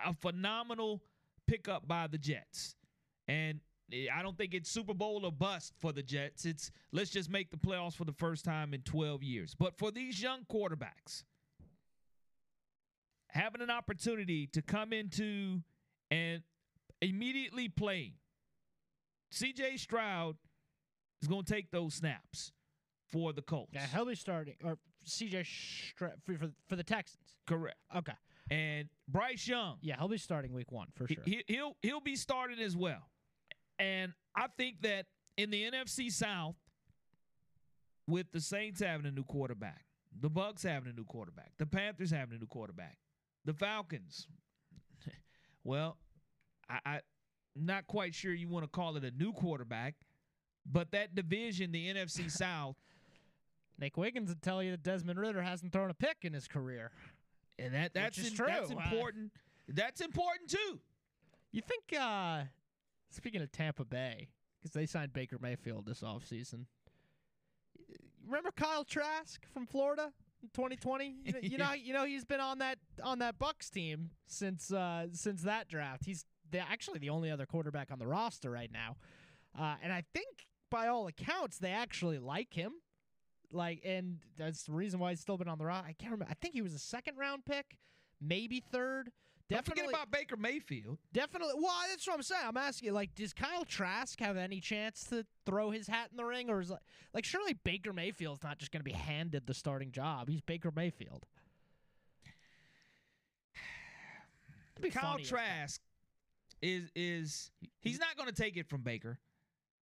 a 0.04 0.12
phenomenal 0.12 1.00
pickup 1.46 1.88
by 1.88 2.06
the 2.06 2.18
Jets, 2.18 2.74
and 3.28 3.60
Eh, 3.92 4.06
I 4.12 4.22
don't 4.22 4.36
think 4.36 4.54
it's 4.54 4.70
Super 4.70 4.94
Bowl 4.94 5.24
or 5.24 5.32
bust 5.32 5.74
for 5.78 5.92
the 5.92 6.02
Jets. 6.02 6.44
It's 6.44 6.70
let's 6.92 7.10
just 7.10 7.30
make 7.30 7.50
the 7.50 7.56
playoffs 7.56 7.94
for 7.94 8.04
the 8.04 8.12
first 8.12 8.44
time 8.44 8.74
in 8.74 8.82
12 8.82 9.22
years. 9.22 9.54
But 9.58 9.76
for 9.78 9.90
these 9.90 10.20
young 10.20 10.40
quarterbacks, 10.50 11.22
having 13.28 13.60
an 13.60 13.70
opportunity 13.70 14.46
to 14.48 14.62
come 14.62 14.92
into 14.92 15.62
and 16.10 16.42
immediately 17.00 17.68
play, 17.68 18.14
CJ 19.32 19.78
Stroud 19.78 20.36
is 21.22 21.28
going 21.28 21.44
to 21.44 21.52
take 21.52 21.70
those 21.70 21.94
snaps 21.94 22.52
for 23.10 23.32
the 23.32 23.42
Colts. 23.42 23.70
Yeah, 23.72 23.86
he'll 23.94 24.04
be 24.06 24.14
starting, 24.14 24.54
or 24.64 24.78
CJ 25.06 25.46
Stroud 25.46 26.14
for, 26.24 26.36
for 26.38 26.50
for 26.68 26.76
the 26.76 26.84
Texans. 26.84 27.36
Correct. 27.46 27.76
Okay. 27.94 28.12
And 28.50 28.88
Bryce 29.08 29.46
Young, 29.48 29.76
Yeah, 29.80 29.96
he'll 29.98 30.06
be 30.08 30.18
starting 30.18 30.52
week 30.52 30.70
one 30.70 30.88
for 30.94 31.08
sure. 31.08 31.22
he, 31.24 31.42
he'll 31.48 31.76
he'll 31.82 32.00
be 32.00 32.16
started 32.16 32.60
as 32.60 32.76
well. 32.76 33.08
And 33.78 34.12
I 34.34 34.46
think 34.56 34.82
that 34.82 35.06
in 35.36 35.50
the 35.50 35.62
NFC 35.70 36.10
South, 36.10 36.56
with 38.06 38.30
the 38.32 38.40
Saints 38.40 38.80
having 38.80 39.06
a 39.06 39.10
new 39.10 39.24
quarterback, 39.24 39.84
the 40.18 40.30
Bucks 40.30 40.62
having 40.62 40.90
a 40.90 40.96
new 40.96 41.04
quarterback, 41.04 41.52
the 41.58 41.66
Panthers 41.66 42.10
having 42.10 42.36
a 42.36 42.38
new 42.38 42.46
quarterback, 42.46 42.96
the 43.44 43.52
Falcons, 43.52 44.28
well, 45.64 45.98
I, 46.70 46.78
I 46.86 47.00
not 47.54 47.86
quite 47.86 48.14
sure 48.14 48.32
you 48.32 48.48
want 48.48 48.64
to 48.64 48.68
call 48.70 48.96
it 48.96 49.04
a 49.04 49.10
new 49.10 49.32
quarterback, 49.32 49.94
but 50.70 50.90
that 50.92 51.14
division, 51.14 51.72
the 51.72 51.92
NFC 51.92 52.30
South, 52.30 52.76
Nick 53.78 53.96
Wiggins 53.96 54.28
would 54.30 54.42
tell 54.42 54.62
you 54.62 54.70
that 54.70 54.82
Desmond 54.82 55.18
Ridder 55.18 55.42
hasn't 55.42 55.72
thrown 55.72 55.90
a 55.90 55.94
pick 55.94 56.18
in 56.22 56.32
his 56.32 56.48
career. 56.48 56.90
and 57.58 57.74
that 57.74 57.92
that's 57.92 58.18
in- 58.18 58.34
true. 58.34 58.46
that's 58.46 58.70
Uh, 58.70 58.74
important. 58.78 59.32
That's 59.68 60.00
important 60.00 60.48
too. 60.50 60.78
You 61.52 61.60
think, 61.62 62.00
uh, 62.00 62.44
speaking 63.10 63.42
of 63.42 63.52
Tampa 63.52 63.84
Bay, 63.84 64.28
because 64.58 64.72
they 64.72 64.86
signed 64.86 65.12
Baker 65.12 65.38
Mayfield 65.40 65.86
this 65.86 66.00
offseason, 66.00 66.66
remember 68.26 68.50
Kyle 68.50 68.84
Trask 68.84 69.44
from 69.52 69.66
Florida 69.66 70.12
in 70.42 70.48
2020? 70.48 71.16
You 71.24 71.32
know, 71.32 71.38
you 71.42 71.58
know, 71.58 71.72
you 71.84 71.92
know 71.92 72.04
he's 72.04 72.24
been 72.24 72.40
on 72.40 72.58
that 72.58 72.78
on 73.02 73.20
that 73.20 73.38
Bucks 73.38 73.70
team 73.70 74.10
since 74.26 74.72
uh, 74.72 75.06
since 75.12 75.42
that 75.42 75.68
draft. 75.68 76.04
He's 76.04 76.24
the, 76.50 76.58
actually 76.58 76.98
the 76.98 77.10
only 77.10 77.30
other 77.30 77.46
quarterback 77.46 77.90
on 77.90 77.98
the 77.98 78.06
roster 78.06 78.50
right 78.50 78.70
now, 78.72 78.96
uh, 79.58 79.76
and 79.82 79.92
I 79.92 80.04
think 80.14 80.46
by 80.70 80.88
all 80.88 81.06
accounts 81.06 81.58
they 81.58 81.70
actually 81.70 82.18
like 82.18 82.52
him. 82.52 82.72
Like, 83.52 83.80
and 83.84 84.18
that's 84.36 84.64
the 84.64 84.72
reason 84.72 84.98
why 84.98 85.10
he's 85.10 85.20
still 85.20 85.38
been 85.38 85.48
on 85.48 85.58
the 85.58 85.64
roster. 85.64 85.88
I 85.88 85.92
can't 85.92 86.10
remember. 86.10 86.26
I 86.30 86.34
think 86.34 86.54
he 86.54 86.62
was 86.62 86.74
a 86.74 86.80
second 86.80 87.16
round 87.16 87.44
pick, 87.44 87.78
maybe 88.20 88.60
third. 88.72 89.12
Don't 89.48 89.58
Definitely, 89.58 89.84
forget 89.84 89.94
about 89.94 90.10
Baker 90.10 90.36
Mayfield. 90.36 90.98
Definitely. 91.12 91.54
Well, 91.56 91.72
that's 91.88 92.04
what 92.04 92.14
I'm 92.14 92.22
saying. 92.22 92.42
I'm 92.48 92.56
asking, 92.56 92.88
you, 92.88 92.92
like, 92.92 93.14
does 93.14 93.32
Kyle 93.32 93.64
Trask 93.64 94.18
have 94.18 94.36
any 94.36 94.58
chance 94.58 95.04
to 95.10 95.24
throw 95.44 95.70
his 95.70 95.86
hat 95.86 96.08
in 96.10 96.16
the 96.16 96.24
ring, 96.24 96.50
or 96.50 96.60
is 96.60 96.70
like, 96.70 96.80
like 97.14 97.24
surely 97.24 97.52
Baker 97.52 97.92
Mayfield's 97.92 98.42
not 98.42 98.58
just 98.58 98.72
going 98.72 98.80
to 98.80 98.84
be 98.84 98.92
handed 98.92 99.46
the 99.46 99.54
starting 99.54 99.92
job? 99.92 100.28
He's 100.28 100.40
Baker 100.40 100.72
Mayfield. 100.74 101.26
Kyle 104.90 105.18
Trask 105.18 105.80
is 106.60 106.90
is 106.94 107.50
he's 107.80 107.98
not 107.98 108.16
going 108.16 108.28
to 108.28 108.34
take 108.34 108.56
it 108.56 108.68
from 108.68 108.82
Baker, 108.82 109.18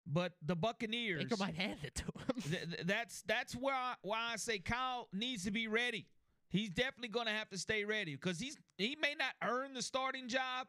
but 0.06 0.32
the 0.44 0.56
Buccaneers. 0.56 1.24
Baker 1.24 1.36
might 1.38 1.54
hand 1.54 1.80
it 1.82 1.94
to 1.96 2.04
him. 2.04 2.42
th- 2.50 2.62
th- 2.70 2.86
that's 2.86 3.22
that's 3.22 3.54
where 3.54 3.74
I, 3.74 3.94
why 4.02 4.30
I 4.32 4.36
say 4.36 4.58
Kyle 4.58 5.08
needs 5.12 5.44
to 5.44 5.50
be 5.50 5.68
ready. 5.68 6.06
He's 6.50 6.68
definitely 6.68 7.08
going 7.08 7.26
to 7.26 7.32
have 7.32 7.48
to 7.50 7.58
stay 7.58 7.84
ready 7.84 8.16
because 8.16 8.38
he's 8.38 8.56
he 8.76 8.96
may 9.00 9.14
not 9.16 9.34
earn 9.48 9.72
the 9.72 9.82
starting 9.82 10.28
job, 10.28 10.66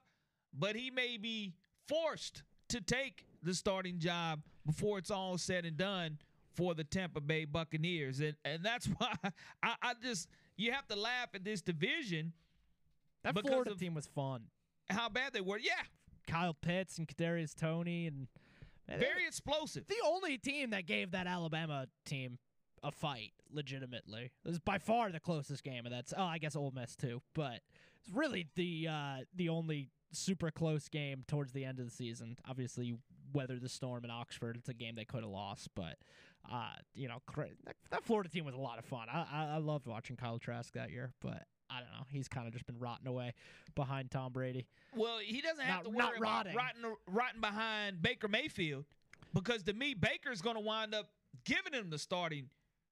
but 0.57 0.75
he 0.75 0.91
may 0.91 1.17
be 1.17 1.53
forced 1.87 2.43
to 2.69 2.81
take 2.81 3.25
the 3.43 3.53
starting 3.53 3.99
job 3.99 4.41
before 4.65 4.99
it's 4.99 5.11
all 5.11 5.37
said 5.37 5.65
and 5.65 5.77
done 5.77 6.19
for 6.55 6.75
the 6.75 6.83
Tampa 6.83 7.19
Bay 7.19 7.45
Buccaneers, 7.45 8.19
and 8.19 8.35
and 8.45 8.63
that's 8.63 8.85
why 8.97 9.15
I, 9.63 9.73
I 9.81 9.93
just 10.01 10.27
you 10.55 10.71
have 10.71 10.87
to 10.87 10.95
laugh 10.95 11.29
at 11.33 11.43
this 11.43 11.61
division. 11.61 12.33
that 13.23 13.37
Florida 13.39 13.73
team 13.75 13.95
was 13.95 14.07
fun. 14.07 14.43
How 14.89 15.09
bad 15.09 15.33
they 15.33 15.41
were, 15.41 15.57
yeah, 15.57 15.83
Kyle 16.27 16.53
Pitts 16.53 16.97
and 16.97 17.07
Kadarius 17.07 17.55
Toney 17.55 18.07
and 18.07 18.27
very 18.87 19.25
explosive. 19.25 19.87
the 19.87 19.95
only 20.05 20.37
team 20.37 20.71
that 20.71 20.85
gave 20.85 21.11
that 21.11 21.25
Alabama 21.25 21.87
team 22.05 22.37
a 22.83 22.91
fight, 22.91 23.31
legitimately. 23.51 24.31
It 24.43 24.47
was 24.47 24.59
by 24.59 24.77
far 24.77 25.11
the 25.11 25.19
closest 25.19 25.63
game, 25.63 25.85
and 25.85 25.93
that's 25.93 26.13
oh, 26.15 26.23
I 26.23 26.37
guess 26.37 26.55
Ole 26.55 26.71
Miss 26.75 26.95
too, 26.95 27.21
but 27.33 27.59
it's 27.99 28.13
really 28.13 28.47
the 28.55 28.87
uh, 28.89 29.17
the 29.35 29.49
only 29.49 29.89
super 30.11 30.51
close 30.51 30.87
game 30.89 31.23
towards 31.27 31.51
the 31.53 31.63
end 31.65 31.79
of 31.79 31.85
the 31.85 31.91
season. 31.91 32.37
Obviously, 32.49 32.85
you 32.85 32.99
weather 33.33 33.59
the 33.59 33.69
storm 33.69 34.03
in 34.03 34.11
Oxford. 34.11 34.57
It's 34.57 34.69
a 34.69 34.73
game 34.73 34.95
they 34.95 35.05
could 35.05 35.23
have 35.23 35.31
lost, 35.31 35.69
but 35.75 35.97
uh, 36.51 36.73
you 36.93 37.07
know, 37.07 37.21
that, 37.37 37.75
that 37.91 38.03
Florida 38.03 38.29
team 38.29 38.45
was 38.45 38.55
a 38.55 38.59
lot 38.59 38.79
of 38.79 38.85
fun. 38.85 39.07
I, 39.11 39.25
I 39.31 39.45
I 39.53 39.57
loved 39.57 39.87
watching 39.87 40.15
Kyle 40.15 40.39
Trask 40.39 40.73
that 40.73 40.91
year, 40.91 41.13
but. 41.21 41.43
I 41.73 41.75
don't 41.75 41.87
know. 41.97 42.05
He's 42.09 42.27
kind 42.27 42.47
of 42.47 42.51
just 42.53 42.65
been 42.65 42.79
rotting 42.79 43.07
away 43.07 43.33
behind 43.75 44.11
Tom 44.11 44.33
Brady. 44.33 44.67
Well, 44.93 45.19
he 45.19 45.39
doesn't 45.39 45.63
have 45.63 45.75
Not- 45.75 45.83
to 45.85 45.89
worry 45.89 46.17
about 46.17 46.19
rotting. 46.19 46.53
rotting, 46.53 46.95
rotting 47.07 47.39
behind 47.39 48.01
Baker 48.01 48.27
Mayfield 48.27 48.83
because 49.33 49.63
to 49.63 49.73
me, 49.73 49.93
Baker's 49.93 50.41
going 50.41 50.57
to 50.57 50.61
wind 50.61 50.93
up 50.93 51.07
giving 51.45 51.71
him 51.71 51.89
the 51.89 51.97
starting 51.97 52.49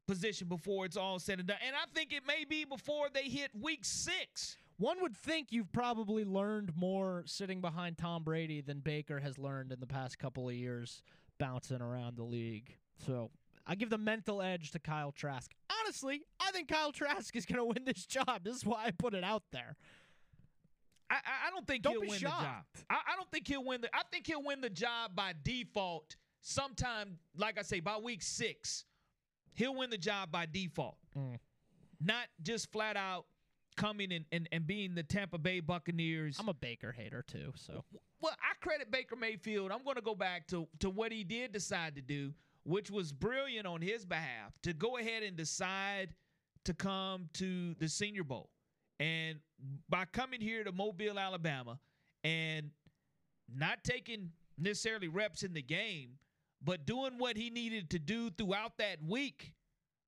position 0.10 0.48
before 0.48 0.86
it's 0.86 0.98
all 0.98 1.20
said 1.20 1.38
and 1.38 1.48
done. 1.48 1.58
And 1.66 1.76
I 1.76 1.86
think 1.94 2.12
it 2.12 2.24
may 2.26 2.44
be 2.44 2.66
before 2.66 3.10
they 3.14 3.24
hit 3.24 3.52
week 3.54 3.82
six. 3.86 4.58
One 4.78 4.98
would 5.02 5.16
think 5.16 5.52
you've 5.52 5.72
probably 5.72 6.26
learned 6.26 6.76
more 6.76 7.22
sitting 7.28 7.62
behind 7.62 8.00
Tom 8.00 8.24
Brady 8.24 8.62
than 8.62 8.80
Baker 8.80 9.20
has 9.20 9.38
learned 9.38 9.72
in 9.72 9.80
the 9.80 9.86
past 9.86 10.18
couple 10.18 10.50
of 10.50 10.56
years 10.56 11.04
bouncing 11.38 11.82
around 11.82 12.18
the 12.18 12.24
league. 12.24 12.76
So 13.06 13.30
I 13.68 13.76
give 13.76 13.92
the 13.92 14.00
mental 14.00 14.42
edge 14.42 14.72
to 14.72 14.80
Kyle 14.80 15.12
Trask. 15.12 15.52
Honestly, 15.82 16.24
I 16.40 16.50
think 16.52 16.70
Kyle 16.70 16.92
Trask 16.92 17.36
is 17.36 17.46
going 17.46 17.60
to 17.60 17.66
win 17.66 17.86
this 17.86 18.08
job. 18.08 18.44
This 18.44 18.56
is 18.56 18.66
why 18.66 18.86
I 18.86 18.92
put 18.92 19.14
it 19.14 19.24
out 19.24 19.44
there. 19.52 19.76
I, 21.12 21.18
I, 21.48 21.50
don't 21.52 21.68
think 21.68 21.84
Don't 21.84 21.94
he'll 21.94 22.02
be 22.02 22.08
win 22.08 22.20
the 22.20 22.26
job. 22.26 22.46
I, 22.90 22.96
I 22.96 23.16
don't 23.16 23.30
think 23.32 23.48
he'll 23.48 23.64
win 23.64 23.82
the. 23.82 23.96
I 23.96 24.02
think 24.12 24.26
he'll 24.26 24.44
win 24.44 24.62
the 24.62 24.70
job 24.70 25.12
by 25.16 25.34
default 25.44 26.16
sometime. 26.42 27.18
Like 27.36 27.60
I 27.60 27.64
say, 27.64 27.80
by 27.80 27.98
week 27.98 28.22
six, 28.22 28.86
he'll 29.54 29.76
win 29.76 29.90
the 29.90 29.98
job 29.98 30.32
by 30.32 30.46
default. 30.46 30.98
Mm. 31.18 31.40
Not 32.02 32.28
just 32.42 32.72
flat 32.72 32.96
out 32.96 33.26
coming 33.76 34.12
and, 34.12 34.26
and, 34.32 34.48
and 34.52 34.68
being 34.68 34.96
the 34.96 35.04
Tampa 35.04 35.38
Bay 35.38 35.60
Buccaneers. 35.60 36.38
I'm 36.40 36.50
a 36.50 36.54
Baker 36.54 36.92
hater 36.92 37.24
too, 37.28 37.54
so 37.56 37.84
Well, 38.22 38.34
I 38.42 38.54
credit 38.64 38.92
Baker 38.92 39.16
Mayfield. 39.16 39.72
I'm 39.72 39.84
going 39.84 39.96
to 39.96 40.02
go 40.02 40.16
back 40.16 40.48
to 40.48 40.68
to 40.80 40.90
what 40.90 41.12
he 41.12 41.24
did 41.24 41.52
decide 41.52 41.96
to 41.96 42.02
do, 42.02 42.34
which 42.64 42.92
was 42.92 43.12
brilliant 43.12 43.66
on 43.66 43.82
his 43.82 44.06
behalf 44.06 44.54
to 44.64 44.74
go 44.74 44.98
ahead 44.98 45.24
and 45.24 45.38
decide 45.38 46.14
to 46.66 46.74
come 46.74 47.30
to 47.34 47.74
the 47.76 47.88
Senior 47.88 48.24
Bowl. 48.24 48.50
And 49.00 49.40
by 49.88 50.06
coming 50.06 50.42
here 50.42 50.64
to 50.66 50.74
Mobile, 50.74 51.18
Alabama, 51.18 51.80
and 52.24 52.72
not 53.54 53.84
taking 53.84 54.32
necessarily 54.58 55.08
reps 55.08 55.44
in 55.44 55.54
the 55.54 55.62
game, 55.62 56.12
but 56.64 56.86
doing 56.86 57.18
what 57.18 57.38
he 57.38 57.50
needed 57.50 57.90
to 57.92 58.00
do 58.00 58.30
throughout 58.30 58.78
that 58.78 58.98
week, 59.06 59.54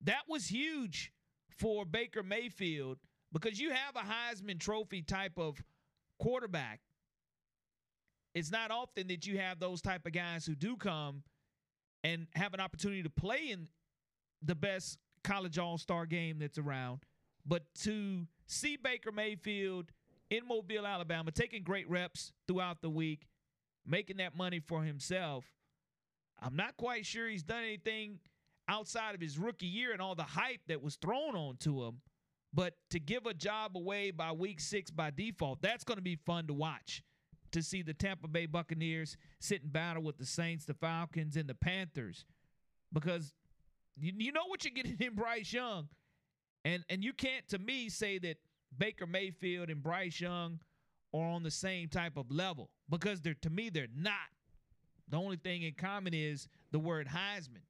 that 0.02 0.24
was 0.28 0.48
huge 0.48 1.12
for 1.50 1.86
Baker 1.86 2.24
Mayfield 2.24 2.98
because 3.32 3.60
you 3.60 3.72
have 3.72 3.96
a 3.96 4.00
Heisman 4.00 4.60
Trophy 4.60 5.02
type 5.02 5.38
of 5.38 5.64
quarterback. 6.20 6.82
It's 8.34 8.52
not 8.52 8.72
often 8.72 9.08
that 9.08 9.26
you 9.26 9.38
have 9.38 9.60
those 9.60 9.82
type 9.82 10.06
of 10.06 10.14
guys 10.14 10.46
who 10.46 10.56
do 10.56 10.76
come 10.78 11.24
and 12.04 12.28
have 12.36 12.54
an 12.54 12.60
opportunity 12.60 13.04
to 13.04 13.10
play 13.10 13.50
in 13.50 13.68
the 14.42 14.56
best 14.56 14.98
college 15.24 15.60
all-star 15.60 16.06
game 16.06 16.40
that's 16.40 16.58
around. 16.58 17.02
But 17.46 17.64
to 17.84 18.26
see 18.48 18.76
baker 18.76 19.12
mayfield 19.12 19.92
in 20.30 20.46
mobile 20.48 20.86
alabama 20.86 21.32
taking 21.32 21.64
great 21.64 21.90
reps 21.90 22.34
throughout 22.48 22.82
the 22.82 22.90
week 22.90 23.28
making 23.86 24.18
that 24.18 24.36
money 24.36 24.60
for 24.60 24.84
himself 24.84 25.46
i'm 26.42 26.56
not 26.56 26.76
quite 26.78 27.06
sure 27.06 27.28
he's 27.28 27.44
done 27.44 27.64
anything 27.64 28.20
outside 28.68 29.16
of 29.16 29.22
his 29.22 29.38
rookie 29.38 29.66
year 29.66 29.92
and 29.92 30.02
all 30.02 30.16
the 30.16 30.24
hype 30.24 30.62
that 30.68 30.82
was 30.82 30.96
thrown 30.96 31.36
onto 31.36 31.84
him 31.84 32.02
but 32.54 32.74
to 32.90 33.00
give 33.00 33.26
a 33.26 33.34
job 33.34 33.78
away 33.78 34.12
by 34.12 34.32
week 34.32 34.60
six 34.60 34.92
by 34.92 35.10
default 35.10 35.62
that's 35.62 35.84
going 35.84 35.98
to 35.98 36.04
be 36.04 36.16
fun 36.16 36.48
to 36.48 36.54
watch 36.54 37.04
to 37.52 37.62
see 37.62 37.82
the 37.82 37.94
Tampa 37.94 38.28
Bay 38.28 38.46
Buccaneers 38.46 39.18
sit 39.40 39.62
in 39.64 39.70
battle 39.70 40.04
with 40.04 40.18
the 40.18 40.26
Saints, 40.26 40.66
the 40.66 40.74
Falcons, 40.74 41.36
and 41.36 41.48
the 41.48 41.56
Panthers 41.56 42.26
because 42.94 43.34
you, 43.98 44.14
you 44.18 44.32
know 44.32 44.46
what 44.48 44.64
you're 44.64 44.74
getting 44.74 44.98
in 45.00 45.16
Bryce 45.16 45.52
Young. 45.52 45.88
And 46.64 46.84
and 46.90 47.04
you 47.04 47.14
can't 47.14 47.48
to 47.50 47.60
me 47.60 47.90
say 47.90 48.20
that 48.20 48.38
Baker 48.78 49.08
Mayfield 49.08 49.70
and 49.70 49.82
Bryce 49.82 50.20
Young 50.20 50.60
are 51.14 51.26
on 51.26 51.44
the 51.44 51.52
same 51.52 51.90
type 51.90 52.18
of 52.18 52.32
level 52.32 52.70
because 52.90 53.22
they're 53.22 53.36
to 53.42 53.50
me 53.50 53.70
they're 53.70 53.88
not. 53.96 54.14
The 55.10 55.18
only 55.18 55.38
thing 55.38 55.64
in 55.64 55.74
common 55.74 56.14
is 56.14 56.48
the 56.72 56.80
word 56.80 57.08
Heisman 57.08 57.64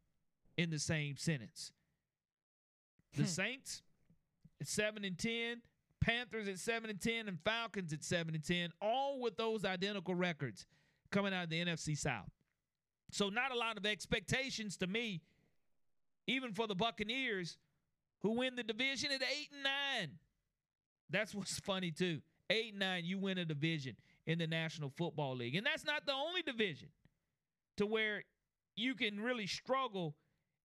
in 0.58 0.70
the 0.70 0.80
same 0.80 1.18
sentence. 1.18 1.72
The 3.16 3.24
hmm. 3.24 3.28
Saints 3.28 3.84
at 4.60 4.68
7 4.68 5.04
and 5.04 5.18
10, 5.18 5.62
Panthers 6.00 6.48
at 6.48 6.60
7 6.60 6.90
and 6.90 7.02
10 7.02 7.28
and 7.28 7.40
Falcons 7.44 7.94
at 7.94 8.04
7 8.04 8.34
and 8.34 8.44
10, 8.44 8.70
all 8.82 9.20
with 9.20 9.38
those 9.38 9.66
identical 9.66 10.16
records 10.16 10.66
coming 11.12 11.34
out 11.34 11.46
of 11.46 11.50
the 11.50 11.64
NFC 11.64 11.98
South. 11.98 12.30
So 13.12 13.30
not 13.30 13.52
a 13.52 13.58
lot 13.58 13.78
of 13.78 13.86
expectations 13.86 14.78
to 14.78 14.88
me 14.88 15.22
even 16.28 16.54
for 16.54 16.68
the 16.68 16.76
Buccaneers 16.76 17.58
who 18.22 18.32
win 18.32 18.56
the 18.56 18.64
division 18.64 19.12
at 19.12 19.22
8 19.22 19.28
and 19.54 19.64
9. 19.64 20.10
That's 21.10 21.36
what's 21.36 21.60
funny 21.60 21.92
too. 21.92 22.22
8 22.50 22.72
and 22.72 22.80
9 22.80 23.06
you 23.06 23.18
win 23.18 23.38
a 23.38 23.46
division 23.46 23.96
in 24.26 24.40
the 24.40 24.48
National 24.48 24.92
Football 24.98 25.36
League. 25.36 25.56
And 25.56 25.66
that's 25.66 25.86
not 25.86 26.06
the 26.06 26.14
only 26.14 26.42
division 26.42 26.90
to 27.78 27.86
where 27.86 28.24
you 28.76 28.96
can 28.96 29.20
really 29.20 29.48
struggle 29.48 30.16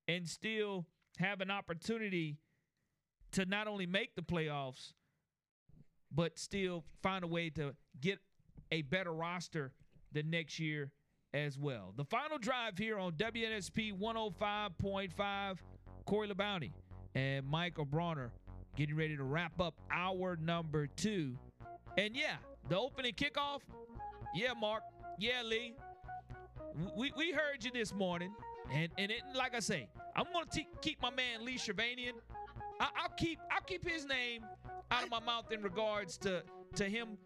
and 0.09 0.29
still 0.29 0.87
have 1.19 1.41
an 1.41 1.51
opportunity 1.51 2.39
to 3.33 3.45
not 3.45 3.67
only 3.67 3.87
make 3.87 4.15
the 4.15 4.23
playoffs, 4.23 4.93
but 6.13 6.39
still 6.39 6.85
find 7.03 7.25
a 7.25 7.27
way 7.27 7.51
to 7.51 7.75
get 8.01 8.19
a 8.71 8.83
better 8.83 9.13
roster 9.13 9.73
the 10.13 10.23
next 10.23 10.59
year 10.59 10.93
as 11.35 11.59
well. 11.59 11.93
The 11.97 12.05
final 12.05 12.39
drive 12.39 12.79
here 12.79 12.99
on 12.99 13.13
WNSP 13.13 13.99
105.5, 13.99 15.57
Corey 16.07 16.29
LeBounty 16.29 16.71
and 17.15 17.47
Mike 17.47 17.79
O'Bronner 17.79 18.31
getting 18.77 18.97
ready 18.97 19.17
to 19.17 19.25
wrap 19.25 19.61
up 19.61 19.75
hour 19.91 20.37
number 20.41 20.87
two. 20.87 21.37
And 21.99 22.15
yeah, 22.15 22.37
the 22.69 22.79
opening 22.79 23.15
kickoff, 23.15 23.61
yeah, 24.35 24.53
Mark, 24.59 24.83
yeah, 25.19 25.43
Lee, 25.43 25.75
we, 26.97 27.13
we 27.17 27.33
heard 27.33 27.65
you 27.65 27.71
this 27.71 27.95
morning. 27.95 28.33
And 28.73 28.89
and 28.99 29.11
it, 29.13 29.23
like 29.35 29.55
I 29.55 29.61
say, 29.61 29.89
I'm 30.17 30.27
gonna 30.33 30.47
keep 30.83 31.01
my 31.01 31.11
man 31.11 31.45
Lee 31.45 31.57
Shervanian. 31.57 32.13
I, 32.81 32.89
I'll 32.97 33.15
keep 33.17 33.39
I'll 33.51 33.61
keep 33.61 33.89
his 33.89 34.05
name 34.07 34.45
out 34.91 35.05
of 35.05 35.11
my 35.11 35.21
mouth 35.21 35.53
in 35.53 35.63
regards 35.63 36.17
to 36.19 36.43
to 36.75 36.85
him 36.85 37.17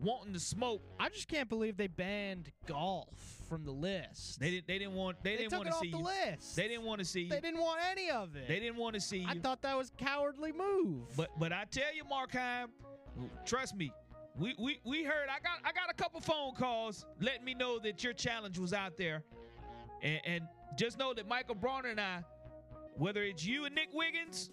wanting 0.00 0.32
to 0.32 0.40
smoke. 0.40 0.82
I 0.98 1.08
just 1.10 1.28
can't 1.28 1.48
believe 1.48 1.76
they 1.76 1.86
banned 1.86 2.50
golf 2.66 3.08
from 3.48 3.64
the 3.64 3.70
list. 3.70 4.40
They 4.40 4.50
didn't 4.50 4.66
they 4.66 4.78
didn't 4.78 4.94
want 4.94 5.22
they, 5.22 5.30
They 5.32 5.36
didn't 5.42 5.50
took 5.50 5.58
want 5.60 5.68
it 5.68 5.70
to 5.70 5.76
off 5.76 5.82
see 5.82 5.90
the 5.92 5.98
you. 5.98 6.04
list. 6.04 6.56
They 6.56 6.68
didn't 6.68 6.84
want 6.84 6.98
to 6.98 7.04
see 7.04 7.20
you. 7.22 7.28
They 7.30 7.40
didn't 7.40 7.60
want 7.60 7.80
any 7.88 8.10
of 8.10 8.34
it. 8.34 8.48
They 8.48 8.58
didn't 8.58 8.76
want 8.76 8.94
to 8.94 9.00
see 9.00 9.18
you. 9.18 9.28
I 9.28 9.34
thought 9.38 9.62
that 9.62 9.76
was 9.76 9.90
a 9.90 10.04
cowardly 10.04 10.52
move. 10.52 11.16
But 11.16 11.30
but 11.38 11.52
I 11.52 11.64
tell 11.70 11.94
you, 11.94 12.02
Markheim, 12.04 12.68
trust 13.44 13.76
me. 13.76 13.92
We, 14.40 14.54
we 14.58 14.80
we 14.84 15.04
heard 15.04 15.28
I 15.28 15.38
got 15.40 15.58
I 15.66 15.72
got 15.72 15.90
a 15.90 15.94
couple 15.94 16.18
phone 16.18 16.54
calls 16.54 17.04
letting 17.20 17.44
me 17.44 17.52
know 17.52 17.78
that 17.80 18.02
your 18.02 18.14
challenge 18.14 18.58
was 18.58 18.72
out 18.72 18.96
there. 18.96 19.22
And, 20.02 20.20
and 20.24 20.48
just 20.78 20.98
know 20.98 21.12
that 21.12 21.28
Michael 21.28 21.54
Bronner 21.54 21.90
and 21.90 22.00
I, 22.00 22.24
whether 22.96 23.22
it's 23.22 23.44
you 23.44 23.66
and 23.66 23.74
Nick 23.74 23.90
Wiggins 23.92 24.48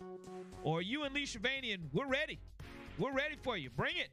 or 0.61 0.81
you 0.81 1.05
and 1.05 1.15
Lee 1.15 1.25
Shavanian, 1.25 1.83
we're 1.93 2.05
ready. 2.07 2.37
We're 2.97 3.13
ready 3.13 3.37
for 3.41 3.55
you. 3.55 3.69
Bring 3.69 3.95
it. 3.95 4.09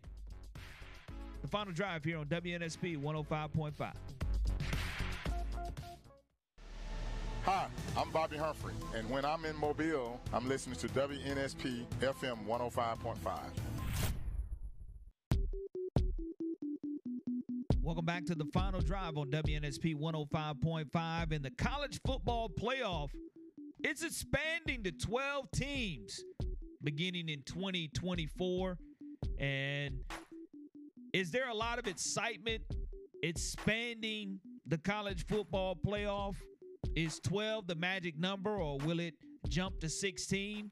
The 1.43 1.49
final 1.49 1.73
drive 1.73 2.05
here 2.05 2.19
on 2.19 2.27
WNSP 2.27 2.97
105.5. 3.03 3.93
Hi, 7.45 7.67
I'm 7.97 8.11
Bobby 8.11 8.37
Humphrey, 8.37 8.75
and 8.95 9.11
when 9.11 9.25
I'm 9.25 9.45
in 9.45 9.57
Mobile, 9.57 10.21
I'm 10.33 10.49
listening 10.49 10.77
to 10.77 10.89
WNSP 10.89 11.85
FM 12.01 12.47
105.5. 12.47 13.17
Welcome 17.85 18.06
back 18.06 18.24
to 18.27 18.35
the 18.35 18.47
final 18.47 18.81
drive 18.81 19.19
on 19.19 19.31
WNSP 19.31 19.94
105.5 19.94 21.32
in 21.32 21.43
the 21.43 21.51
college 21.51 22.01
football 22.06 22.48
playoff. 22.48 23.11
It's 23.81 24.02
expanding 24.02 24.82
to 24.85 24.90
12 24.90 25.51
teams 25.51 26.24
beginning 26.82 27.28
in 27.28 27.43
2024. 27.43 28.78
And 29.39 29.98
is 31.12 31.31
there 31.31 31.51
a 31.51 31.55
lot 31.55 31.78
of 31.78 31.86
excitement 31.86 32.62
expanding 33.23 34.40
the 34.66 34.78
college 34.78 35.27
football 35.27 35.77
playoff? 35.77 36.36
Is 36.97 37.20
12 37.20 37.66
the 37.66 37.74
magic 37.74 38.19
number 38.19 38.56
or 38.56 38.78
will 38.78 38.98
it 38.98 39.12
jump 39.51 39.81
to 39.81 39.90
16? 39.90 40.70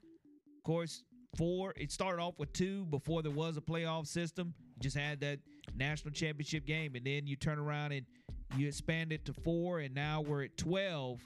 Of 0.56 0.64
course, 0.64 1.05
four. 1.36 1.74
It 1.76 1.93
started 1.93 2.22
off 2.22 2.39
with 2.39 2.55
two 2.55 2.86
before 2.86 3.22
there 3.22 3.32
was 3.32 3.59
a 3.59 3.60
playoff 3.60 4.06
system. 4.06 4.55
Just 4.80 4.97
had 4.97 5.20
that 5.20 5.40
national 5.74 6.12
championship 6.12 6.66
game, 6.66 6.94
and 6.94 7.05
then 7.05 7.26
you 7.26 7.36
turn 7.36 7.59
around 7.59 7.93
and 7.93 8.06
you 8.56 8.68
expand 8.68 9.12
it 9.12 9.24
to 9.26 9.32
four, 9.32 9.80
and 9.80 9.94
now 9.94 10.20
we're 10.20 10.44
at 10.44 10.56
12. 10.56 11.20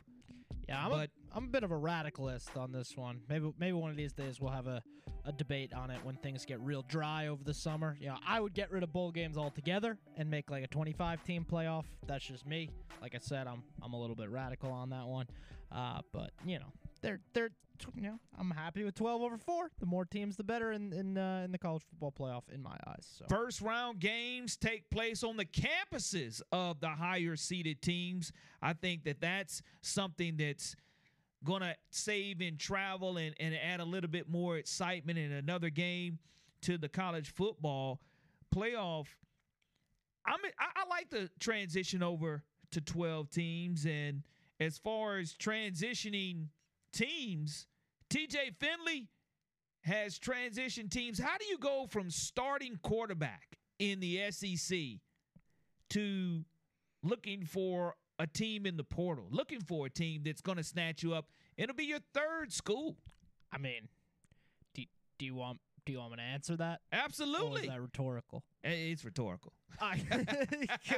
Yeah, 0.69 0.85
I'm, 0.85 0.91
but 0.91 1.11
a, 1.11 1.37
I'm 1.37 1.45
a 1.45 1.49
bit 1.49 1.65
of 1.65 1.71
a 1.71 1.77
radicalist 1.77 2.57
on 2.57 2.73
this 2.73 2.97
one. 2.97 3.21
Maybe 3.29 3.53
maybe 3.59 3.73
one 3.73 3.91
of 3.91 3.97
these 3.97 4.13
days 4.13 4.41
we'll 4.41 4.53
have 4.53 4.67
a, 4.67 4.83
a 5.25 5.33
debate 5.33 5.73
on 5.73 5.91
it 5.91 5.99
when 6.03 6.17
things 6.17 6.45
get 6.45 6.61
real 6.61 6.83
dry 6.89 7.29
over 7.29 7.45
the 7.45 7.55
summer. 7.55 7.97
You 8.01 8.09
know, 8.09 8.17
I 8.27 8.41
would 8.41 8.53
get 8.55 8.73
rid 8.73 8.83
of 8.83 8.93
bowl 8.93 9.13
games 9.13 9.37
altogether 9.37 9.97
and 10.17 10.29
make 10.29 10.51
like 10.51 10.65
a 10.65 10.69
25 10.69 11.23
team 11.23 11.47
playoff. 11.49 11.85
That's 12.07 12.25
just 12.25 12.47
me. 12.47 12.71
Like 13.01 13.15
I 13.15 13.19
said, 13.21 13.47
I'm 13.47 13.63
I'm 13.83 13.93
a 13.93 14.01
little 14.01 14.17
bit 14.17 14.31
radical 14.31 14.73
on 14.73 14.91
that 14.91 15.07
one. 15.07 15.27
Uh, 15.71 16.01
but 16.13 16.31
you 16.45 16.59
know, 16.59 16.73
they're 17.01 17.21
they're 17.33 17.51
you 17.95 18.03
know, 18.03 18.19
I'm 18.39 18.51
happy 18.51 18.85
with 18.85 18.95
12 18.95 19.23
over 19.23 19.39
four. 19.39 19.71
The 19.79 19.87
more 19.87 20.05
teams, 20.05 20.37
the 20.37 20.45
better 20.45 20.73
in 20.73 20.93
in 20.93 21.19
uh, 21.19 21.43
in 21.45 21.53
the 21.53 21.59
college 21.59 21.83
football 21.83 22.13
playoff 22.13 22.53
in 22.53 22.63
my 22.63 22.77
eyes. 22.87 23.07
So 23.19 23.27
First 23.29 23.61
round 23.61 24.01
games 24.01 24.57
take 24.57 24.91
place 24.91 25.23
on 25.23 25.37
the 25.37 25.45
campuses 25.45 26.43
of 26.53 26.81
the 26.81 26.89
higher 26.89 27.37
seeded 27.37 27.83
teams. 27.83 28.33
I 28.63 28.73
think 28.73 29.05
that 29.05 29.21
that's 29.21 29.63
something 29.83 30.37
that's 30.37 30.77
going 31.45 31.63
to 31.63 31.75
save 31.91 32.41
in 32.41 32.57
travel 32.57 33.17
and, 33.17 33.35
and 33.39 33.55
add 33.55 33.81
a 33.81 33.85
little 33.85 34.11
bit 34.11 34.29
more 34.29 34.57
excitement 34.57 35.19
in 35.19 35.33
another 35.33 35.71
game 35.71 36.19
to 36.63 36.79
the 36.79 36.89
college 36.89 37.33
football 37.33 38.01
playoff. 38.55 39.07
I'm, 40.27 40.41
I, 40.59 40.83
I 40.83 40.89
like 40.89 41.11
the 41.11 41.31
transition 41.39 42.03
over 42.03 42.43
to 42.73 42.81
12 42.81 43.31
teams. 43.31 43.87
And 43.87 44.23
as 44.59 44.79
far 44.79 45.19
as 45.19 45.35
transitioning 45.35 46.49
teams, 46.97 47.67
TJ 48.11 48.55
Finley 48.59 49.09
has 49.83 50.19
transitioned 50.19 50.91
teams. 50.91 51.19
How 51.19 51.37
do 51.39 51.45
you 51.45 51.59
go 51.59 51.87
from 51.89 52.11
starting 52.11 52.79
quarterback 52.83 53.59
in 53.79 54.01
the 54.01 54.21
SEC 54.31 54.79
to 55.91 56.45
looking 57.03 57.45
for 57.45 57.95
a 58.19 58.27
team 58.27 58.67
in 58.67 58.77
the 58.77 58.85
portal, 58.85 59.27
looking 59.31 59.61
for 59.61 59.87
a 59.87 59.91
team 59.91 60.23
that's 60.25 60.41
going 60.41 60.57
to 60.57 60.65
snatch 60.65 61.03
you 61.03 61.15
up? 61.15 61.27
It'll 61.57 61.77
be 61.77 61.85
your 61.85 62.01
third 62.15 62.53
school. 62.53 62.97
I 63.53 63.59
mean, 63.59 63.89
do, 64.75 64.83
do 65.19 65.27
you 65.27 65.35
want 65.35 65.61
do 65.85 65.93
you 65.93 65.99
want 66.01 66.13
me 66.13 66.17
to 66.17 66.23
answer 66.23 66.57
that? 66.57 66.81
Or 66.93 66.99
Absolutely. 66.99 67.63
is 67.63 67.69
that 67.69 67.81
rhetorical? 67.81 68.43
It's 68.69 69.05
rhetorical. 69.05 69.53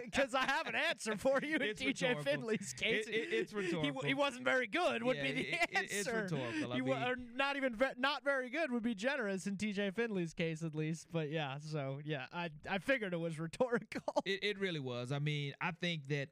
Because 0.05 0.35
I 0.35 0.45
have 0.45 0.66
an 0.66 0.74
answer 0.74 1.16
for 1.16 1.40
you 1.43 1.57
in 1.57 1.62
It's 1.62 1.82
TJ. 1.82 2.23
Finley's 2.23 2.73
case. 2.74 3.07
It- 3.09 3.15
it- 3.15 3.32
it's 3.32 3.53
rhetorical. 3.53 4.03
he 4.03 4.15
wasn't 4.15 4.45
very 4.45 4.66
good. 4.66 5.03
Would 5.03 5.16
Yeah, 5.16 5.23
be 5.24 5.32
the 5.32 5.49
it- 5.53 5.69
answer. 5.74 6.20
it's 6.23 6.32
rhetorical. 6.32 6.73
I 6.73 6.77
He 6.77 6.82
mean- 6.82 6.93
or 7.03 7.16
not 7.35 7.57
even 7.57 7.74
ve- 7.74 7.86
not 7.97 8.23
very 8.24 8.51
good 8.51 8.70
would 8.70 8.82
be 8.82 8.95
generous 8.95 9.47
in 9.47 9.57
TJ 9.57 9.95
Finley's 9.95 10.35
case 10.35 10.62
at 10.62 10.74
least. 10.74 11.09
But 11.12 11.31
yeah, 11.31 11.59
so 11.59 12.01
yeah, 12.05 12.27
I 12.32 12.51
I 12.69 12.78
figured 12.78 13.12
it 13.12 13.19
was 13.20 13.39
rhetorical. 13.39 14.03
It, 14.24 14.43
it 14.45 14.59
really 14.59 14.81
was. 14.81 15.11
I 15.12 15.19
mean, 15.19 15.55
I 15.61 15.70
think 15.73 16.09
that 16.09 16.28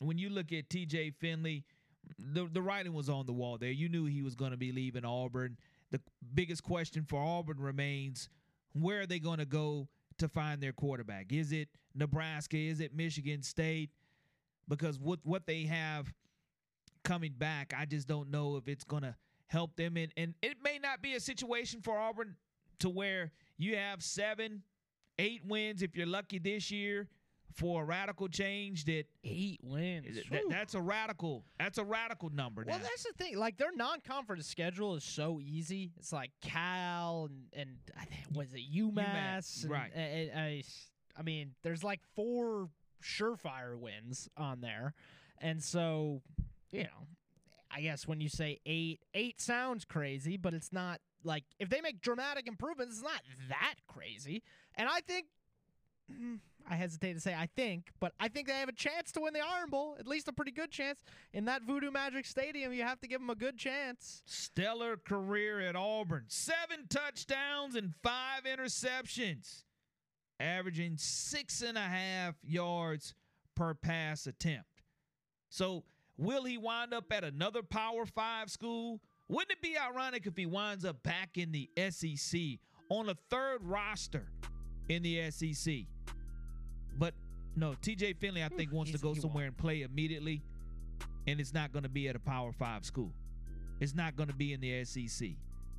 when 0.00 0.18
you 0.18 0.30
look 0.30 0.52
at 0.52 0.68
TJ 0.68 1.14
Finley, 1.18 1.64
the 2.18 2.46
the 2.46 2.62
writing 2.62 2.92
was 2.94 3.08
on 3.08 3.26
the 3.26 3.32
wall 3.32 3.58
there. 3.58 3.70
You 3.70 3.88
knew 3.88 4.04
he 4.06 4.22
was 4.22 4.34
going 4.34 4.50
to 4.52 4.56
be 4.56 4.72
leaving 4.72 5.04
Auburn. 5.04 5.56
The 5.90 6.00
biggest 6.34 6.62
question 6.62 7.04
for 7.04 7.20
Auburn 7.20 7.58
remains 7.58 8.28
where 8.72 9.00
are 9.00 9.06
they 9.06 9.18
going 9.18 9.38
to 9.38 9.44
go 9.46 9.88
to 10.20 10.28
find 10.28 10.62
their 10.62 10.72
quarterback? 10.72 11.32
Is 11.32 11.52
it 11.52 11.68
Nebraska? 11.94 12.56
Is 12.56 12.80
it 12.80 12.94
Michigan 12.94 13.42
State? 13.42 13.90
Because 14.68 14.98
what 14.98 15.18
what 15.24 15.46
they 15.46 15.64
have 15.64 16.12
coming 17.04 17.34
back, 17.36 17.74
I 17.76 17.86
just 17.86 18.06
don't 18.06 18.30
know 18.30 18.56
if 18.56 18.68
it's 18.68 18.84
going 18.84 19.02
to 19.02 19.16
help 19.46 19.76
them. 19.76 19.96
And 19.96 20.12
and 20.16 20.34
it 20.42 20.58
may 20.62 20.78
not 20.78 21.02
be 21.02 21.14
a 21.14 21.20
situation 21.20 21.80
for 21.80 21.98
Auburn 21.98 22.36
to 22.78 22.88
where 22.88 23.32
you 23.58 23.76
have 23.76 24.02
seven, 24.02 24.62
eight 25.18 25.44
wins 25.44 25.82
if 25.82 25.96
you're 25.96 26.06
lucky 26.06 26.38
this 26.38 26.70
year 26.70 27.08
for 27.54 27.82
a 27.82 27.84
radical 27.84 28.28
change 28.28 28.84
that 28.84 29.04
eight 29.24 29.60
wins. 29.62 30.06
that- 30.30 30.42
that's 30.48 30.74
a 30.74 30.80
radical 30.80 31.44
that's 31.58 31.78
a 31.78 31.84
radical 31.84 32.30
number 32.30 32.64
Well, 32.66 32.78
now. 32.78 32.82
that's 32.84 33.02
the 33.04 33.12
thing. 33.12 33.36
Like 33.36 33.56
their 33.58 33.72
non-conference 33.74 34.46
schedule 34.46 34.94
is 34.96 35.04
so 35.04 35.40
easy. 35.40 35.92
It's 35.98 36.12
like 36.12 36.30
Cal 36.40 37.28
and 37.30 37.48
and 37.52 37.78
was 38.32 38.52
it 38.54 38.62
UMass? 38.72 39.62
and- 39.64 39.70
right. 39.72 39.90
and- 39.94 40.30
and 40.30 40.40
I, 40.40 40.62
I 41.16 41.22
mean, 41.22 41.54
there's 41.62 41.82
like 41.84 42.00
four 42.14 42.70
surefire 43.02 43.78
wins 43.78 44.28
on 44.36 44.60
there, 44.60 44.94
and 45.38 45.62
so 45.62 46.22
you 46.70 46.84
know, 46.84 47.06
I 47.70 47.80
guess 47.80 48.06
when 48.06 48.20
you 48.20 48.28
say 48.28 48.60
eight, 48.64 49.00
eight 49.14 49.40
sounds 49.40 49.84
crazy, 49.84 50.36
but 50.36 50.54
it's 50.54 50.72
not 50.72 51.00
like 51.24 51.44
if 51.58 51.68
they 51.68 51.80
make 51.80 52.00
dramatic 52.00 52.46
improvements, 52.46 52.94
it's 52.96 53.02
not 53.02 53.22
that 53.48 53.74
crazy. 53.88 54.42
And 54.76 54.88
I 54.88 55.00
think. 55.00 55.26
I 56.68 56.76
hesitate 56.76 57.14
to 57.14 57.20
say 57.20 57.34
I 57.34 57.48
think, 57.56 57.90
but 58.00 58.12
I 58.18 58.28
think 58.28 58.46
they 58.48 58.54
have 58.54 58.68
a 58.68 58.72
chance 58.72 59.12
to 59.12 59.20
win 59.20 59.34
the 59.34 59.40
Iron 59.40 59.70
Bowl, 59.70 59.96
at 59.98 60.06
least 60.06 60.28
a 60.28 60.32
pretty 60.32 60.52
good 60.52 60.70
chance. 60.70 61.02
In 61.32 61.44
that 61.46 61.62
Voodoo 61.62 61.90
Magic 61.90 62.26
Stadium, 62.26 62.72
you 62.72 62.82
have 62.82 63.00
to 63.00 63.08
give 63.08 63.20
them 63.20 63.30
a 63.30 63.34
good 63.34 63.56
chance. 63.56 64.22
Stellar 64.26 64.96
career 64.96 65.60
at 65.60 65.76
Auburn. 65.76 66.24
Seven 66.28 66.86
touchdowns 66.88 67.76
and 67.76 67.94
five 68.02 68.44
interceptions, 68.44 69.64
averaging 70.38 70.96
six 70.96 71.62
and 71.62 71.76
a 71.76 71.80
half 71.80 72.34
yards 72.42 73.14
per 73.54 73.74
pass 73.74 74.26
attempt. 74.26 74.82
So, 75.48 75.84
will 76.16 76.44
he 76.44 76.56
wind 76.56 76.94
up 76.94 77.12
at 77.12 77.24
another 77.24 77.62
Power 77.62 78.06
Five 78.06 78.50
school? 78.50 79.00
Wouldn't 79.28 79.52
it 79.52 79.62
be 79.62 79.76
ironic 79.78 80.26
if 80.26 80.36
he 80.36 80.46
winds 80.46 80.84
up 80.84 81.02
back 81.02 81.36
in 81.36 81.52
the 81.52 81.70
SEC 81.90 82.40
on 82.88 83.08
a 83.08 83.14
third 83.28 83.62
roster 83.62 84.30
in 84.88 85.02
the 85.02 85.30
SEC? 85.30 85.84
But 86.98 87.14
no, 87.56 87.74
TJ 87.82 88.16
Finley, 88.16 88.42
I 88.42 88.48
think, 88.48 88.72
wants 88.72 88.92
to 88.92 88.98
go 88.98 89.14
he 89.14 89.20
somewhere 89.20 89.46
and 89.46 89.56
play 89.56 89.82
immediately, 89.82 90.42
and 91.26 91.40
it's 91.40 91.54
not 91.54 91.72
going 91.72 91.82
to 91.82 91.88
be 91.88 92.08
at 92.08 92.16
a 92.16 92.20
Power 92.20 92.52
Five 92.52 92.84
school. 92.84 93.12
It's 93.80 93.94
not 93.94 94.16
going 94.16 94.28
to 94.28 94.34
be 94.34 94.52
in 94.52 94.60
the 94.60 94.84
SEC. 94.84 95.30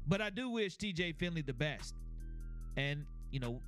But 0.08 0.22
I 0.22 0.30
do 0.30 0.50
wish 0.50 0.78
TJ 0.78 1.16
Finley 1.18 1.42
the 1.42 1.54
best. 1.54 1.94
And, 2.76 3.06
you 3.30 3.40
know, 3.40 3.62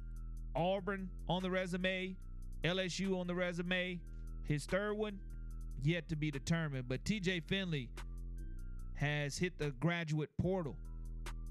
Auburn 0.56 1.10
on 1.30 1.44
the 1.44 1.52
resume, 1.52 2.16
LSU 2.64 3.20
on 3.20 3.28
the 3.28 3.36
resume, 3.36 4.00
his 4.48 4.66
third 4.66 4.94
one 4.94 5.20
yet 5.84 6.10
to 6.10 6.16
be 6.16 6.32
determined. 6.32 6.86
But 6.88 7.04
TJ 7.04 7.44
Finley 7.44 7.90
has 8.96 9.38
hit 9.38 9.58
the 9.58 9.72
graduate 9.80 10.30
portal 10.38 10.76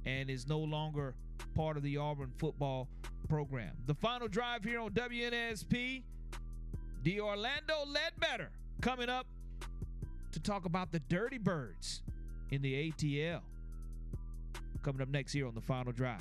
and 0.05 0.31
is 0.31 0.49
no 0.49 0.59
longer 0.59 1.15
part 1.55 1.77
of 1.77 1.83
the 1.83 1.97
Auburn 1.97 2.33
football 2.39 2.89
program. 3.33 3.73
The 3.87 3.95
final 3.95 4.29
drive 4.29 4.63
here 4.63 4.79
on 4.79 4.91
WNSP, 4.91 6.03
the 7.03 7.19
Orlando 7.19 7.87
Ledbetter 7.87 8.51
coming 8.83 9.09
up 9.09 9.27
to 10.33 10.39
talk 10.39 10.67
about 10.67 10.93
the 10.93 10.99
Dirty 11.09 11.39
Birds 11.39 12.03
in 12.51 12.61
the 12.61 12.93
ATL. 12.93 13.41
Coming 14.83 15.01
up 15.01 15.09
next 15.09 15.33
here 15.33 15.47
on 15.47 15.55
the 15.55 15.63
final 15.63 15.93
drive. 15.93 16.21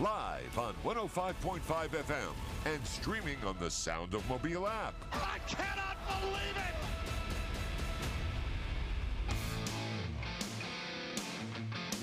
Live 0.00 0.58
on 0.58 0.74
105.5 0.84 1.60
FM 1.60 2.32
and 2.66 2.84
streaming 2.84 3.36
on 3.46 3.54
the 3.60 3.70
Sound 3.70 4.12
of 4.12 4.28
Mobile 4.28 4.66
app. 4.66 4.92
I 5.12 5.38
cannot 5.46 5.96
believe 6.20 6.56
it. 6.56 6.74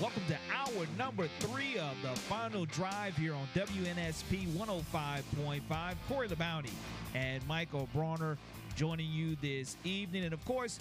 Welcome 0.00 0.22
to 0.28 0.38
hour 0.56 0.86
number 0.96 1.28
three 1.40 1.78
of 1.78 1.94
the 2.02 2.18
final 2.20 2.64
drive 2.64 3.14
here 3.14 3.34
on 3.34 3.46
WNSP 3.54 4.46
105.5. 4.54 5.94
Corey 6.08 6.28
the 6.28 6.36
Bounty 6.36 6.72
and 7.14 7.46
Michael 7.46 7.90
Bronner 7.92 8.38
joining 8.74 9.10
you 9.10 9.36
this 9.42 9.76
evening. 9.84 10.24
And 10.24 10.32
of 10.32 10.42
course, 10.46 10.78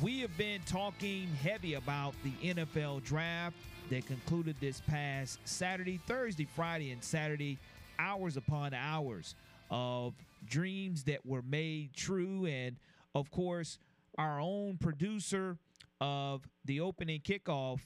we 0.00 0.20
have 0.20 0.38
been 0.38 0.60
talking 0.64 1.26
heavy 1.42 1.74
about 1.74 2.14
the 2.22 2.30
NFL 2.54 3.02
draft 3.02 3.56
that 3.92 4.06
concluded 4.06 4.56
this 4.58 4.80
past 4.88 5.38
Saturday, 5.44 6.00
Thursday, 6.06 6.46
Friday, 6.56 6.92
and 6.92 7.04
Saturday, 7.04 7.58
hours 7.98 8.38
upon 8.38 8.72
hours 8.72 9.34
of 9.70 10.14
dreams 10.46 11.04
that 11.04 11.26
were 11.26 11.42
made 11.42 11.92
true. 11.94 12.46
And 12.46 12.76
of 13.14 13.30
course, 13.30 13.78
our 14.16 14.40
own 14.40 14.78
producer 14.78 15.58
of 16.00 16.48
the 16.64 16.80
opening 16.80 17.20
kickoff 17.20 17.80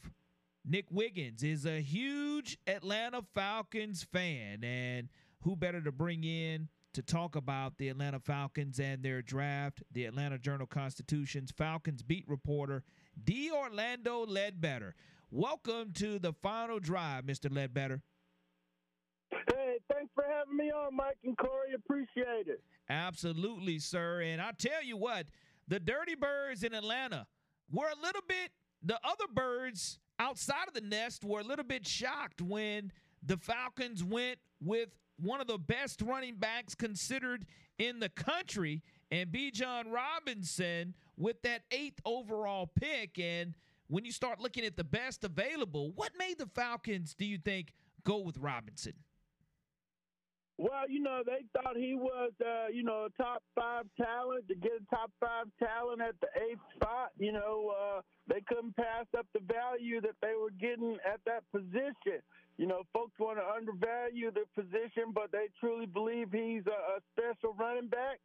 Nick 0.64 0.86
Wiggins 0.92 1.42
is 1.42 1.66
a 1.66 1.80
huge 1.80 2.56
Atlanta 2.68 3.22
Falcons 3.34 4.04
fan, 4.04 4.62
and 4.62 5.08
who 5.42 5.56
better 5.56 5.80
to 5.80 5.90
bring 5.90 6.22
in 6.22 6.68
to 6.94 7.02
talk 7.02 7.34
about 7.34 7.78
the 7.78 7.88
Atlanta 7.88 8.20
Falcons 8.20 8.78
and 8.78 9.02
their 9.02 9.22
draft? 9.22 9.82
The 9.90 10.04
Atlanta 10.04 10.38
Journal 10.38 10.68
Constitution's 10.68 11.50
Falcons 11.50 12.02
beat 12.02 12.28
reporter 12.28 12.84
D. 13.24 13.50
Orlando 13.50 14.24
Ledbetter. 14.24 14.94
Welcome 15.36 15.92
to 15.96 16.18
the 16.18 16.32
final 16.32 16.80
drive, 16.80 17.24
Mr. 17.24 17.54
Ledbetter. 17.54 18.00
Hey, 19.30 19.76
thanks 19.92 20.10
for 20.14 20.24
having 20.26 20.56
me 20.56 20.70
on, 20.70 20.96
Mike 20.96 21.18
and 21.24 21.36
Corey. 21.36 21.74
Appreciate 21.74 22.48
it. 22.48 22.62
Absolutely, 22.88 23.78
sir. 23.78 24.22
And 24.22 24.40
I 24.40 24.52
tell 24.56 24.82
you 24.82 24.96
what, 24.96 25.26
the 25.68 25.78
Dirty 25.78 26.14
Birds 26.14 26.62
in 26.62 26.72
Atlanta 26.72 27.26
were 27.70 27.84
a 27.84 28.02
little 28.02 28.22
bit, 28.26 28.50
the 28.82 28.98
other 29.04 29.26
birds 29.30 29.98
outside 30.18 30.68
of 30.68 30.72
the 30.72 30.80
nest 30.80 31.22
were 31.22 31.40
a 31.40 31.44
little 31.44 31.66
bit 31.66 31.86
shocked 31.86 32.40
when 32.40 32.90
the 33.22 33.36
Falcons 33.36 34.02
went 34.02 34.38
with 34.62 34.88
one 35.20 35.42
of 35.42 35.48
the 35.48 35.58
best 35.58 36.00
running 36.00 36.36
backs 36.36 36.74
considered 36.74 37.44
in 37.78 38.00
the 38.00 38.08
country 38.08 38.82
and 39.10 39.30
Bijan 39.30 39.92
Robinson 39.92 40.94
with 41.18 41.42
that 41.42 41.64
eighth 41.70 42.00
overall 42.06 42.70
pick. 42.74 43.18
And 43.18 43.52
when 43.88 44.04
you 44.04 44.12
start 44.12 44.40
looking 44.40 44.64
at 44.64 44.76
the 44.76 44.84
best 44.84 45.24
available, 45.24 45.92
what 45.94 46.12
made 46.18 46.38
the 46.38 46.46
Falcons, 46.46 47.14
do 47.14 47.24
you 47.24 47.38
think, 47.38 47.72
go 48.04 48.18
with 48.18 48.38
Robinson? 48.38 48.94
Well, 50.58 50.88
you 50.88 51.00
know, 51.00 51.20
they 51.24 51.44
thought 51.52 51.76
he 51.76 51.94
was, 51.94 52.32
uh, 52.40 52.68
you 52.72 52.82
know, 52.82 53.08
a 53.12 53.22
top 53.22 53.42
five 53.54 53.84
talent 54.00 54.48
to 54.48 54.54
get 54.54 54.72
a 54.72 54.94
top 54.94 55.10
five 55.20 55.46
talent 55.58 56.00
at 56.00 56.14
the 56.22 56.28
eighth 56.40 56.64
spot. 56.74 57.10
You 57.18 57.32
know, 57.32 57.74
uh, 57.76 58.00
they 58.26 58.40
couldn't 58.48 58.74
pass 58.74 59.04
up 59.18 59.26
the 59.34 59.40
value 59.40 60.00
that 60.00 60.16
they 60.22 60.32
were 60.32 60.52
getting 60.58 60.96
at 61.04 61.20
that 61.26 61.44
position. 61.52 62.24
You 62.56 62.66
know, 62.66 62.84
folks 62.94 63.12
want 63.18 63.36
to 63.36 63.44
undervalue 63.44 64.32
the 64.32 64.48
position, 64.56 65.12
but 65.12 65.30
they 65.30 65.52
truly 65.60 65.84
believe 65.84 66.32
he's 66.32 66.64
a, 66.66 66.96
a 66.96 66.98
special 67.12 67.54
running 67.58 67.88
back 67.88 68.18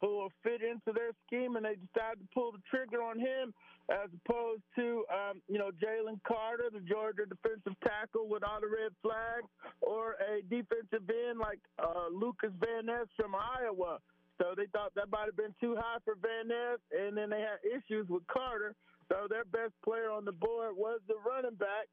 who 0.00 0.08
will 0.18 0.32
fit 0.42 0.60
into 0.62 0.92
their 0.92 1.12
scheme, 1.26 1.56
and 1.56 1.64
they 1.64 1.76
decided 1.76 2.20
to 2.20 2.28
pull 2.34 2.52
the 2.52 2.60
trigger 2.68 3.02
on 3.02 3.18
him 3.18 3.54
as 3.88 4.10
opposed 4.12 4.62
to, 4.74 5.04
um, 5.08 5.40
you 5.48 5.58
know, 5.58 5.70
Jalen 5.70 6.20
Carter, 6.26 6.68
the 6.72 6.80
Georgia 6.80 7.22
defensive 7.24 7.78
tackle 7.82 8.28
with 8.28 8.42
all 8.42 8.60
the 8.60 8.66
red 8.66 8.92
flags, 9.00 9.48
or 9.80 10.16
a 10.20 10.42
defensive 10.42 11.08
end 11.08 11.38
like 11.38 11.60
uh, 11.78 12.08
Lucas 12.12 12.50
Van 12.60 12.86
Ness 12.86 13.06
from 13.16 13.34
Iowa. 13.34 13.98
So 14.38 14.52
they 14.56 14.66
thought 14.72 14.92
that 14.96 15.08
might 15.10 15.26
have 15.26 15.36
been 15.36 15.54
too 15.60 15.76
high 15.78 15.98
for 16.04 16.16
Van 16.20 16.48
Ness, 16.48 16.78
and 16.92 17.16
then 17.16 17.30
they 17.30 17.40
had 17.40 17.58
issues 17.64 18.06
with 18.08 18.26
Carter. 18.26 18.74
So 19.08 19.28
their 19.30 19.44
best 19.44 19.72
player 19.84 20.10
on 20.10 20.24
the 20.24 20.32
board 20.32 20.76
was 20.76 21.00
the 21.08 21.14
running 21.24 21.54
back, 21.54 21.86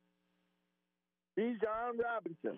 Bijan 1.38 2.03
Robinson. 2.03 2.57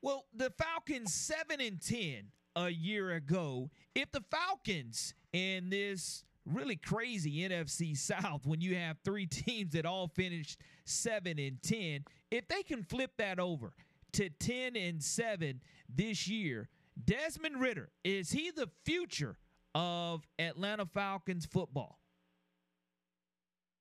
Well, 0.00 0.24
the 0.32 0.50
Falcons 0.50 1.12
seven 1.12 1.60
and 1.60 1.82
ten 1.82 2.30
a 2.58 2.70
year 2.70 3.12
ago. 3.12 3.70
If 3.94 4.10
the 4.10 4.22
Falcons 4.30 5.14
in 5.32 5.70
this 5.70 6.24
really 6.44 6.76
crazy 6.76 7.48
NFC 7.48 7.96
South, 7.96 8.46
when 8.46 8.60
you 8.60 8.74
have 8.76 8.98
three 9.04 9.26
teams 9.30 9.72
that 9.72 9.86
all 9.86 10.08
finished 10.08 10.60
seven 10.84 11.38
and 11.38 11.62
ten, 11.62 12.04
if 12.30 12.48
they 12.48 12.62
can 12.62 12.82
flip 12.82 13.12
that 13.18 13.38
over 13.38 13.72
to 14.12 14.28
ten 14.28 14.76
and 14.76 15.02
seven 15.02 15.60
this 15.88 16.26
year, 16.26 16.68
Desmond 17.02 17.60
Ridder 17.60 17.90
is 18.02 18.30
he 18.32 18.50
the 18.50 18.68
future 18.84 19.36
of 19.74 20.26
Atlanta 20.38 20.86
Falcons 20.86 21.46
football? 21.46 22.00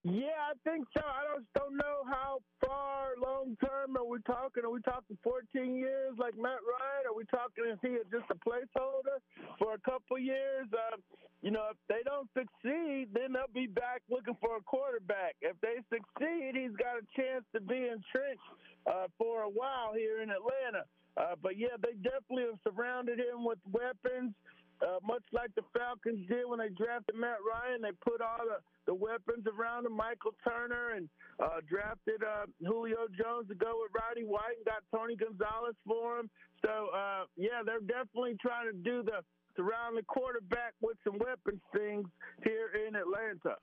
Yeah, 0.07 0.39
I 0.39 0.55
think 0.63 0.87
so. 0.95 1.03
I 1.03 1.35
just 1.35 1.51
don't 1.51 1.75
know 1.75 2.07
how 2.07 2.39
far 2.63 3.19
long 3.19 3.59
term 3.59 3.99
are 3.99 4.07
we 4.07 4.23
talking? 4.23 4.63
Are 4.63 4.71
we 4.71 4.79
talking 4.79 5.19
14 5.19 5.43
years 5.75 6.15
like 6.15 6.31
Matt 6.39 6.63
Ryan? 6.63 7.11
Are 7.11 7.17
we 7.17 7.27
talking 7.27 7.67
is 7.67 7.75
he 7.83 7.99
just 8.07 8.23
a 8.31 8.39
placeholder 8.39 9.19
for 9.59 9.75
a 9.75 9.81
couple 9.83 10.15
years? 10.15 10.71
Uh, 10.71 10.95
you 11.43 11.51
know, 11.51 11.67
if 11.75 11.79
they 11.91 12.07
don't 12.07 12.31
succeed, 12.31 13.11
then 13.11 13.35
they'll 13.35 13.51
be 13.51 13.67
back 13.67 13.99
looking 14.07 14.39
for 14.39 14.55
a 14.55 14.63
quarterback. 14.63 15.35
If 15.43 15.59
they 15.59 15.83
succeed, 15.91 16.55
he's 16.55 16.75
got 16.79 17.03
a 17.03 17.05
chance 17.11 17.43
to 17.51 17.59
be 17.59 17.91
entrenched 17.91 18.51
uh, 18.87 19.11
for 19.19 19.43
a 19.43 19.51
while 19.51 19.91
here 19.91 20.23
in 20.23 20.31
Atlanta. 20.31 20.87
Uh, 21.19 21.35
but 21.43 21.59
yeah, 21.59 21.75
they 21.83 21.99
definitely 21.99 22.47
have 22.47 22.63
surrounded 22.63 23.19
him 23.19 23.43
with 23.43 23.59
weapons. 23.67 24.31
Uh, 24.79 25.01
much 25.03 25.25
like 25.33 25.49
the 25.59 25.65
Falcons 25.75 26.21
did 26.29 26.47
when 26.47 26.63
they 26.63 26.69
drafted 26.69 27.17
Matt 27.17 27.41
Ryan, 27.43 27.81
they 27.81 27.91
put 28.05 28.21
all 28.21 28.45
the, 28.45 28.61
the 28.87 28.95
weapons 28.95 29.45
around 29.45 29.85
him, 29.85 29.93
Michael 29.93 30.33
Turner, 30.43 30.95
and 30.95 31.07
uh, 31.43 31.59
drafted 31.69 32.23
uh, 32.23 32.47
Julio 32.65 33.05
Jones 33.13 33.47
to 33.49 33.55
go 33.55 33.83
with 33.83 33.91
Roddy 33.93 34.25
White 34.25 34.57
and 34.57 34.65
got 34.65 34.81
Tony 34.89 35.15
Gonzalez 35.15 35.75
for 35.85 36.19
him. 36.19 36.29
So, 36.65 36.87
uh, 36.95 37.25
yeah, 37.35 37.61
they're 37.63 37.85
definitely 37.85 38.37
trying 38.41 38.71
to 38.71 38.77
do 38.77 39.03
the 39.03 39.21
surround 39.55 39.97
the 39.97 40.03
quarterback 40.03 40.73
with 40.81 40.97
some 41.03 41.17
weapons 41.19 41.61
things 41.75 42.07
here 42.43 42.69
in 42.87 42.95
Atlanta. 42.95 43.57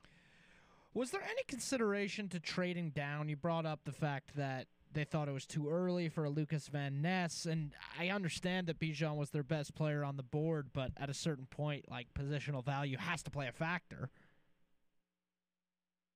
Was 0.92 1.10
there 1.10 1.22
any 1.22 1.42
consideration 1.48 2.28
to 2.28 2.40
trading 2.40 2.90
down? 2.90 3.28
You 3.28 3.36
brought 3.36 3.66
up 3.66 3.80
the 3.84 3.92
fact 3.92 4.36
that 4.36 4.66
they 4.92 5.04
thought 5.04 5.28
it 5.28 5.32
was 5.32 5.46
too 5.46 5.68
early 5.68 6.08
for 6.08 6.24
a 6.24 6.30
Lucas 6.30 6.68
Van 6.68 7.02
Ness, 7.02 7.46
and 7.46 7.72
I 7.98 8.10
understand 8.10 8.68
that 8.68 8.78
Bijan 8.78 9.16
was 9.16 9.30
their 9.30 9.42
best 9.42 9.74
player 9.74 10.04
on 10.04 10.16
the 10.16 10.22
board, 10.22 10.68
but 10.72 10.92
at 10.96 11.10
a 11.10 11.14
certain 11.14 11.46
point, 11.46 11.90
like 11.90 12.06
positional 12.14 12.64
value 12.64 12.96
has 12.96 13.22
to 13.24 13.30
play 13.30 13.48
a 13.48 13.52
factor. 13.52 14.10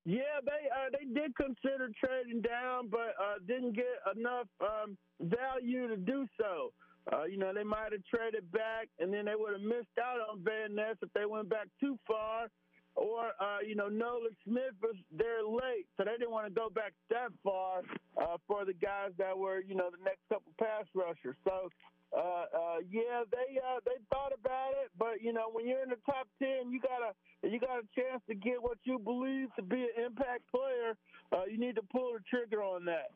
Yeah, 0.09 0.40
they 0.40 0.72
uh, 0.72 0.89
they 0.89 1.05
did 1.05 1.36
consider 1.36 1.93
trading 2.01 2.40
down, 2.40 2.89
but 2.89 3.12
uh, 3.20 3.44
didn't 3.47 3.76
get 3.76 4.01
enough 4.16 4.48
um, 4.59 4.97
value 5.20 5.86
to 5.86 5.98
do 5.98 6.24
so. 6.40 6.72
Uh, 7.12 7.24
you 7.24 7.36
know, 7.36 7.52
they 7.52 7.62
might 7.62 7.93
have 7.93 8.01
traded 8.09 8.51
back, 8.51 8.89
and 8.98 9.12
then 9.12 9.26
they 9.26 9.35
would 9.36 9.52
have 9.52 9.60
missed 9.60 10.01
out 10.01 10.16
on 10.24 10.40
Van 10.43 10.74
Ness 10.74 10.97
if 11.02 11.12
they 11.12 11.26
went 11.26 11.51
back 11.51 11.68
too 11.78 11.98
far. 12.06 12.48
or 12.97 13.32
uh, 13.39 13.60
you 13.60 13.74
know 13.74 13.89
Nolan 13.89 14.35
Smith 14.44 14.74
was 14.82 14.97
there 15.12 15.44
late, 15.44 15.86
so 15.97 16.05
they 16.05 16.12
didn't 16.12 16.30
want 16.30 16.47
to 16.47 16.52
go 16.52 16.68
back 16.68 16.93
that 17.10 17.28
far 17.44 17.82
uh, 18.16 18.36
for 18.47 18.64
the 18.64 18.74
guys 18.74 19.12
that 19.18 19.36
were 19.36 19.60
you 19.60 19.74
know 19.74 19.90
the 19.90 20.02
next 20.05 20.20
couple 20.28 20.52
pass 20.59 20.85
rushers. 20.94 21.36
So 21.44 21.68
uh, 22.16 22.20
uh, 22.20 22.78
yeah, 22.90 23.22
they 23.30 23.59
uh, 23.59 23.80
they 23.85 24.01
thought 24.10 24.32
about 24.32 24.72
it, 24.82 24.90
but 24.98 25.20
you 25.20 25.32
know 25.32 25.51
when 25.52 25.66
you're 25.66 25.82
in 25.82 25.90
the 25.90 26.01
top 26.06 26.26
ten, 26.39 26.70
you 26.70 26.80
got 26.80 27.02
a 27.02 27.48
you 27.48 27.60
got 27.60 27.78
a 27.78 27.86
chance 27.94 28.22
to 28.28 28.35
get 28.35 28.62
what 28.62 28.78
you 28.85 28.98
believe 28.98 29.48
to 29.56 29.62
be 29.62 29.82
an 29.82 30.05
impact 30.06 30.43
player. 30.51 30.97
Uh, 31.32 31.44
you 31.51 31.59
need 31.59 31.76
to 31.76 31.82
pull 31.93 32.12
the 32.14 32.20
trigger 32.28 32.62
on 32.62 32.85
that. 32.86 33.10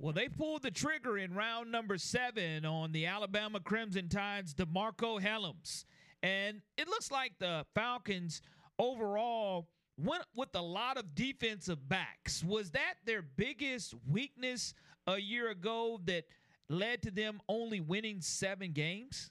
Well, 0.00 0.12
they 0.12 0.28
pulled 0.28 0.62
the 0.62 0.70
trigger 0.70 1.18
in 1.18 1.34
round 1.34 1.72
number 1.72 1.98
seven 1.98 2.64
on 2.64 2.92
the 2.92 3.06
Alabama 3.06 3.58
Crimson 3.58 4.08
Tide's 4.08 4.54
DeMarcco 4.54 5.20
Hellams. 5.20 5.84
And 6.22 6.62
it 6.76 6.88
looks 6.88 7.10
like 7.10 7.32
the 7.40 7.66
Falcons 7.74 8.40
overall 8.78 9.66
went 9.96 10.22
with 10.36 10.50
a 10.54 10.62
lot 10.62 10.96
of 10.96 11.16
defensive 11.16 11.88
backs. 11.88 12.44
Was 12.44 12.70
that 12.70 12.94
their 13.04 13.22
biggest 13.22 13.94
weakness 14.08 14.72
a 15.08 15.18
year 15.18 15.50
ago 15.50 16.00
that 16.04 16.24
led 16.68 17.02
to 17.02 17.10
them 17.10 17.40
only 17.48 17.80
winning 17.80 18.20
seven 18.20 18.72
games? 18.72 19.30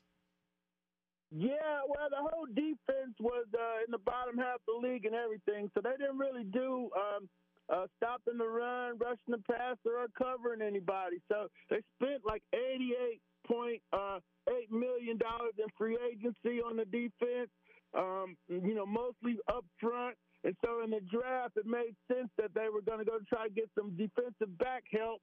Yeah, 1.30 1.84
well, 1.88 2.07
the 2.09 2.18
whole 2.18 2.45
defense 2.45 3.15
was 3.19 3.45
uh, 3.53 3.84
in 3.85 3.91
the 3.91 3.97
bottom 3.97 4.38
half 4.38 4.55
of 4.55 4.81
the 4.81 4.88
league 4.88 5.05
and 5.05 5.14
everything, 5.14 5.69
so 5.73 5.81
they 5.84 5.91
didn't 5.99 6.18
really 6.18 6.45
do 6.45 6.89
um, 6.95 7.27
uh, 7.68 7.85
stopping 7.97 8.38
the 8.38 8.47
run, 8.47 8.97
rushing 8.97 9.35
the 9.35 9.43
passer, 9.49 9.97
or 9.99 10.07
covering 10.18 10.61
anybody. 10.61 11.18
So 11.30 11.47
they 11.69 11.81
spent 12.01 12.22
like 12.26 12.43
eighty-eight 12.53 13.22
point 13.45 13.81
uh, 13.91 14.19
eight 14.49 14.72
million 14.72 15.18
dollars 15.18 15.53
in 15.59 15.68
free 15.77 15.97
agency 16.09 16.61
on 16.61 16.77
the 16.77 16.85
defense. 16.85 17.49
Um, 17.97 18.35
you 18.47 18.76
know, 18.76 18.85
mostly 18.85 19.38
up 19.47 19.65
front. 19.80 20.15
And 20.43 20.55
so 20.64 20.84
in 20.84 20.91
the 20.91 20.99
draft, 21.11 21.57
it 21.57 21.65
made 21.65 21.95
sense 22.11 22.30
that 22.38 22.53
they 22.53 22.68
were 22.72 22.81
going 22.81 22.99
to 22.99 23.05
go 23.05 23.18
try 23.27 23.47
to 23.47 23.53
get 23.53 23.69
some 23.77 23.95
defensive 23.97 24.55
back 24.59 24.84
help, 24.91 25.19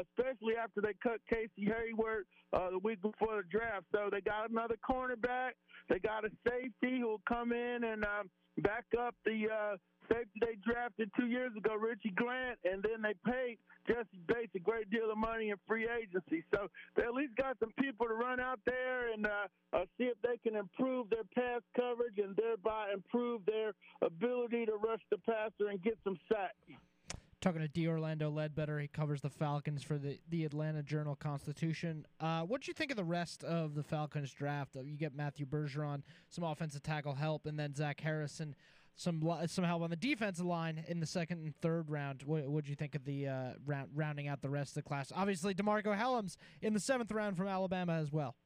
especially 0.00 0.56
after 0.56 0.80
they 0.80 0.94
cut 1.02 1.20
Casey 1.28 1.68
Hayward 1.68 2.24
uh, 2.52 2.70
the 2.70 2.78
week 2.78 3.02
before 3.02 3.36
the 3.36 3.48
draft. 3.50 3.86
So 3.92 4.08
they 4.10 4.20
got 4.20 4.50
another 4.50 4.76
cornerback. 4.88 5.52
They 5.88 5.98
got 5.98 6.24
a 6.24 6.30
safety 6.46 7.00
who 7.00 7.08
will 7.08 7.22
come 7.28 7.52
in 7.52 7.84
and 7.84 8.04
um, 8.04 8.30
back 8.58 8.84
up 8.98 9.14
the 9.24 9.48
uh, 9.52 9.76
safety 10.08 10.40
they 10.40 10.56
drafted 10.64 11.10
two 11.18 11.26
years 11.26 11.52
ago, 11.56 11.74
Richie 11.74 12.12
Grant, 12.14 12.58
and 12.64 12.82
then 12.82 13.02
they 13.02 13.14
paid 13.24 13.58
Jessie 13.86 14.22
Bates 14.28 14.52
a 14.54 14.60
great 14.60 14.90
deal 14.90 15.10
of 15.10 15.18
money 15.18 15.50
in 15.50 15.56
free 15.66 15.88
agency. 15.88 16.44
So 16.54 16.68
they 16.96 17.02
at 17.02 17.14
least 17.14 17.36
got 17.36 17.56
some 17.58 17.72
people 17.78 18.06
to 18.06 18.14
run 18.14 18.40
out 18.40 18.60
there 18.64 19.12
and 19.12 19.26
uh, 19.26 19.46
uh, 19.72 19.84
see 19.98 20.04
if 20.04 20.16
they 20.22 20.36
can 20.42 20.56
improve 20.58 21.10
their 21.10 21.26
pass 21.34 21.62
coverage 21.76 22.18
and 22.18 22.36
thereby 22.36 22.92
improve 22.92 23.42
their 23.46 23.72
ability 24.02 24.66
to 24.66 24.72
rush 24.72 25.02
the 25.10 25.18
passer 25.18 25.68
and 25.70 25.82
get 25.82 25.98
some 26.04 26.18
sacks. 26.28 26.78
Talking 27.42 27.60
to 27.60 27.66
D. 27.66 27.88
Orlando 27.88 28.30
Ledbetter, 28.30 28.78
he 28.78 28.86
covers 28.86 29.20
the 29.20 29.28
Falcons 29.28 29.82
for 29.82 29.98
the, 29.98 30.16
the 30.30 30.44
Atlanta 30.44 30.80
Journal 30.80 31.16
Constitution. 31.16 32.06
Uh, 32.20 32.42
what 32.42 32.60
do 32.60 32.68
you 32.68 32.72
think 32.72 32.92
of 32.92 32.96
the 32.96 33.02
rest 33.02 33.42
of 33.42 33.74
the 33.74 33.82
Falcons 33.82 34.32
draft? 34.32 34.76
You 34.76 34.96
get 34.96 35.12
Matthew 35.12 35.44
Bergeron, 35.44 36.02
some 36.28 36.44
offensive 36.44 36.84
tackle 36.84 37.14
help, 37.14 37.46
and 37.46 37.58
then 37.58 37.74
Zach 37.74 38.00
Harrison 38.00 38.54
some 38.94 39.22
some 39.46 39.64
help 39.64 39.82
on 39.82 39.90
the 39.90 39.96
defensive 39.96 40.46
line 40.46 40.84
in 40.86 41.00
the 41.00 41.06
second 41.06 41.38
and 41.38 41.56
third 41.56 41.90
round. 41.90 42.22
What 42.22 42.48
would 42.48 42.68
you 42.68 42.76
think 42.76 42.94
of 42.94 43.04
the 43.04 43.26
uh, 43.26 43.50
round, 43.66 43.88
rounding 43.92 44.28
out 44.28 44.40
the 44.40 44.50
rest 44.50 44.76
of 44.76 44.84
the 44.84 44.88
class? 44.88 45.10
Obviously, 45.12 45.52
DeMarcco 45.52 45.98
Hellams 45.98 46.36
in 46.60 46.74
the 46.74 46.80
seventh 46.80 47.10
round 47.10 47.36
from 47.36 47.48
Alabama 47.48 47.94
as 47.94 48.12
well. 48.12 48.36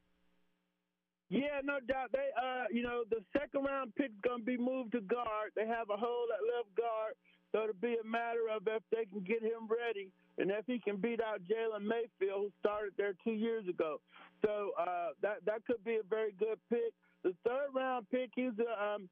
Yeah, 1.29 1.59
no 1.63 1.79
doubt. 1.85 2.11
They, 2.13 2.29
uh, 2.41 2.63
you 2.71 2.81
know, 2.81 3.03
the 3.11 3.19
second 3.37 3.63
round 3.63 3.93
pick's 3.95 4.15
gonna 4.23 4.43
be 4.43 4.57
moved 4.57 4.93
to 4.93 5.01
guard. 5.01 5.51
They 5.55 5.67
have 5.67 5.89
a 5.91 5.97
hole 5.97 6.27
at 6.33 6.57
left 6.57 6.75
guard, 6.75 7.13
so 7.51 7.63
it'll 7.63 7.81
be 7.81 7.97
a 8.01 8.07
matter 8.07 8.49
of 8.53 8.63
if 8.67 8.83
they 8.91 9.05
can 9.05 9.21
get 9.21 9.41
him 9.41 9.67
ready 9.69 10.09
and 10.37 10.51
if 10.51 10.65
he 10.67 10.79
can 10.79 10.97
beat 10.97 11.21
out 11.21 11.41
Jalen 11.43 11.81
Mayfield, 11.81 12.41
who 12.43 12.51
started 12.59 12.93
there 12.97 13.13
two 13.23 13.31
years 13.31 13.67
ago. 13.67 13.99
So 14.45 14.71
uh, 14.79 15.09
that 15.21 15.37
that 15.45 15.65
could 15.65 15.83
be 15.83 15.95
a 15.95 16.05
very 16.07 16.33
good 16.39 16.59
pick. 16.69 16.93
The 17.23 17.33
third 17.45 17.73
round 17.75 18.05
pick, 18.11 18.29
he's 18.35 18.53
a 18.59 18.83
um, 18.83 19.09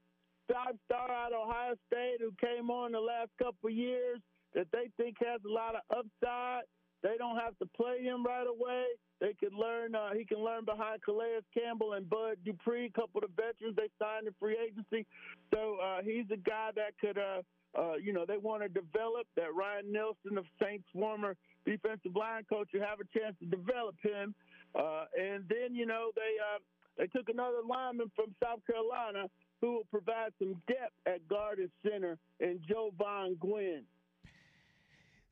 five 0.52 0.76
star 0.86 1.10
out 1.10 1.34
of 1.34 1.48
Ohio 1.48 1.76
State 1.88 2.18
who 2.20 2.32
came 2.40 2.70
on 2.70 2.91
the 2.91 2.99
last 2.99 3.32
couple 3.40 3.70
of 3.70 3.76
years 3.76 4.20
that 4.53 4.68
they 4.72 4.90
think 4.98 5.18
has 5.20 5.41
a 5.45 5.52
lot 5.52 5.76
of 5.76 5.82
upside. 5.90 6.64
They 7.03 7.18
don't 7.18 7.38
have 7.38 7.57
to 7.60 7.66
play 7.76 8.02
him 8.02 8.26
right 8.26 8.48
away. 8.48 8.86
They 9.22 9.34
can 9.34 9.57
learn. 9.57 9.95
Uh, 9.95 10.14
he 10.18 10.26
can 10.26 10.44
learn 10.44 10.66
behind 10.66 11.02
Calais 11.03 11.40
Campbell 11.53 11.94
and 11.94 12.10
Bud 12.10 12.38
Dupree, 12.44 12.88
a 12.88 12.99
couple 12.99 13.24
of 13.24 13.30
veterans 13.36 13.76
they 13.76 13.90
signed 13.99 14.28
in 14.28 14.34
free 14.40 14.57
agency. 14.57 15.06
So 15.53 15.78
uh, 15.84 16.02
he's 16.03 16.26
a 16.32 16.38
guy 16.38 16.72
that 16.76 16.98
could, 16.99 17.18
uh, 17.18 17.41
uh, 17.77 17.95
you 17.95 18.14
know, 18.14 18.26
they 18.26 18.38
want 18.38 18.64
to 18.64 18.69
develop. 18.69 19.27
That 19.35 19.53
Ryan 19.53 19.91
Nielsen, 19.91 20.35
the 20.35 20.43
Saints' 20.61 20.85
former 20.93 21.35
defensive 21.65 22.15
line 22.15 22.43
coach, 22.47 22.69
you 22.73 22.81
have 22.81 22.99
a 22.99 23.19
chance 23.19 23.35
to 23.39 23.45
develop 23.45 23.95
him. 24.02 24.34
Uh, 24.73 25.06
and 25.19 25.43
then, 25.49 25.76
you 25.76 25.85
know, 25.85 26.11
they 26.15 26.35
uh, 26.39 26.60
they 26.97 27.07
took 27.07 27.30
another 27.30 27.60
lineman 27.68 28.11
from 28.15 28.34
South 28.43 28.60
Carolina 28.65 29.30
who 29.61 29.73
will 29.73 29.88
provide 29.89 30.31
some 30.39 30.56
depth 30.68 30.93
at 31.06 31.27
guard 31.27 31.60
and 31.60 31.69
center, 31.84 32.18
and 32.39 32.60
Jovaughn 32.61 33.38
Gwynn. 33.39 33.84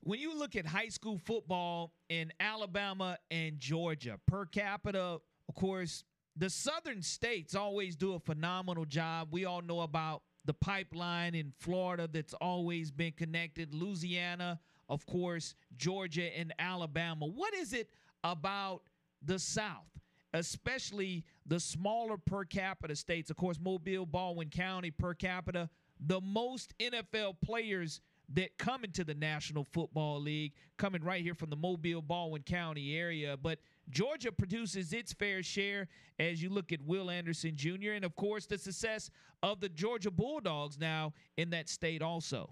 When 0.02 0.20
you 0.20 0.38
look 0.38 0.56
at 0.56 0.66
high 0.66 0.90
school 0.90 1.18
football 1.18 1.94
in 2.10 2.34
Alabama 2.40 3.18
and 3.32 3.60
Georgia, 3.60 4.20
per 4.28 4.46
capita, 4.46 5.20
of 5.48 5.56
course, 5.56 6.04
the 6.36 6.50
southern 6.50 7.02
states 7.02 7.56
always 7.56 7.96
do 7.96 8.14
a 8.14 8.20
phenomenal 8.20 8.86
job. 8.86 9.30
We 9.32 9.46
all 9.46 9.62
know 9.62 9.82
about 9.82 10.24
the 10.46 10.54
pipeline 10.54 11.36
in 11.36 11.54
Florida 11.60 12.10
that's 12.12 12.34
always 12.34 12.92
been 12.92 13.14
connected, 13.14 13.74
Louisiana, 13.74 14.60
of 14.90 15.06
course, 15.06 15.56
Georgia 15.78 16.38
and 16.38 16.54
Alabama. 16.60 17.26
What 17.26 17.54
is 17.54 17.74
it 17.74 17.90
about 18.24 18.84
the 19.22 19.40
South 19.40 19.94
especially 20.34 21.24
the 21.46 21.60
smaller 21.60 22.18
per 22.18 22.44
capita 22.44 22.96
states. 22.96 23.30
Of 23.30 23.38
course, 23.38 23.60
Mobile, 23.60 24.06
Baldwin 24.06 24.50
County 24.50 24.92
per 24.92 25.14
capita, 25.14 25.70
the 26.00 26.20
most 26.22 26.74
NFL 26.80 27.36
players 27.42 28.02
that 28.30 28.58
come 28.58 28.84
into 28.84 29.04
the 29.04 29.14
National 29.14 29.64
Football 29.64 30.22
League 30.22 30.54
coming 30.78 31.04
right 31.04 31.22
here 31.22 31.36
from 31.36 31.50
the 31.50 31.56
Mobile, 31.56 32.02
Baldwin 32.02 32.42
County 32.42 32.98
area. 32.98 33.38
But 33.38 33.60
Georgia 33.90 34.32
produces 34.32 34.94
its 34.94 35.14
fair 35.14 35.44
share 35.44 35.88
as 36.20 36.42
you 36.42 36.50
look 36.50 36.72
at 36.72 36.82
Will 36.82 37.10
Anderson 37.10 37.56
Jr. 37.56 37.92
and, 37.92 38.06
of 38.06 38.16
course, 38.16 38.46
the 38.46 38.58
success 38.58 39.10
of 39.42 39.60
the 39.60 39.70
Georgia 39.70 40.12
Bulldogs 40.12 40.80
now 40.80 41.14
in 41.38 41.50
that 41.52 41.70
state 41.70 42.02
also. 42.02 42.50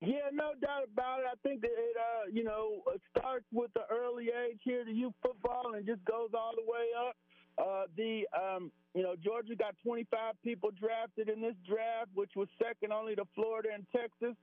Yeah, 0.00 0.32
no 0.32 0.52
doubt 0.60 0.88
about 0.90 1.20
it. 1.20 1.26
I 1.30 1.36
think 1.42 1.60
that 1.60 1.72
it, 1.76 1.96
uh, 1.96 2.30
you 2.32 2.42
know, 2.42 2.82
starts 3.16 3.44
with 3.52 3.70
the 3.74 3.82
early 3.90 4.28
age 4.28 4.58
here 4.64 4.84
to 4.84 4.90
youth 4.90 5.12
football 5.20 5.74
and 5.74 5.84
just 5.84 6.02
goes 6.06 6.30
all 6.32 6.52
the 6.56 6.64
way 6.64 6.88
up. 6.96 7.16
Uh, 7.58 7.84
the, 7.96 8.24
um, 8.32 8.72
you 8.94 9.02
know, 9.02 9.14
Georgia 9.22 9.54
got 9.54 9.74
25 9.84 10.34
people 10.42 10.70
drafted 10.70 11.28
in 11.28 11.42
this 11.42 11.54
draft, 11.68 12.08
which 12.14 12.30
was 12.34 12.48
second 12.62 12.92
only 12.92 13.14
to 13.14 13.24
Florida 13.34 13.68
and 13.74 13.84
Texas. 13.94 14.34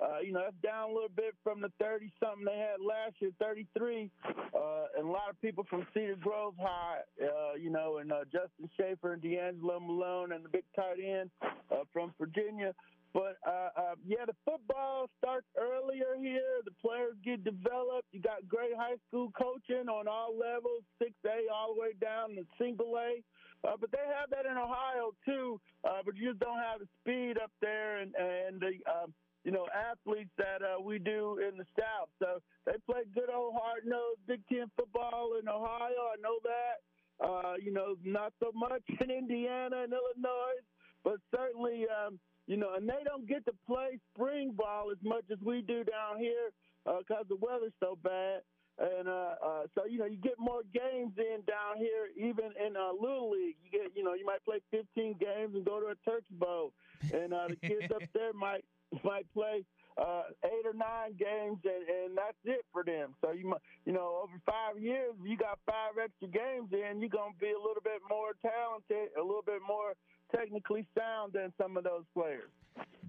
Uh, 0.00 0.20
you 0.20 0.32
know, 0.32 0.42
that's 0.44 0.56
down 0.62 0.90
a 0.90 0.92
little 0.92 1.12
bit 1.14 1.34
from 1.42 1.60
the 1.60 1.72
30 1.80 2.12
something 2.22 2.44
they 2.44 2.58
had 2.58 2.80
last 2.84 3.14
year, 3.20 3.30
33. 3.40 4.10
Uh, 4.26 4.86
and 4.98 5.08
a 5.08 5.10
lot 5.10 5.30
of 5.30 5.40
people 5.40 5.64
from 5.68 5.86
Cedar 5.94 6.16
Grove 6.20 6.54
High, 6.60 7.00
uh, 7.22 7.54
you 7.54 7.70
know, 7.70 7.98
and 7.98 8.12
uh, 8.12 8.24
Justin 8.24 8.68
Shaffer 8.76 9.14
and 9.14 9.22
D'Angelo 9.22 9.80
Malone 9.80 10.32
and 10.32 10.44
the 10.44 10.48
big 10.48 10.64
tight 10.74 10.98
end 11.02 11.30
uh, 11.70 11.84
from 11.92 12.12
Virginia. 12.18 12.74
But 13.16 13.38
uh, 13.46 13.72
uh, 13.76 13.94
yeah, 14.06 14.26
the 14.26 14.36
football 14.44 15.08
starts 15.16 15.46
earlier 15.56 16.20
here. 16.20 16.60
The 16.66 16.76
players 16.82 17.16
get 17.24 17.44
developed. 17.44 18.08
You 18.12 18.20
got 18.20 18.46
great 18.46 18.76
high 18.76 19.00
school 19.08 19.32
coaching 19.32 19.88
on 19.88 20.06
all 20.06 20.36
levels, 20.36 20.84
six 21.00 21.12
A 21.24 21.48
all 21.48 21.72
the 21.74 21.80
way 21.80 21.96
down 21.98 22.36
to 22.36 22.44
single 22.60 22.92
A. 22.98 23.24
Uh, 23.66 23.72
but 23.80 23.90
they 23.90 24.04
have 24.04 24.28
that 24.28 24.44
in 24.44 24.58
Ohio 24.58 25.16
too. 25.24 25.58
Uh, 25.82 26.04
but 26.04 26.14
you 26.16 26.28
just 26.28 26.40
don't 26.40 26.58
have 26.58 26.80
the 26.80 26.88
speed 27.00 27.38
up 27.42 27.50
there 27.62 28.04
and 28.04 28.12
and 28.16 28.60
the 28.60 28.76
uh, 28.84 29.06
you 29.46 29.52
know 29.52 29.64
athletes 29.70 30.34
that 30.36 30.60
uh, 30.60 30.82
we 30.82 30.98
do 30.98 31.38
in 31.38 31.56
the 31.56 31.64
South. 31.78 32.10
So 32.18 32.42
they 32.66 32.74
play 32.84 33.06
good 33.14 33.30
old 33.32 33.54
hard 33.54 33.86
nosed 33.86 34.18
Big 34.26 34.42
Ten 34.50 34.66
football 34.76 35.38
in 35.40 35.48
Ohio. 35.48 36.10
I 36.10 36.18
know 36.20 36.38
that. 36.42 36.82
Uh, 37.18 37.54
you 37.62 37.72
know, 37.72 37.94
not 38.04 38.34
so 38.42 38.50
much 38.52 38.82
in 39.00 39.08
Indiana 39.08 39.84
and 39.84 39.92
Illinois, 39.94 40.58
but 41.04 41.16
certainly. 41.34 41.86
Um, 41.86 42.18
you 42.46 42.56
know, 42.56 42.74
and 42.76 42.88
they 42.88 43.02
don't 43.04 43.26
get 43.26 43.44
to 43.46 43.52
play 43.66 43.98
spring 44.14 44.52
ball 44.56 44.90
as 44.92 44.98
much 45.02 45.24
as 45.32 45.38
we 45.44 45.62
do 45.62 45.82
down 45.82 46.18
here 46.18 46.50
because 46.84 47.26
uh, 47.26 47.28
the 47.28 47.36
weather's 47.36 47.72
so 47.80 47.98
bad. 48.02 48.42
And 48.78 49.08
uh, 49.08 49.34
uh, 49.42 49.62
so, 49.74 49.86
you 49.86 49.98
know, 49.98 50.04
you 50.04 50.18
get 50.18 50.38
more 50.38 50.62
games 50.72 51.12
in 51.18 51.42
down 51.48 51.78
here, 51.78 52.06
even 52.14 52.52
in 52.54 52.76
uh, 52.76 52.92
Little 52.92 53.30
League. 53.30 53.56
You 53.64 53.70
get, 53.72 53.96
you 53.96 54.04
know, 54.04 54.14
you 54.14 54.24
might 54.24 54.44
play 54.44 54.60
15 54.70 55.16
games 55.18 55.54
and 55.56 55.64
go 55.64 55.80
to 55.80 55.86
a 55.86 55.94
Turkey 56.08 56.34
Bowl. 56.38 56.72
And 57.12 57.32
uh, 57.32 57.48
the 57.48 57.56
kids 57.56 57.90
up 57.92 58.02
there 58.14 58.32
might 58.32 58.64
might 59.04 59.26
play 59.32 59.64
uh, 59.98 60.22
eight 60.44 60.66
or 60.66 60.74
nine 60.74 61.16
games, 61.18 61.58
and, 61.64 61.88
and 61.88 62.16
that's 62.16 62.36
it 62.44 62.64
for 62.72 62.84
them. 62.84 63.14
So 63.20 63.32
you 63.32 63.48
mu- 63.48 63.64
you 63.84 63.92
know 63.92 64.22
over 64.22 64.38
five 64.44 64.80
years, 64.80 65.14
you 65.24 65.36
got 65.36 65.58
five 65.66 65.96
extra 66.02 66.28
games 66.28 66.68
in, 66.72 67.00
you're 67.00 67.10
gonna 67.10 67.32
be 67.40 67.50
a 67.50 67.58
little 67.58 67.82
bit 67.82 68.00
more 68.08 68.36
talented, 68.42 69.10
a 69.18 69.22
little 69.22 69.44
bit 69.44 69.60
more 69.66 69.94
technically 70.34 70.86
sound 70.96 71.32
than 71.32 71.52
some 71.60 71.76
of 71.76 71.84
those 71.84 72.04
players. 72.14 72.50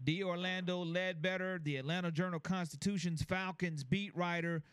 D. 0.04 0.24
Orlando 0.24 0.86
Ledbetter, 0.86 1.60
the 1.62 1.76
Atlanta 1.76 2.12
Journal 2.12 2.40
Constitution's 2.40 3.22
Falcons 3.22 3.84
beat 3.84 4.16
writer. 4.16 4.64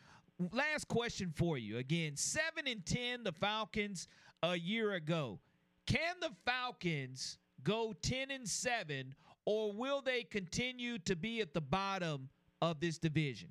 Last 0.51 0.87
question 0.87 1.33
for 1.35 1.57
you. 1.57 1.77
Again, 1.77 2.15
7 2.15 2.67
and 2.67 2.85
10 2.85 3.23
the 3.23 3.31
Falcons 3.31 4.07
a 4.43 4.55
year 4.55 4.93
ago. 4.93 5.39
Can 5.87 6.15
the 6.21 6.31
Falcons 6.45 7.37
go 7.63 7.93
10 8.01 8.31
and 8.31 8.47
7 8.47 9.13
or 9.45 9.71
will 9.71 10.01
they 10.01 10.23
continue 10.23 10.97
to 10.99 11.15
be 11.15 11.41
at 11.41 11.53
the 11.53 11.61
bottom 11.61 12.29
of 12.61 12.79
this 12.79 12.97
division? 12.97 13.49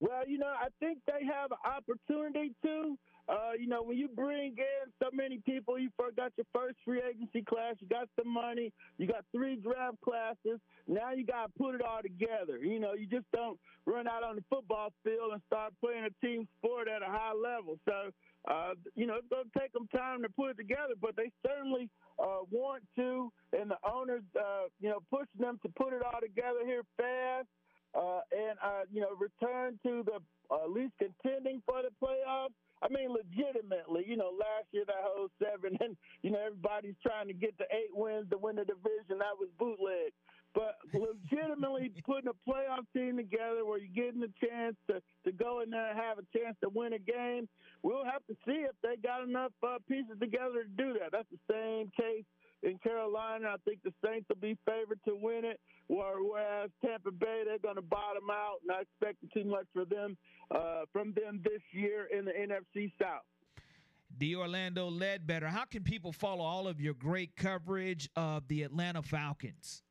Well, 0.00 0.28
you 0.28 0.38
know, 0.38 0.46
I 0.46 0.68
think 0.78 0.98
they 1.06 1.26
have 1.26 1.50
an 1.50 1.58
opportunity 1.64 2.54
to. 2.64 2.96
Uh, 3.28 3.52
you 3.58 3.66
know, 3.66 3.82
when 3.82 3.98
you 3.98 4.08
bring 4.08 4.56
in 4.56 4.92
so 5.02 5.10
many 5.12 5.38
people, 5.44 5.78
you 5.78 5.90
got 6.16 6.32
your 6.36 6.46
first 6.54 6.76
free 6.82 7.02
agency 7.06 7.42
class, 7.42 7.74
you 7.78 7.86
got 7.86 8.08
some 8.18 8.32
money, 8.32 8.72
you 8.96 9.06
got 9.06 9.22
three 9.34 9.56
draft 9.56 10.00
classes. 10.02 10.58
Now 10.86 11.12
you 11.12 11.26
got 11.26 11.46
to 11.46 11.52
put 11.58 11.74
it 11.74 11.82
all 11.82 12.00
together. 12.00 12.56
You 12.56 12.80
know, 12.80 12.94
you 12.94 13.06
just 13.06 13.26
don't 13.34 13.58
run 13.84 14.08
out 14.08 14.22
on 14.22 14.36
the 14.36 14.44
football 14.48 14.94
field 15.04 15.32
and 15.32 15.42
start 15.46 15.74
playing 15.84 16.06
a 16.06 16.26
team 16.26 16.48
sport 16.56 16.88
at 16.88 17.02
a 17.02 17.10
high 17.10 17.34
level. 17.34 17.78
So, 17.86 18.10
uh, 18.46 18.74
you 18.94 19.06
know, 19.06 19.16
it's 19.16 19.28
going 19.28 19.44
to 19.50 19.58
take 19.58 19.72
them 19.72 19.88
time 19.88 20.22
to 20.22 20.28
put 20.28 20.50
it 20.50 20.56
together, 20.56 20.94
but 21.00 21.16
they 21.16 21.30
certainly 21.44 21.88
uh, 22.18 22.46
want 22.50 22.82
to, 22.96 23.32
and 23.52 23.70
the 23.70 23.78
owners, 23.84 24.22
uh, 24.38 24.70
you 24.80 24.88
know, 24.88 25.00
pushing 25.10 25.40
them 25.40 25.58
to 25.62 25.68
put 25.70 25.92
it 25.92 26.02
all 26.02 26.20
together 26.20 26.60
here 26.64 26.82
fast. 26.96 27.48
Uh, 27.96 28.20
and 28.36 28.58
uh, 28.62 28.84
you 28.92 29.00
know, 29.00 29.16
return 29.16 29.78
to 29.82 30.04
the 30.04 30.20
uh, 30.52 30.64
at 30.64 30.70
least 30.70 30.92
contending 30.98 31.62
for 31.64 31.80
the 31.80 31.88
playoffs. 31.96 32.52
I 32.82 32.88
mean, 32.92 33.10
legitimately, 33.10 34.04
you 34.06 34.16
know, 34.16 34.30
last 34.30 34.68
year 34.70 34.84
that 34.86 35.02
whole 35.02 35.28
seven, 35.42 35.76
and 35.80 35.96
you 36.22 36.30
know, 36.30 36.38
everybody's 36.38 37.00
trying 37.02 37.26
to 37.28 37.32
get 37.32 37.56
to 37.58 37.64
eight 37.72 37.90
wins 37.92 38.28
to 38.30 38.38
win 38.38 38.56
the 38.56 38.64
division. 38.64 39.18
That 39.18 39.40
was 39.40 39.48
bootleg. 39.58 40.12
But 40.58 40.74
legitimately 40.92 41.92
putting 42.04 42.28
a 42.28 42.50
playoff 42.50 42.82
team 42.92 43.16
together 43.16 43.64
where 43.64 43.78
you're 43.78 43.94
getting 43.94 44.24
a 44.24 44.44
chance 44.44 44.74
to, 44.90 45.00
to 45.24 45.30
go 45.30 45.60
in 45.60 45.70
there 45.70 45.90
and 45.90 45.96
have 45.96 46.18
a 46.18 46.26
chance 46.36 46.56
to 46.64 46.68
win 46.68 46.94
a 46.94 46.98
game, 46.98 47.48
we'll 47.84 48.04
have 48.04 48.26
to 48.26 48.34
see 48.44 48.66
if 48.66 48.74
they 48.82 48.96
got 49.00 49.22
enough 49.22 49.52
uh, 49.62 49.78
pieces 49.88 50.18
together 50.18 50.64
to 50.64 50.70
do 50.76 50.98
that. 50.98 51.12
That's 51.12 51.28
the 51.30 51.38
same 51.48 51.92
case 51.96 52.24
in 52.64 52.76
Carolina. 52.78 53.54
I 53.54 53.56
think 53.64 53.84
the 53.84 53.92
Saints 54.04 54.28
will 54.28 54.42
be 54.42 54.58
favored 54.66 54.98
to 55.06 55.14
win 55.14 55.44
it, 55.44 55.60
whereas 55.86 56.70
Tampa 56.84 57.12
Bay 57.12 57.42
they're 57.44 57.60
going 57.60 57.76
to 57.76 57.82
bottom 57.82 58.28
out. 58.28 58.58
Not 58.64 58.82
expecting 58.82 59.30
too 59.32 59.48
much 59.48 59.66
for 59.72 59.84
them 59.84 60.16
uh, 60.50 60.82
from 60.92 61.12
them 61.12 61.40
this 61.44 61.62
year 61.70 62.08
in 62.12 62.24
the 62.24 62.32
NFC 62.32 62.90
South. 63.00 63.22
D. 64.16 64.34
Orlando 64.34 64.90
Ledbetter. 64.90 65.46
How 65.46 65.66
can 65.66 65.84
people 65.84 66.10
follow 66.10 66.42
all 66.42 66.66
of 66.66 66.80
your 66.80 66.94
great 66.94 67.36
coverage 67.36 68.08
of 68.16 68.48
the 68.48 68.64
Atlanta 68.64 69.02
Falcons? 69.02 69.84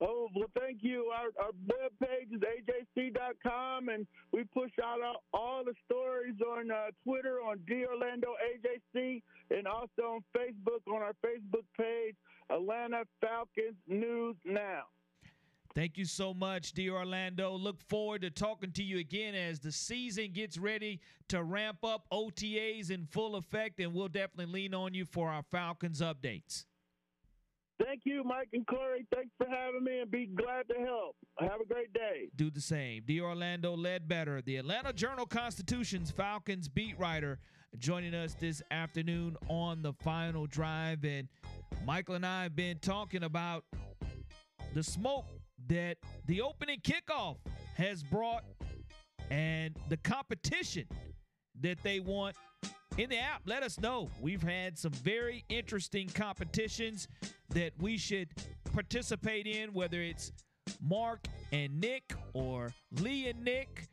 Oh, 0.00 0.28
well, 0.34 0.50
thank 0.58 0.78
you. 0.82 1.10
Our, 1.14 1.28
our 1.42 1.52
webpage 1.52 2.34
is 2.34 2.42
ajc.com, 2.42 3.88
and 3.88 4.06
we 4.30 4.44
push 4.44 4.72
out 4.84 4.98
all, 5.02 5.22
all 5.32 5.64
the 5.64 5.72
stories 5.86 6.34
on 6.46 6.70
uh, 6.70 6.88
Twitter 7.02 7.38
on 7.40 7.60
D 7.66 7.84
Orlando 7.86 8.34
AJC 8.44 9.22
and 9.50 9.66
also 9.66 10.02
on 10.02 10.24
Facebook 10.36 10.92
on 10.92 11.02
our 11.02 11.14
Facebook 11.24 11.64
page, 11.78 12.14
Atlanta 12.50 13.04
Falcons 13.22 13.76
News 13.88 14.36
Now. 14.44 14.82
Thank 15.74 15.98
you 15.98 16.06
so 16.06 16.32
much, 16.32 16.72
D. 16.72 16.88
Orlando. 16.88 17.52
Look 17.52 17.82
forward 17.82 18.22
to 18.22 18.30
talking 18.30 18.72
to 18.72 18.82
you 18.82 18.98
again 18.98 19.34
as 19.34 19.60
the 19.60 19.70
season 19.70 20.32
gets 20.32 20.56
ready 20.56 21.00
to 21.28 21.42
ramp 21.42 21.84
up 21.84 22.06
OTAs 22.10 22.90
in 22.90 23.04
full 23.04 23.36
effect, 23.36 23.78
and 23.80 23.92
we'll 23.92 24.08
definitely 24.08 24.52
lean 24.52 24.72
on 24.72 24.94
you 24.94 25.04
for 25.04 25.30
our 25.30 25.42
Falcons 25.42 26.00
updates. 26.00 26.64
Thank 27.82 28.02
you, 28.04 28.24
Mike 28.24 28.48
and 28.52 28.66
Corey. 28.66 29.06
Thanks 29.14 29.30
for 29.36 29.46
having 29.46 29.84
me 29.84 30.00
and 30.00 30.10
be 30.10 30.26
glad 30.26 30.66
to 30.68 30.74
help. 30.78 31.16
Have 31.38 31.60
a 31.60 31.66
great 31.66 31.92
day. 31.92 32.28
Do 32.34 32.50
the 32.50 32.60
same. 32.60 33.02
D. 33.06 33.20
Orlando 33.20 33.76
Ledbetter, 33.76 34.40
the 34.40 34.56
Atlanta 34.56 34.92
Journal 34.92 35.26
Constitution's 35.26 36.10
Falcons 36.10 36.68
beat 36.68 36.98
writer, 36.98 37.38
joining 37.78 38.14
us 38.14 38.34
this 38.34 38.62
afternoon 38.70 39.36
on 39.48 39.82
the 39.82 39.92
final 39.92 40.46
drive. 40.46 41.04
And 41.04 41.28
Michael 41.84 42.14
and 42.14 42.24
I 42.24 42.44
have 42.44 42.56
been 42.56 42.78
talking 42.78 43.24
about 43.24 43.64
the 44.72 44.82
smoke 44.82 45.26
that 45.68 45.98
the 46.26 46.40
opening 46.40 46.80
kickoff 46.80 47.36
has 47.76 48.02
brought 48.02 48.44
and 49.30 49.76
the 49.88 49.96
competition 49.98 50.86
that 51.60 51.78
they 51.82 52.00
want 52.00 52.36
in 52.98 53.10
the 53.10 53.18
app. 53.18 53.42
Let 53.44 53.62
us 53.62 53.78
know. 53.78 54.08
We've 54.20 54.42
had 54.42 54.78
some 54.78 54.92
very 54.92 55.44
interesting 55.48 56.08
competitions 56.08 57.08
that 57.50 57.72
we 57.80 57.96
should 57.96 58.28
participate 58.72 59.46
in, 59.46 59.72
whether 59.72 60.00
it's 60.00 60.32
Mark 60.82 61.26
and 61.52 61.80
Nick 61.80 62.14
or 62.32 62.72
Lee 63.00 63.28
and 63.28 63.44
Nick, 63.44 63.88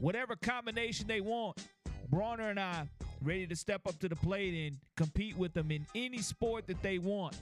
whatever 0.00 0.36
combination 0.36 1.06
they 1.06 1.20
want. 1.20 1.66
Bronner 2.10 2.50
and 2.50 2.60
I 2.60 2.88
ready 3.22 3.46
to 3.46 3.56
step 3.56 3.82
up 3.86 3.98
to 4.00 4.08
the 4.08 4.16
plate 4.16 4.66
and 4.66 4.76
compete 4.96 5.36
with 5.36 5.54
them 5.54 5.70
in 5.70 5.86
any 5.94 6.18
sport 6.18 6.66
that 6.66 6.82
they 6.82 6.98
want. 6.98 7.36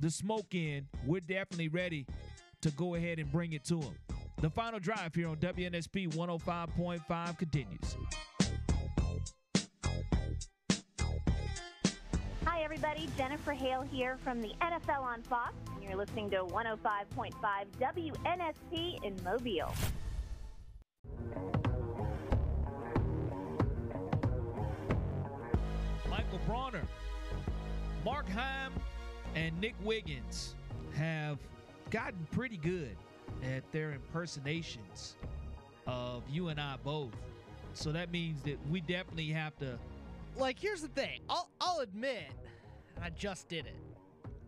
The 0.00 0.10
smoke 0.10 0.54
in, 0.54 0.88
we're 1.06 1.20
definitely 1.20 1.68
ready 1.68 2.06
to 2.62 2.70
go 2.70 2.94
ahead 2.94 3.18
and 3.18 3.30
bring 3.30 3.52
it 3.52 3.64
to 3.66 3.76
them. 3.76 3.94
The 4.40 4.50
final 4.50 4.80
drive 4.80 5.14
here 5.14 5.28
on 5.28 5.36
WNSP 5.36 6.14
105.5 6.14 7.38
continues. 7.38 7.96
Everybody. 12.62 13.08
Jennifer 13.18 13.52
Hale 13.52 13.82
here 13.82 14.16
from 14.22 14.40
the 14.40 14.52
NFL 14.62 15.02
on 15.02 15.20
Fox, 15.22 15.52
and 15.74 15.82
you're 15.82 15.96
listening 15.96 16.30
to 16.30 16.44
105.5 16.44 17.32
WNSP 17.80 19.02
in 19.02 19.16
Mobile. 19.24 19.74
Michael 26.08 26.38
Bronner, 26.46 26.86
Mark 28.04 28.28
Heim, 28.28 28.72
and 29.34 29.60
Nick 29.60 29.74
Wiggins 29.82 30.54
have 30.94 31.38
gotten 31.90 32.26
pretty 32.30 32.58
good 32.58 32.96
at 33.42 33.70
their 33.72 33.90
impersonations 33.90 35.16
of 35.88 36.22
you 36.30 36.48
and 36.48 36.60
I 36.60 36.76
both. 36.84 37.10
So 37.74 37.90
that 37.90 38.12
means 38.12 38.40
that 38.42 38.56
we 38.70 38.80
definitely 38.82 39.30
have 39.30 39.56
to. 39.58 39.78
Like, 40.36 40.58
here's 40.58 40.80
the 40.80 40.88
thing. 40.88 41.20
I'll 41.28 41.50
I'll 41.60 41.80
admit, 41.80 42.30
I 43.02 43.10
just 43.10 43.48
did 43.48 43.66
it. 43.66 43.76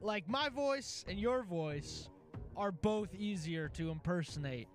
Like 0.01 0.28
my 0.28 0.48
voice 0.48 1.05
and 1.09 1.18
your 1.18 1.43
voice 1.43 2.09
are 2.56 2.70
both 2.70 3.14
easier 3.14 3.68
to 3.70 3.90
impersonate 3.90 4.68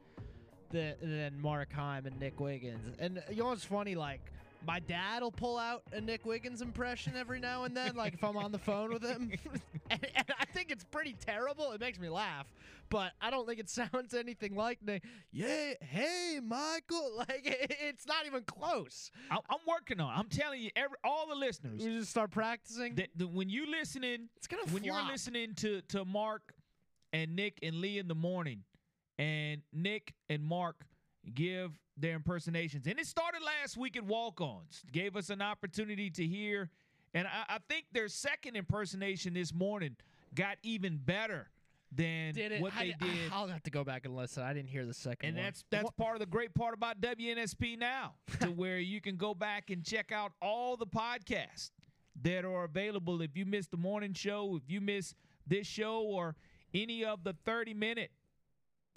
than, 0.69 0.95
than 1.01 1.39
Mark 1.39 1.71
Heim 1.71 2.05
and 2.05 2.19
Nick 2.19 2.39
Wiggins. 2.39 2.95
And 2.99 3.23
you 3.29 3.37
know 3.37 3.49
what's 3.49 3.63
funny? 3.63 3.95
Like 3.95 4.31
my 4.65 4.79
dad 4.79 5.21
will 5.21 5.31
pull 5.31 5.57
out 5.57 5.83
a 5.93 6.01
Nick 6.01 6.25
Wiggins 6.25 6.61
impression 6.61 7.13
every 7.15 7.39
now 7.39 7.63
and 7.63 7.75
then, 7.75 7.95
like 7.95 8.13
if 8.13 8.23
I'm 8.23 8.37
on 8.37 8.51
the 8.51 8.59
phone 8.59 8.91
with 8.91 9.03
him. 9.03 9.31
and, 9.89 10.05
and 10.15 10.25
I 10.39 10.45
think 10.45 10.71
it's 10.71 10.83
pretty 10.83 11.15
terrible. 11.25 11.71
It 11.71 11.79
makes 11.81 11.99
me 11.99 12.09
laugh, 12.09 12.45
but 12.89 13.13
I 13.21 13.29
don't 13.31 13.47
think 13.47 13.59
it 13.59 13.69
sounds 13.69 14.13
anything 14.13 14.55
like 14.55 14.79
Nick. 14.83 15.03
Yeah, 15.31 15.73
hey 15.81 16.39
Michael, 16.43 17.13
like 17.17 17.41
it, 17.45 17.75
it's 17.81 18.05
not 18.05 18.25
even 18.25 18.43
close. 18.43 19.11
I, 19.31 19.37
I'm 19.49 19.59
working 19.67 19.99
on. 19.99 20.13
it. 20.13 20.19
I'm 20.19 20.29
telling 20.29 20.61
you, 20.61 20.69
every 20.75 20.97
all 21.03 21.27
the 21.27 21.35
listeners. 21.35 21.83
We 21.83 21.97
just 21.97 22.11
start 22.11 22.31
practicing. 22.31 22.95
that, 22.95 23.09
that 23.15 23.29
when 23.29 23.49
you 23.49 23.69
listening, 23.69 24.29
It's 24.37 24.47
gonna 24.47 24.63
when 24.71 24.83
you're 24.83 25.03
listening 25.05 25.55
to 25.55 25.81
to 25.89 26.05
Mark 26.05 26.53
and 27.13 27.35
Nick 27.35 27.59
and 27.63 27.77
Lee 27.77 27.97
in 27.97 28.07
the 28.07 28.15
morning, 28.15 28.63
and 29.17 29.61
Nick 29.73 30.13
and 30.29 30.43
Mark 30.43 30.85
give 31.33 31.71
their 31.97 32.15
impersonations, 32.15 32.87
and 32.87 32.97
it 32.99 33.05
started 33.07 33.41
last 33.43 33.77
week 33.77 33.97
at 33.97 34.03
Walk-Ons. 34.05 34.83
Gave 34.91 35.15
us 35.15 35.29
an 35.29 35.41
opportunity 35.41 36.09
to 36.11 36.25
hear, 36.25 36.69
and 37.13 37.27
I, 37.27 37.55
I 37.55 37.57
think 37.67 37.85
their 37.91 38.07
second 38.07 38.55
impersonation 38.55 39.33
this 39.33 39.53
morning 39.53 39.95
got 40.33 40.57
even 40.63 40.97
better 40.97 41.49
than 41.91 42.33
did 42.35 42.61
what 42.61 42.71
I 42.77 42.85
they 42.85 42.91
di- 42.91 43.07
did. 43.13 43.31
I'll 43.33 43.47
have 43.47 43.63
to 43.63 43.71
go 43.71 43.83
back 43.83 44.05
and 44.05 44.15
listen. 44.15 44.43
I 44.43 44.53
didn't 44.53 44.69
hear 44.69 44.85
the 44.85 44.93
second 44.93 45.29
And 45.29 45.37
one. 45.37 45.45
that's 45.45 45.63
that's 45.71 45.89
part 45.97 46.15
of 46.15 46.19
the 46.19 46.27
great 46.27 46.53
part 46.53 46.73
about 46.75 47.01
WNSP 47.01 47.77
now, 47.79 48.13
to 48.41 48.47
where 48.51 48.77
you 48.79 49.01
can 49.01 49.17
go 49.17 49.33
back 49.33 49.69
and 49.71 49.83
check 49.83 50.11
out 50.11 50.31
all 50.41 50.77
the 50.77 50.85
podcasts 50.87 51.71
that 52.21 52.45
are 52.45 52.63
available. 52.65 53.21
If 53.21 53.35
you 53.35 53.45
missed 53.45 53.71
the 53.71 53.77
morning 53.77 54.13
show, 54.13 54.55
if 54.55 54.69
you 54.71 54.81
miss 54.81 55.15
this 55.47 55.65
show, 55.65 56.01
or 56.03 56.35
any 56.75 57.03
of 57.03 57.23
the 57.23 57.33
30 57.45 57.73
minute 57.73 58.11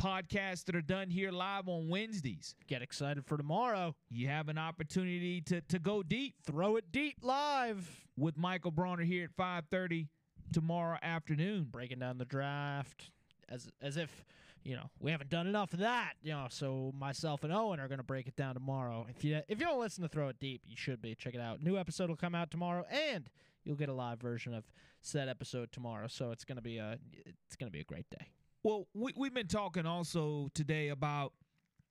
podcasts 0.02 0.64
that 0.64 0.74
are 0.74 0.82
done 0.82 1.10
here 1.10 1.30
live 1.30 1.68
on 1.68 1.88
Wednesdays, 1.88 2.54
Get 2.66 2.82
excited 2.82 3.24
for 3.24 3.36
tomorrow. 3.36 3.94
you 4.10 4.28
have 4.28 4.48
an 4.48 4.58
opportunity 4.58 5.40
to 5.42 5.60
to 5.62 5.78
go 5.78 6.02
deep 6.02 6.34
Throw 6.44 6.76
it 6.76 6.90
deep 6.90 7.18
live. 7.22 8.06
with 8.16 8.36
Michael 8.36 8.70
Bronner 8.72 9.04
here 9.04 9.24
at 9.24 9.36
5:30 9.36 10.08
tomorrow 10.52 10.98
afternoon. 11.02 11.64
Breaking 11.70 12.00
down 12.00 12.18
the 12.18 12.24
draft 12.24 13.10
as 13.48 13.68
as 13.80 13.96
if 13.96 14.24
you 14.64 14.76
know, 14.76 14.90
we 15.00 15.10
haven't 15.10 15.28
done 15.30 15.48
enough 15.48 15.72
of 15.72 15.80
that. 15.80 16.12
You 16.22 16.32
know, 16.32 16.46
so 16.48 16.92
myself 16.96 17.42
and 17.42 17.52
Owen 17.52 17.80
are 17.80 17.88
going 17.88 17.98
to 17.98 18.04
break 18.04 18.28
it 18.28 18.36
down 18.36 18.54
tomorrow. 18.54 19.06
If 19.08 19.24
you 19.24 19.40
if 19.48 19.58
you 19.58 19.66
don't 19.66 19.80
listen 19.80 20.02
to 20.02 20.08
Throw 20.08 20.28
It 20.28 20.38
Deep, 20.38 20.62
you 20.66 20.76
should 20.76 21.00
be. 21.02 21.14
Check 21.14 21.34
it 21.34 21.40
out. 21.40 21.62
New 21.62 21.76
episode 21.76 22.08
will 22.10 22.16
come 22.16 22.34
out 22.34 22.50
tomorrow, 22.50 22.84
and 22.90 23.28
you'll 23.64 23.76
get 23.76 23.88
a 23.88 23.92
live 23.92 24.20
version 24.20 24.54
of 24.54 24.64
said 25.00 25.28
episode 25.28 25.72
tomorrow. 25.72 26.06
So 26.06 26.30
it's 26.30 26.44
gonna 26.44 26.62
be 26.62 26.78
a 26.78 26.98
it's 27.46 27.56
gonna 27.56 27.70
be 27.72 27.80
a 27.80 27.84
great 27.84 28.08
day. 28.10 28.28
Well, 28.64 28.86
we, 28.94 29.12
we've 29.16 29.34
been 29.34 29.48
talking 29.48 29.86
also 29.86 30.48
today 30.55 30.90
about 30.90 31.32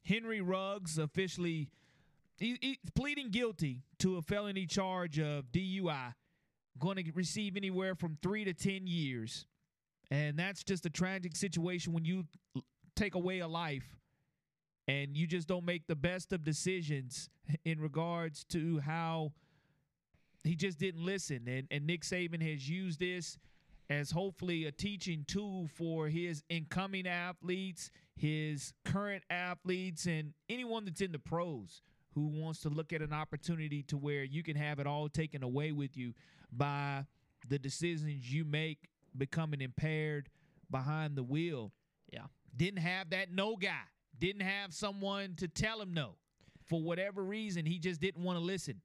Henry 0.06 0.40
Ruggs 0.40 0.98
officially 0.98 1.70
he, 2.38 2.58
he, 2.62 2.80
pleading 2.96 3.30
guilty 3.30 3.84
to 4.00 4.18
a 4.18 4.22
felony 4.22 4.66
charge 4.66 5.20
of 5.20 5.52
DUI, 5.52 6.14
going 6.80 6.96
to 6.96 7.12
receive 7.14 7.58
anywhere 7.58 7.94
from 7.94 8.18
three 8.24 8.46
to 8.46 8.54
10 8.54 8.88
years. 8.88 9.46
And 10.10 10.40
that's 10.40 10.64
just 10.64 10.86
a 10.86 10.90
tragic 10.90 11.36
situation 11.36 11.92
when 11.92 12.06
you 12.06 12.26
take 12.96 13.16
away 13.16 13.40
a 13.40 13.48
life 13.48 13.98
and 14.88 15.16
you 15.16 15.28
just 15.28 15.48
don't 15.48 15.66
make 15.66 15.88
the 15.88 15.96
best 15.96 16.32
of 16.32 16.44
decisions 16.44 17.30
in 17.66 17.80
regards 17.80 18.46
to 18.46 18.80
how 18.80 19.34
he 20.44 20.56
just 20.56 20.80
didn't 20.80 21.06
listen. 21.06 21.48
And, 21.48 21.68
and 21.70 21.86
Nick 21.86 22.02
Saban 22.02 22.42
has 22.50 22.68
used 22.68 23.00
this 23.00 23.38
as 23.92 24.10
hopefully 24.10 24.66
a 24.66 24.72
teaching 24.72 25.26
tool 25.28 25.68
for 25.76 26.08
his 26.08 26.44
incoming 26.48 27.06
athletes, 27.06 27.92
his 28.16 28.74
current 28.86 29.22
athletes, 29.30 30.06
and 30.06 30.34
anyone 30.48 30.86
that's 30.86 31.02
in 31.02 31.12
the 31.12 31.20
pros 31.20 31.82
who 32.16 32.28
wants 32.28 32.62
to 32.62 32.70
look 32.70 32.94
at 32.94 33.02
an 33.02 33.12
opportunity 33.12 33.84
to 33.84 33.98
where 33.98 34.24
you 34.24 34.44
can 34.44 34.56
have 34.56 34.80
it 34.80 34.88
all 34.88 35.10
taken 35.10 35.44
away 35.44 35.74
with 35.74 35.98
you 35.98 36.14
by 36.54 37.06
the 37.50 37.60
decisions 37.60 38.32
you 38.32 38.46
make 38.46 38.88
becoming 39.18 39.60
impaired 39.60 40.30
behind 40.70 41.18
the 41.18 41.24
wheel. 41.24 41.74
Yeah. 42.14 42.28
Didn't 42.56 42.80
have 42.80 43.10
that 43.10 43.30
no 43.30 43.58
guy. 43.58 43.84
Didn't 44.18 44.44
have 44.44 44.74
someone 44.74 45.36
to 45.36 45.50
tell 45.50 45.82
him 45.82 45.94
no. 45.94 46.16
For 46.66 46.82
whatever 46.82 47.22
reason, 47.24 47.66
he 47.66 47.78
just 47.78 48.00
didn't 48.00 48.24
want 48.24 48.40
to 48.40 48.44
listen. 48.44 48.80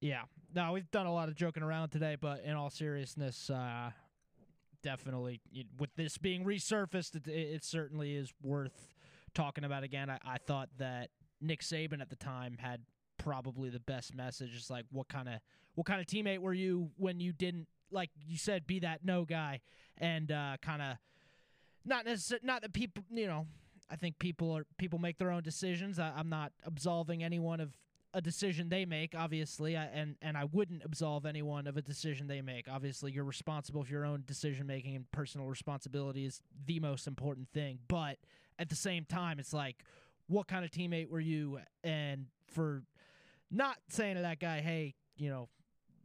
Yeah. 0.00 0.22
No, 0.54 0.72
we've 0.72 0.90
done 0.92 1.06
a 1.06 1.12
lot 1.12 1.28
of 1.28 1.34
joking 1.34 1.64
around 1.64 1.88
today, 1.88 2.16
but 2.20 2.44
in 2.44 2.52
all 2.52 2.70
seriousness, 2.70 3.50
uh, 3.50 3.90
definitely 4.82 5.40
with 5.78 5.94
this 5.96 6.18
being 6.18 6.44
resurfaced, 6.44 7.14
it, 7.14 7.28
it, 7.28 7.64
certainly 7.64 8.14
is 8.14 8.32
worth 8.42 8.94
talking 9.34 9.64
about 9.64 9.82
again. 9.82 10.10
I, 10.10 10.18
I 10.24 10.38
thought 10.38 10.68
that 10.78 11.10
Nick 11.40 11.60
Saban 11.60 12.00
at 12.00 12.10
the 12.10 12.16
time 12.16 12.56
had 12.58 12.82
probably 13.18 13.70
the 13.70 13.80
best 13.80 14.14
message. 14.14 14.50
It's 14.54 14.70
like 14.70 14.84
what 14.90 15.08
kind 15.08 15.28
of 15.28 15.34
what 15.74 15.86
kind 15.86 16.00
of 16.00 16.06
teammate 16.06 16.38
were 16.38 16.52
you 16.52 16.90
when 16.96 17.20
you 17.20 17.32
didn't 17.32 17.68
like 17.90 18.10
you 18.26 18.36
said 18.36 18.66
be 18.66 18.80
that 18.80 19.04
no 19.04 19.24
guy 19.24 19.60
and 19.98 20.30
uh, 20.30 20.56
kind 20.60 20.82
of 20.82 20.96
not 21.84 22.04
necessarily 22.04 22.46
not 22.46 22.62
that 22.62 22.72
people 22.72 23.04
you 23.10 23.26
know 23.26 23.46
I 23.90 23.96
think 23.96 24.18
people 24.18 24.50
are 24.52 24.64
people 24.78 24.98
make 24.98 25.18
their 25.18 25.30
own 25.30 25.42
decisions. 25.42 25.98
I, 25.98 26.12
am 26.18 26.30
not 26.30 26.52
absolving 26.64 27.22
anyone 27.22 27.60
of 27.60 27.76
a 28.14 28.20
decision 28.20 28.68
they 28.68 28.84
make, 28.84 29.14
obviously, 29.16 29.74
and 29.76 30.16
and 30.20 30.36
I 30.36 30.44
wouldn't 30.44 30.82
absolve 30.84 31.26
anyone 31.26 31.66
of 31.66 31.76
a 31.76 31.82
decision 31.82 32.26
they 32.26 32.42
make. 32.42 32.66
Obviously, 32.70 33.12
you're 33.12 33.24
responsible 33.24 33.84
for 33.84 33.90
your 33.90 34.04
own 34.04 34.24
decision 34.26 34.66
making, 34.66 34.96
and 34.96 35.10
personal 35.10 35.46
responsibility 35.46 36.24
is 36.24 36.40
the 36.66 36.80
most 36.80 37.06
important 37.06 37.48
thing. 37.52 37.78
But 37.88 38.18
at 38.58 38.68
the 38.68 38.76
same 38.76 39.04
time, 39.04 39.38
it's 39.38 39.52
like, 39.52 39.84
what 40.26 40.46
kind 40.46 40.64
of 40.64 40.70
teammate 40.70 41.08
were 41.08 41.20
you? 41.20 41.60
And 41.82 42.26
for 42.46 42.82
not 43.50 43.76
saying 43.88 44.16
to 44.16 44.22
that 44.22 44.40
guy, 44.40 44.60
hey, 44.60 44.94
you 45.16 45.30
know, 45.30 45.48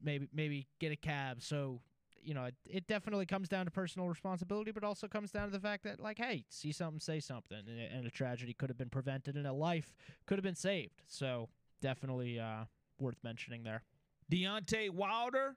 maybe 0.02 0.28
maybe 0.34 0.68
get 0.80 0.92
a 0.92 0.98
cab. 0.98 1.42
So 1.42 1.82
you 2.24 2.34
know, 2.34 2.44
it, 2.44 2.56
it 2.70 2.88
definitely 2.88 3.26
comes 3.26 3.48
down 3.48 3.64
to 3.66 3.72
personal 3.72 4.10
responsibility, 4.10 4.72
but 4.72 4.84
also 4.84 5.08
comes 5.08 5.32
down 5.32 5.46
to 5.46 5.52
the 5.52 5.62
fact 5.62 5.86
that, 5.86 6.02
like, 6.02 6.18
hey, 6.18 6.44
see 6.50 6.74
something, 6.74 7.00
say 7.00 7.22
something, 7.22 7.58
and, 7.58 7.80
and 7.80 8.06
a 8.06 8.10
tragedy 8.10 8.54
could 8.54 8.70
have 8.70 8.78
been 8.78 8.90
prevented, 8.90 9.38
and 9.38 9.48
a 9.48 9.54
life 9.54 9.96
could 10.26 10.38
have 10.38 10.44
been 10.44 10.54
saved. 10.54 11.04
So 11.08 11.48
definitely 11.82 12.40
uh, 12.40 12.66
worth 13.00 13.18
mentioning 13.24 13.64
there. 13.64 13.84
Deontay 14.32 14.90
Wilder, 14.90 15.56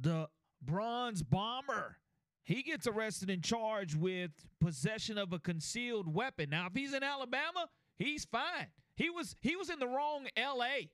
the 0.00 0.28
bronze 0.62 1.22
bomber, 1.22 1.98
he 2.44 2.62
gets 2.62 2.86
arrested 2.86 3.28
and 3.28 3.42
charged 3.42 3.96
with 3.96 4.30
possession 4.60 5.18
of 5.18 5.32
a 5.32 5.38
concealed 5.38 6.12
weapon. 6.12 6.48
Now, 6.50 6.66
if 6.66 6.72
he's 6.74 6.94
in 6.94 7.02
Alabama, 7.02 7.68
he's 7.98 8.24
fine. 8.24 8.68
He 8.96 9.10
was 9.10 9.36
he 9.40 9.54
was 9.54 9.70
in 9.70 9.78
the 9.78 9.86
wrong 9.86 10.26
L.A. 10.36 10.90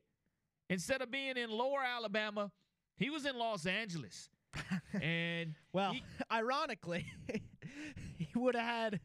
Instead 0.68 1.00
of 1.00 1.10
being 1.10 1.36
in 1.36 1.50
Lower 1.50 1.80
Alabama, 1.80 2.50
he 2.96 3.08
was 3.10 3.24
in 3.24 3.38
Los 3.38 3.66
Angeles. 3.66 4.28
and 5.00 5.54
well, 5.72 5.92
he, 5.92 6.02
ironically, 6.32 7.06
he 8.18 8.28
would 8.34 8.56
have 8.56 8.64
had 8.64 9.00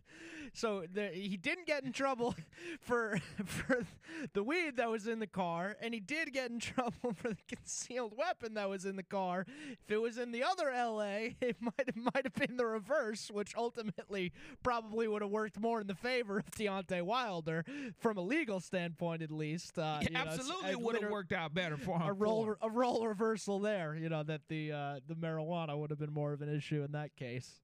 so 0.53 0.83
the, 0.91 1.07
he 1.07 1.37
didn't 1.37 1.67
get 1.67 1.83
in 1.83 1.91
trouble 1.91 2.35
for 2.81 3.19
for 3.45 3.85
the 4.33 4.43
weed 4.43 4.77
that 4.77 4.89
was 4.89 5.07
in 5.07 5.19
the 5.19 5.27
car, 5.27 5.75
and 5.81 5.93
he 5.93 5.99
did 5.99 6.33
get 6.33 6.51
in 6.51 6.59
trouble 6.59 7.13
for 7.13 7.29
the 7.29 7.37
concealed 7.47 8.13
weapon 8.17 8.53
that 8.55 8.69
was 8.69 8.85
in 8.85 8.95
the 8.95 9.03
car. 9.03 9.45
If 9.71 9.91
it 9.91 10.01
was 10.01 10.17
in 10.17 10.31
the 10.31 10.43
other 10.43 10.69
L.A., 10.69 11.35
it 11.41 11.57
might 11.61 11.95
might 11.95 12.23
have 12.23 12.33
been 12.33 12.57
the 12.57 12.65
reverse, 12.65 13.29
which 13.31 13.55
ultimately 13.55 14.31
probably 14.63 15.07
would 15.07 15.21
have 15.21 15.31
worked 15.31 15.59
more 15.59 15.81
in 15.81 15.87
the 15.87 15.95
favor 15.95 16.39
of 16.39 16.51
Deontay 16.51 17.01
Wilder 17.01 17.65
from 17.99 18.17
a 18.17 18.21
legal 18.21 18.59
standpoint, 18.59 19.21
at 19.21 19.31
least. 19.31 19.77
Uh, 19.77 19.99
yeah, 20.01 20.23
absolutely 20.25 20.75
would 20.75 21.01
have 21.01 21.11
worked 21.11 21.33
out 21.33 21.53
better 21.53 21.77
for 21.77 21.99
him. 21.99 22.09
A 22.09 22.13
role 22.13 22.55
a 22.61 22.69
role 22.69 23.05
reversal 23.07 23.59
there, 23.59 23.95
you 23.95 24.09
know, 24.09 24.23
that 24.23 24.41
the 24.47 24.71
uh, 24.71 24.99
the 25.07 25.15
marijuana 25.15 25.77
would 25.77 25.89
have 25.89 25.99
been 25.99 26.13
more 26.13 26.33
of 26.33 26.41
an 26.41 26.53
issue 26.53 26.83
in 26.83 26.91
that 26.93 27.15
case 27.15 27.61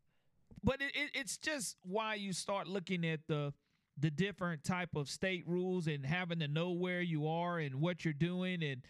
but 0.64 0.82
it, 0.82 0.96
it, 0.96 1.12
it's 1.14 1.38
just 1.38 1.78
why 1.84 2.16
you 2.16 2.34
start 2.34 2.68
looking 2.68 3.06
at 3.06 3.22
the 3.28 3.54
the 3.98 4.12
different 4.12 4.62
type 4.66 4.90
of 4.96 5.08
state 5.08 5.48
rules 5.48 5.88
and 5.88 6.06
having 6.06 6.40
to 6.40 6.50
know 6.50 6.72
where 6.72 7.00
you 7.00 7.28
are 7.28 7.60
and 7.60 7.76
what 7.76 8.04
you're 8.04 8.14
doing 8.14 8.62
and 8.62 8.82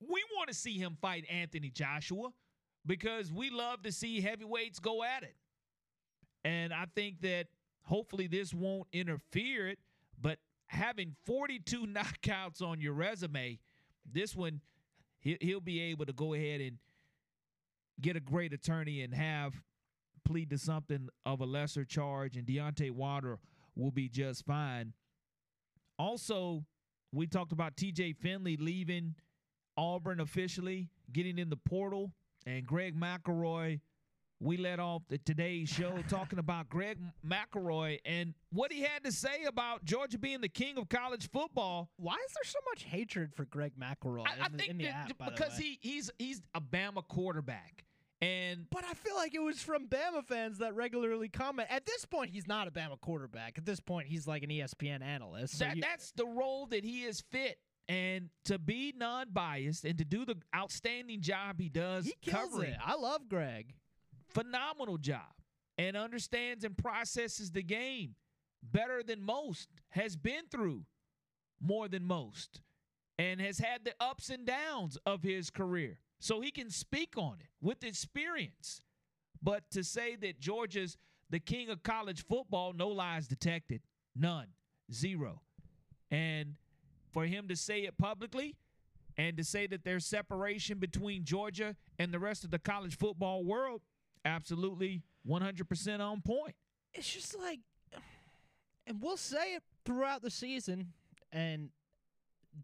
we 0.00 0.22
want 0.36 0.48
to 0.48 0.54
see 0.54 0.78
him 0.78 0.96
fight 1.00 1.24
Anthony 1.30 1.70
Joshua 1.70 2.30
because 2.86 3.32
we 3.32 3.50
love 3.50 3.82
to 3.82 3.92
see 3.92 4.20
heavyweights 4.20 4.78
go 4.78 5.02
at 5.02 5.22
it. 5.22 5.34
And 6.44 6.72
I 6.72 6.86
think 6.94 7.20
that 7.22 7.46
hopefully 7.82 8.26
this 8.26 8.54
won't 8.54 8.86
interfere 8.92 9.68
it, 9.68 9.78
but 10.20 10.38
having 10.66 11.16
42 11.26 11.86
knockouts 11.86 12.62
on 12.62 12.80
your 12.80 12.92
resume, 12.92 13.58
this 14.10 14.34
one 14.34 14.60
he'll 15.20 15.60
be 15.60 15.80
able 15.80 16.06
to 16.06 16.12
go 16.12 16.32
ahead 16.32 16.60
and 16.60 16.78
get 18.00 18.16
a 18.16 18.20
great 18.20 18.52
attorney 18.52 19.02
and 19.02 19.12
have 19.12 19.52
plead 20.28 20.50
to 20.50 20.58
something 20.58 21.08
of 21.24 21.40
a 21.40 21.46
lesser 21.46 21.86
charge, 21.86 22.36
and 22.36 22.46
Deontay 22.46 22.90
Wilder 22.90 23.38
will 23.74 23.90
be 23.90 24.10
just 24.10 24.44
fine. 24.44 24.92
Also, 25.98 26.64
we 27.12 27.26
talked 27.26 27.52
about 27.52 27.76
TJ 27.76 28.14
Finley 28.16 28.58
leaving 28.58 29.14
Auburn 29.78 30.20
officially, 30.20 30.90
getting 31.10 31.38
in 31.38 31.48
the 31.48 31.56
portal, 31.56 32.12
and 32.46 32.66
Greg 32.66 32.94
McElroy. 32.94 33.80
We 34.40 34.56
let 34.56 34.78
off 34.78 35.02
the 35.08 35.18
today's 35.18 35.68
show 35.68 35.98
talking 36.08 36.38
about 36.38 36.68
Greg 36.68 36.98
McElroy 37.26 37.98
and 38.04 38.34
what 38.52 38.70
he 38.70 38.82
had 38.82 39.02
to 39.04 39.10
say 39.10 39.44
about 39.48 39.84
Georgia 39.84 40.18
being 40.18 40.42
the 40.42 40.48
king 40.48 40.76
of 40.76 40.90
college 40.90 41.28
football. 41.30 41.88
Why 41.96 42.14
is 42.14 42.34
there 42.34 42.44
so 42.44 42.58
much 42.70 42.84
hatred 42.84 43.34
for 43.34 43.46
Greg 43.46 43.72
McElroy? 43.80 44.26
I, 44.26 44.44
I 44.44 44.48
the, 44.48 44.58
think 44.58 44.84
app, 44.84 45.10
because 45.24 45.56
he 45.56 45.78
he's 45.80 46.10
he's 46.18 46.42
a 46.54 46.60
Bama 46.60 47.02
quarterback. 47.08 47.87
And 48.20 48.66
but 48.70 48.84
I 48.84 48.94
feel 48.94 49.14
like 49.14 49.34
it 49.34 49.42
was 49.42 49.62
from 49.62 49.86
Bama 49.86 50.24
fans 50.24 50.58
that 50.58 50.74
regularly 50.74 51.28
comment. 51.28 51.68
At 51.70 51.86
this 51.86 52.04
point, 52.04 52.30
he's 52.30 52.48
not 52.48 52.66
a 52.66 52.70
Bama 52.70 53.00
quarterback. 53.00 53.58
At 53.58 53.64
this 53.64 53.78
point, 53.78 54.08
he's 54.08 54.26
like 54.26 54.42
an 54.42 54.50
ESPN 54.50 55.02
analyst. 55.02 55.58
So 55.58 55.64
that, 55.64 55.76
you, 55.76 55.82
that's 55.82 56.10
the 56.12 56.26
role 56.26 56.66
that 56.66 56.84
he 56.84 57.04
is 57.04 57.20
fit. 57.20 57.58
And 57.88 58.28
to 58.44 58.58
be 58.58 58.92
non-biased 58.94 59.84
and 59.84 59.96
to 59.98 60.04
do 60.04 60.26
the 60.26 60.36
outstanding 60.54 61.22
job 61.22 61.58
he 61.58 61.68
does, 61.68 62.04
he 62.04 62.30
covering. 62.30 62.72
It. 62.72 62.78
I 62.84 62.96
love 62.96 63.28
Greg. 63.28 63.74
Phenomenal 64.26 64.98
job, 64.98 65.32
and 65.78 65.96
understands 65.96 66.64
and 66.64 66.76
processes 66.76 67.50
the 67.52 67.62
game 67.62 68.14
better 68.62 69.02
than 69.02 69.22
most. 69.22 69.68
Has 69.90 70.16
been 70.16 70.46
through 70.50 70.84
more 71.62 71.88
than 71.88 72.04
most, 72.04 72.60
and 73.16 73.40
has 73.40 73.58
had 73.58 73.84
the 73.84 73.94
ups 74.00 74.28
and 74.28 74.44
downs 74.44 74.98
of 75.06 75.22
his 75.22 75.48
career 75.48 75.98
so 76.20 76.40
he 76.40 76.50
can 76.50 76.70
speak 76.70 77.14
on 77.16 77.36
it 77.40 77.48
with 77.60 77.84
experience. 77.84 78.80
But 79.42 79.70
to 79.70 79.84
say 79.84 80.16
that 80.16 80.40
Georgia's 80.40 80.96
the 81.30 81.38
king 81.38 81.68
of 81.68 81.82
college 81.82 82.24
football, 82.26 82.72
no 82.72 82.88
lies 82.88 83.28
detected. 83.28 83.82
None. 84.16 84.48
Zero. 84.92 85.42
And 86.10 86.54
for 87.12 87.26
him 87.26 87.48
to 87.48 87.56
say 87.56 87.80
it 87.82 87.98
publicly 87.98 88.56
and 89.16 89.36
to 89.36 89.44
say 89.44 89.66
that 89.66 89.84
there's 89.84 90.06
separation 90.06 90.78
between 90.78 91.24
Georgia 91.24 91.76
and 91.98 92.12
the 92.12 92.18
rest 92.18 92.44
of 92.44 92.50
the 92.50 92.58
college 92.58 92.96
football 92.96 93.44
world, 93.44 93.82
absolutely 94.24 95.02
100% 95.28 96.00
on 96.00 96.20
point. 96.22 96.54
It's 96.94 97.12
just 97.12 97.38
like, 97.38 97.60
and 98.86 99.02
we'll 99.02 99.16
say 99.16 99.54
it 99.54 99.62
throughout 99.84 100.22
the 100.22 100.30
season, 100.30 100.92
and 101.30 101.68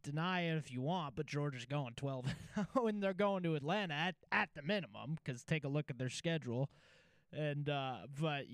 deny 0.02 0.42
it 0.42 0.56
if 0.56 0.72
you 0.72 0.80
want, 0.80 1.16
but 1.16 1.26
Georgia's 1.26 1.66
going 1.66 1.94
12 1.96 2.26
and 2.76 3.02
they're 3.02 3.14
going 3.14 3.42
to 3.44 3.54
Atlanta 3.54 3.94
at, 3.94 4.14
at 4.32 4.50
the 4.54 4.62
minimum 4.62 5.18
because 5.22 5.44
take 5.44 5.64
a 5.64 5.68
look 5.68 5.90
at 5.90 5.98
their 5.98 6.10
schedule. 6.10 6.70
And, 7.32 7.68
uh, 7.68 7.98
but 8.20 8.44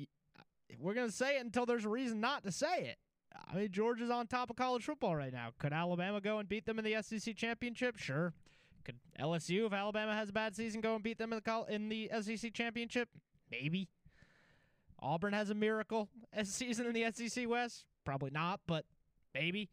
we're 0.78 0.94
gonna 0.94 1.10
say 1.10 1.36
it 1.38 1.44
until 1.44 1.66
there's 1.66 1.84
a 1.84 1.88
reason 1.88 2.20
not 2.20 2.44
to 2.44 2.52
say 2.52 2.84
it. 2.84 2.96
I 3.50 3.56
mean, 3.56 3.70
Georgia's 3.70 4.10
on 4.10 4.26
top 4.26 4.50
of 4.50 4.56
college 4.56 4.84
football 4.84 5.14
right 5.14 5.32
now. 5.32 5.50
Could 5.58 5.72
Alabama 5.72 6.20
go 6.20 6.38
and 6.38 6.48
beat 6.48 6.66
them 6.66 6.78
in 6.78 6.84
the 6.84 6.96
SEC 7.02 7.36
championship? 7.36 7.96
Sure. 7.96 8.32
Could 8.84 8.96
LSU, 9.20 9.66
if 9.66 9.72
Alabama 9.72 10.14
has 10.14 10.30
a 10.30 10.32
bad 10.32 10.56
season, 10.56 10.80
go 10.80 10.94
and 10.94 11.02
beat 11.02 11.18
them 11.18 11.32
in 11.32 11.36
the 11.36 11.42
col- 11.42 11.64
in 11.64 11.88
the 11.88 12.10
SEC 12.20 12.52
championship? 12.52 13.08
Maybe. 13.50 13.88
Auburn 15.00 15.32
has 15.32 15.50
a 15.50 15.54
miracle 15.54 16.08
as 16.32 16.48
season 16.52 16.86
in 16.86 16.92
the 16.92 17.10
SEC 17.12 17.48
West. 17.48 17.84
Probably 18.04 18.30
not, 18.30 18.60
but 18.66 18.84
maybe. 19.34 19.68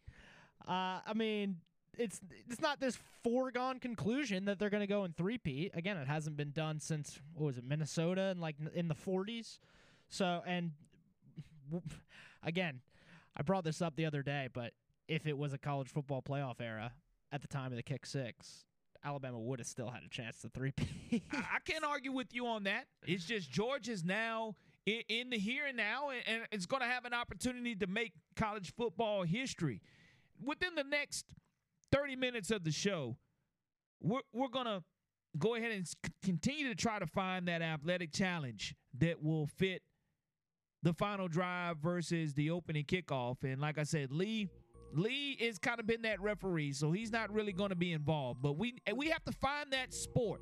Uh, 0.65 0.99
I 1.05 1.13
mean, 1.15 1.57
it's 1.97 2.21
it's 2.49 2.61
not 2.61 2.79
this 2.79 2.97
foregone 3.23 3.79
conclusion 3.79 4.45
that 4.45 4.59
they're 4.59 4.69
going 4.69 4.81
to 4.81 4.87
go 4.87 5.03
in 5.03 5.13
three-peat. 5.13 5.71
Again, 5.73 5.97
it 5.97 6.07
hasn't 6.07 6.37
been 6.37 6.51
done 6.51 6.79
since 6.79 7.19
what 7.33 7.47
was 7.47 7.57
it, 7.57 7.63
Minnesota, 7.65 8.23
and 8.23 8.39
like 8.39 8.55
in 8.73 8.87
the 8.87 8.95
40s. 8.95 9.59
So, 10.09 10.41
and 10.45 10.71
again, 12.43 12.81
I 13.35 13.41
brought 13.41 13.63
this 13.63 13.81
up 13.81 13.95
the 13.95 14.05
other 14.05 14.23
day, 14.23 14.47
but 14.53 14.73
if 15.07 15.27
it 15.27 15.37
was 15.37 15.53
a 15.53 15.57
college 15.57 15.89
football 15.89 16.21
playoff 16.21 16.61
era 16.61 16.93
at 17.31 17.41
the 17.41 17.47
time 17.47 17.71
of 17.71 17.75
the 17.75 17.83
kick 17.83 18.05
six, 18.05 18.65
Alabama 19.03 19.39
would 19.39 19.59
have 19.59 19.67
still 19.67 19.89
had 19.89 20.03
a 20.03 20.09
chance 20.09 20.41
to 20.41 20.49
three 20.49 20.71
P. 20.71 21.23
I, 21.31 21.59
can't 21.65 21.83
argue 21.83 22.11
with 22.11 22.33
you 22.33 22.47
on 22.47 22.63
that. 22.63 22.85
It's 23.05 23.25
just 23.25 23.49
George 23.49 23.89
is 23.89 24.03
now 24.03 24.55
in, 24.85 25.29
the 25.29 25.37
here 25.37 25.65
and 25.67 25.77
now, 25.77 26.09
and 26.09 26.43
it's 26.51 26.65
going 26.65 26.81
to 26.81 26.87
have 26.87 27.05
an 27.05 27.13
opportunity 27.13 27.75
to 27.75 27.87
make 27.87 28.13
college 28.35 28.73
football 28.75 29.23
history. 29.23 29.81
Within 30.43 30.75
the 30.75 30.83
next 30.83 31.25
30 31.91 32.15
minutes 32.15 32.51
of 32.51 32.63
the 32.63 32.71
show, 32.71 33.17
we're, 34.01 34.21
we're 34.33 34.49
going 34.49 34.65
to 34.65 34.83
go 35.37 35.55
ahead 35.55 35.71
and 35.71 35.85
continue 36.23 36.67
to 36.67 36.75
try 36.75 36.99
to 36.99 37.07
find 37.07 37.47
that 37.47 37.61
athletic 37.61 38.11
challenge 38.11 38.75
that 38.99 39.23
will 39.23 39.47
fit 39.47 39.81
the 40.83 40.93
final 40.93 41.27
drive 41.27 41.77
versus 41.77 42.33
the 42.33 42.51
opening 42.51 42.85
kickoff. 42.85 43.43
And 43.43 43.59
like 43.59 43.77
I 43.77 43.83
said, 43.83 44.11
Lee 44.11 44.49
Lee 44.93 45.37
is 45.39 45.57
kind 45.57 45.79
of 45.79 45.85
been 45.85 46.03
that 46.03 46.21
referee, 46.21 46.71
so 46.71 46.91
he's 46.91 47.11
not 47.11 47.31
really 47.33 47.51
going 47.51 47.69
to 47.69 47.75
be 47.75 47.91
involved. 47.91 48.41
But 48.41 48.57
we 48.57 48.75
we 48.95 49.09
have 49.09 49.23
to 49.25 49.31
find 49.31 49.71
that 49.71 49.93
sport. 49.93 50.41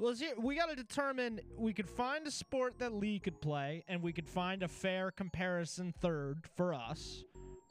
Well, 0.00 0.14
we 0.40 0.56
got 0.56 0.70
to 0.70 0.76
determine. 0.76 1.40
We 1.56 1.72
could 1.72 1.88
find 1.88 2.26
a 2.26 2.30
sport 2.30 2.78
that 2.78 2.92
Lee 2.92 3.18
could 3.18 3.40
play, 3.40 3.84
and 3.88 4.02
we 4.02 4.12
could 4.12 4.28
find 4.28 4.62
a 4.62 4.68
fair 4.68 5.10
comparison 5.10 5.92
third 6.00 6.46
for 6.56 6.72
us, 6.72 7.24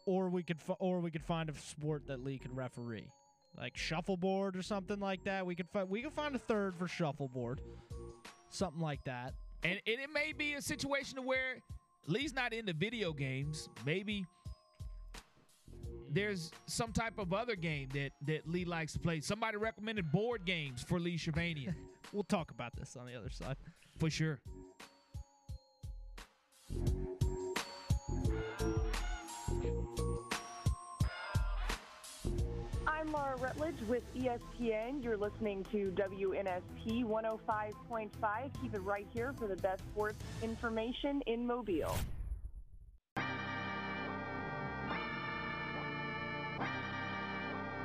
or 0.08 0.30
we 0.30 0.42
could 0.42 0.58
or 0.80 1.00
we 1.02 1.12
could 1.12 1.24
find 1.24 1.50
a 1.50 1.56
sport 1.56 2.08
that 2.08 2.24
Lee 2.24 2.40
could 2.40 2.56
referee, 2.56 3.12
like 3.60 3.78
shuffleboard 3.78 4.56
or 4.56 4.64
something 4.64 5.00
like 5.00 5.26
that. 5.26 5.46
We 5.46 5.54
could 5.54 5.70
find 5.70 5.88
we 5.88 6.02
could 6.02 6.14
find 6.14 6.34
a 6.34 6.40
third 6.40 6.76
for 6.76 6.88
shuffleboard, 6.88 7.62
something 8.50 8.82
like 8.82 9.04
that. 9.04 9.34
And, 9.64 9.74
and 9.86 10.00
it 10.00 10.10
may 10.12 10.34
be 10.36 10.54
a 10.54 10.62
situation 10.62 11.26
where 11.26 11.62
Lee's 12.08 12.34
not 12.34 12.54
into 12.54 12.74
video 12.74 13.12
games. 13.12 13.70
Maybe 13.86 14.26
there's 16.10 16.52
some 16.68 16.94
type 16.94 17.20
of 17.20 17.34
other 17.34 17.56
game 17.56 17.90
that 17.94 18.12
that 18.26 18.48
Lee 18.48 18.66
likes 18.66 18.94
to 18.94 19.00
play. 19.00 19.20
Somebody 19.20 19.58
recommended 19.58 20.10
board 20.10 20.46
games 20.46 20.84
for 20.88 21.00
Lee 21.00 21.18
Shervanian. 21.18 21.76
we'll 22.14 22.24
talk 22.24 22.50
about 22.52 22.76
this 22.78 22.96
on 22.96 23.06
the 23.06 23.16
other 23.16 23.30
side. 23.30 23.58
For 24.00 24.10
sure. 24.10 24.40
I'm 33.08 33.14
Laura 33.14 33.38
Rutledge 33.38 33.80
with 33.88 34.04
ESPN. 34.16 35.02
You're 35.02 35.16
listening 35.16 35.64
to 35.72 35.94
WNSP 35.96 37.06
105.5. 37.06 38.10
Keep 38.62 38.74
it 38.74 38.80
right 38.80 39.08
here 39.14 39.32
for 39.32 39.48
the 39.48 39.56
best 39.56 39.82
sports 39.94 40.18
information 40.44 41.22
in 41.26 41.48
Mobile. 41.48 41.96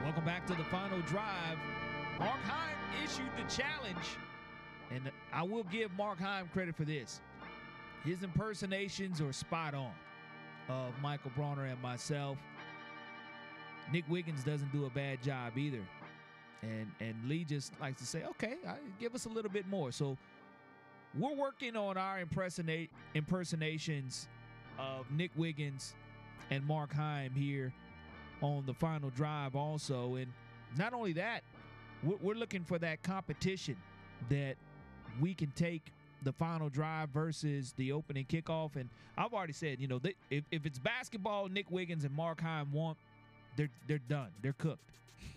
Welcome 0.03 0.25
back 0.25 0.45
to 0.49 0.55
the 0.55 0.65
final 0.65 1.01
drive. 1.03 1.57
Mark 2.19 2.41
Heim 2.43 2.77
issued 3.05 3.31
the 3.37 3.45
challenge, 3.45 4.17
and 4.91 5.09
I 5.33 5.45
will 5.45 5.65
give 5.65 5.93
Mark 5.93 6.19
Heim 6.19 6.51
credit 6.53 6.75
for 6.75 6.85
this. 6.85 7.21
His 8.05 8.25
impersonations 8.25 9.21
are 9.21 9.33
spot 9.33 9.75
on 9.75 9.93
of 10.69 10.93
Michael 11.01 11.31
Bronner 11.37 11.67
and 11.67 11.81
myself. 11.81 12.39
Nick 13.93 14.05
Wiggins 14.09 14.43
doesn't 14.43 14.73
do 14.73 14.87
a 14.87 14.91
bad 14.91 15.23
job 15.23 15.57
either. 15.57 15.83
And 16.63 16.91
and 17.01 17.15
Lee 17.29 17.45
just 17.45 17.73
likes 17.81 18.01
to 18.01 18.07
say, 18.07 18.23
okay, 18.25 18.55
give 19.01 19.15
us 19.15 19.27
a 19.27 19.29
little 19.29 19.51
bit 19.51 19.67
more. 19.69 19.93
So 19.93 20.17
we're 21.19 21.35
working 21.35 21.77
on 21.77 21.97
our 21.97 22.21
impersonate 22.21 22.91
impersonations 23.15 24.29
of 24.79 25.11
Nick 25.11 25.31
Wiggins 25.37 25.95
and 26.51 26.65
Mark 26.67 26.93
Heim 26.93 27.33
here 27.35 27.73
on 28.41 28.65
the 28.67 28.75
final 28.75 29.11
drive 29.11 29.55
also. 29.55 30.17
And 30.17 30.33
not 30.77 30.95
only 30.95 31.13
that, 31.15 31.43
we're, 32.03 32.35
looking 32.35 32.65
for 32.65 32.79
that 32.79 33.03
competition 33.03 33.77
that 34.29 34.57
we 35.21 35.35
can 35.35 35.53
take 35.55 35.93
the 36.25 36.33
final 36.33 36.69
drive 36.69 37.11
versus 37.11 37.75
the 37.77 37.93
opening 37.93 38.25
kickoff. 38.25 38.77
And 38.77 38.89
I've 39.17 39.33
already 39.33 39.53
said, 39.53 39.81
you 39.81 39.87
know, 39.87 39.99
they, 39.99 40.15
if, 40.31 40.45
if 40.51 40.67
it's 40.67 40.79
basketball, 40.79 41.49
Nick 41.49 41.71
Wiggins 41.71 42.05
and 42.05 42.15
Mark 42.15 42.41
Heim 42.41 42.73
want, 42.73 42.99
they're 43.57 43.71
they're 43.87 44.01
done. 44.09 44.29
They're 44.43 44.55
cooked. 44.55 44.81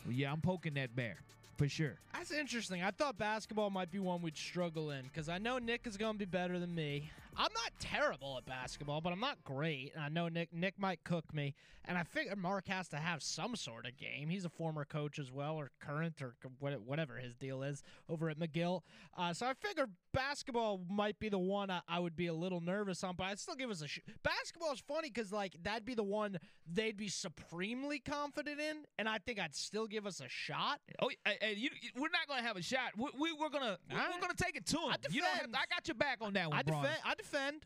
Yeah, 0.10 0.32
I'm 0.32 0.42
poking 0.42 0.76
that 0.76 0.96
bear 0.96 1.18
for 1.58 1.68
sure. 1.68 1.94
That's 2.14 2.32
interesting. 2.32 2.84
I 2.84 2.92
thought 2.92 3.18
basketball 3.18 3.70
might 3.70 3.92
be 3.92 4.00
one 4.00 4.22
we'd 4.22 4.38
struggle 4.38 4.92
in 4.92 5.04
because 5.04 5.30
I 5.30 5.38
know 5.38 5.58
Nick 5.58 5.88
is 5.88 5.98
going 5.98 6.14
to 6.14 6.20
be 6.20 6.26
better 6.26 6.60
than 6.60 6.74
me. 6.76 7.10
I'm 7.38 7.52
not 7.54 7.72
terrible 7.80 8.38
at 8.38 8.46
basketball, 8.46 9.02
but 9.02 9.14
I'm 9.14 9.20
not 9.20 9.44
great. 9.44 9.92
And 9.96 10.04
I 10.04 10.10
know 10.10 10.30
Nick 10.30 10.54
Nick 10.54 10.80
might 10.80 11.04
cook 11.04 11.34
me. 11.34 11.54
And 11.88 11.98
I 11.98 12.04
figure 12.04 12.36
Mark 12.36 12.68
has 12.68 12.88
to 12.90 12.98
have 12.98 13.22
some 13.22 13.56
sort 13.56 13.86
of 13.86 13.96
game. 13.98 14.30
He's 14.30 14.46
a 14.46 14.50
former 14.50 14.86
coach 14.86 15.20
as 15.20 15.32
well, 15.32 15.56
or 15.56 15.70
current, 15.80 16.22
or 16.22 16.36
whatever 16.60 17.18
his 17.18 17.36
deal 17.36 17.62
is 17.62 17.84
over 18.10 18.30
at 18.30 18.40
McGill. 18.40 18.82
Uh, 19.16 19.34
so 19.34 19.46
I 19.46 19.54
figure 19.54 19.88
basketball 20.12 20.82
might 20.90 21.20
be 21.20 21.30
the 21.30 21.38
one 21.38 21.70
I, 21.70 21.82
I, 21.88 22.00
would 22.00 22.16
be 22.16 22.28
a 22.28 22.34
little 22.34 22.62
nervous 22.62 23.04
on, 23.04 23.16
but 23.16 23.26
I'd 23.26 23.40
still 23.40 23.56
give 23.56 23.70
us 23.70 23.82
a. 23.82 23.88
Sh- 23.88 24.00
basketball 24.24 24.74
is 24.74 24.80
funny 24.80 25.12
because 25.14 25.32
like 25.32 25.56
that'd 25.62 25.86
be 25.86 25.94
the 25.94 26.04
one 26.04 26.40
they'd 26.72 26.98
be 26.98 27.08
supremely 27.08 28.00
confident 28.00 28.60
in, 28.60 28.78
and 28.98 29.08
I 29.08 29.20
think 29.20 29.40
I'd 29.40 29.56
still 29.56 29.86
give 29.86 30.08
us 30.08 30.22
a 30.22 30.30
shot. 30.30 30.80
Oh, 31.02 31.12
and 31.26 31.58
you, 31.58 31.70
we're 31.96 32.10
not 32.10 32.28
gonna 32.28 32.42
have 32.42 32.58
a 32.58 32.64
shot. 32.64 32.92
We, 32.98 33.10
we 33.20 33.30
are 33.30 33.50
gonna 33.50 33.78
right. 33.92 34.10
we're 34.12 34.22
gonna 34.22 34.34
take 34.36 34.56
it 34.56 34.66
to 34.68 34.78
him. 34.78 34.92
I, 34.92 34.96
you 35.12 35.22
don't 35.22 35.30
have, 35.30 35.50
I 35.54 35.66
got 35.70 35.88
your 35.88 35.96
back 35.96 36.18
on 36.22 36.34
that 36.34 36.50
one. 36.50 36.58
I 36.58 36.64
defend. 36.64 36.98
I 37.06 37.14
defend. 37.14 37.25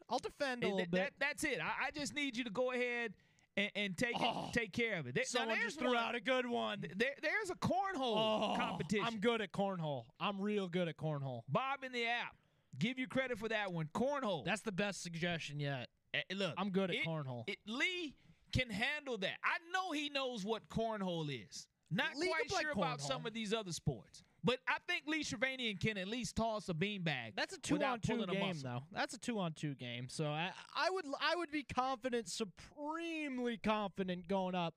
I'll 0.09 0.19
defend 0.19 0.63
a 0.63 0.67
little 0.67 0.79
that, 0.79 0.91
bit. 0.91 0.99
That, 0.99 1.13
that's 1.19 1.43
it. 1.43 1.59
I, 1.61 1.87
I 1.87 1.91
just 1.91 2.13
need 2.15 2.37
you 2.37 2.43
to 2.43 2.49
go 2.49 2.71
ahead 2.71 3.13
and, 3.57 3.71
and 3.75 3.97
take 3.97 4.15
oh, 4.19 4.47
it, 4.47 4.53
take 4.53 4.71
care 4.71 4.99
of 4.99 5.07
it. 5.07 5.15
There, 5.15 5.23
someone 5.25 5.57
just 5.61 5.79
threw 5.79 5.89
one, 5.89 5.97
out 5.97 6.15
a 6.15 6.19
good 6.21 6.45
one. 6.45 6.81
There, 6.95 7.09
there's 7.21 7.49
a 7.49 7.55
cornhole 7.55 8.53
oh, 8.53 8.55
competition. 8.57 9.05
I'm 9.05 9.17
good 9.17 9.41
at 9.41 9.51
cornhole. 9.51 10.05
I'm 10.19 10.39
real 10.39 10.67
good 10.67 10.87
at 10.87 10.97
cornhole. 10.97 11.41
Bob 11.49 11.83
in 11.83 11.91
the 11.91 12.05
app, 12.05 12.35
give 12.77 12.97
you 12.97 13.07
credit 13.07 13.37
for 13.37 13.49
that 13.49 13.71
one. 13.71 13.89
Cornhole. 13.93 14.45
That's 14.45 14.61
the 14.61 14.71
best 14.71 15.03
suggestion 15.03 15.59
yet. 15.59 15.87
Uh, 16.13 16.19
look, 16.35 16.53
I'm 16.57 16.69
good 16.69 16.89
at 16.89 16.97
it, 16.97 17.05
cornhole. 17.05 17.43
It, 17.47 17.57
Lee 17.67 18.15
can 18.51 18.69
handle 18.69 19.17
that. 19.19 19.37
I 19.43 19.57
know 19.71 19.91
he 19.91 20.09
knows 20.09 20.45
what 20.45 20.67
cornhole 20.69 21.29
is. 21.29 21.67
Not 21.91 22.15
Lee 22.15 22.27
quite 22.27 22.61
sure 22.61 22.73
cornhole. 22.73 22.77
about 22.77 23.01
some 23.01 23.25
of 23.25 23.33
these 23.33 23.53
other 23.53 23.71
sports. 23.71 24.23
But 24.43 24.59
I 24.67 24.77
think 24.87 25.03
Lee 25.05 25.23
Shervanian 25.23 25.79
can 25.79 25.97
at 25.97 26.07
least 26.07 26.35
toss 26.35 26.69
a 26.69 26.73
beanbag. 26.73 27.33
That's 27.35 27.53
a 27.53 27.59
two 27.59 27.81
on 27.83 27.99
two 27.99 28.25
game, 28.25 28.55
though. 28.63 28.83
That's 28.93 29.13
a 29.13 29.17
two 29.17 29.39
on 29.39 29.53
two 29.53 29.75
game. 29.75 30.07
So 30.09 30.25
I, 30.27 30.51
I 30.75 30.89
would 30.89 31.05
I 31.21 31.35
would 31.35 31.51
be 31.51 31.63
confident, 31.63 32.29
supremely 32.29 33.57
confident 33.57 34.27
going 34.27 34.55
up. 34.55 34.75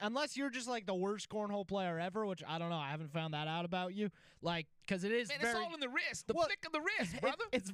Unless 0.00 0.36
you're 0.36 0.50
just 0.50 0.68
like 0.68 0.86
the 0.86 0.94
worst 0.94 1.28
cornhole 1.28 1.66
player 1.66 1.98
ever, 1.98 2.24
which 2.24 2.42
I 2.46 2.58
don't 2.58 2.70
know. 2.70 2.76
I 2.76 2.90
haven't 2.90 3.12
found 3.12 3.34
that 3.34 3.48
out 3.48 3.64
about 3.64 3.94
you. 3.94 4.10
Like, 4.40 4.66
because 4.86 5.02
it 5.02 5.10
is 5.10 5.28
Man, 5.28 5.38
very. 5.40 5.52
it's 5.54 5.60
all 5.60 5.74
in 5.74 5.80
the 5.80 5.88
wrist. 5.88 6.28
The 6.28 6.34
Well, 6.34 6.46
flick 6.46 6.64
of 6.64 6.70
the 6.72 6.80
wrist, 6.80 7.20
brother. 7.20 7.44
It's 7.52 7.72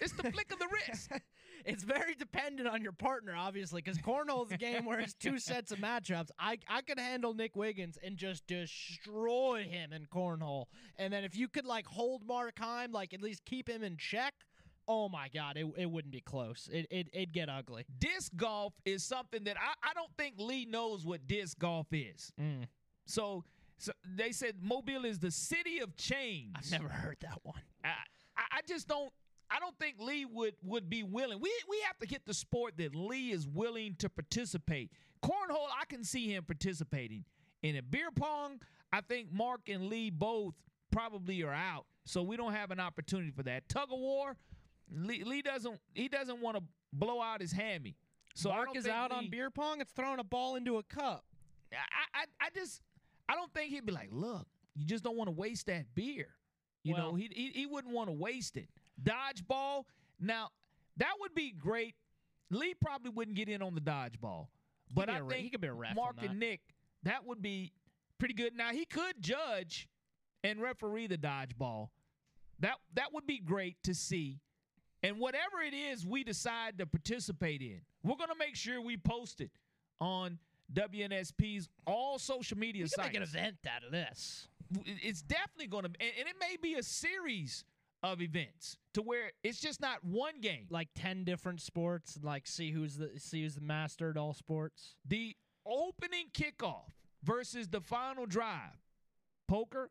it's 0.00 0.12
the 0.12 0.30
flick 0.30 0.52
of 0.52 0.58
the 0.58 0.68
wrist. 0.70 1.10
it's 1.66 1.82
very 1.82 2.14
dependent 2.14 2.68
on 2.68 2.82
your 2.82 2.92
partner, 2.92 3.34
obviously, 3.36 3.82
because 3.82 3.98
cornhole 3.98 4.46
is 4.46 4.52
a 4.52 4.56
game 4.56 4.84
where 4.84 5.00
it's 5.00 5.14
two 5.14 5.38
sets 5.38 5.72
of 5.72 5.78
matchups. 5.78 6.30
I 6.38 6.58
I 6.68 6.82
could 6.82 6.98
handle 6.98 7.34
Nick 7.34 7.56
Wiggins 7.56 7.98
and 8.02 8.16
just 8.16 8.46
destroy 8.46 9.66
him 9.68 9.92
in 9.92 10.06
cornhole, 10.06 10.66
and 10.96 11.12
then 11.12 11.24
if 11.24 11.36
you 11.36 11.48
could 11.48 11.66
like 11.66 11.86
hold 11.86 12.26
Mark 12.26 12.58
Heim, 12.58 12.92
like 12.92 13.12
at 13.12 13.20
least 13.20 13.44
keep 13.44 13.68
him 13.68 13.82
in 13.82 13.96
check. 13.96 14.34
Oh 14.88 15.08
my 15.08 15.28
God, 15.34 15.56
it, 15.56 15.66
it 15.76 15.90
wouldn't 15.90 16.12
be 16.12 16.20
close. 16.20 16.68
It, 16.72 16.86
it 16.90 17.08
it'd 17.12 17.32
get 17.32 17.48
ugly. 17.48 17.84
Disc 17.98 18.30
golf 18.36 18.72
is 18.84 19.02
something 19.02 19.42
that 19.44 19.56
I, 19.56 19.90
I 19.90 19.94
don't 19.94 20.12
think 20.16 20.36
Lee 20.38 20.64
knows 20.64 21.04
what 21.04 21.26
disc 21.26 21.58
golf 21.58 21.88
is. 21.90 22.32
Mm. 22.40 22.66
So 23.04 23.44
so 23.78 23.92
they 24.16 24.30
said 24.30 24.54
Mobile 24.62 25.04
is 25.04 25.18
the 25.18 25.32
city 25.32 25.80
of 25.80 25.96
change. 25.96 26.54
I've 26.56 26.70
never 26.70 26.88
heard 26.88 27.16
that 27.22 27.40
one. 27.42 27.60
I, 27.84 27.90
I 28.36 28.60
just 28.66 28.86
don't 28.88 29.12
I 29.50 29.58
don't 29.60 29.78
think 29.78 29.96
Lee 29.98 30.24
would 30.24 30.54
would 30.62 30.90
be 30.90 31.02
willing. 31.02 31.40
We 31.40 31.52
we 31.68 31.80
have 31.86 31.98
to 31.98 32.06
get 32.06 32.26
the 32.26 32.34
sport 32.34 32.74
that 32.78 32.94
Lee 32.94 33.30
is 33.30 33.46
willing 33.46 33.94
to 33.98 34.08
participate. 34.08 34.90
Cornhole, 35.22 35.68
I 35.80 35.84
can 35.88 36.04
see 36.04 36.32
him 36.32 36.44
participating. 36.44 37.24
In 37.62 37.76
a 37.76 37.82
beer 37.82 38.10
pong, 38.14 38.60
I 38.92 39.00
think 39.00 39.32
Mark 39.32 39.68
and 39.68 39.88
Lee 39.88 40.10
both 40.10 40.54
probably 40.90 41.42
are 41.42 41.52
out. 41.52 41.86
So 42.04 42.22
we 42.22 42.36
don't 42.36 42.52
have 42.52 42.70
an 42.70 42.80
opportunity 42.80 43.30
for 43.30 43.42
that. 43.44 43.68
Tug 43.68 43.92
of 43.92 43.98
war, 43.98 44.36
Lee, 44.90 45.24
Lee 45.24 45.42
doesn't 45.42 45.78
he 45.94 46.08
doesn't 46.08 46.40
want 46.40 46.56
to 46.56 46.62
blow 46.92 47.20
out 47.20 47.40
his 47.40 47.52
hammy. 47.52 47.96
So 48.34 48.50
Mark 48.50 48.76
is 48.76 48.86
out 48.86 49.10
Lee- 49.10 49.16
on 49.16 49.30
beer 49.30 49.50
pong. 49.50 49.80
It's 49.80 49.92
throwing 49.92 50.18
a 50.20 50.24
ball 50.24 50.56
into 50.56 50.76
a 50.78 50.82
cup. 50.82 51.24
I, 51.72 52.20
I 52.20 52.46
I 52.46 52.48
just 52.54 52.80
I 53.28 53.34
don't 53.34 53.52
think 53.52 53.70
he'd 53.70 53.86
be 53.86 53.92
like, 53.92 54.08
look, 54.12 54.46
you 54.74 54.84
just 54.84 55.02
don't 55.02 55.16
want 55.16 55.28
to 55.28 55.32
waste 55.32 55.66
that 55.66 55.86
beer. 55.94 56.28
You 56.82 56.94
know, 56.96 57.14
he, 57.14 57.28
he 57.34 57.50
he 57.50 57.66
wouldn't 57.66 57.92
want 57.92 58.08
to 58.08 58.12
waste 58.12 58.56
it. 58.56 58.68
Dodgeball. 59.02 59.84
Now 60.20 60.50
that 60.96 61.14
would 61.20 61.34
be 61.34 61.52
great. 61.52 61.94
Lee 62.50 62.74
probably 62.80 63.10
wouldn't 63.10 63.36
get 63.36 63.48
in 63.48 63.60
on 63.62 63.74
the 63.74 63.80
dodgeball, 63.80 64.46
but 64.94 65.08
I 65.08 65.20
think 65.20 65.42
he 65.42 65.50
could 65.50 65.60
be 65.60 65.68
a 65.68 65.72
ref 65.72 65.96
Mark 65.96 66.16
and 66.22 66.38
Nick 66.38 66.60
that 67.02 67.24
would 67.24 67.40
be 67.40 67.72
pretty 68.18 68.34
good. 68.34 68.54
Now 68.56 68.70
he 68.72 68.84
could 68.84 69.20
judge 69.20 69.88
and 70.44 70.60
referee 70.60 71.06
the 71.06 71.18
dodgeball. 71.18 71.88
That 72.60 72.76
that 72.94 73.12
would 73.12 73.26
be 73.26 73.38
great 73.38 73.76
to 73.84 73.94
see. 73.94 74.40
And 75.02 75.18
whatever 75.18 75.60
it 75.60 75.74
is 75.74 76.06
we 76.06 76.24
decide 76.24 76.78
to 76.78 76.86
participate 76.86 77.62
in, 77.62 77.80
we're 78.02 78.16
gonna 78.16 78.34
make 78.38 78.56
sure 78.56 78.80
we 78.80 78.96
post 78.96 79.40
it 79.40 79.50
on 80.00 80.38
WNSP's 80.72 81.68
all 81.86 82.18
social 82.18 82.58
media 82.58 82.82
can 82.82 82.88
sites. 82.88 83.08
make 83.08 83.16
an 83.16 83.22
event 83.22 83.56
out 83.68 83.84
of 83.84 83.92
this. 83.92 84.48
It's 84.84 85.22
definitely 85.22 85.68
gonna, 85.68 85.88
and 86.00 86.28
it 86.28 86.36
may 86.40 86.56
be 86.60 86.74
a 86.74 86.82
series 86.82 87.64
of 88.12 88.22
events 88.22 88.76
to 88.94 89.02
where 89.02 89.30
it's 89.42 89.60
just 89.60 89.80
not 89.80 90.04
one 90.04 90.40
game. 90.40 90.66
Like 90.70 90.88
ten 90.94 91.24
different 91.24 91.60
sports, 91.60 92.16
and 92.16 92.24
like 92.24 92.46
see 92.46 92.70
who's 92.70 92.96
the 92.96 93.10
see 93.18 93.42
who's 93.42 93.54
the 93.54 93.60
master 93.60 94.10
at 94.10 94.16
all 94.16 94.32
sports. 94.34 94.94
The 95.06 95.36
opening 95.66 96.26
kickoff 96.32 96.92
versus 97.22 97.68
the 97.68 97.80
final 97.80 98.26
drive, 98.26 98.78
poker. 99.48 99.90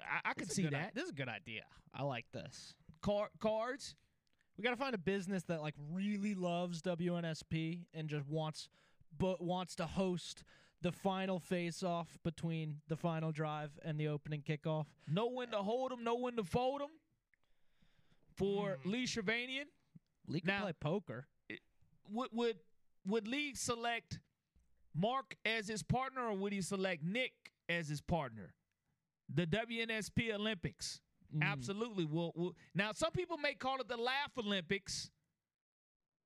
I, 0.00 0.30
I 0.30 0.34
could 0.34 0.48
This 0.48 0.52
is 0.52 0.52
a 0.52 0.54
see 0.54 0.62
good 0.62 0.74
i- 0.74 0.78
that. 0.82 0.94
This 0.94 1.04
is 1.04 1.10
a 1.10 1.14
good 1.14 1.28
idea. 1.28 1.62
I 1.94 2.02
like 2.04 2.26
this. 2.32 2.74
Car- 3.02 3.30
cards. 3.40 3.94
We 4.56 4.64
got 4.64 4.70
to 4.70 4.76
find 4.76 4.94
a 4.94 4.98
business 4.98 5.44
that 5.44 5.60
like 5.62 5.74
really 5.92 6.34
loves 6.34 6.82
WNSP 6.82 7.86
and 7.94 8.08
just 8.08 8.28
wants 8.28 8.68
but 9.16 9.40
wants 9.40 9.74
to 9.76 9.86
host 9.86 10.42
the 10.82 10.92
final 10.92 11.38
face 11.40 11.82
off 11.82 12.18
between 12.24 12.76
the 12.88 12.96
final 12.96 13.32
drive 13.32 13.70
and 13.84 13.98
the 13.98 14.08
opening 14.08 14.42
kickoff. 14.42 14.86
Know 15.08 15.28
when 15.28 15.50
to 15.50 15.58
hold 15.58 15.90
them, 15.92 16.04
know 16.04 16.16
when 16.16 16.36
to 16.36 16.44
fold 16.44 16.80
them. 16.80 16.90
For 18.38 18.78
mm. 18.84 18.90
Lee 18.90 19.04
Shervanian, 19.04 19.64
Lee 20.28 20.40
can 20.40 20.46
Now- 20.46 20.62
play 20.62 20.72
poker. 20.72 21.26
would 22.10 22.28
would 22.32 22.56
would 23.06 23.26
Lee 23.26 23.54
select 23.54 24.20
Mark 24.94 25.36
as 25.44 25.68
his 25.68 25.82
partner, 25.82 26.28
or 26.28 26.34
would 26.34 26.52
he 26.52 26.62
select 26.62 27.02
Nick 27.02 27.32
as 27.68 27.88
his 27.88 28.00
partner? 28.00 28.54
The 29.32 29.46
WNSP 29.46 30.32
Olympics, 30.32 31.00
mm. 31.34 31.42
absolutely. 31.42 32.04
Will 32.04 32.32
will 32.36 32.54
now 32.74 32.92
some 32.92 33.12
people 33.12 33.36
may 33.36 33.54
call 33.54 33.80
it 33.80 33.88
the 33.88 33.96
Laugh 33.96 34.32
Olympics. 34.38 35.10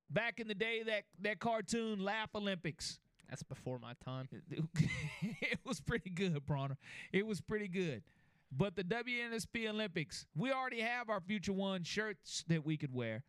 Back 0.09 0.39
in 0.39 0.47
the 0.47 0.53
day, 0.55 0.83
that 0.83 1.05
that 1.21 1.39
cartoon 1.39 1.99
Laugh 1.99 2.29
Olympics. 2.35 2.99
That's 3.29 3.41
before 3.41 3.79
my 3.79 3.93
time. 4.05 4.29
it 5.41 5.59
was 5.65 5.81
pretty 5.81 6.11
good, 6.11 6.45
Bronner. 6.45 6.77
It 7.11 7.25
was 7.25 7.41
pretty 7.41 7.67
good. 7.67 8.03
But 8.55 8.75
the 8.75 8.83
WNSP 8.83 9.67
Olympics, 9.69 10.25
we 10.35 10.51
already 10.51 10.81
have 10.81 11.09
our 11.09 11.19
Future 11.21 11.53
One 11.53 11.83
shirts 11.83 12.43
that 12.47 12.65
we 12.65 12.77
could 12.77 12.93
wear. 12.93 13.23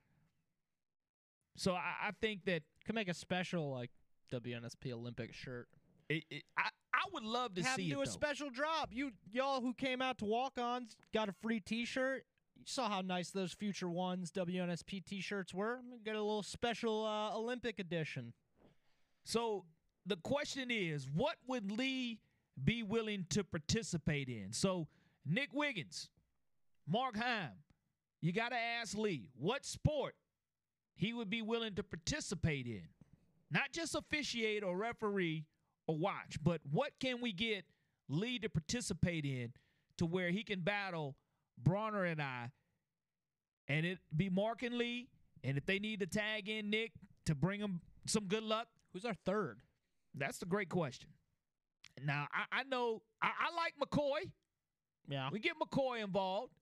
So 1.57 1.73
I, 1.75 2.09
I 2.09 2.11
think 2.21 2.45
that 2.47 2.63
Could 2.85 2.95
make 2.95 3.09
a 3.09 3.15
special 3.15 3.71
like 3.71 3.91
WNSP 4.33 4.93
Olympic 4.93 5.33
shirt. 5.33 5.69
it, 6.09 6.25
it, 6.31 6.43
I 6.59 6.69
I 6.93 7.07
would 7.13 7.25
love 7.25 7.55
to 7.55 7.63
Have 7.63 7.77
see 7.77 7.89
them 7.91 7.97
do 7.99 8.01
it. 8.01 8.05
a 8.05 8.07
though. 8.07 8.13
special 8.13 8.51
drop. 8.51 8.91
You 8.93 9.13
y'all 9.33 9.61
who 9.61 9.73
came 9.75 10.01
out 10.03 10.19
to 10.19 10.25
walk-ons 10.25 10.97
got 11.13 11.29
a 11.29 11.33
free 11.33 11.61
T-shirt. 11.61 12.25
You 12.57 12.63
saw 12.67 12.89
how 12.89 13.01
nice 13.01 13.31
those 13.31 13.53
Future 13.53 13.89
Ones 13.91 14.31
WNSP 14.33 15.05
T-shirts 15.05 15.53
were. 15.53 15.81
Get 16.05 16.15
a 16.17 16.23
little 16.23 16.43
special 16.43 17.05
uh, 17.05 17.37
Olympic 17.37 17.79
edition. 17.79 18.33
So 19.25 19.65
the 20.07 20.17
question 20.17 20.71
is, 20.71 21.09
what 21.13 21.37
would 21.47 21.71
Lee 21.73 22.21
be 22.63 22.83
willing 22.83 23.27
to 23.31 23.43
participate 23.45 24.29
in? 24.29 24.53
So 24.53 24.87
Nick 25.27 25.51
Wiggins, 25.53 26.11
Mark 26.87 27.17
Heim, 27.17 27.51
you 28.21 28.33
got 28.33 28.51
to 28.51 28.57
ask 28.57 28.97
Lee 28.97 29.29
what 29.37 29.65
sport 29.65 30.15
he 30.95 31.13
would 31.13 31.31
be 31.31 31.43
willing 31.43 31.75
to 31.75 31.83
participate 31.83 32.67
in, 32.67 32.89
not 33.51 33.73
just 33.73 33.95
officiate 33.95 34.63
or 34.63 34.77
referee 34.77 35.45
or 35.87 35.97
watch, 35.97 36.39
but 36.43 36.61
what 36.71 36.93
can 37.01 37.21
we 37.21 37.33
get 37.33 37.65
Lee 38.09 38.39
to 38.39 38.49
participate 38.49 39.25
in 39.25 39.53
to 39.99 40.07
where 40.07 40.31
he 40.31 40.43
can 40.43 40.61
battle 40.61 41.17
Bronner 41.63 42.05
and 42.05 42.21
I, 42.21 42.51
and 43.69 43.87
it 43.87 43.99
be 44.15 44.29
Mark 44.29 44.63
and 44.63 44.77
Lee, 44.77 45.09
and 45.43 45.57
if 45.57 45.65
they 45.67 45.79
need 45.79 46.01
to 46.01 46.07
tag 46.07 46.49
in 46.49 46.71
Nick 46.71 46.93
to 47.27 47.35
bring 47.35 47.61
him 47.61 47.81
some 48.07 48.25
good 48.25 48.43
luck, 48.43 48.69
Who's 48.93 49.05
our 49.05 49.17
third? 49.27 49.59
that's 50.17 50.41
a 50.43 50.47
great 50.47 50.69
question. 50.69 51.09
Now 52.05 52.29
I, 52.33 52.61
I 52.61 52.63
know 52.65 53.03
I, 53.21 53.29
I 53.29 53.57
like 53.57 53.75
McCoy. 53.83 54.31
Yeah. 55.09 55.29
We 55.33 55.39
get 55.39 55.55
McCoy 55.59 56.03
involved. 56.03 56.53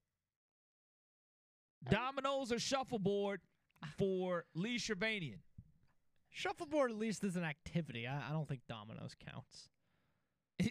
Dominoes 1.89 2.53
or 2.53 2.59
shuffleboard 2.59 3.41
for 3.99 4.45
Lee 4.55 4.79
Shervanian. 4.79 5.39
Shuffleboard 6.31 6.91
at 6.93 6.97
least 6.97 7.25
is 7.25 7.37
an 7.37 7.45
activity. 7.45 8.07
I, 8.07 8.29
I 8.29 8.33
don't 8.33 8.49
think 8.49 8.61
dominoes 8.69 9.15
counts. 9.29 9.69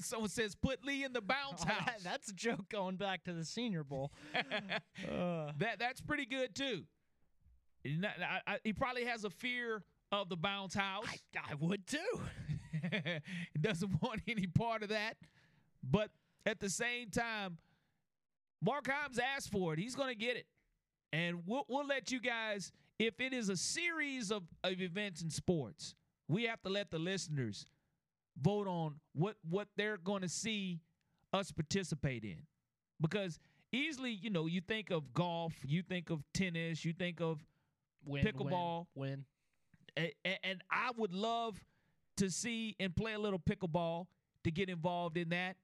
Someone 0.00 0.28
says 0.28 0.54
put 0.56 0.84
Lee 0.84 1.04
in 1.04 1.12
the 1.12 1.20
bounce 1.20 1.62
Oh, 1.62 1.66
that- 1.66 1.72
house. 1.88 2.02
that's 2.02 2.28
a 2.30 2.34
joke 2.34 2.68
going 2.68 2.96
back 2.96 3.24
to 3.24 3.32
the 3.32 3.44
Senior 3.44 3.84
Bowl. 3.84 4.12
Uh, 4.34 5.52
that 5.58 5.78
that's 5.78 6.00
pretty 6.00 6.26
good 6.26 6.54
too. 6.54 6.82
Not- 7.84 8.14
I- 8.20 8.54
I- 8.54 8.58
he 8.64 8.72
probably 8.72 9.04
has 9.04 9.24
a 9.24 9.30
fear 9.30 9.84
of 10.10 10.28
the 10.28 10.36
bounce 10.36 10.74
house. 10.74 11.06
I 11.48 11.54
would 11.54 11.86
too. 11.86 12.20
he 12.92 13.58
doesn't 13.60 14.02
want 14.02 14.20
any 14.26 14.46
part 14.48 14.82
of 14.82 14.88
that. 14.88 15.16
But 15.82 16.10
at 16.46 16.60
the 16.60 16.68
same 16.70 17.10
time, 17.10 17.58
Mark 18.62 18.88
Heim 18.88 19.10
asked 19.36 19.50
for 19.50 19.72
it. 19.72 19.78
He's 19.78 19.94
going 19.94 20.08
to 20.08 20.14
get 20.18 20.36
it. 20.36 20.46
And 21.12 21.42
we'll, 21.46 21.64
we'll 21.68 21.86
let 21.86 22.10
you 22.10 22.20
guys, 22.20 22.72
if 22.98 23.20
it 23.20 23.32
is 23.32 23.48
a 23.48 23.56
series 23.56 24.30
of, 24.30 24.42
of 24.62 24.80
events 24.80 25.22
in 25.22 25.30
sports, 25.30 25.94
we 26.28 26.44
have 26.44 26.60
to 26.62 26.68
let 26.68 26.90
the 26.90 26.98
listeners 26.98 27.66
vote 28.40 28.66
on 28.66 28.94
what, 29.14 29.36
what 29.48 29.68
they're 29.76 29.96
going 29.98 30.22
to 30.22 30.28
see 30.28 30.80
us 31.32 31.52
participate 31.52 32.24
in. 32.24 32.38
Because 33.00 33.38
easily, 33.70 34.10
you 34.10 34.30
know, 34.30 34.46
you 34.46 34.60
think 34.60 34.90
of 34.90 35.12
golf, 35.14 35.52
you 35.64 35.82
think 35.82 36.10
of 36.10 36.22
tennis, 36.32 36.84
you 36.84 36.92
think 36.92 37.20
of 37.20 37.44
win, 38.04 38.24
pickleball. 38.24 38.86
Win. 38.94 39.24
A- 39.98 40.12
a- 40.26 40.46
and 40.46 40.62
I 40.70 40.90
would 40.96 41.12
love 41.12 41.60
to 42.16 42.30
see 42.30 42.74
and 42.80 42.94
play 42.94 43.12
a 43.12 43.18
little 43.18 43.38
pickleball 43.38 44.06
to 44.44 44.50
get 44.50 44.68
involved 44.68 45.16
in 45.16 45.28
that. 45.30 45.56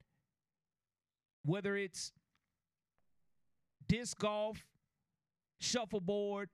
Whether 1.43 1.75
it's 1.75 2.11
disc 3.87 4.17
golf, 4.19 4.63
shuffleboard, 5.59 6.49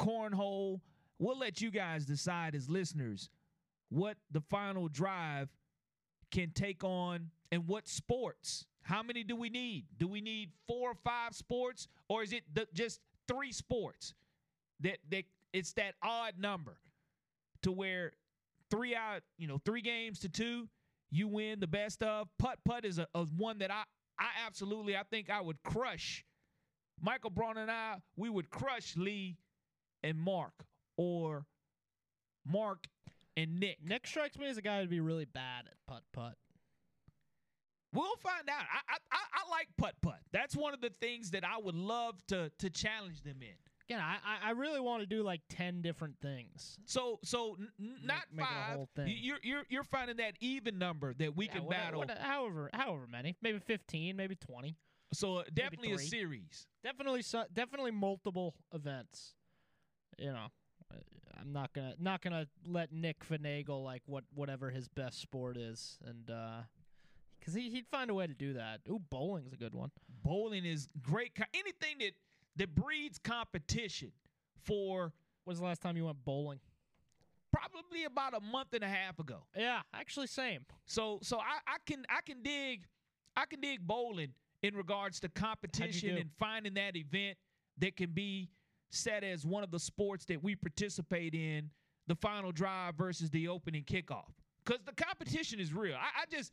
cornhole, 0.00 0.80
we'll 1.18 1.38
let 1.38 1.60
you 1.60 1.70
guys 1.70 2.06
decide 2.06 2.54
as 2.54 2.68
listeners 2.68 3.30
what 3.88 4.16
the 4.30 4.40
final 4.40 4.88
drive 4.88 5.48
can 6.30 6.50
take 6.50 6.82
on 6.82 7.30
and 7.50 7.68
what 7.68 7.86
sports. 7.86 8.66
How 8.82 9.02
many 9.02 9.22
do 9.22 9.36
we 9.36 9.48
need? 9.48 9.84
Do 9.98 10.08
we 10.08 10.20
need 10.20 10.50
four 10.66 10.90
or 10.90 10.96
five 11.04 11.34
sports, 11.34 11.86
or 12.08 12.22
is 12.22 12.32
it 12.32 12.42
the, 12.52 12.66
just 12.74 13.00
three 13.28 13.52
sports? 13.52 14.14
That 14.80 14.98
that 15.10 15.24
it's 15.52 15.72
that 15.74 15.94
odd 16.02 16.34
number 16.38 16.78
to 17.62 17.70
where 17.70 18.12
three 18.70 18.96
out, 18.96 19.22
you 19.38 19.46
know, 19.46 19.60
three 19.64 19.82
games 19.82 20.18
to 20.20 20.28
two, 20.28 20.68
you 21.10 21.28
win 21.28 21.60
the 21.60 21.66
best 21.68 22.02
of. 22.02 22.28
Putt 22.38 22.58
putt 22.64 22.84
is 22.84 22.98
a, 22.98 23.06
a 23.14 23.24
one 23.36 23.58
that 23.58 23.70
I 23.70 23.84
I 24.22 24.46
absolutely 24.46 24.96
I 24.96 25.02
think 25.02 25.30
I 25.30 25.40
would 25.40 25.62
crush. 25.64 26.24
Michael 27.00 27.30
Bronner 27.30 27.62
and 27.62 27.70
I, 27.70 27.96
we 28.16 28.30
would 28.30 28.48
crush 28.50 28.96
Lee 28.96 29.36
and 30.04 30.16
Mark 30.16 30.52
or 30.96 31.46
Mark 32.46 32.86
and 33.36 33.58
Nick. 33.58 33.78
Nick 33.84 34.06
strikes 34.06 34.38
me 34.38 34.46
as 34.46 34.56
a 34.56 34.62
guy 34.62 34.80
who'd 34.80 34.90
be 34.90 35.00
really 35.00 35.24
bad 35.24 35.66
at 35.66 35.74
putt 35.88 36.02
putt. 36.12 36.36
We'll 37.92 38.16
find 38.16 38.48
out. 38.48 38.64
I 38.72 38.94
I, 38.94 38.96
I, 39.10 39.18
I 39.34 39.50
like 39.50 39.68
putt 39.76 39.94
putt. 40.00 40.20
That's 40.32 40.54
one 40.54 40.72
of 40.72 40.80
the 40.80 40.90
things 40.90 41.32
that 41.32 41.44
I 41.44 41.58
would 41.58 41.74
love 41.74 42.24
to 42.28 42.50
to 42.58 42.70
challenge 42.70 43.22
them 43.22 43.42
in. 43.42 43.56
Again, 43.88 44.00
I 44.00 44.18
I- 44.44 44.50
really 44.52 44.80
want 44.80 45.02
to 45.02 45.06
do 45.06 45.22
like 45.22 45.40
ten 45.48 45.82
different 45.82 46.16
things. 46.20 46.78
So 46.84 47.18
so 47.24 47.56
n- 47.80 47.96
not 48.04 48.24
make 48.32 48.46
five. 48.46 48.86
You- 48.98 49.14
You're 49.14 49.38
you're 49.42 49.62
you're 49.68 49.84
finding 49.84 50.16
that 50.18 50.34
even 50.40 50.78
number 50.78 51.14
that 51.14 51.36
we 51.36 51.46
Yeah, 51.46 51.52
can 51.52 51.64
what- 51.64 51.70
battle. 51.76 51.98
what- 52.00 52.18
however, 52.18 52.70
however 52.72 53.06
many, 53.06 53.36
maybe 53.42 53.58
fifteen, 53.58 54.16
maybe 54.16 54.34
twenty. 54.36 54.76
so 55.12 55.38
uh, 55.38 55.44
definitely 55.52 55.92
a 55.92 55.98
series. 55.98 56.66
Definitely, 56.82 57.22
definitely 57.52 57.90
multiple 57.90 58.54
events. 58.72 59.34
You 60.18 60.32
know, 60.32 60.46
uh, 60.90 60.96
I'm 61.38 61.52
not 61.52 61.72
gonna 61.72 61.94
not 61.98 62.22
gonna 62.22 62.46
let 62.64 62.92
Nick 62.92 63.24
finagle 63.24 63.82
like 63.84 64.02
what 64.06 64.24
whatever 64.34 64.70
his 64.70 64.88
best 64.88 65.20
sport 65.20 65.56
is, 65.56 65.98
and 66.04 66.30
uh, 66.30 66.62
because 67.38 67.52
he 67.54 67.68
he'd 67.70 67.88
find 67.88 68.10
a 68.10 68.14
way 68.14 68.26
to 68.26 68.34
do 68.34 68.52
that. 68.54 68.80
Ooh, 68.88 69.00
bowling's 69.10 69.52
a 69.52 69.56
good 69.56 69.74
one. 69.74 69.90
Bowling 70.22 70.64
is 70.64 70.88
great. 71.00 71.32
Anything 71.52 71.98
that 71.98 72.12
that 72.56 72.74
breeds 72.74 73.18
competition 73.18 74.12
for 74.64 75.12
When's 75.44 75.58
the 75.58 75.64
last 75.64 75.82
time 75.82 75.96
you 75.96 76.04
went 76.04 76.24
bowling? 76.24 76.60
probably 77.52 78.04
about 78.04 78.34
a 78.34 78.40
month 78.40 78.72
and 78.72 78.82
a 78.82 78.88
half 78.88 79.18
ago. 79.18 79.44
Yeah, 79.56 79.80
actually, 79.94 80.26
same. 80.26 80.64
So 80.86 81.18
so 81.22 81.38
I, 81.38 81.58
I 81.66 81.76
can 81.86 82.04
I 82.08 82.20
can 82.24 82.42
dig 82.42 82.86
I 83.36 83.44
can 83.44 83.60
dig 83.60 83.86
bowling 83.86 84.32
in 84.62 84.74
regards 84.74 85.20
to 85.20 85.28
competition 85.28 86.16
and 86.16 86.30
finding 86.38 86.74
that 86.74 86.96
event 86.96 87.36
that 87.78 87.96
can 87.96 88.10
be 88.10 88.48
set 88.90 89.24
as 89.24 89.44
one 89.44 89.62
of 89.62 89.70
the 89.70 89.78
sports 89.78 90.24
that 90.26 90.42
we 90.42 90.54
participate 90.54 91.34
in, 91.34 91.70
the 92.06 92.14
final 92.14 92.52
drive 92.52 92.94
versus 92.94 93.30
the 93.30 93.48
opening 93.48 93.84
kickoff. 93.84 94.32
Because 94.64 94.82
the 94.84 94.92
competition 94.92 95.60
is 95.60 95.72
real. 95.74 95.94
I, 95.94 96.22
I 96.22 96.24
just 96.30 96.52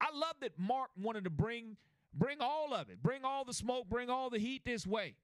I 0.00 0.06
love 0.14 0.36
that 0.40 0.52
Mark 0.58 0.90
wanted 0.96 1.24
to 1.24 1.30
bring 1.30 1.76
bring 2.14 2.38
all 2.40 2.72
of 2.72 2.88
it, 2.88 3.02
bring 3.02 3.24
all 3.24 3.44
the 3.44 3.54
smoke, 3.54 3.88
bring 3.88 4.08
all 4.08 4.30
the 4.30 4.38
heat 4.38 4.62
this 4.64 4.86
way. 4.86 5.14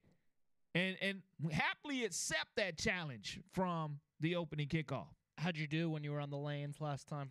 And 0.77 0.97
and 1.01 1.23
happily 1.53 2.05
accept 2.05 2.51
that 2.57 2.77
challenge 2.77 3.41
from 3.53 3.99
the 4.21 4.37
opening 4.37 4.69
kickoff. 4.69 5.07
How'd 5.39 5.57
you 5.57 5.67
do 5.67 5.89
when 5.89 6.05
you 6.05 6.13
were 6.13 6.21
on 6.21 6.31
the 6.31 6.37
lanes 6.37 6.81
last 6.81 7.09
time? 7.09 7.31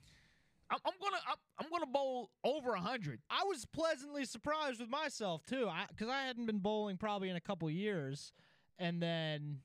I'm, 0.71 0.79
I'm 0.83 0.93
gonna 0.99 1.21
I'm, 1.29 1.35
I'm 1.59 1.69
gonna 1.69 1.85
bowl 1.85 2.31
over 2.43 2.73
a 2.73 2.79
hundred. 2.79 3.19
I 3.29 3.43
was 3.45 3.65
pleasantly 3.65 4.25
surprised 4.25 4.79
with 4.79 4.89
myself 4.89 5.45
too, 5.45 5.69
because 5.89 6.07
I, 6.07 6.23
hadn't 6.23 6.47
been 6.47 6.57
bowling 6.57 6.97
probably 6.97 7.29
in 7.29 7.35
a 7.35 7.41
couple 7.41 7.69
years, 7.69 8.33
and 8.79 8.99
then 9.01 9.59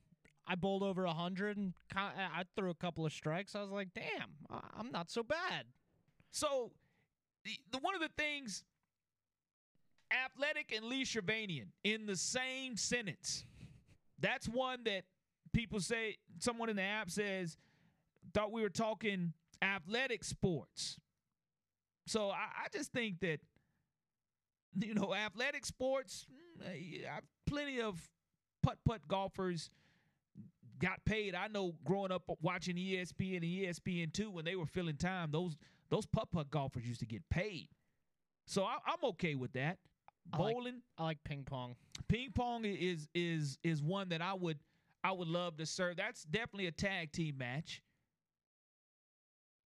I 0.46 0.56
bowled 0.56 0.82
over 0.82 1.04
a 1.04 1.14
hundred 1.14 1.56
and 1.56 1.72
I 1.96 2.44
threw 2.56 2.70
a 2.70 2.74
couple 2.74 3.06
of 3.06 3.12
strikes. 3.12 3.54
I 3.54 3.62
was 3.62 3.70
like, 3.70 3.88
damn, 3.94 4.30
I- 4.50 4.78
I'm 4.78 4.90
not 4.90 5.10
so 5.10 5.22
bad. 5.22 5.64
So, 6.32 6.72
the, 7.44 7.52
the 7.72 7.78
one 7.78 7.94
of 7.94 8.00
the 8.00 8.10
things, 8.18 8.62
athletic 10.12 10.72
and 10.76 10.86
Lee 10.86 11.04
Shervanian 11.04 11.68
in 11.82 12.04
the 12.06 12.16
same 12.16 12.76
sentence. 12.76 13.44
That's 14.20 14.48
one 14.48 14.84
that 14.84 15.04
people 15.52 15.80
say. 15.80 16.16
Someone 16.38 16.68
in 16.68 16.76
the 16.76 16.82
app 16.82 17.10
says, 17.10 17.56
thought 18.34 18.52
we 18.52 18.62
were 18.62 18.68
talking 18.68 19.32
athletic 19.62 20.24
sports. 20.24 20.98
So 22.06 22.30
I, 22.30 22.64
I 22.64 22.68
just 22.72 22.92
think 22.92 23.20
that, 23.20 23.40
you 24.78 24.94
know, 24.94 25.14
athletic 25.14 25.66
sports. 25.66 26.26
mm, 26.62 27.00
Plenty 27.46 27.80
of 27.80 28.00
putt 28.62 28.78
putt 28.84 29.00
golfers 29.08 29.70
got 30.78 31.04
paid. 31.04 31.34
I 31.34 31.48
know 31.48 31.74
growing 31.84 32.12
up 32.12 32.22
watching 32.40 32.76
ESPN 32.76 33.36
and 33.36 33.44
ESPN 33.44 34.12
two 34.12 34.30
when 34.30 34.44
they 34.44 34.56
were 34.56 34.66
filling 34.66 34.96
time, 34.96 35.30
those 35.30 35.56
those 35.90 36.06
putt 36.06 36.30
putt 36.32 36.50
golfers 36.50 36.86
used 36.86 37.00
to 37.00 37.06
get 37.06 37.28
paid. 37.28 37.68
So 38.46 38.64
I, 38.64 38.76
I'm 38.86 39.02
okay 39.10 39.34
with 39.34 39.52
that. 39.52 39.78
I 40.32 40.38
like- 40.38 40.54
Bowling, 40.54 40.82
I 40.98 41.04
like 41.04 41.24
ping 41.24 41.44
pong. 41.44 41.76
ping 42.08 42.32
pong 42.32 42.64
is 42.64 43.08
is 43.14 43.58
is 43.62 43.82
one 43.82 44.08
that 44.10 44.22
I 44.22 44.34
would 44.34 44.58
I 45.02 45.12
would 45.12 45.28
love 45.28 45.56
to 45.58 45.66
serve. 45.66 45.96
That's 45.96 46.24
definitely 46.24 46.66
a 46.66 46.72
tag 46.72 47.12
team 47.12 47.38
match. 47.38 47.82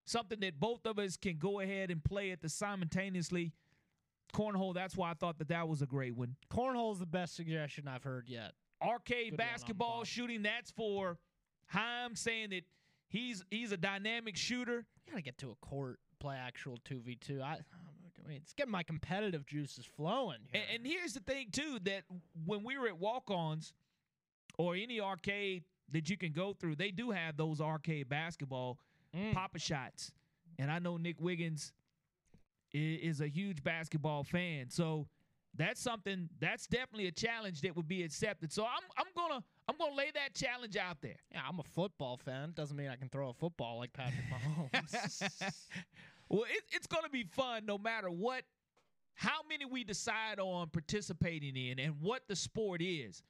Something 0.06 0.40
that 0.40 0.60
both 0.60 0.84
of 0.86 0.98
us 0.98 1.16
can 1.16 1.38
go 1.38 1.60
ahead 1.60 1.90
and 1.90 2.02
play 2.04 2.30
at 2.30 2.42
the 2.42 2.48
simultaneously. 2.48 3.52
Cornhole. 4.34 4.74
That's 4.74 4.96
why 4.96 5.10
I 5.10 5.14
thought 5.14 5.38
that 5.38 5.48
that 5.48 5.68
was 5.68 5.80
a 5.80 5.86
great 5.86 6.14
one. 6.14 6.36
Cornhole 6.50 6.92
is 6.92 6.98
the 6.98 7.06
best 7.06 7.36
suggestion 7.36 7.88
I've 7.88 8.02
heard 8.02 8.28
yet. 8.28 8.52
Arcade 8.82 9.30
Good 9.30 9.36
basketball 9.38 10.04
shooting. 10.04 10.42
That's 10.42 10.70
for 10.72 11.18
Heim 11.68 12.16
saying 12.16 12.50
that 12.50 12.64
he's 13.08 13.44
he's 13.50 13.72
a 13.72 13.76
dynamic 13.76 14.36
shooter. 14.36 14.84
You 15.06 15.12
gotta 15.12 15.22
get 15.22 15.38
to 15.38 15.50
a 15.50 15.54
court, 15.66 16.00
play 16.20 16.36
actual 16.36 16.78
two 16.84 17.00
v 17.00 17.16
two. 17.16 17.40
I, 17.40 17.58
I 18.24 18.28
mean, 18.28 18.38
it's 18.42 18.52
getting 18.55 18.72
my 18.72 18.82
competitive 18.82 19.44
juices 19.46 19.84
flowing. 19.84 20.38
Here. 20.51 20.62
And, 20.70 20.76
and 20.78 20.86
here's 20.86 21.12
the 21.12 21.20
thing 21.20 21.48
too 21.52 21.78
that 21.84 22.02
when 22.46 22.64
we 22.64 22.78
were 22.78 22.86
at 22.88 22.98
walk-ons 22.98 23.74
or 24.56 24.74
any 24.74 25.01
arcade 25.01 25.64
that 25.92 26.09
you 26.09 26.16
can 26.16 26.32
go 26.32 26.55
through, 26.55 26.76
they 26.76 26.90
do 26.90 27.10
have 27.10 27.36
those 27.36 27.60
arcade 27.60 28.09
basketball 28.09 28.78
Mm. 29.16 29.32
Pop-A-Shots. 29.32 30.10
And 30.59 30.72
I 30.72 30.80
know 30.80 30.96
Nick 30.96 31.20
Wiggins 31.20 31.72
is, 32.72 33.01
is 33.01 33.20
a 33.20 33.28
huge 33.28 33.62
basketball 33.62 34.24
fan, 34.24 34.70
so 34.70 35.06
that's 35.56 35.80
something 35.80 36.28
that's 36.40 36.66
definitely 36.66 37.06
a 37.06 37.12
challenge 37.12 37.60
that 37.60 37.76
would 37.76 37.86
be 37.86 38.02
accepted. 38.02 38.52
So 38.52 38.64
I'm 38.64 38.82
I'm 38.98 39.06
gonna 39.14 39.44
I'm 39.68 39.76
gonna 39.78 39.94
lay 39.94 40.10
that 40.14 40.34
challenge 40.34 40.76
out 40.76 40.96
there. 41.01 41.14
yeah, 41.30 41.42
I'm 41.48 41.60
a 41.60 41.62
football 41.62 42.16
fan. 42.16 42.55
Doesn't 42.56 42.76
mean 42.76 42.88
I 42.88 42.96
can 42.96 43.09
throw 43.09 43.28
a 43.28 43.32
football 43.32 43.78
like 43.78 43.92
Patrick 43.92 44.24
Mahomes. 44.72 45.22
well, 46.28 46.44
it, 46.44 46.62
it's 46.72 46.86
going 46.86 47.05
to 47.05 47.10
be 47.10 47.24
fun 47.24 47.66
no 47.66 47.78
matter 47.78 48.10
what, 48.10 48.44
how 49.14 49.40
many 49.48 49.64
we 49.64 49.84
decide 49.84 50.38
on 50.40 50.68
participating 50.68 51.56
in 51.56 51.78
and 51.78 51.94
what 52.01 52.22
the 52.28 52.36
sport 52.36 52.82
is. 52.82 53.22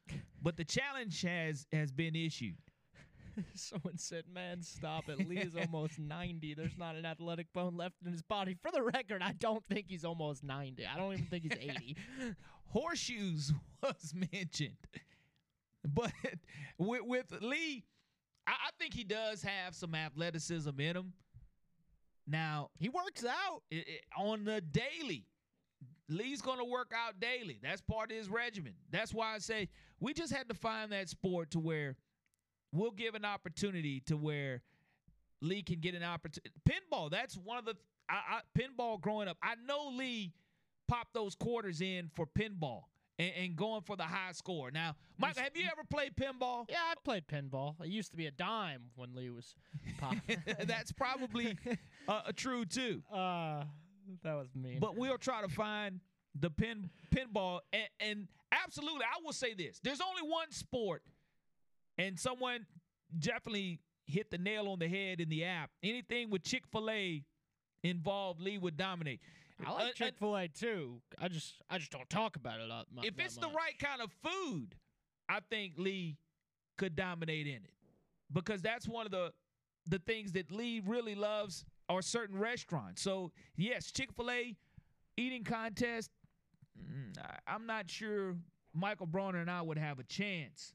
But 0.43 0.57
the 0.57 0.65
challenge 0.65 1.23
has 1.23 1.67
has 1.73 1.93
been 1.93 2.15
issued. 2.17 2.57
Someone 3.55 3.99
said, 3.99 4.25
"Man, 4.33 4.63
stop 4.63 5.09
it. 5.09 5.29
Lee 5.29 5.39
is 5.39 5.57
almost 5.57 5.99
90. 5.99 6.55
There's 6.55 6.79
not 6.79 6.95
an 6.97 7.05
athletic 7.05 7.53
bone 7.53 7.77
left 7.77 7.97
in 8.05 8.13
his 8.13 8.23
body." 8.23 8.57
For 8.63 8.71
the 8.71 8.83
record, 8.83 9.23
I 9.23 9.33
don't 9.33 9.65
think 9.67 9.87
he's 9.89 10.05
almost 10.05 10.45
90. 10.45 10.87
I 10.87 10.97
don't 10.97 11.13
even 11.13 11.27
think 11.27 11.45
he's 11.45 11.71
80. 11.71 11.97
Horseshoes 12.67 13.53
was 13.83 14.15
mentioned, 14.33 14.77
but 15.87 16.13
with, 16.79 17.03
with 17.05 17.33
Lee, 17.41 17.85
I, 18.47 18.53
I 18.53 18.71
think 18.79 18.95
he 18.95 19.05
does 19.05 19.43
have 19.43 19.75
some 19.75 19.95
athleticism 19.95 20.79
in 20.79 20.97
him. 20.97 21.13
Now 22.27 22.71
he 22.79 22.89
works 22.89 23.25
out 23.25 23.63
on 24.19 24.45
the 24.45 24.61
daily. 24.61 25.27
Lee's 26.09 26.43
going 26.43 26.59
to 26.59 26.65
work 26.65 26.93
out 26.95 27.19
daily. 27.21 27.59
That's 27.63 27.81
part 27.81 28.11
of 28.11 28.17
his 28.17 28.29
regimen. 28.29 28.75
That's 28.91 29.13
why 29.13 29.35
I 29.35 29.39
say 29.39 29.69
we 30.01 30.13
just 30.13 30.33
had 30.33 30.49
to 30.49 30.55
find 30.55 30.93
that 30.93 31.09
sport 31.09 31.51
to 31.53 31.59
where 31.59 31.97
we'll 32.73 32.91
give 32.91 33.15
an 33.15 33.25
opportunity 33.25 34.01
to 34.07 34.17
where 34.17 34.63
Lee 35.41 35.63
can 35.63 35.81
get 35.81 35.95
an 35.95 36.03
opportunity. 36.03 36.51
Pinball, 36.69 37.11
that's 37.11 37.37
one 37.37 37.59
of 37.59 37.65
the 37.65 37.75
I, 38.09 38.15
I, 38.15 38.41
pinball 38.59 39.01
growing 39.01 39.29
up. 39.29 39.39
I 39.43 39.55
know 39.67 39.91
Lee 39.97 40.33
popped 40.89 41.15
those 41.15 41.35
quarters 41.35 41.81
in 41.81 42.11
for 42.15 42.27
pinball 42.27 42.83
and, 43.19 43.33
and 43.37 43.57
going 43.57 43.83
for 43.83 43.97
the 43.97 44.05
high 44.05 44.33
score. 44.33 44.71
Now, 44.71 44.97
Mike, 45.19 45.37
have 45.37 45.57
you 45.57 45.65
ever 45.71 45.83
played 45.89 46.17
pinball? 46.17 46.67
Yeah, 46.69 46.79
I 46.91 46.95
played 47.05 47.27
pinball. 47.27 47.81
It 47.81 47.89
used 47.89 48.11
to 48.11 48.17
be 48.17 48.27
a 48.27 48.31
dime 48.31 48.83
when 48.97 49.15
Lee 49.15 49.31
was 49.31 49.55
pop. 49.99 50.17
That's 50.67 50.93
probably 50.93 51.57
uh, 52.09 52.33
true 52.37 52.65
too. 52.65 53.03
uh, 53.13 53.65
that 54.23 54.35
was 54.35 54.49
mean. 54.55 54.79
But 54.81 54.97
we'll 54.97 55.19
try 55.19 55.43
to 55.43 55.49
find 55.49 56.01
the 56.39 56.51
pin 56.51 56.91
pinball 57.15 57.61
and, 57.73 57.89
and 58.01 58.29
absolutely 58.51 59.03
I 59.03 59.23
will 59.25 59.33
say 59.33 59.55
this. 59.55 59.81
There's 59.83 60.01
only 60.01 60.29
one 60.29 60.51
sport 60.51 61.03
and 61.97 62.19
someone 62.19 62.67
definitely 63.17 63.81
hit 64.07 64.31
the 64.31 64.39
nail 64.39 64.69
on 64.69 64.79
the 64.79 64.89
head 64.89 65.21
in 65.21 65.29
the 65.29 65.45
app. 65.45 65.71
Anything 65.83 66.31
with 66.31 66.43
Chick-fil-A 66.43 67.23
involved, 67.83 68.41
Lee 68.41 68.59
would 68.59 68.77
dominate. 68.77 69.21
I 69.65 69.71
Uh, 69.71 69.75
like 69.75 69.95
Chick 69.95 70.15
Fil 70.19 70.37
A 70.37 70.49
too. 70.49 71.01
I 71.19 71.29
just 71.29 71.55
I 71.71 71.79
just 71.79 71.91
don't 71.91 72.09
talk 72.11 72.37
about 72.37 72.61
it. 72.61 72.69
That, 72.69 72.87
mu- 72.95 73.03
if 73.05 73.19
it's 73.19 73.37
the 73.37 73.49
right 73.49 73.79
kind 73.79 74.01
of 74.01 74.11
food, 74.23 74.75
I 75.29 75.41
think 75.51 75.75
Lee 75.77 76.17
could 76.77 76.97
dominate 76.97 77.47
in 77.47 77.55
it. 77.65 77.71
Because 78.33 78.63
that's 78.63 78.89
one 78.89 79.07
of 79.07 79.13
the 79.13 79.33
the 79.87 79.99
things 80.01 80.33
that 80.33 80.51
Lee 80.51 80.81
really 80.85 81.15
loves 81.15 81.65
are 81.89 82.03
certain 82.03 82.39
restaurants. 82.39 83.03
So 83.03 83.31
yes, 83.57 83.93
Chick-fil-A 83.93 84.57
eating 85.17 85.45
contest. 85.45 86.11
mm, 86.79 87.17
I- 87.23 87.39
I'm 87.55 87.67
not 87.67 87.89
sure 87.91 88.35
Michael 88.73 89.07
Bronner 89.07 89.39
and 89.39 89.51
I 89.51 89.63
would 89.63 89.79
have 89.79 89.99
a 90.01 90.05
chance 90.05 90.75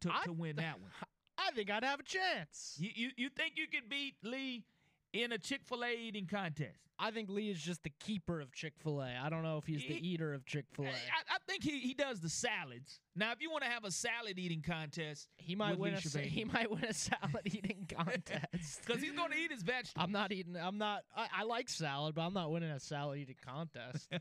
to, 0.00 0.10
to 0.24 0.32
win 0.32 0.56
that 0.56 0.80
one. 0.80 0.90
I 1.38 1.50
think 1.50 1.70
I'd 1.70 1.84
have 1.84 2.00
a 2.00 2.04
chance. 2.04 2.76
You, 2.78 2.90
you 2.94 3.10
you 3.16 3.28
think 3.28 3.54
you 3.56 3.66
could 3.66 3.88
beat 3.88 4.14
Lee 4.22 4.64
in 5.12 5.32
a 5.32 5.38
Chick-fil-A 5.38 5.94
eating 5.96 6.26
contest? 6.26 6.78
I 7.00 7.12
think 7.12 7.28
Lee 7.30 7.48
is 7.50 7.60
just 7.60 7.84
the 7.84 7.92
keeper 8.00 8.40
of 8.40 8.52
Chick 8.52 8.72
Fil 8.82 9.00
A. 9.00 9.14
I 9.22 9.28
don't 9.30 9.44
know 9.44 9.56
if 9.58 9.64
he's 9.64 9.84
the 9.84 9.94
eater 10.06 10.34
of 10.34 10.44
Chick 10.44 10.64
Fil 10.72 10.86
I, 10.86 10.88
A. 10.88 10.92
I 10.92 11.38
think 11.46 11.62
he, 11.62 11.78
he 11.78 11.94
does 11.94 12.20
the 12.20 12.28
salads. 12.28 12.98
Now, 13.14 13.30
if 13.30 13.40
you 13.40 13.50
want 13.52 13.62
to 13.62 13.70
have 13.70 13.84
a 13.84 13.92
salad 13.92 14.36
eating 14.36 14.62
contest, 14.62 15.28
He 15.36 15.54
might 15.54 15.78
win 15.78 15.94
Lee 15.94 16.00
a 16.16 16.18
he 16.18 16.44
might 16.44 16.68
win 16.70 16.84
a 16.84 16.92
salad 16.92 17.42
eating 17.44 17.88
contest. 17.88 18.80
because 18.84 19.00
he's 19.00 19.12
going 19.12 19.30
to 19.30 19.36
eat 19.36 19.52
his 19.52 19.62
vegetables. 19.62 19.92
I'm 20.04 20.10
not 20.10 20.32
eating. 20.32 20.56
I'm 20.56 20.78
not. 20.78 21.04
I, 21.16 21.28
I 21.38 21.44
like 21.44 21.68
salad, 21.68 22.16
but 22.16 22.22
I'm 22.22 22.34
not 22.34 22.50
winning 22.50 22.70
a 22.70 22.80
salad 22.80 23.18
eating 23.18 23.36
contest. 23.44 24.08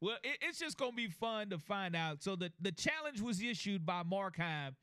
Well, 0.00 0.16
it, 0.22 0.38
it's 0.42 0.60
just 0.60 0.78
going 0.78 0.92
to 0.92 0.96
be 0.96 1.08
fun 1.08 1.50
to 1.50 1.58
find 1.58 1.96
out. 1.96 2.22
So 2.22 2.36
the 2.36 2.52
the 2.60 2.70
challenge 2.70 3.20
was 3.20 3.42
issued 3.42 3.84
by 3.84 4.04
Mark 4.04 4.36
Heim, 4.36 4.76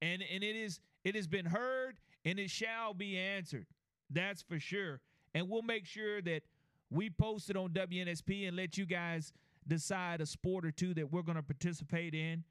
and 0.00 0.22
and 0.22 0.44
it 0.44 0.54
is 0.54 0.78
it 1.02 1.16
has 1.16 1.26
been 1.26 1.46
heard 1.46 1.96
and 2.24 2.38
it 2.38 2.50
shall 2.50 2.94
be 2.94 3.18
answered. 3.18 3.66
That's 4.10 4.42
for 4.42 4.58
sure. 4.58 5.00
And 5.34 5.48
we'll 5.48 5.62
make 5.62 5.86
sure 5.86 6.22
that 6.22 6.42
we 6.90 7.10
post 7.10 7.50
it 7.50 7.56
on 7.56 7.70
WNSP 7.70 8.46
and 8.46 8.56
let 8.56 8.78
you 8.78 8.86
guys 8.86 9.32
decide 9.66 10.20
a 10.20 10.26
sport 10.26 10.64
or 10.64 10.70
two 10.70 10.94
that 10.94 11.12
we're 11.12 11.22
going 11.22 11.36
to 11.36 11.42
participate 11.42 12.14
in. 12.14 12.44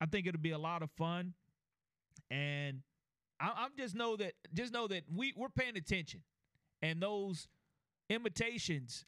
I 0.00 0.06
think 0.06 0.26
it'll 0.26 0.40
be 0.40 0.50
a 0.50 0.58
lot 0.58 0.82
of 0.82 0.90
fun, 0.90 1.34
and 2.30 2.80
I, 3.40 3.52
I'm 3.56 3.70
just 3.78 3.94
know 3.94 4.16
that 4.16 4.32
just 4.52 4.72
know 4.72 4.88
that 4.88 5.04
we 5.14 5.32
we're 5.36 5.48
paying 5.48 5.76
attention, 5.76 6.22
and 6.82 7.00
those 7.00 7.48
imitations 8.10 9.04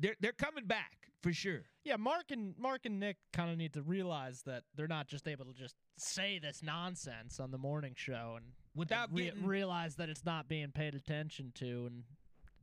they're 0.00 0.14
they're 0.20 0.32
coming 0.32 0.66
back 0.66 1.10
for 1.22 1.32
sure. 1.32 1.62
Yeah, 1.84 1.96
Mark 1.96 2.30
and 2.30 2.54
Mark 2.58 2.86
and 2.86 3.00
Nick 3.00 3.16
kind 3.32 3.50
of 3.50 3.56
need 3.56 3.72
to 3.74 3.82
realize 3.82 4.42
that 4.42 4.64
they're 4.74 4.86
not 4.86 5.08
just 5.08 5.26
able 5.26 5.44
to 5.46 5.52
just 5.52 5.76
say 5.96 6.38
this 6.38 6.62
nonsense 6.62 7.40
on 7.40 7.50
the 7.50 7.58
morning 7.58 7.94
show 7.96 8.34
and 8.36 8.46
Without 8.76 9.12
re- 9.12 9.24
getting- 9.24 9.46
realize 9.46 9.96
that 9.96 10.08
it's 10.08 10.24
not 10.24 10.48
being 10.48 10.70
paid 10.70 10.94
attention 10.94 11.50
to 11.56 11.86
and 11.86 12.04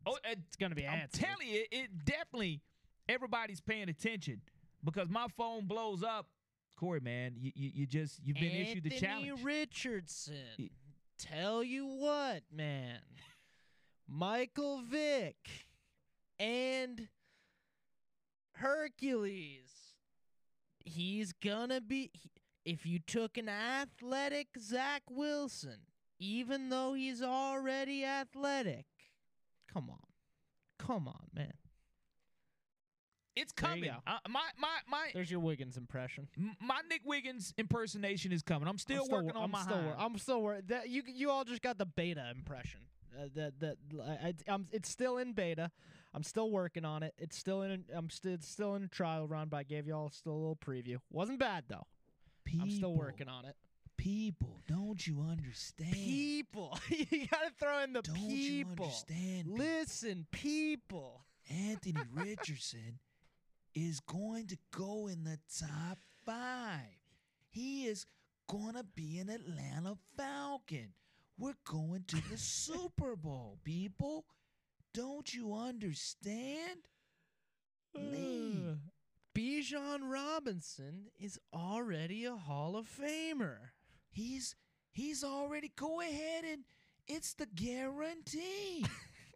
Oh, 0.05 0.17
it's 0.25 0.55
going 0.57 0.69
to 0.69 0.75
be 0.75 0.85
I'm 0.87 0.99
answered. 0.99 1.21
telling 1.21 1.47
you, 1.47 1.63
it 1.71 2.05
definitely 2.05 2.61
everybody's 3.09 3.61
paying 3.61 3.89
attention 3.89 4.41
because 4.83 5.09
my 5.09 5.27
phone 5.37 5.65
blows 5.65 6.03
up. 6.03 6.27
Corey, 6.75 6.99
man, 6.99 7.33
you, 7.37 7.51
you, 7.55 7.71
you 7.73 7.85
just 7.85 8.19
you've 8.23 8.35
been 8.35 8.51
issued 8.51 8.83
the 8.83 8.93
Anthony 8.93 9.25
challenge. 9.27 9.43
Richardson. 9.43 10.69
Tell 11.17 11.63
you 11.63 11.85
what, 11.85 12.43
man. 12.51 12.99
Michael 14.07 14.81
Vick 14.81 15.37
and 16.39 17.07
Hercules. 18.55 19.95
He's 20.83 21.31
gonna 21.33 21.79
be. 21.81 22.11
he- 22.13 22.29
if 22.65 22.85
you 22.85 22.97
took 22.99 23.37
an 23.37 23.49
athletic 23.49 24.47
Zach 24.57 25.03
Wilson, 25.09 25.79
even 26.23 26.69
though 26.69 26.93
he's 26.93 27.21
already 27.21 28.05
athletic, 28.05 28.85
come 29.71 29.89
on, 29.89 29.97
come 30.79 31.07
on, 31.07 31.27
man. 31.33 31.53
It's 33.35 33.51
coming. 33.51 33.89
Uh, 33.89 34.17
my 34.29 34.41
my 34.59 34.77
my 34.87 35.09
There's 35.13 35.31
your 35.31 35.39
Wiggins 35.39 35.75
impression. 35.75 36.27
m- 36.37 36.55
my 36.61 36.81
Nick 36.87 37.01
Wiggins 37.03 37.53
impersonation 37.57 38.31
is 38.31 38.43
coming. 38.43 38.67
I'm 38.67 38.77
still, 38.77 38.99
I'm 38.99 39.05
still 39.05 39.15
working 39.15 39.33
wor- 39.33 39.37
on 39.37 39.43
I'm 39.45 39.51
my 39.51 39.61
still, 39.63 39.81
wor- 39.81 39.95
I'm 39.97 40.17
still 40.19 40.41
working. 40.43 40.63
That 40.67 40.89
you 40.89 41.01
you 41.07 41.31
all 41.31 41.43
just 41.43 41.61
got 41.63 41.77
the 41.79 41.85
beta 41.87 42.31
impression. 42.35 42.81
Uh, 43.19 43.27
that 43.35 43.59
that 43.59 43.77
I, 44.03 44.27
I, 44.27 44.33
I'm, 44.47 44.67
it's 44.71 44.87
still 44.89 45.17
in 45.17 45.33
beta. 45.33 45.71
I'm 46.13 46.21
still 46.23 46.51
working 46.51 46.85
on 46.85 47.01
it. 47.01 47.15
It's 47.17 47.35
still 47.35 47.63
in. 47.63 47.85
I'm 47.91 48.11
still 48.11 48.33
it's 48.35 48.47
still 48.47 48.75
in 48.75 48.87
trial 48.89 49.27
run. 49.27 49.47
But 49.49 49.57
I 49.57 49.63
gave 49.63 49.87
y'all 49.87 50.11
still 50.11 50.33
a 50.33 50.37
little 50.37 50.55
preview. 50.63 50.97
Wasn't 51.11 51.39
bad 51.39 51.63
though. 51.67 51.87
I'm 52.61 52.69
still 52.69 52.93
working 52.93 53.27
on 53.29 53.45
it. 53.45 53.55
People, 54.03 54.59
don't 54.67 55.07
you 55.07 55.21
understand? 55.21 55.93
People, 55.93 56.77
you 56.89 57.25
gotta 57.25 57.51
throw 57.57 57.83
in 57.83 57.93
the 57.93 58.01
Don't 58.01 58.15
people. 58.15 58.35
you 58.35 58.65
understand? 58.83 59.47
Listen, 59.47 60.27
people. 60.29 61.23
Anthony 61.49 62.01
Richardson 62.13 62.99
is 63.73 64.01
going 64.01 64.47
to 64.47 64.57
go 64.71 65.07
in 65.07 65.23
the 65.23 65.39
top 65.57 65.99
five. 66.25 66.99
He 67.49 67.85
is 67.85 68.05
going 68.49 68.73
to 68.73 68.83
be 68.83 69.19
an 69.19 69.29
Atlanta 69.29 69.95
Falcon. 70.17 70.89
We're 71.39 71.53
going 71.63 72.03
to 72.07 72.17
the 72.29 72.37
Super 72.37 73.15
Bowl, 73.15 73.57
people. 73.63 74.25
Don't 74.93 75.33
you 75.33 75.55
understand? 75.55 76.89
Lee. 77.95 78.75
Bijan 79.33 80.11
Robinson 80.11 81.05
is 81.17 81.39
already 81.53 82.25
a 82.25 82.35
Hall 82.35 82.75
of 82.75 82.85
Famer. 82.85 83.69
He's 84.13 84.55
he's 84.91 85.23
already 85.23 85.71
go 85.75 85.99
ahead 86.01 86.45
and 86.45 86.63
it's 87.07 87.33
the 87.33 87.47
guarantee. 87.47 88.85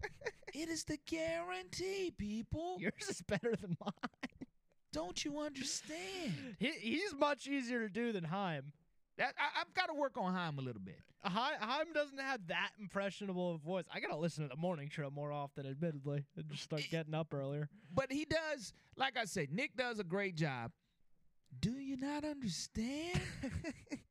it 0.53 0.69
is 0.69 0.83
the 0.83 0.99
guarantee, 1.07 2.13
people. 2.15 2.77
Yours 2.79 3.09
is 3.09 3.21
better 3.23 3.55
than 3.59 3.75
mine. 3.81 4.47
Don't 4.93 5.25
you 5.25 5.39
understand? 5.39 5.97
He, 6.59 6.71
he's 6.79 7.13
much 7.13 7.47
easier 7.47 7.87
to 7.87 7.89
do 7.89 8.11
than 8.11 8.23
Heim. 8.23 8.71
That, 9.17 9.33
I, 9.39 9.61
I've 9.61 9.73
got 9.73 9.87
to 9.87 9.93
work 9.93 10.17
on 10.17 10.33
Heim 10.33 10.59
a 10.59 10.61
little 10.61 10.81
bit. 10.81 10.99
Uh, 11.23 11.29
Heim, 11.29 11.55
Heim 11.59 11.87
doesn't 11.93 12.19
have 12.19 12.47
that 12.47 12.69
impressionable 12.79 13.55
a 13.55 13.57
voice. 13.57 13.85
I 13.91 13.99
gotta 13.99 14.15
listen 14.15 14.43
to 14.43 14.49
the 14.49 14.61
morning 14.61 14.89
show 14.89 15.09
more 15.09 15.31
often, 15.31 15.65
admittedly, 15.65 16.23
and 16.35 16.47
just 16.49 16.63
start 16.63 16.87
getting 16.91 17.15
up 17.15 17.33
earlier. 17.33 17.67
But 17.93 18.11
he 18.11 18.25
does, 18.25 18.73
like 18.95 19.17
I 19.17 19.25
said, 19.25 19.51
Nick 19.51 19.75
does 19.75 19.99
a 19.99 20.03
great 20.03 20.35
job. 20.35 20.71
Do 21.59 21.71
you 21.71 21.97
not 21.97 22.23
understand? 22.23 23.19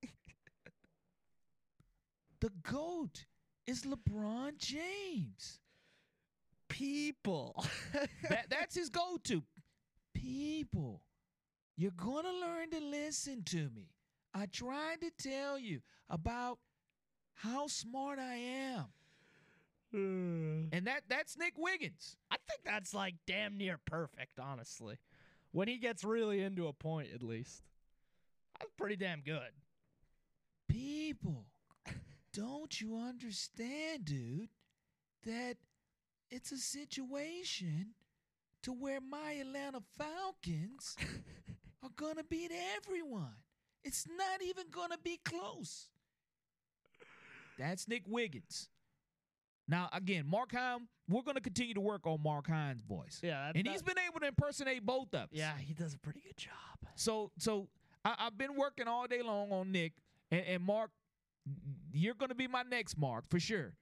the 2.40 2.50
GOAT 2.62 3.24
is 3.66 3.82
LeBron 3.82 4.58
James. 4.58 5.60
People. 6.68 7.64
that, 8.28 8.46
that's 8.50 8.74
his 8.74 8.88
go 8.88 9.18
to. 9.24 9.42
People, 10.14 11.02
you're 11.76 11.90
going 11.92 12.24
to 12.24 12.32
learn 12.32 12.70
to 12.70 12.80
listen 12.80 13.42
to 13.44 13.68
me. 13.74 13.90
I 14.34 14.46
tried 14.46 15.00
to 15.02 15.10
tell 15.18 15.58
you 15.58 15.80
about 16.10 16.58
how 17.34 17.66
smart 17.66 18.18
I 18.18 18.34
am. 18.34 18.86
and 19.92 20.86
that 20.86 21.02
that's 21.08 21.38
Nick 21.38 21.54
Wiggins. 21.56 22.16
I 22.30 22.36
think 22.48 22.60
that's 22.64 22.92
like 22.92 23.14
damn 23.26 23.56
near 23.56 23.78
perfect, 23.84 24.38
honestly. 24.40 24.98
When 25.52 25.68
he 25.68 25.78
gets 25.78 26.04
really 26.04 26.42
into 26.42 26.66
a 26.66 26.72
point, 26.72 27.08
at 27.14 27.22
least. 27.22 27.62
That's 28.58 28.72
pretty 28.76 28.96
damn 28.96 29.20
good. 29.20 29.52
People, 30.68 31.46
don't 32.36 32.80
you 32.80 32.98
understand, 32.98 34.04
dude, 34.04 34.48
that 35.24 35.56
it's 36.30 36.52
a 36.52 36.58
situation 36.58 37.94
to 38.62 38.72
where 38.72 39.00
my 39.00 39.32
Atlanta 39.32 39.80
Falcons 39.96 40.96
are 41.82 41.90
going 41.96 42.16
to 42.16 42.24
beat 42.24 42.50
everyone. 42.76 43.36
It's 43.84 44.06
not 44.06 44.42
even 44.42 44.64
going 44.70 44.90
to 44.90 44.98
be 44.98 45.18
close. 45.24 45.88
That's 47.58 47.88
Nick 47.88 48.02
Wiggins. 48.06 48.68
Now, 49.68 49.88
again, 49.92 50.26
Mark 50.26 50.52
Heim, 50.52 50.88
we're 51.08 51.22
going 51.22 51.36
to 51.36 51.40
continue 51.40 51.74
to 51.74 51.80
work 51.80 52.06
on 52.06 52.22
Mark 52.22 52.48
Heim's 52.48 52.82
voice. 52.82 53.20
Yeah, 53.22 53.50
and 53.54 53.66
he's 53.66 53.82
been 53.82 53.98
able 54.08 54.20
to 54.20 54.26
impersonate 54.26 54.84
both 54.84 55.14
of 55.14 55.22
us. 55.22 55.28
Yeah, 55.32 55.56
he 55.58 55.72
does 55.72 55.94
a 55.94 55.98
pretty 55.98 56.20
good 56.20 56.36
job. 56.36 56.52
So, 56.96 57.30
so 57.38 57.68
I, 58.04 58.14
I've 58.18 58.38
been 58.38 58.56
working 58.56 58.86
all 58.88 59.06
day 59.06 59.22
long 59.22 59.50
on 59.52 59.72
Nick 59.72 59.94
and, 60.30 60.42
and 60.46 60.62
Mark. 60.62 60.90
You're 61.92 62.14
going 62.14 62.28
to 62.30 62.34
be 62.34 62.48
my 62.48 62.62
next 62.62 62.98
Mark 62.98 63.28
for 63.28 63.40
sure. 63.40 63.74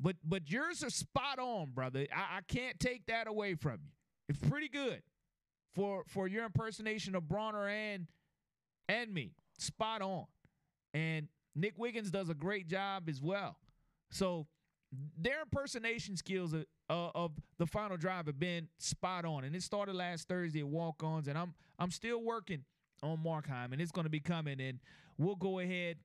But 0.00 0.16
but 0.24 0.50
yours 0.50 0.82
are 0.82 0.90
spot 0.90 1.38
on, 1.38 1.70
brother. 1.70 2.06
I, 2.14 2.38
I 2.38 2.40
can't 2.46 2.78
take 2.80 3.06
that 3.06 3.26
away 3.26 3.54
from 3.54 3.78
you. 3.84 3.90
It's 4.28 4.38
pretty 4.48 4.68
good 4.68 5.02
for 5.74 6.04
for 6.08 6.26
your 6.26 6.44
impersonation 6.44 7.14
of 7.14 7.28
Bronner 7.28 7.68
and 7.68 8.06
and 8.88 9.12
me. 9.12 9.32
Spot 9.58 10.02
on. 10.02 10.26
And 10.92 11.28
Nick 11.54 11.74
Wiggins 11.78 12.10
does 12.10 12.28
a 12.28 12.34
great 12.34 12.66
job 12.68 13.08
as 13.08 13.22
well. 13.22 13.56
So 14.10 14.46
their 15.16 15.42
impersonation 15.42 16.16
skills 16.16 16.52
of, 16.52 16.64
uh, 16.88 17.10
of 17.14 17.32
the 17.58 17.66
final 17.66 17.96
drive 17.96 18.26
have 18.26 18.38
been 18.38 18.68
spot 18.78 19.24
on, 19.24 19.44
and 19.44 19.54
it 19.56 19.62
started 19.62 19.94
last 19.94 20.28
Thursday 20.28 20.60
at 20.60 20.68
walk-ons, 20.68 21.28
and 21.28 21.36
I'm 21.38 21.54
I'm 21.78 21.90
still 21.90 22.22
working 22.22 22.64
on 23.02 23.22
Mark 23.22 23.48
Heim, 23.48 23.72
and 23.72 23.82
it's 23.82 23.92
going 23.92 24.04
to 24.04 24.10
be 24.10 24.20
coming, 24.20 24.60
and 24.60 24.78
we'll 25.18 25.36
go 25.36 25.58
ahead 25.58 25.96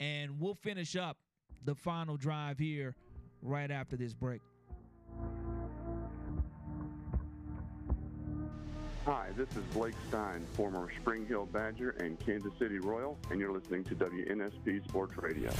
and 0.00 0.40
we'll 0.40 0.54
finish 0.54 0.96
up 0.96 1.16
the 1.64 1.74
final 1.74 2.16
drive 2.16 2.58
here 2.58 2.94
right 3.42 3.70
after 3.70 3.96
this 3.96 4.14
break. 4.14 4.40
Hi, 9.04 9.28
this 9.36 9.48
is 9.50 9.62
Blake 9.72 9.94
Stein, 10.08 10.44
former 10.54 10.88
Spring 11.00 11.26
Hill 11.26 11.46
Badger 11.46 11.90
and 12.00 12.18
Kansas 12.18 12.52
City 12.58 12.80
Royal, 12.80 13.16
and 13.30 13.38
you're 13.38 13.52
listening 13.52 13.84
to 13.84 13.94
WNSP 13.94 14.82
Sports 14.88 15.16
Radio. 15.18 15.52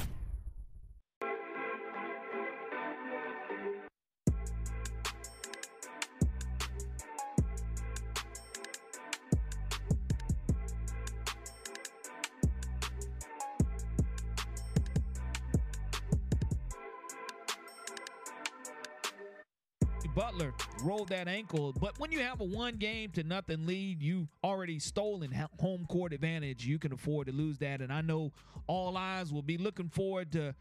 Rolled 21.11 21.27
that 21.27 21.31
ankle, 21.31 21.73
but 21.81 21.99
when 21.99 22.13
you 22.13 22.21
have 22.21 22.41
a 22.41 22.45
one 22.45 22.77
game 22.77 23.11
to 23.11 23.23
nothing 23.23 23.67
lead, 23.67 24.03
you 24.03 24.29
already 24.43 24.79
stolen 24.79 25.33
home 25.61 25.87
court 25.89 26.13
advantage. 26.13 26.67
You 26.67 26.79
can 26.79 26.93
afford 26.93 27.27
to 27.27 27.33
lose 27.33 27.59
that, 27.59 27.81
and 27.81 27.93
I 27.93 28.01
know 28.01 28.33
all 28.67 28.97
eyes 28.97 29.33
will 29.33 29.43
be 29.43 29.59
looking 29.59 29.89
forward 29.89 30.33
to 30.33 30.55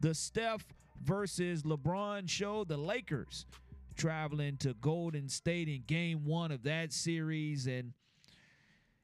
the 0.00 0.14
Steph 0.14 0.64
versus 1.02 1.62
LeBron 1.62 2.28
show. 2.28 2.64
The 2.64 2.76
Lakers 2.76 3.46
traveling 3.96 4.56
to 4.58 4.74
Golden 4.74 5.28
State 5.28 5.68
in 5.68 5.82
Game 5.86 6.24
One 6.24 6.50
of 6.50 6.62
that 6.64 6.92
series, 6.92 7.66
and 7.66 7.92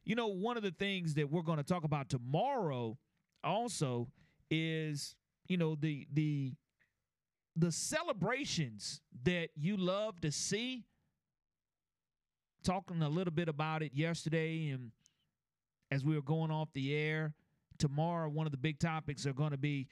you 0.05 0.14
know 0.14 0.28
one 0.28 0.56
of 0.56 0.62
the 0.62 0.73
things 0.73 1.14
that 1.14 1.31
we're 1.31 1.43
going 1.43 1.59
to 1.59 1.64
talk 1.64 1.85
about 1.85 2.09
tomorrow 2.09 2.97
also 3.44 4.09
is 4.51 5.16
you 5.48 5.56
know 5.56 5.74
the 5.74 6.06
the 6.12 6.52
the 7.57 7.73
celebrations 7.73 9.01
that 9.24 9.49
you 9.57 9.77
love 9.77 10.20
to 10.20 10.31
see 10.31 10.85
talking 12.62 13.03
a 13.03 13.09
little 13.09 13.33
bit 13.33 13.49
about 13.49 13.83
it 13.83 13.93
yesterday 13.95 14.69
and 14.70 14.91
as 15.91 16.05
we 16.05 16.15
were 16.15 16.23
going 16.23 16.51
off 16.51 16.69
the 16.74 16.95
air 16.95 17.33
tomorrow 17.78 18.28
one 18.28 18.47
of 18.47 18.53
the 18.53 18.59
big 18.59 18.78
topics 18.78 19.27
are 19.27 19.33
going 19.33 19.53
to 19.53 19.57
be 19.57 19.89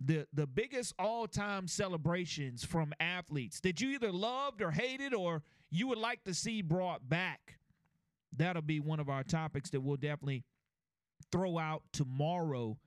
the 0.00 0.26
the 0.32 0.46
biggest 0.46 0.94
all-time 0.98 1.68
celebrations 1.68 2.64
from 2.64 2.92
athletes 3.00 3.60
that 3.60 3.80
you 3.80 3.90
either 3.90 4.10
loved 4.10 4.62
or 4.62 4.70
hated 4.70 5.12
or 5.14 5.42
you 5.70 5.86
would 5.88 5.98
like 5.98 6.22
to 6.24 6.34
see 6.34 6.62
brought 6.62 7.08
back. 7.08 7.58
That'll 8.36 8.62
be 8.62 8.78
one 8.78 9.00
of 9.00 9.08
our 9.08 9.22
topics 9.22 9.70
that 9.70 9.80
we'll 9.80 9.96
definitely 9.96 10.44
throw 11.30 11.58
out 11.58 11.82
tomorrow. 11.92 12.78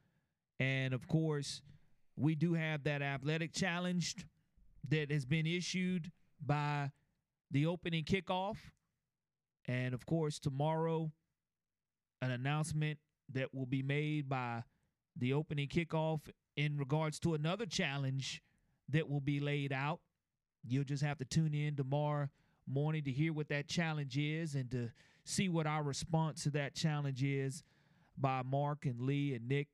And 0.59 0.93
of 0.93 1.07
course, 1.07 1.61
we 2.17 2.35
do 2.35 2.53
have 2.53 2.83
that 2.83 3.01
athletic 3.01 3.53
challenge 3.53 4.15
that 4.89 5.11
has 5.11 5.25
been 5.25 5.45
issued 5.45 6.11
by 6.45 6.91
the 7.51 7.65
opening 7.65 8.03
kickoff. 8.03 8.57
And 9.67 9.93
of 9.93 10.05
course, 10.05 10.39
tomorrow, 10.39 11.11
an 12.21 12.31
announcement 12.31 12.99
that 13.33 13.53
will 13.53 13.65
be 13.65 13.81
made 13.81 14.29
by 14.29 14.63
the 15.17 15.33
opening 15.33 15.67
kickoff 15.67 16.21
in 16.55 16.77
regards 16.77 17.19
to 17.19 17.33
another 17.33 17.65
challenge 17.65 18.41
that 18.89 19.09
will 19.09 19.21
be 19.21 19.39
laid 19.39 19.73
out. 19.73 19.99
You'll 20.63 20.83
just 20.83 21.03
have 21.03 21.17
to 21.17 21.25
tune 21.25 21.53
in 21.53 21.75
tomorrow 21.75 22.29
morning 22.67 23.03
to 23.03 23.11
hear 23.11 23.31
what 23.31 23.49
that 23.49 23.67
challenge 23.67 24.17
is 24.17 24.55
and 24.55 24.69
to 24.71 24.89
see 25.23 25.49
what 25.49 25.67
our 25.67 25.83
response 25.83 26.43
to 26.43 26.49
that 26.51 26.75
challenge 26.75 27.23
is 27.23 27.63
by 28.17 28.41
Mark 28.43 28.85
and 28.85 29.01
Lee 29.01 29.33
and 29.33 29.47
Nick 29.47 29.67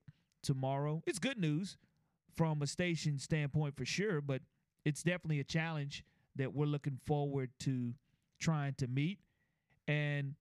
tomorrow. 0.43 1.01
It's 1.05 1.19
good 1.19 1.37
news 1.37 1.77
from 2.35 2.61
a 2.61 2.67
station 2.67 3.17
standpoint 3.19 3.75
for 3.75 3.85
sure, 3.85 4.21
but 4.21 4.41
it's 4.85 5.03
definitely 5.03 5.39
a 5.39 5.43
challenge 5.43 6.03
that 6.35 6.53
we're 6.53 6.65
looking 6.65 6.97
forward 7.05 7.51
to 7.59 7.93
trying 8.39 8.73
to 8.75 8.87
meet. 8.87 9.19
And 9.87 10.35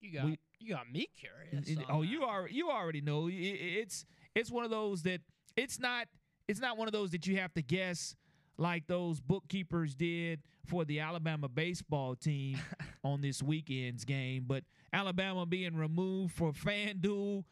You 0.00 0.12
got 0.12 0.24
we- 0.26 0.38
you 0.58 0.68
got 0.74 0.90
me 0.90 1.08
curious. 1.18 1.68
oh, 1.88 2.02
that. 2.02 2.08
you 2.08 2.22
are 2.22 2.48
you 2.48 2.70
already 2.70 3.00
know. 3.00 3.28
It's 3.30 4.04
it's 4.34 4.50
one 4.50 4.64
of 4.64 4.70
those 4.70 5.02
that 5.02 5.20
it's 5.56 5.78
not 5.80 6.06
it's 6.48 6.60
not 6.60 6.76
one 6.78 6.86
of 6.88 6.92
those 6.92 7.10
that 7.10 7.26
you 7.26 7.36
have 7.38 7.52
to 7.54 7.62
guess 7.62 8.14
like 8.58 8.86
those 8.86 9.18
bookkeepers 9.20 9.94
did 9.96 10.40
for 10.66 10.84
the 10.84 11.00
Alabama 11.00 11.48
baseball 11.48 12.14
team 12.14 12.58
on 13.04 13.20
this 13.22 13.42
weekend's 13.42 14.04
game. 14.04 14.44
But 14.46 14.62
Alabama 14.92 15.46
being 15.46 15.74
removed 15.76 16.34
for 16.34 16.52
FanDuel 16.52 17.44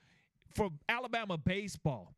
for 0.54 0.70
Alabama 0.88 1.36
baseball 1.36 2.14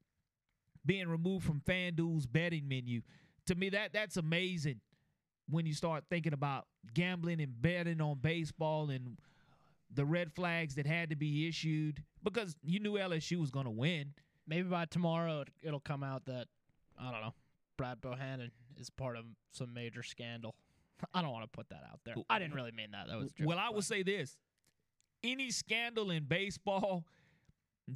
being 0.85 1.09
removed 1.09 1.45
from 1.45 1.61
FanDuel's 1.61 2.27
betting 2.27 2.69
menu. 2.69 3.03
To 3.47 3.55
me, 3.55 3.71
that 3.71 3.93
that's 3.93 4.17
amazing 4.17 4.81
when 5.49 5.67
you 5.67 5.75
start 5.75 6.05
thinking 6.09 6.33
about 6.33 6.67
gambling 6.95 7.41
and 7.41 7.61
betting 7.61 8.01
on 8.01 8.19
baseball 8.21 8.91
and 8.91 9.19
the 9.95 10.05
red 10.05 10.33
flags 10.33 10.77
that 10.77 10.87
had 10.87 11.11
to 11.11 11.17
be 11.17 11.47
issued 11.49 12.03
because 12.23 12.57
you 12.63 12.81
knew 12.81 12.95
LSU 12.95 13.39
was 13.39 13.51
going 13.51 13.67
to 13.67 13.71
win. 13.71 14.15
Maybe 14.47 14.69
by 14.69 14.87
tomorrow 14.87 15.43
it, 15.43 15.49
it'll 15.63 15.81
come 15.81 16.03
out 16.03 16.25
that 16.27 16.47
I 16.99 17.11
don't 17.11 17.21
know. 17.21 17.35
Brad 17.77 18.01
Bohannon 18.01 18.51
is 18.79 18.91
part 18.91 19.17
of 19.17 19.25
some 19.51 19.73
major 19.73 20.03
scandal. 20.03 20.55
I 21.15 21.23
don't 21.23 21.33
want 21.33 21.45
to 21.45 21.51
put 21.51 21.69
that 21.71 21.83
out 21.91 22.01
there. 22.05 22.15
I 22.31 22.39
didn't 22.39 22.55
really 22.55 22.73
mean 22.73 22.93
that. 22.93 23.09
That 23.09 23.19
was 23.19 23.33
well, 23.41 23.59
I 23.59 23.71
will 23.71 23.83
say 23.83 24.03
this: 24.03 24.37
any 25.23 25.51
scandal 25.51 26.11
in 26.11 26.25
baseball 26.25 27.05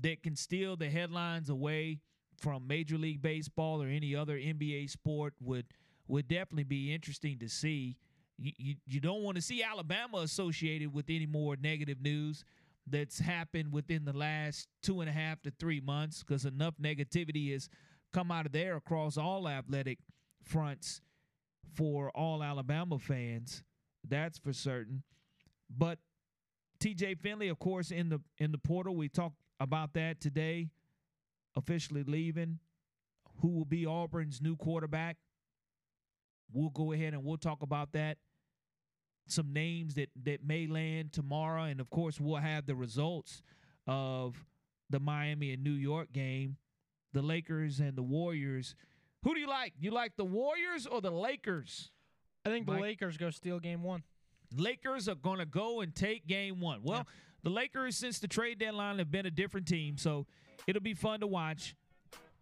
that 0.03 0.23
can 0.23 0.37
steal 0.37 0.77
the 0.77 0.91
headlines 0.91 1.49
away 1.49 2.01
from 2.39 2.67
Major 2.67 2.99
League 2.99 3.23
Baseball 3.23 3.83
or 3.83 3.87
any 3.87 4.15
other 4.15 4.37
NBA 4.37 4.91
sport 4.91 5.35
would 5.41 5.67
would 6.09 6.29
definitely 6.29 6.65
be 6.65 6.95
interesting 6.95 7.39
to 7.39 7.49
see. 7.49 7.97
You 8.39 8.53
you, 8.59 8.75
you 8.87 9.01
don't 9.01 9.23
want 9.23 9.37
to 9.37 9.43
see 9.43 9.63
Alabama 9.63 10.19
associated 10.19 10.93
with 10.93 11.07
any 11.09 11.27
more 11.27 11.57
negative 11.57 12.01
news 12.01 12.45
that's 12.87 13.19
happened 13.19 13.73
within 13.73 14.05
the 14.05 14.13
last 14.13 14.69
two 14.83 15.01
and 15.01 15.11
a 15.11 15.13
half 15.13 15.43
to 15.43 15.51
three 15.59 15.81
months 15.81 16.23
because 16.23 16.45
enough 16.45 16.75
negativity 16.81 17.53
has 17.53 17.69
come 18.13 18.31
out 18.31 18.47
of 18.47 18.53
there 18.53 18.77
across 18.77 19.17
all 19.17 19.49
athletic 19.49 19.99
fronts 20.45 21.01
for 21.75 22.11
all 22.11 22.43
Alabama 22.43 22.99
fans. 22.99 23.63
That's 24.09 24.39
for 24.39 24.53
certain. 24.53 25.03
But 25.69 25.99
TJ 26.79 27.19
Finley, 27.19 27.49
of 27.49 27.59
course, 27.59 27.91
in 27.91 28.09
the 28.09 28.21
in 28.39 28.53
the 28.53 28.59
portal, 28.59 28.95
we 28.95 29.09
talked 29.09 29.37
about 29.59 29.95
that 29.95 30.21
today. 30.21 30.69
Officially 31.57 32.05
leaving. 32.05 32.59
Who 33.41 33.49
will 33.49 33.65
be 33.65 33.87
Auburn's 33.87 34.41
new 34.41 34.57
quarterback? 34.57 35.17
We'll 36.53 36.71
go 36.71 36.93
ahead 36.93 37.13
and 37.13 37.25
we'll 37.25 37.39
talk 37.39 37.63
about 37.63 37.93
that. 37.93 38.19
Some 39.29 39.53
names 39.53 39.95
that 39.95 40.11
that 40.25 40.45
may 40.45 40.69
land 40.69 41.13
tomorrow, 41.13 41.65
and 41.65 41.81
of 41.81 41.91
course, 41.91 42.21
we'll 42.21 42.37
have 42.37 42.67
the 42.67 42.77
results 42.77 43.43
of 43.87 44.45
the 44.89 45.01
Miami 45.01 45.53
and 45.53 45.65
New 45.65 45.73
York 45.73 46.13
game, 46.13 46.57
the 47.13 47.23
Lakers 47.23 47.81
and 47.81 47.97
the 47.97 48.03
Warriors. 48.03 48.77
Who 49.25 49.35
do 49.35 49.41
you 49.41 49.49
like? 49.49 49.73
You 49.81 49.91
like 49.91 50.13
the 50.17 50.25
Warriors 50.25 50.87
or 50.87 51.01
the 51.01 51.11
Lakers? 51.11 51.91
I 52.45 52.51
think 52.51 52.69
Mike? 52.69 52.77
the 52.77 52.83
Lakers 52.83 53.17
go 53.17 53.31
steal 53.31 53.59
game 53.59 53.83
one. 53.83 54.05
Lakers 54.55 55.09
are 55.09 55.17
going 55.17 55.39
to 55.39 55.47
go 55.47 55.81
and 55.81 55.93
take 55.93 56.29
game 56.29 56.61
one. 56.61 56.81
Well, 56.85 57.07
the 57.43 57.51
Lakers, 57.51 57.97
since 57.97 58.21
the 58.21 58.29
trade 58.29 58.61
deadline, 58.61 58.99
have 58.99 59.11
been 59.11 59.27
a 59.27 59.31
different 59.31 59.67
team. 59.67 59.99
So 59.99 60.27
it'll 60.67 60.83
be 60.83 60.95
fun 60.95 61.21
to 61.21 61.27
watch. 61.27 61.75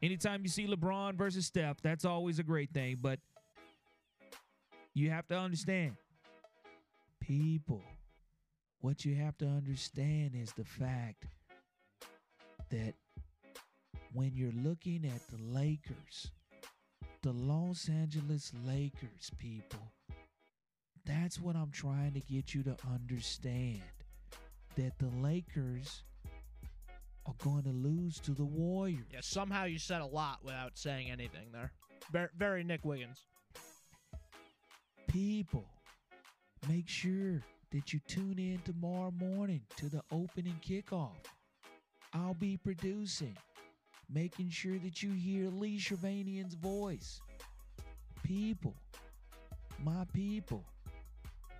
Anytime 0.03 0.43
you 0.43 0.49
see 0.49 0.67
LeBron 0.67 1.15
versus 1.15 1.47
Steph, 1.47 1.81
that's 1.81 2.05
always 2.05 2.39
a 2.39 2.43
great 2.43 2.71
thing. 2.73 2.99
But 3.01 3.21
you 4.93 5.11
have 5.11 5.27
to 5.29 5.39
understand, 5.39 5.97
people, 7.21 7.83
what 8.81 9.05
you 9.05 9.15
have 9.17 9.39
to 9.39 9.47
understand 9.47 10.33
is 10.35 10.53
the 10.53 10.65
fact 10.65 11.27
that 12.71 12.95
when 14.13 14.33
you're 14.35 14.53
looking 14.63 15.05
at 15.07 15.27
the 15.29 15.43
Lakers, 15.43 16.31
the 17.23 17.33
Los 17.33 17.89
Angeles 17.89 18.53
Lakers, 18.67 19.31
people, 19.39 19.93
that's 21.07 21.41
what 21.41 21.57
I'm 21.57 21.71
trying 21.71 22.13
to 22.13 22.21
get 22.21 22.55
you 22.55 22.63
to 22.65 22.77
understand. 22.93 23.83
That 24.77 24.99
the 24.99 25.11
Lakers 25.23 26.03
are 27.27 27.35
going 27.43 27.63
to 27.63 27.71
lose 27.71 28.19
to 28.21 28.33
the 28.33 28.45
Warriors. 28.45 29.07
Yeah, 29.13 29.21
somehow 29.23 29.65
you 29.65 29.79
said 29.79 30.01
a 30.01 30.07
lot 30.07 30.39
without 30.45 30.77
saying 30.77 31.11
anything 31.11 31.53
there. 31.53 31.73
Very, 32.13 32.29
very 32.37 32.65
Nick 32.65 32.85
Wiggins. 32.85 33.25
People, 35.09 35.65
make 36.69 36.89
sure 36.89 37.43
that 37.71 37.93
you 37.93 38.01
tune 38.07 38.39
in 38.39 38.61
tomorrow 38.65 39.13
morning 39.19 39.63
to 39.77 39.89
the 39.89 40.03
opening 40.13 40.59
kickoff. 40.67 41.17
I'll 42.13 42.35
be 42.35 42.57
producing, 42.57 43.37
making 44.13 44.51
sure 44.51 44.79
that 44.79 45.03
you 45.03 45.13
hear 45.13 45.49
Lee 45.51 45.79
Shervanian's 45.79 46.55
voice. 46.55 47.21
People, 48.23 48.75
my 49.83 50.05
people, 50.13 50.65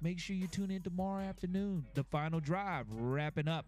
make 0.03 0.19
sure 0.19 0.37
you 0.37 0.47
tune 0.47 0.71
in 0.71 0.83
tomorrow 0.83 1.23
afternoon. 1.23 1.85
The 1.95 2.05
final 2.05 2.41
drive 2.41 2.87
wrapping 2.91 3.49
up 3.49 3.67